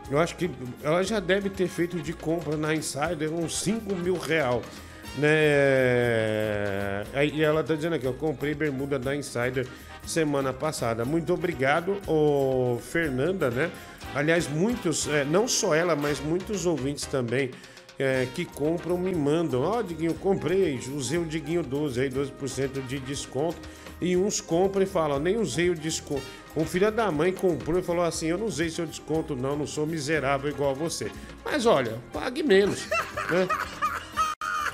[0.10, 0.50] eu acho que
[0.84, 4.62] ela já deve ter feito de compra na Insider uns 5 mil real
[5.18, 7.04] né?
[7.14, 9.68] Aí ela tá dizendo aqui, eu comprei bermuda da Insider
[10.06, 11.06] semana passada.
[11.06, 13.72] Muito obrigado, ô Fernanda, né?
[14.14, 17.52] Aliás, muitos, é, não só ela, mas muitos ouvintes também
[17.98, 19.62] é, que compram me mandam.
[19.62, 23.58] Ó, Diguinho, comprei, usei o Diguinho 12 aí, 12% de desconto.
[24.02, 26.24] E uns compram e falam, nem usei o desconto.
[26.56, 29.68] Um filho da mãe comprou e falou assim: Eu não usei seu desconto, não, não
[29.68, 31.12] sou miserável igual você.
[31.44, 32.88] Mas olha, pague menos,
[33.30, 33.48] né?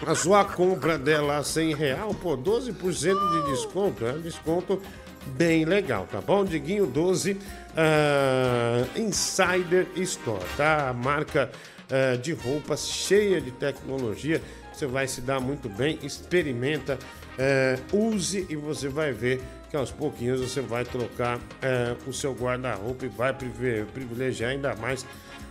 [0.06, 4.82] a sua compra dela a 100 real, pô, 12% de desconto, é um desconto
[5.28, 6.46] bem legal, tá bom?
[6.46, 7.38] Diguinho 12
[7.76, 10.90] ah, Insider Store, tá?
[10.90, 11.52] A marca
[11.90, 14.42] ah, de roupas cheia de tecnologia,
[14.74, 16.98] você vai se dar muito bem, experimenta,
[17.38, 22.34] eh, use e você vai ver que aos pouquinhos você vai trocar eh, o seu
[22.34, 25.06] guarda-roupa e vai privi- privilegiar ainda mais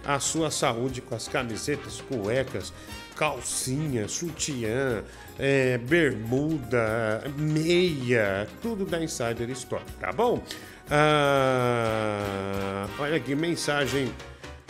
[0.04, 2.72] a sua saúde com as camisetas, cuecas,
[3.16, 5.02] calcinha, sutiã,
[5.38, 10.42] é, bermuda, meia, tudo da Insider Store, tá bom?
[10.90, 14.12] Ah, olha aqui, mensagem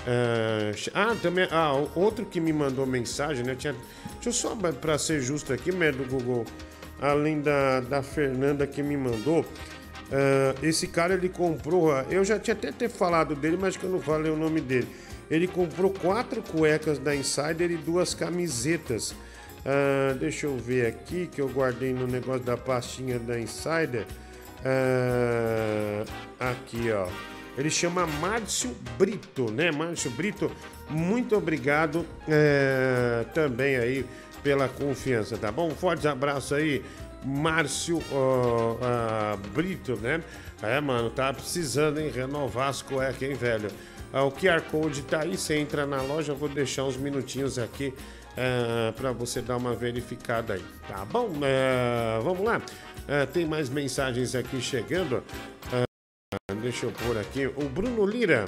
[0.06, 1.46] Ah, ah, também.
[1.50, 3.54] Ah, outro que me mandou mensagem, né?
[3.54, 3.74] Tinha,
[4.14, 6.46] deixa eu só, pra ser justo aqui, merda do Google.
[7.00, 9.44] Além da, da Fernanda que me mandou.
[10.12, 11.92] ah, esse cara ele comprou.
[12.10, 14.88] Eu já tinha até ter falado dele, mas que eu não falei o nome dele.
[15.30, 19.14] Ele comprou quatro cuecas da Insider e duas camisetas.
[19.64, 24.06] Ah, deixa eu ver aqui que eu guardei no negócio da pastinha da Insider.
[24.64, 26.04] Ah,
[26.40, 27.06] aqui, ó.
[27.56, 29.72] Ele chama Márcio Brito, né?
[29.72, 30.50] Márcio Brito,
[30.88, 34.06] muito obrigado é, também aí
[34.48, 35.68] pela confiança, tá bom?
[35.68, 36.82] Um forte abraço aí,
[37.22, 40.22] Márcio ó, ah, Brito, né?
[40.62, 42.10] É, mano, tá precisando, hein?
[42.10, 43.68] Renovar as cuecas, hein, velho?
[44.10, 47.58] Ah, o QR Code tá aí, você entra na loja, eu vou deixar uns minutinhos
[47.58, 47.92] aqui
[48.34, 51.28] é, para você dar uma verificada aí, tá bom?
[51.42, 52.62] É, vamos lá,
[53.06, 55.22] É, tem mais mensagens aqui chegando.
[56.62, 57.46] Deixa eu pôr aqui.
[57.46, 58.46] O Bruno Lira.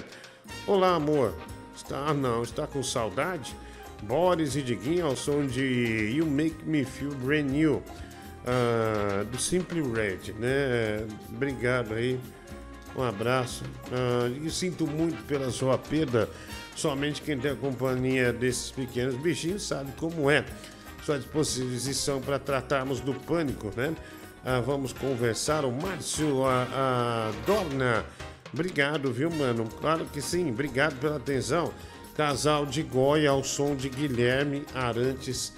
[0.66, 1.34] Olá, amor.
[1.76, 3.54] Está, não, está com saudade?
[4.02, 7.82] Boris e Diguinho ao som de You Make Me Feel Brand New.
[8.46, 11.06] ah, do Simply Red, né?
[11.28, 12.18] Obrigado aí.
[12.96, 13.64] Um abraço.
[13.92, 16.28] Ah, e sinto muito pela sua perda.
[16.74, 20.44] Somente quem tem a companhia desses pequenos bichinhos sabe como é.
[21.04, 23.94] Sua disposição para tratarmos do pânico, né?
[24.44, 25.64] Ah, vamos conversar.
[25.64, 28.04] O Márcio a Dorna.
[28.52, 29.68] Obrigado, viu, mano?
[29.80, 30.50] Claro que sim.
[30.50, 31.72] Obrigado pela atenção.
[32.16, 35.52] Casal de Goia ao som de Guilherme Arantes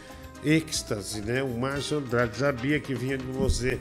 [0.44, 1.42] Êxtase, né?
[1.42, 3.78] O Márcio Andrade sabia que vinha de você.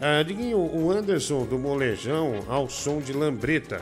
[0.00, 0.24] Ah,
[0.54, 3.80] o Anderson do Molejão ao som de Lambreta.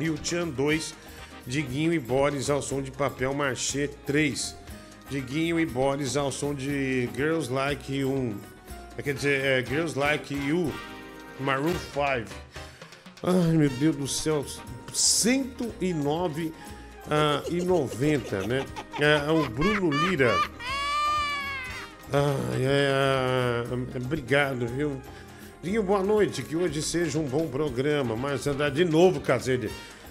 [0.00, 0.94] E o Tchan 2,
[1.46, 4.56] Diguinho e Boris ao som de Papel Marché 3.
[5.10, 8.36] Diguinho e Boris ao som de Girls Like You.
[8.96, 10.72] É, Quer dizer, é, Girls Like You,
[11.38, 12.34] Maroon 5.
[13.22, 14.44] Ai, meu Deus do céu,
[14.92, 16.52] 109
[17.10, 18.64] ah, e 90, né?
[19.00, 20.34] É, o Bruno Lira.
[22.12, 25.00] É, é, obrigado, viu?
[25.62, 28.16] Dinho, boa noite, que hoje seja um bom programa.
[28.16, 29.70] Mas andar de novo, Cazede.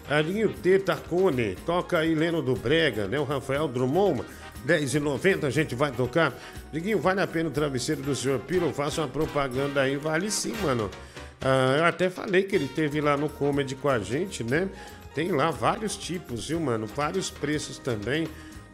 [0.09, 0.79] Alinho T.
[0.79, 3.19] Tacone, toca aí Leno do Brega, né?
[3.19, 4.23] O Rafael Drummond,
[4.65, 6.33] 10,90 a gente vai tocar.
[6.71, 8.71] Diguinho, vale a pena o travesseiro do senhor Piro?
[8.73, 10.89] Faça uma propaganda aí, vale sim, mano.
[11.41, 14.69] Ah, eu até falei que ele teve lá no Comedy com a gente, né?
[15.17, 16.85] Tem lá vários tipos, viu, mano?
[16.85, 18.27] Vários preços também.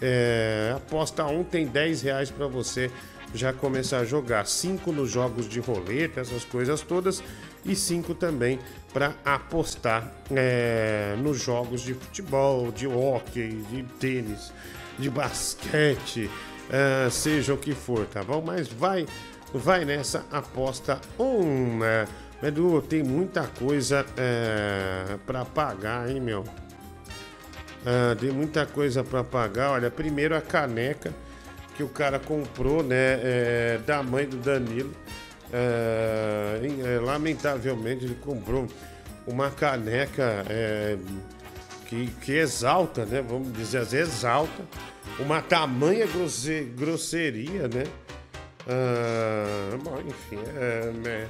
[0.00, 2.90] É, aposta 1 tem 10 reais para você
[3.34, 4.46] já começar a jogar.
[4.46, 7.22] 5 nos jogos de roleta, essas coisas todas.
[7.64, 8.58] E 5 também
[8.92, 14.52] para apostar é, nos jogos de futebol, de hóquei, de tênis,
[14.98, 16.28] de basquete,
[16.70, 18.42] é, seja o que for, tá bom?
[18.44, 19.06] Mas vai,
[19.54, 22.08] vai nessa aposta 1, né?
[22.42, 26.44] Edu, tem muita coisa é, para pagar, hein, meu?
[27.86, 29.70] Ah, tem muita coisa para pagar.
[29.72, 31.12] Olha, primeiro a caneca
[31.76, 34.92] que o cara comprou, né, é, da mãe do Danilo.
[35.52, 36.60] É,
[36.96, 38.66] é, lamentavelmente ele comprou
[39.26, 40.96] uma caneca é,
[41.86, 43.22] que, que exalta, né?
[43.22, 44.62] Vamos dizer assim, exalta
[45.18, 47.84] uma tamanha grosse- grosseria, né?
[48.66, 51.28] Ah, bom, enfim, é, né?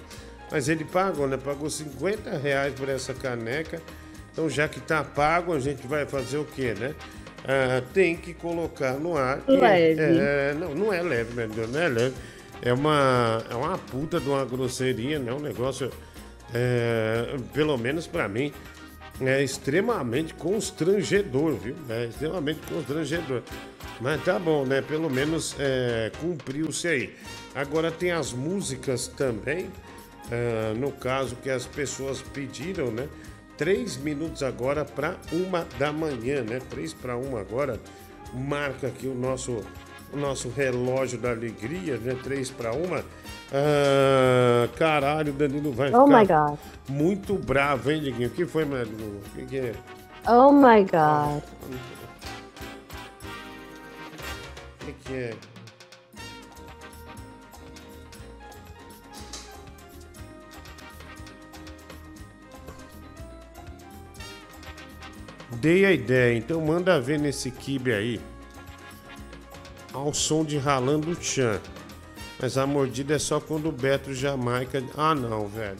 [0.53, 1.37] Mas ele pagou, né?
[1.37, 3.81] Pagou 50 reais por essa caneca
[4.33, 6.95] Então, já que tá pago, a gente vai fazer o quê, né?
[7.45, 9.41] Ah, tem que colocar no ar.
[9.41, 10.01] que- Leve.
[10.01, 12.15] É, não, não é leve, meu Deus, não é leve.
[12.63, 15.33] É uma, é uma puta de uma grosseria, né?
[15.35, 15.91] Um negócio,
[16.55, 18.53] é, pelo menos pra mim,
[19.21, 21.75] é extremamente constrangedor, viu?
[21.89, 23.43] É extremamente constrangedor.
[24.01, 24.81] Mas tá bom, né?
[24.81, 27.17] Pelo menos é, cumpriu-se aí.
[27.55, 29.69] Agora tem as músicas também,
[30.31, 33.09] ah, no caso que as pessoas pediram, né?
[33.57, 36.60] Três minutos agora para uma da manhã, né?
[36.70, 37.78] Três para uma agora.
[38.33, 39.62] Marca aqui o nosso,
[40.12, 42.17] o nosso relógio da alegria, né?
[42.23, 43.05] Três para uma.
[43.52, 46.57] Ah, caralho, o Danilo vai Oh ficar
[46.89, 48.28] muito bravo, hein, Diguinho?
[48.28, 49.20] O que foi, Danilo?
[49.26, 49.75] O que, que é?
[50.26, 51.42] Oh my God.
[54.81, 55.34] O que, que é?
[65.61, 68.21] Dei a ideia, então manda ver nesse kibe aí.
[69.93, 71.61] Ao som de ralando o chan.
[72.41, 74.83] Mas a mordida é só quando o Beto Jamaica.
[74.97, 75.79] Ah não, velho.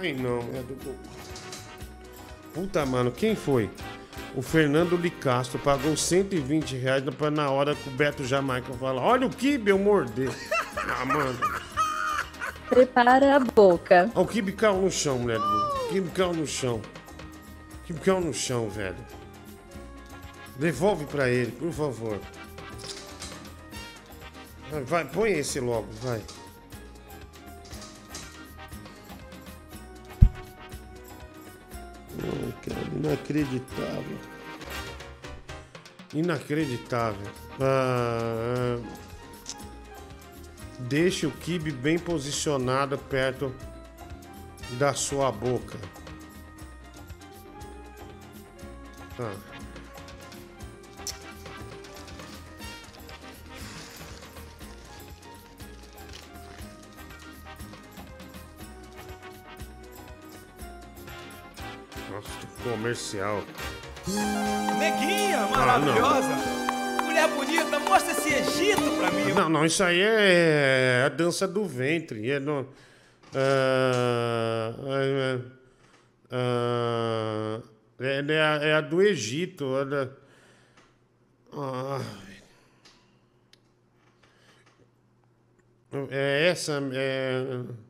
[0.00, 0.76] Ai não, é do.
[2.52, 3.70] Puta, mano, quem foi?
[4.34, 9.26] O Fernando Licastro pagou 120 reais pra na hora que o Beto Jamaica fala: Olha
[9.26, 10.30] o kibe, eu morder.
[10.88, 11.36] Ah, mano.
[12.68, 14.08] Prepara a boca.
[14.14, 15.40] Ó, o kibe caiu no chão, mulher.
[15.40, 16.80] O kibe caiu no chão.
[17.86, 18.96] O kibe caiu no chão, velho.
[20.56, 22.20] Devolve pra ele, por favor.
[24.68, 26.20] Vai, vai, põe esse logo, vai.
[32.24, 34.18] Ai, cara, inacreditável.
[36.12, 37.30] Inacreditável.
[37.60, 38.96] Ah, ah,
[40.80, 43.54] deixe o kibe bem posicionado perto
[44.72, 45.78] da sua boca.
[49.16, 49.32] Tá.
[62.10, 63.42] Nossa, que comercial.
[64.78, 66.28] Neguinha Ah, maravilhosa.
[67.04, 69.32] Mulher bonita, mostra esse Egito pra mim.
[69.32, 72.30] Não, não, isso aí é a dança do ventre.
[72.30, 72.68] É no,
[73.34, 75.38] ah, é,
[76.30, 77.60] ah,
[77.98, 78.24] é,
[78.68, 79.84] é a, do Egito.
[79.84, 80.08] Da,
[81.52, 82.00] ah,
[86.10, 86.80] é essa.
[86.92, 87.85] É,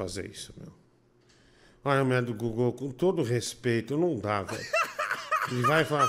[0.00, 0.72] fazer isso, meu.
[1.84, 4.64] Olha, mulher do Google, com todo respeito, não dá, velho.
[5.50, 6.08] Ele vai falar.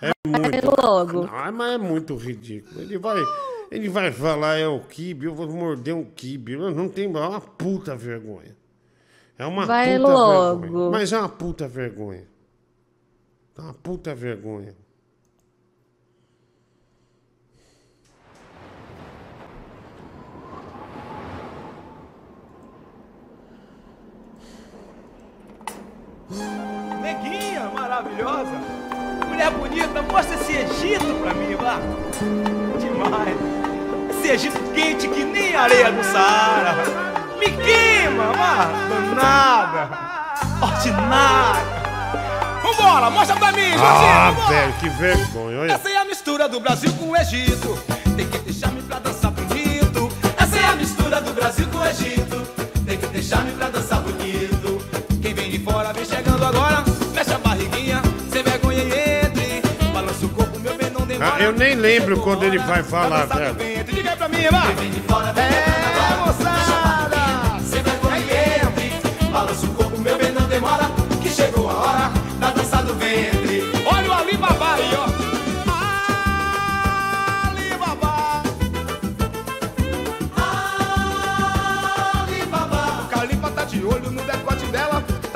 [0.00, 0.80] É muito.
[0.80, 1.24] logo.
[1.30, 2.80] Ah, mas é muito ridículo.
[2.80, 3.20] Ele vai.
[3.70, 6.56] Ele vai falar, é o kibe, eu vou morder um kibe.
[6.56, 7.06] Não tem.
[7.06, 8.56] É uma puta vergonha.
[9.38, 10.60] É uma Vai puta logo.
[10.60, 10.90] vergonha.
[10.90, 12.28] Mas é uma puta vergonha.
[13.56, 14.76] É uma puta vergonha.
[27.00, 28.50] Neguinha maravilhosa.
[29.28, 31.78] Mulher bonita, mostra esse Egito pra mim, vá.
[32.78, 33.36] Demais.
[34.10, 36.76] Esse Egito quente que nem areia do Saara.
[37.38, 38.68] Me queima, vá.
[38.88, 39.88] Danada.
[40.60, 41.82] Ordinária.
[42.62, 43.84] Vambora, mostra pra mim, Jorginho.
[43.84, 44.48] Ah, vambora.
[44.48, 45.60] velho, que vergonha.
[45.60, 45.72] Olha.
[45.72, 47.78] Essa é a mistura do Brasil com o Egito.
[48.16, 50.08] Tem que deixar-me pra dançar bonito.
[50.38, 52.42] Essa é a mistura do Brasil com o Egito.
[52.86, 53.91] Tem que deixar-me pra dançar
[55.92, 56.84] vem chegando agora.
[57.14, 59.62] Mexe a barriguinha, sem vergonha e entre.
[59.92, 61.34] Balança o corpo, meu bem, não demora.
[61.36, 63.54] Ah, eu nem lembro quando ele vai falar, velho.
[63.84, 64.74] Diga aí pra mim, chegando agora.
[66.26, 66.61] moçada.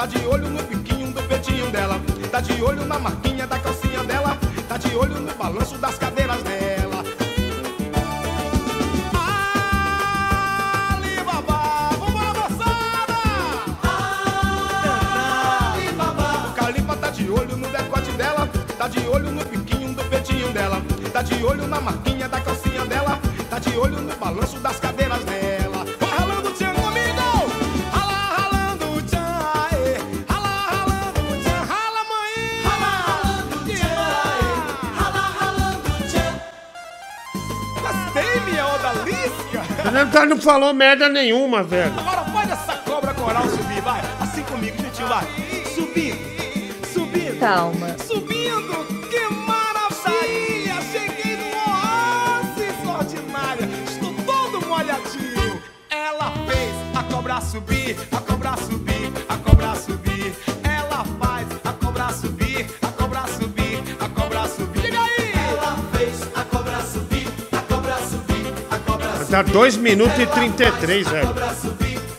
[0.06, 2.00] Tá de olho no biquinho do peitinho dela.
[2.30, 4.38] Tá de olho na marquinha da calcinha dela.
[4.68, 7.02] Tá de olho no balanço das cadeiras dela.
[10.94, 13.18] Alibaba, vamos moçada!
[15.74, 16.50] Alibaba.
[16.50, 18.48] O Calipa tá de olho no decote dela.
[18.78, 20.80] Tá de olho no biquinho do peitinho dela.
[21.12, 23.18] Tá de olho na marquinha da calcinha dela.
[23.50, 24.85] Tá de olho no balanço das cadeiras
[39.96, 41.90] Você não, tá- não falou merda nenhuma, velho.
[41.98, 44.02] Agora faz essa cobra coral subir, vai.
[44.20, 45.24] Assim comigo, gentil, vai.
[45.74, 47.40] Subindo, subindo.
[47.40, 47.96] Calma.
[48.06, 50.74] Subindo, que maravilha!
[50.92, 53.68] Cheguei no oásis ordinária.
[53.88, 55.62] Estou todo molhadinho.
[55.88, 58.95] Ela fez a cobra subir, a cobra subir,
[69.30, 71.34] Tá 2 minutos e 33, velho.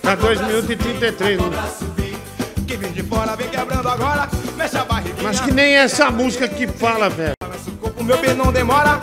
[0.01, 1.39] Tá 2 minutos e 33.
[1.39, 1.51] Não...
[2.67, 4.29] Quem vem de fora vem quebrando agora.
[4.57, 5.23] Mexe a barriguinha.
[5.23, 7.33] Mas que nem essa música que fala, velho.
[8.03, 8.99] Meu bem não demora,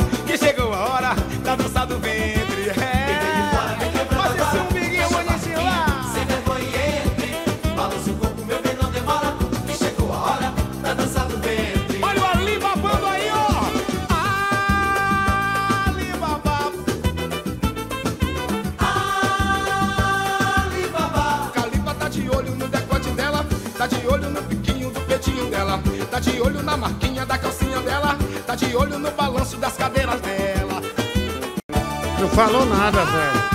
[32.45, 33.55] falou nada, velho.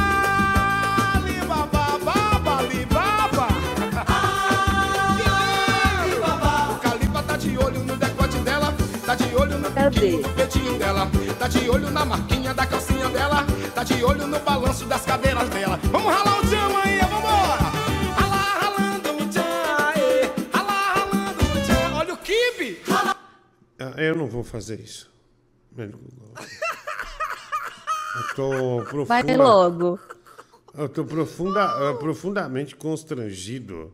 [6.72, 8.74] O Calipa tá de olho no decote dela,
[9.06, 9.90] tá de olho no Cadê?
[10.00, 14.27] biquinho do peitinho dela, tá de olho na marquinha da calcinha dela, tá de olho
[14.27, 15.80] no balanço das cadeiras dela.
[15.92, 17.64] Vamos ralar o tchan aí, vambora!
[18.18, 19.42] Ralar, ralando o tchan,
[19.88, 20.30] aê.
[20.53, 21.95] Ralar, ralando o tchan.
[21.95, 22.82] Olha o kibe!
[22.90, 23.16] Ah,
[23.98, 25.09] Eu não vou fazer isso.
[28.40, 29.06] Tô profunda...
[29.06, 30.00] Vai logo.
[30.74, 33.93] Eu tô profunda, eh, profundamente constrangido.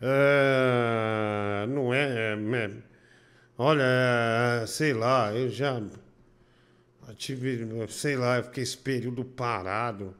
[0.00, 2.70] É, não é, é,
[3.58, 5.82] Olha, é, sei lá, eu já
[7.16, 10.14] tive, sei lá, eu fiquei esse período parado.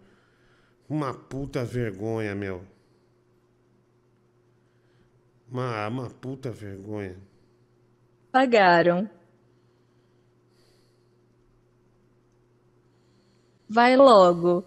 [0.89, 2.65] Uma puta vergonha, meu.
[5.49, 7.17] Uma, uma puta vergonha.
[8.33, 9.09] Pagaram.
[13.71, 14.65] Vai logo.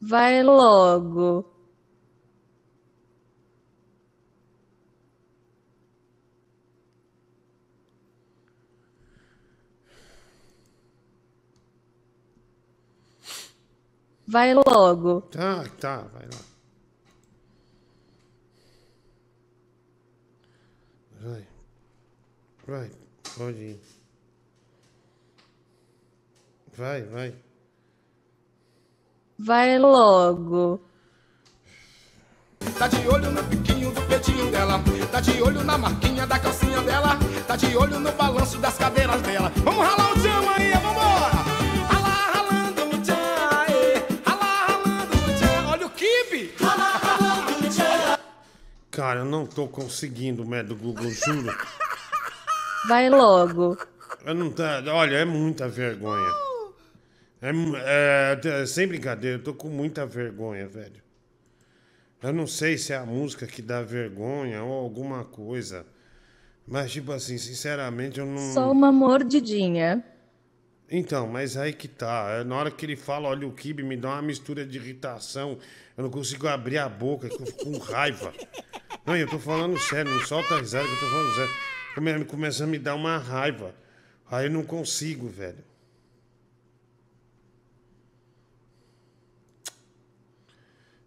[0.00, 1.44] Vai logo.
[14.28, 15.22] Vai logo.
[15.22, 16.08] Tá, tá.
[22.70, 22.88] Vai,
[23.36, 23.80] pode ir.
[26.78, 27.34] Vai, vai.
[29.36, 30.80] Vai logo.
[32.78, 36.80] Tá de olho no biquinho do peitinho dela, tá de olho na marquinha da calcinha
[36.82, 39.50] dela, tá de olho no balanço das cadeiras dela.
[39.64, 41.34] Vamos ralar o tchan aí, vambora!
[41.90, 43.16] Ralar, ralando o tchan,
[43.50, 43.94] aê.
[44.24, 45.68] Ralar, ralando o tchan.
[45.70, 46.54] Olha o kibe!
[46.60, 48.18] Ralar, ralando o tchan.
[48.92, 51.52] Cara, eu não tô conseguindo, médio Google, juro.
[52.88, 53.76] Vai logo.
[54.24, 56.30] Eu não tá, olha, é muita vergonha.
[57.42, 61.02] É, é, é, sem brincadeira, eu tô com muita vergonha, velho.
[62.22, 65.86] Eu não sei se é a música que dá vergonha ou alguma coisa.
[66.66, 68.52] Mas, tipo assim, sinceramente, eu não.
[68.52, 70.04] Só uma mordidinha.
[70.90, 72.40] Então, mas aí que tá.
[72.40, 75.58] É, Na hora que ele fala, olha o kibe, me dá uma mistura de irritação.
[75.96, 78.32] Eu não consigo abrir a boca, eu fico com raiva.
[79.06, 81.54] Não, eu tô falando sério, não solta a risada que eu tô falando sério.
[81.94, 83.74] Come- Começa a me dar uma raiva.
[84.30, 85.64] Aí eu não consigo, velho.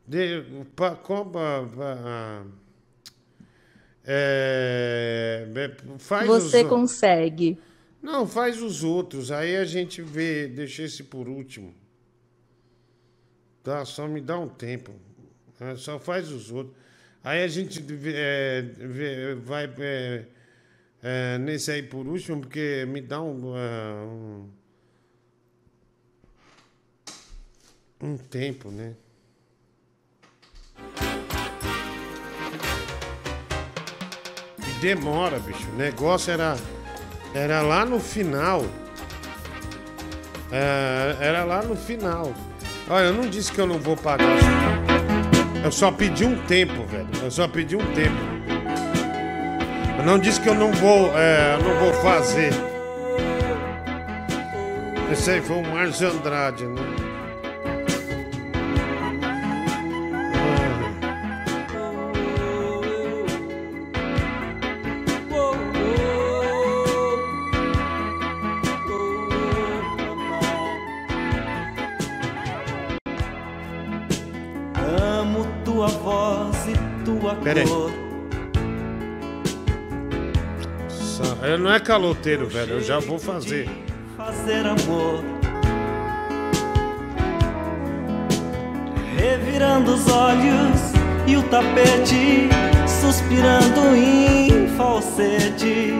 [0.06, 0.44] De,
[0.76, 2.46] pa, coba, pa-
[4.06, 7.58] é, é, faz Você consegue.
[8.02, 9.32] não, faz os outros.
[9.32, 10.48] Aí a gente vê.
[10.48, 11.74] Deixa esse por último.
[13.64, 14.92] Tá, só me dá um tempo.
[15.58, 16.76] É, só faz os outros.
[17.24, 17.80] Aí a gente
[18.14, 20.26] é, vê- vai é,
[21.40, 23.58] nesse aí por último, porque me dá um.
[23.58, 24.50] é, um,
[28.02, 28.94] um tempo, né?
[34.60, 35.70] E demora, bicho.
[35.72, 36.56] O negócio era.
[37.34, 38.64] Era lá no final.
[40.52, 42.34] É, era lá no final.
[42.90, 44.38] Olha, eu não disse que eu não vou pagar.
[45.64, 47.08] Eu só pedi um tempo, velho.
[47.22, 48.33] Eu só pedi um tempo.
[50.06, 52.52] Não disse que eu não vou, é, não vou fazer.
[55.12, 57.13] Esse aí foi o Márcio Andrade, né?
[81.64, 82.74] Não é caloteiro, velho.
[82.74, 83.70] Eu já vou fazer.
[84.18, 85.24] fazer amor.
[89.18, 90.92] Revirando os olhos
[91.26, 92.50] e o tapete,
[92.86, 95.94] suspirando em falsete,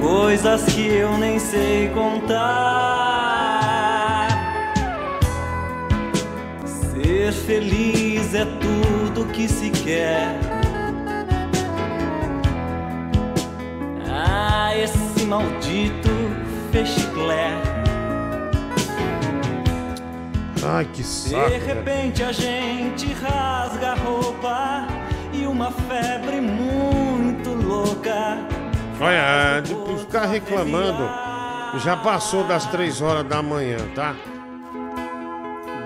[0.00, 2.34] coisas que eu nem sei contar.
[6.66, 10.53] Ser feliz é tudo que se quer.
[15.34, 16.10] Maldito
[16.70, 17.60] fechiclé.
[20.64, 21.50] Ai, que saco.
[21.50, 21.66] De velho.
[21.66, 24.86] repente a gente rasga a roupa
[25.32, 28.38] e uma febre muito louca.
[29.00, 31.04] Olha, de ficar reclamando,
[31.80, 34.14] já passou das três horas da manhã, tá?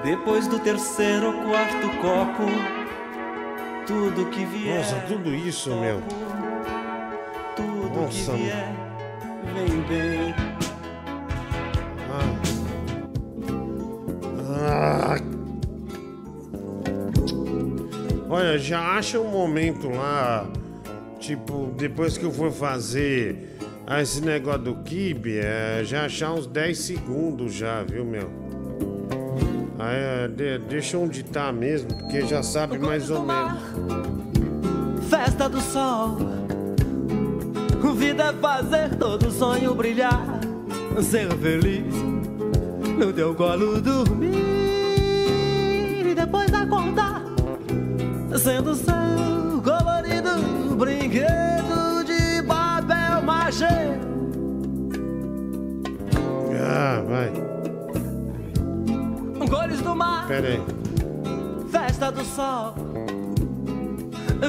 [0.05, 2.45] Depois do terceiro ou quarto copo,
[3.87, 4.79] tudo que vier.
[4.79, 6.03] Nossa, tudo isso, meu.
[7.57, 8.88] Tudo Nossa, que vier,
[9.55, 10.35] vem bem.
[14.61, 15.17] Ah.
[18.31, 20.47] Olha, já acha um momento lá,
[21.19, 26.47] tipo, depois que eu for fazer ah, esse negócio do kibe, é, já achar uns
[26.47, 28.31] 10 segundos já, viu, meu?
[29.79, 33.63] Aí, é, de- deixa onde tá mesmo, porque já sabe mais ou menos.
[35.09, 36.19] Festa do sol.
[37.99, 40.25] Vida é fazer todo sonho brilhar.
[41.03, 41.93] Ser feliz
[42.97, 44.37] no teu colo dormir
[46.07, 47.25] e depois acordar.
[48.39, 50.31] Sendo seu colorido
[50.77, 53.67] brinquedo de papel machê.
[56.63, 57.33] Ah, vai.
[59.49, 60.29] Cores do mar.
[60.29, 60.63] Pera aí.
[61.69, 62.75] Festa do sol.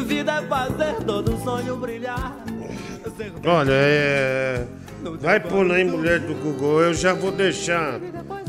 [0.06, 2.49] Vida é fazer todo sonho brilhar.
[3.46, 4.66] Olha, é.
[5.20, 6.82] Vai pôr aí, mulher do Google.
[6.82, 8.00] Eu já vou deixar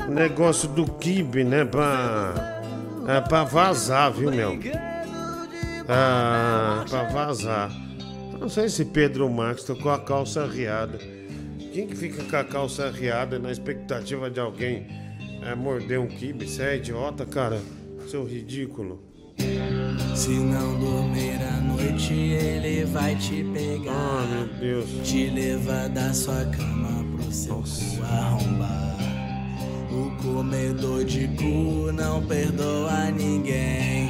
[0.08, 1.64] o negócio do kibe, né?
[1.64, 2.62] Pra.
[3.06, 4.58] É, pra vazar, viu, meu?
[5.88, 7.70] Ah, pra vazar.
[8.38, 10.98] Não sei se Pedro Marques com a calça riada.
[11.72, 14.86] Quem que fica com a calça riada na expectativa de alguém
[15.42, 16.48] é, morder um kibe?
[16.48, 17.60] Você é idiota, cara?
[18.08, 19.09] Seu ridículo.
[20.14, 23.92] Se não dormir à noite, ele vai te pegar.
[23.92, 25.08] Ah, meu Deus.
[25.08, 28.96] Te levar da sua cama pro seu cu arrombar.
[29.90, 34.08] O comedor de cu não perdoa ninguém.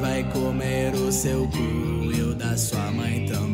[0.00, 3.53] Vai comer o seu cu e o da sua mãe também.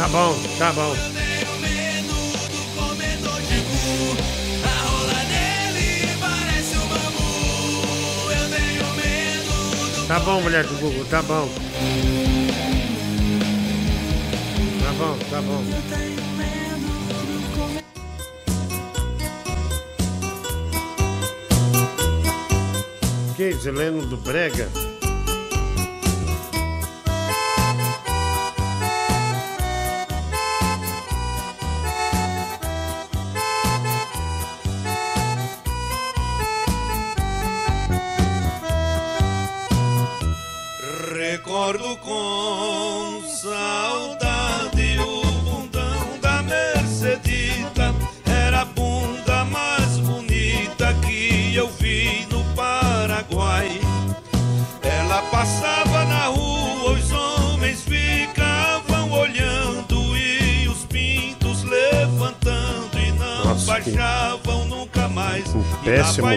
[0.00, 0.96] Tá bom, tá bom.
[10.08, 11.46] Tá bom, mulher do Google, tá bom.
[14.82, 15.64] Tá bom, tá bom.
[23.36, 24.89] Que isso, Heleno do Brega?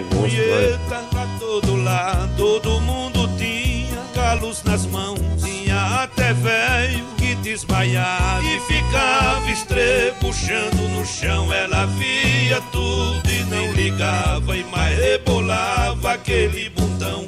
[0.02, 7.34] Gosto, punheta pra todo lado, todo mundo tinha calos nas mãos, tinha até velho que
[7.36, 11.52] desmaiava e ficava estrebuchando no chão.
[11.52, 17.26] Ela via tudo e não ligava e mais rebolava aquele bundão.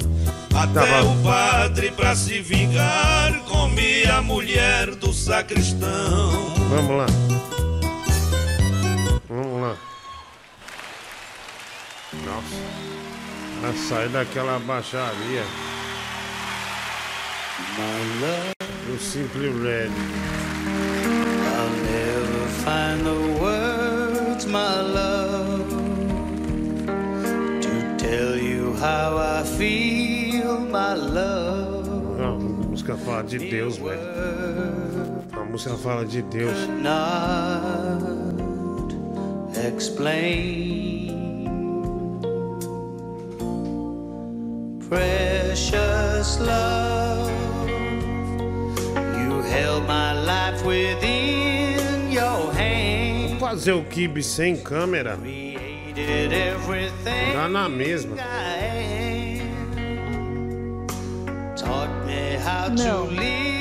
[0.55, 6.55] Até o padre, pra se vingar, comia a mulher do sacristão.
[6.70, 7.07] Vamos lá.
[13.60, 15.44] Vai sair daquela baixaria.
[18.89, 19.91] O Simple Red.
[21.57, 25.68] I'll never find the words, my love,
[27.60, 32.18] to tell you how I feel, my love.
[32.18, 34.01] Não, a música fala de Deus, velho.
[35.33, 36.68] A música fala de Deus.
[36.83, 38.02] Not
[39.67, 40.85] explain.
[44.89, 47.28] Precious love,
[49.18, 53.40] you held my life within your hand.
[53.40, 55.18] Fazer o kibe sem câmera.
[57.34, 58.15] Dá na mesma.
[58.15, 60.86] I am.
[61.56, 63.56] Taught me how Não.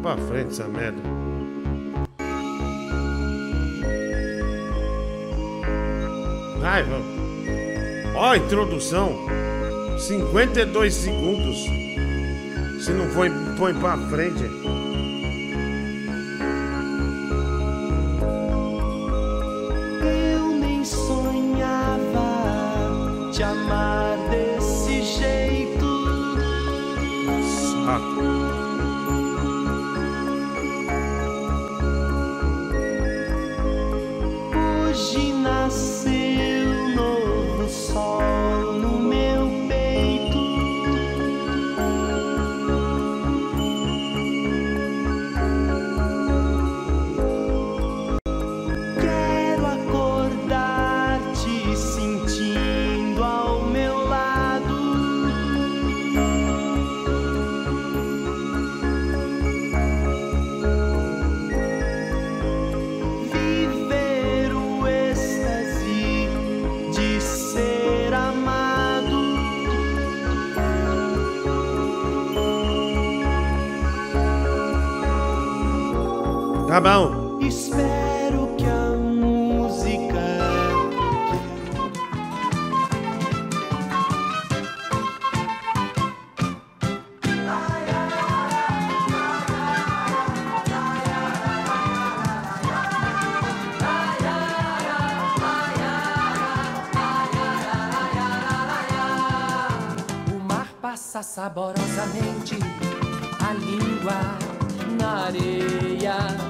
[0.00, 1.00] Pra frente essa merda.
[6.60, 7.06] Vai, vamos.
[8.14, 9.16] Ó, a introdução.
[9.98, 11.64] 52 segundos.
[12.84, 14.42] Se não foi, põe pra frente.
[20.02, 22.20] Eu nem sonhava
[23.32, 25.50] te amar desse jeito.
[35.12, 36.19] Hoje nasceu
[76.82, 77.38] Tá bom.
[77.42, 80.18] Espero que a música
[100.32, 102.58] O mar passa saborosamente
[103.46, 104.38] a língua
[104.98, 106.49] na areia.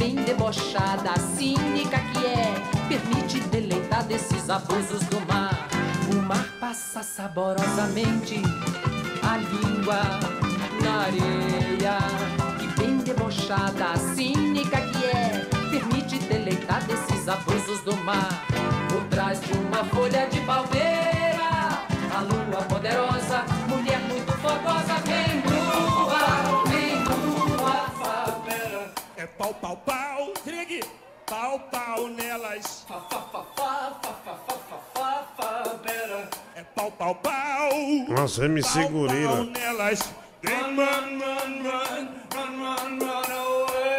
[0.00, 2.54] Bem debochada, cínica que é,
[2.88, 5.68] permite deleitar desses abusos do mar.
[6.10, 8.40] O mar passa saborosamente
[9.22, 10.00] a língua
[10.82, 11.98] na areia.
[12.78, 18.46] Bem debochada, cínica que é, permite deleitar desses abusos do mar.
[18.88, 21.84] Por trás de uma folha de palmeira,
[22.16, 23.44] a lua poderosa,
[29.60, 30.84] Pau, pau, pau, Trig,
[31.26, 32.86] pau, pau nelas.
[36.56, 37.70] É pau, pau, pau.
[38.08, 39.36] Nossa, MC Pau, Gorila.
[39.36, 40.00] pau nelas.
[40.42, 43.90] Run, run, run, run, run, run, run away.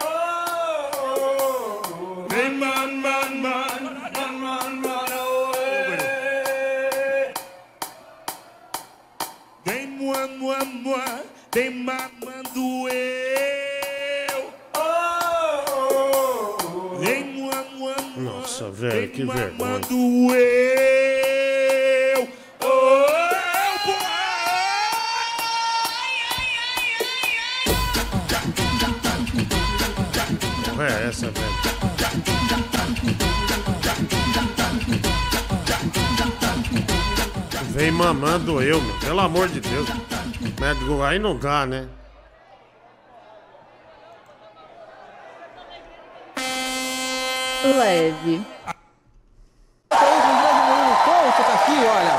[0.00, 0.08] Oh,
[2.30, 3.82] run, run, run, run,
[4.16, 5.98] run, run, run away.
[9.66, 11.04] Vem mua, mua, mua,
[11.52, 13.27] vem mamando eu.
[18.60, 19.80] Nossa, velho, que vergonha.
[22.16, 22.28] Eu,
[30.76, 31.46] oh, é essa, velho.
[37.70, 38.98] Vem mamando eu, meu.
[38.98, 39.88] Pelo amor de Deus.
[40.60, 41.86] Médico, aí não dá, né?
[47.64, 48.46] Leve.
[51.04, 52.16] Couto tá aqui, olha.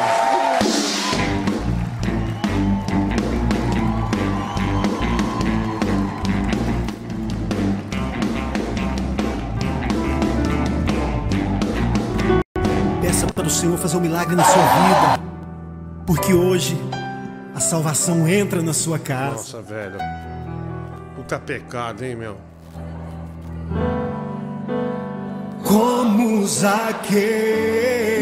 [13.01, 15.19] Peça para o Senhor fazer um milagre na sua vida.
[16.05, 16.77] Porque hoje
[17.55, 19.35] a salvação entra na sua casa.
[19.35, 19.99] Nossa, velho.
[21.15, 22.48] Puta pecado, hein, meu?
[25.69, 27.19] Como Zaqueu.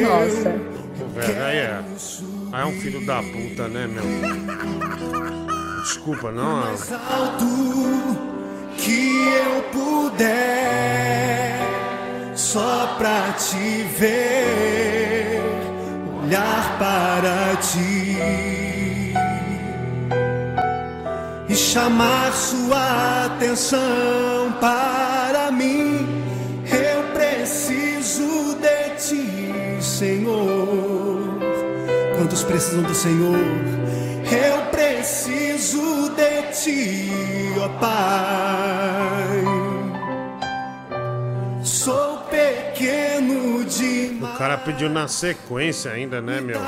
[0.04, 0.50] Nossa.
[1.16, 1.82] Velho, aí é.
[2.52, 4.04] Aí é um filho da puta, né, meu?
[5.82, 6.58] Desculpa, não.
[6.66, 7.46] Mais alto
[8.76, 10.28] que eu puder,
[12.36, 15.42] só pra te ver,
[16.22, 18.18] olhar para ti
[21.48, 25.97] e chamar sua atenção para mim.
[32.48, 33.38] Precisam do Senhor?
[34.32, 37.10] Eu preciso de ti,
[37.64, 39.44] ó Pai.
[41.64, 44.36] Sou pequeno demais.
[44.36, 46.60] O cara pediu na sequência ainda, né, meu?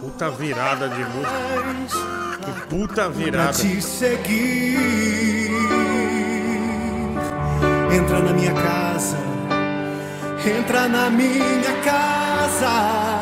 [0.00, 2.22] Puta virada de música.
[2.44, 3.52] Que puta Pra virada.
[3.52, 5.50] te seguir.
[7.94, 9.16] Entra na minha casa,
[10.58, 13.21] entra na minha casa,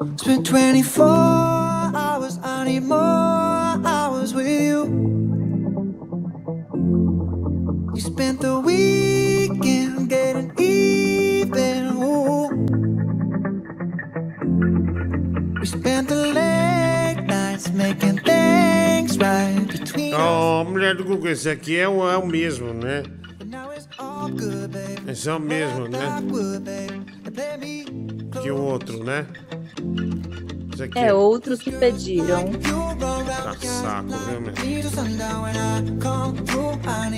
[0.00, 4.86] Spent 24 hours, I need more hours with you.
[7.94, 12.02] You spent the weekend getting even.
[12.02, 12.48] Ooh.
[15.60, 21.76] We spent the late nights making things right between Ó, mulher do Google, esse aqui
[21.76, 23.02] é o, é o mesmo, né?
[25.06, 25.98] Esse é o mesmo, né?
[28.38, 29.26] O outro, né?
[30.94, 32.50] É outros que pediram.
[33.42, 34.52] Tá saco, viu, meu?
[34.64, 36.70] Need a sundown when I come through.
[36.86, 37.10] I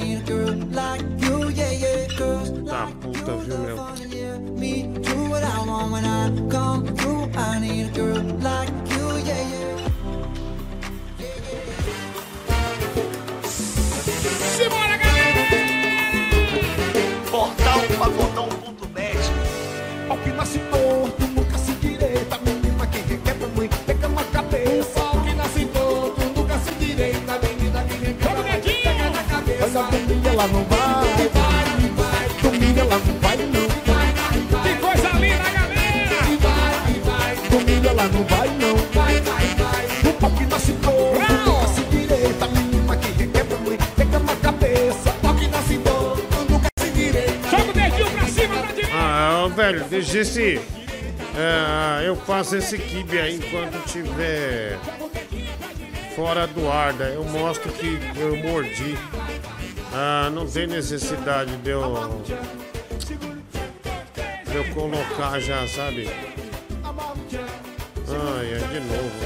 [29.72, 29.78] cabeça.
[29.78, 32.28] Olha, domingo ela não vai, vai, vai.
[32.42, 33.68] Domingo ela não vai, não.
[33.86, 34.74] Vai, vai, vai.
[34.74, 36.16] Que coisa linda, galera!
[36.40, 37.48] Vai, vai.
[37.48, 38.76] Domingo ela não vai, não.
[38.92, 40.10] Vai, vai, vai.
[40.10, 42.46] O pau que nasce torto, nunca se direita.
[42.48, 45.14] Menina que requebra mãe, pega na cabeça.
[45.26, 47.50] Ao que nasce torto, nunca se direita.
[47.50, 48.92] Joga o dedinho pra cima, pra direita!
[48.94, 50.60] Ah, velho, deixa esse.
[51.34, 54.78] É, eu faço esse kibe aí enquanto tiver
[56.14, 58.98] fora do ar, daí eu mostro que eu mordi.
[59.94, 61.82] Ah, não tem necessidade de eu.
[64.46, 66.08] de eu colocar já, sabe?
[68.08, 69.20] Ai, é de novo.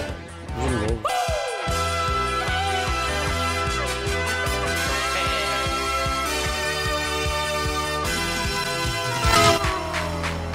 [0.59, 1.07] De novo.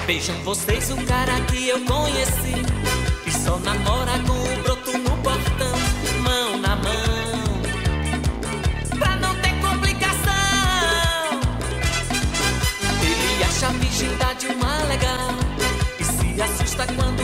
[0.06, 2.54] Vejam vocês o cara que eu conheci
[3.24, 4.01] E só namora
[16.86, 17.21] se assusta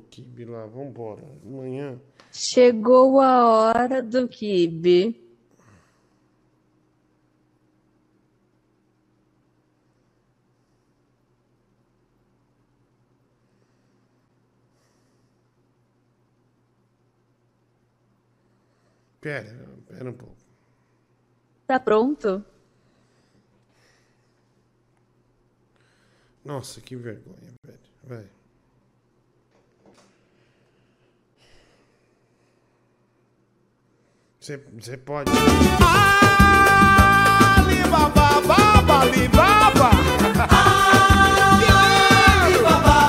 [0.00, 1.24] Kibe lá, vambora.
[1.44, 2.00] Amanhã.
[2.32, 5.20] Chegou a hora do kibe.
[19.20, 20.36] Pera, pera um pouco.
[21.66, 22.44] Tá pronto?
[26.44, 27.78] Nossa, que vergonha, velho.
[28.02, 28.30] Vai.
[34.42, 34.56] Você
[34.96, 35.30] pode.
[37.58, 39.90] Alibaba, baba, alibaba.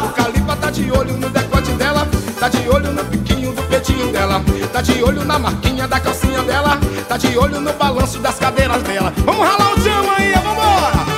[0.04, 2.06] O Calipa tá de olho no decote dela,
[2.38, 4.44] tá de olho no piquinho do peitinho dela,
[4.74, 6.78] tá de olho na marquinha da calcinha dela,
[7.08, 9.14] tá de olho no balanço das cadeiras dela.
[9.20, 11.11] Vamos ralar o tchama aí, vambora!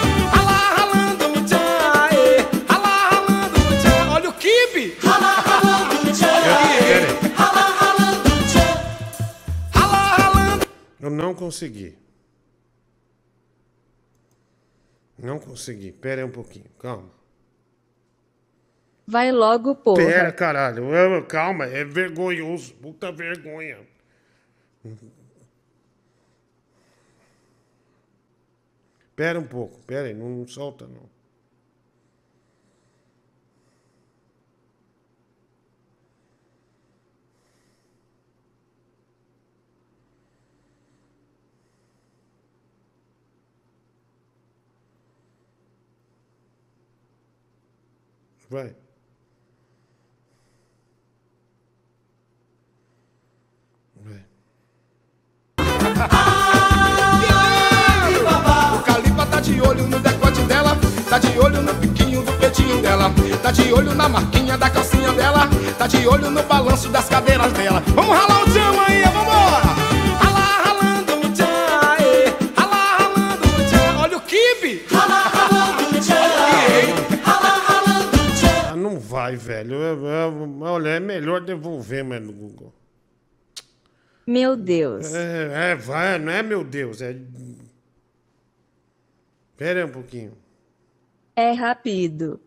[11.14, 11.98] Não consegui.
[15.17, 15.92] Não consegui.
[15.92, 17.09] Pera aí um pouquinho, calma.
[19.06, 19.98] Vai logo, porra.
[20.06, 20.83] Pera, caralho.
[21.27, 22.74] Calma, é vergonhoso.
[22.75, 23.80] Puta vergonha.
[29.16, 31.12] Pera um pouco, pera aí, não solta não.
[48.53, 48.72] Vai.
[54.06, 54.23] Vai.
[58.75, 60.77] O Calipa tá de olho no decote dela,
[61.09, 65.11] tá de olho no piquinho do peitinho dela, tá de olho na marquinha da calcinha
[65.14, 65.49] dela,
[65.80, 67.82] tá de olho no balanço das cadeiras dela.
[67.88, 69.93] Vamos ralar o tchama aí, vambora!
[79.24, 79.77] Vai, velho.
[80.61, 82.74] Olha, é melhor devolver, mas no Google.
[84.27, 85.14] Meu Deus.
[85.14, 87.16] É, é, vai, não é meu Deus, é.
[89.58, 90.38] Pera um pouquinho.
[91.35, 92.40] É rápido.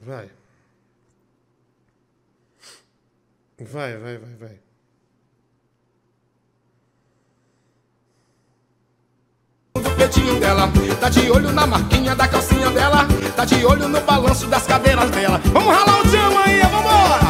[0.00, 0.28] Vai.
[3.58, 4.71] Vai, vai, vai, vai.
[10.06, 10.68] Do peitinho dela,
[11.00, 13.06] tá de olho na marquinha da calcinha dela,
[13.36, 15.38] tá de olho no balanço das cadeiras dela.
[15.52, 17.22] Vamos ralar o tchama aí, vambora!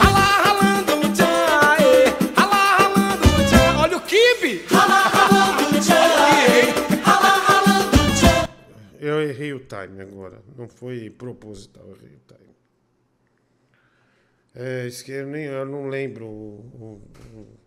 [0.00, 2.04] Ralar, ralando o tchama, aê.
[2.36, 3.80] Ralar, ralando o tchama.
[3.82, 4.64] Olha o kibe!
[4.70, 6.70] Ralar, ralando o tchama, aê.
[7.02, 8.48] Ralar, ralando o tchama.
[9.00, 10.40] Eu errei o time agora.
[10.56, 12.54] Não foi proposital, eu errei o time.
[14.56, 17.00] É, isso que eu, nem, eu não lembro o-
[17.34, 17.63] o- o,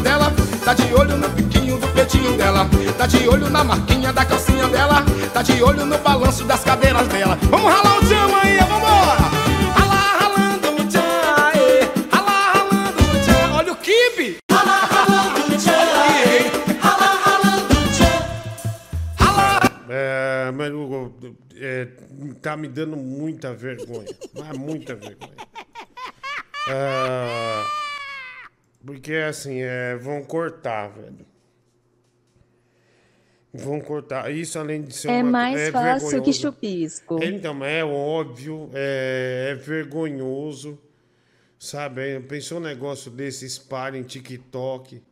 [0.00, 0.32] dela,
[0.64, 4.66] tá de olho no piquinho do peitinho dela, tá de olho na marquinha da calcinha
[4.68, 7.36] dela, tá de olho no balanço das cadeiras dela.
[7.42, 9.30] Vamos ralar o tchan, manhã, vambora!
[9.74, 11.00] Ralar, ralando o tchan,
[11.52, 14.38] aê, ralar, ralando o tchan, olha o kibe!
[14.50, 18.20] Ralar, ralando o tchan, ralar, ralando o tchan.
[19.88, 21.14] É, mas Hugo,
[21.56, 21.88] é,
[22.40, 24.08] tá me dando muita vergonha.
[24.34, 25.36] Mas muita vergonha.
[26.68, 27.64] Ah,
[28.84, 31.26] porque assim, é, vão cortar, velho.
[33.52, 34.30] Vão cortar.
[34.30, 36.40] Isso além de ser É uma- mais fácil que vergonhoso.
[36.40, 37.18] chupisco.
[37.22, 40.78] Então, é óbvio, é, é vergonhoso.
[41.58, 42.20] Sabe?
[42.20, 45.02] Pensou um negócio desse, espalha em TikTok.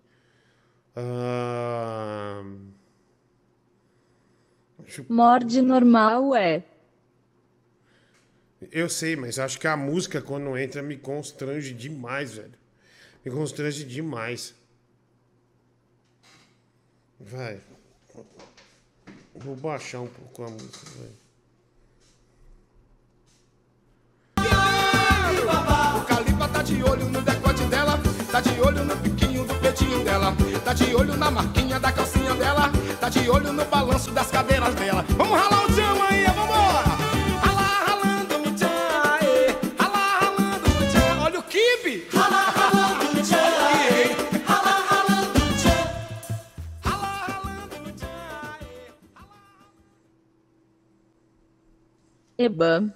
[0.97, 2.43] Ah,
[5.09, 6.65] Morde normal é.
[8.73, 12.58] Eu sei, mas acho que a música, quando entra, me constrange demais, velho.
[13.29, 14.55] Me constrange demais.
[17.21, 17.61] Vai.
[19.35, 21.11] Vou baixar um pouco a música, vai.
[25.99, 28.01] O Calipa tá de olho no decote dela,
[28.33, 30.35] tá de olho no piquinho do peitinho dela,
[30.65, 34.75] tá de olho na marquinha da calcinha dela, tá de olho no balanço das cadeiras
[34.75, 35.03] dela.
[35.03, 35.98] Vamos ralar o tchan,
[52.39, 52.95] Eba.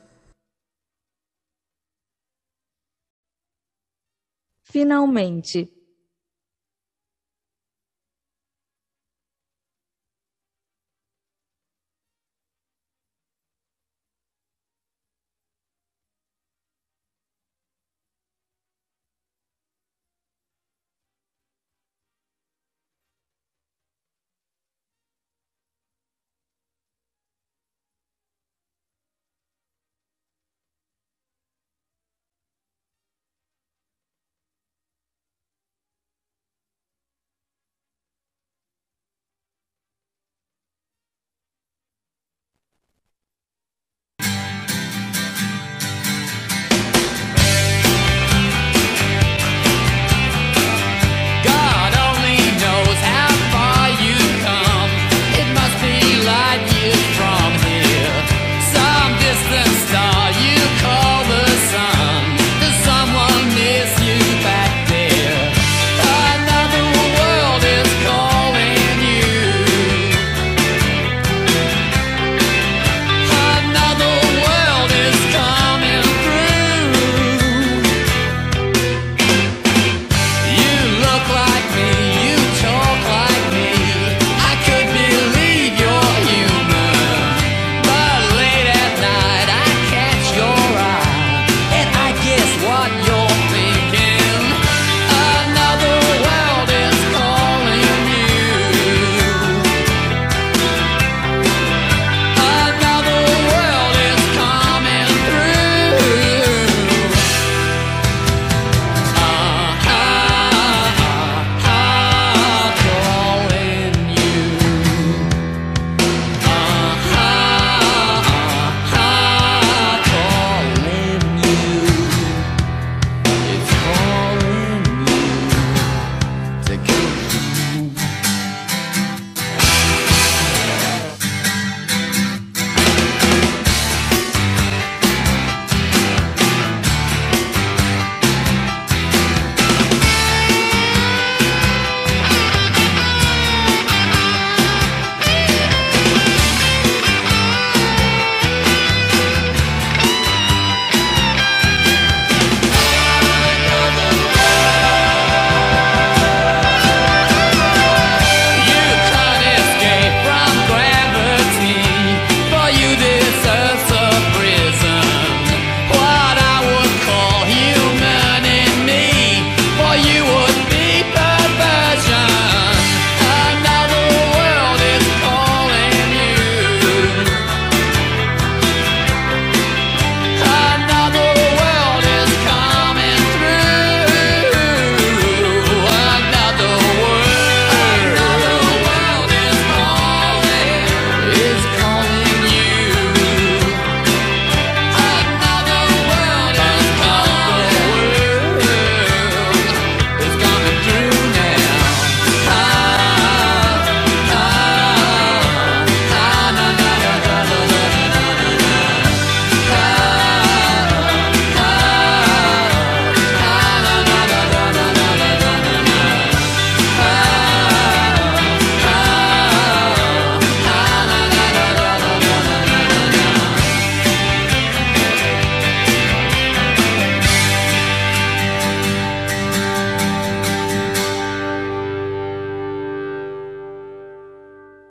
[4.64, 5.81] Finalmente.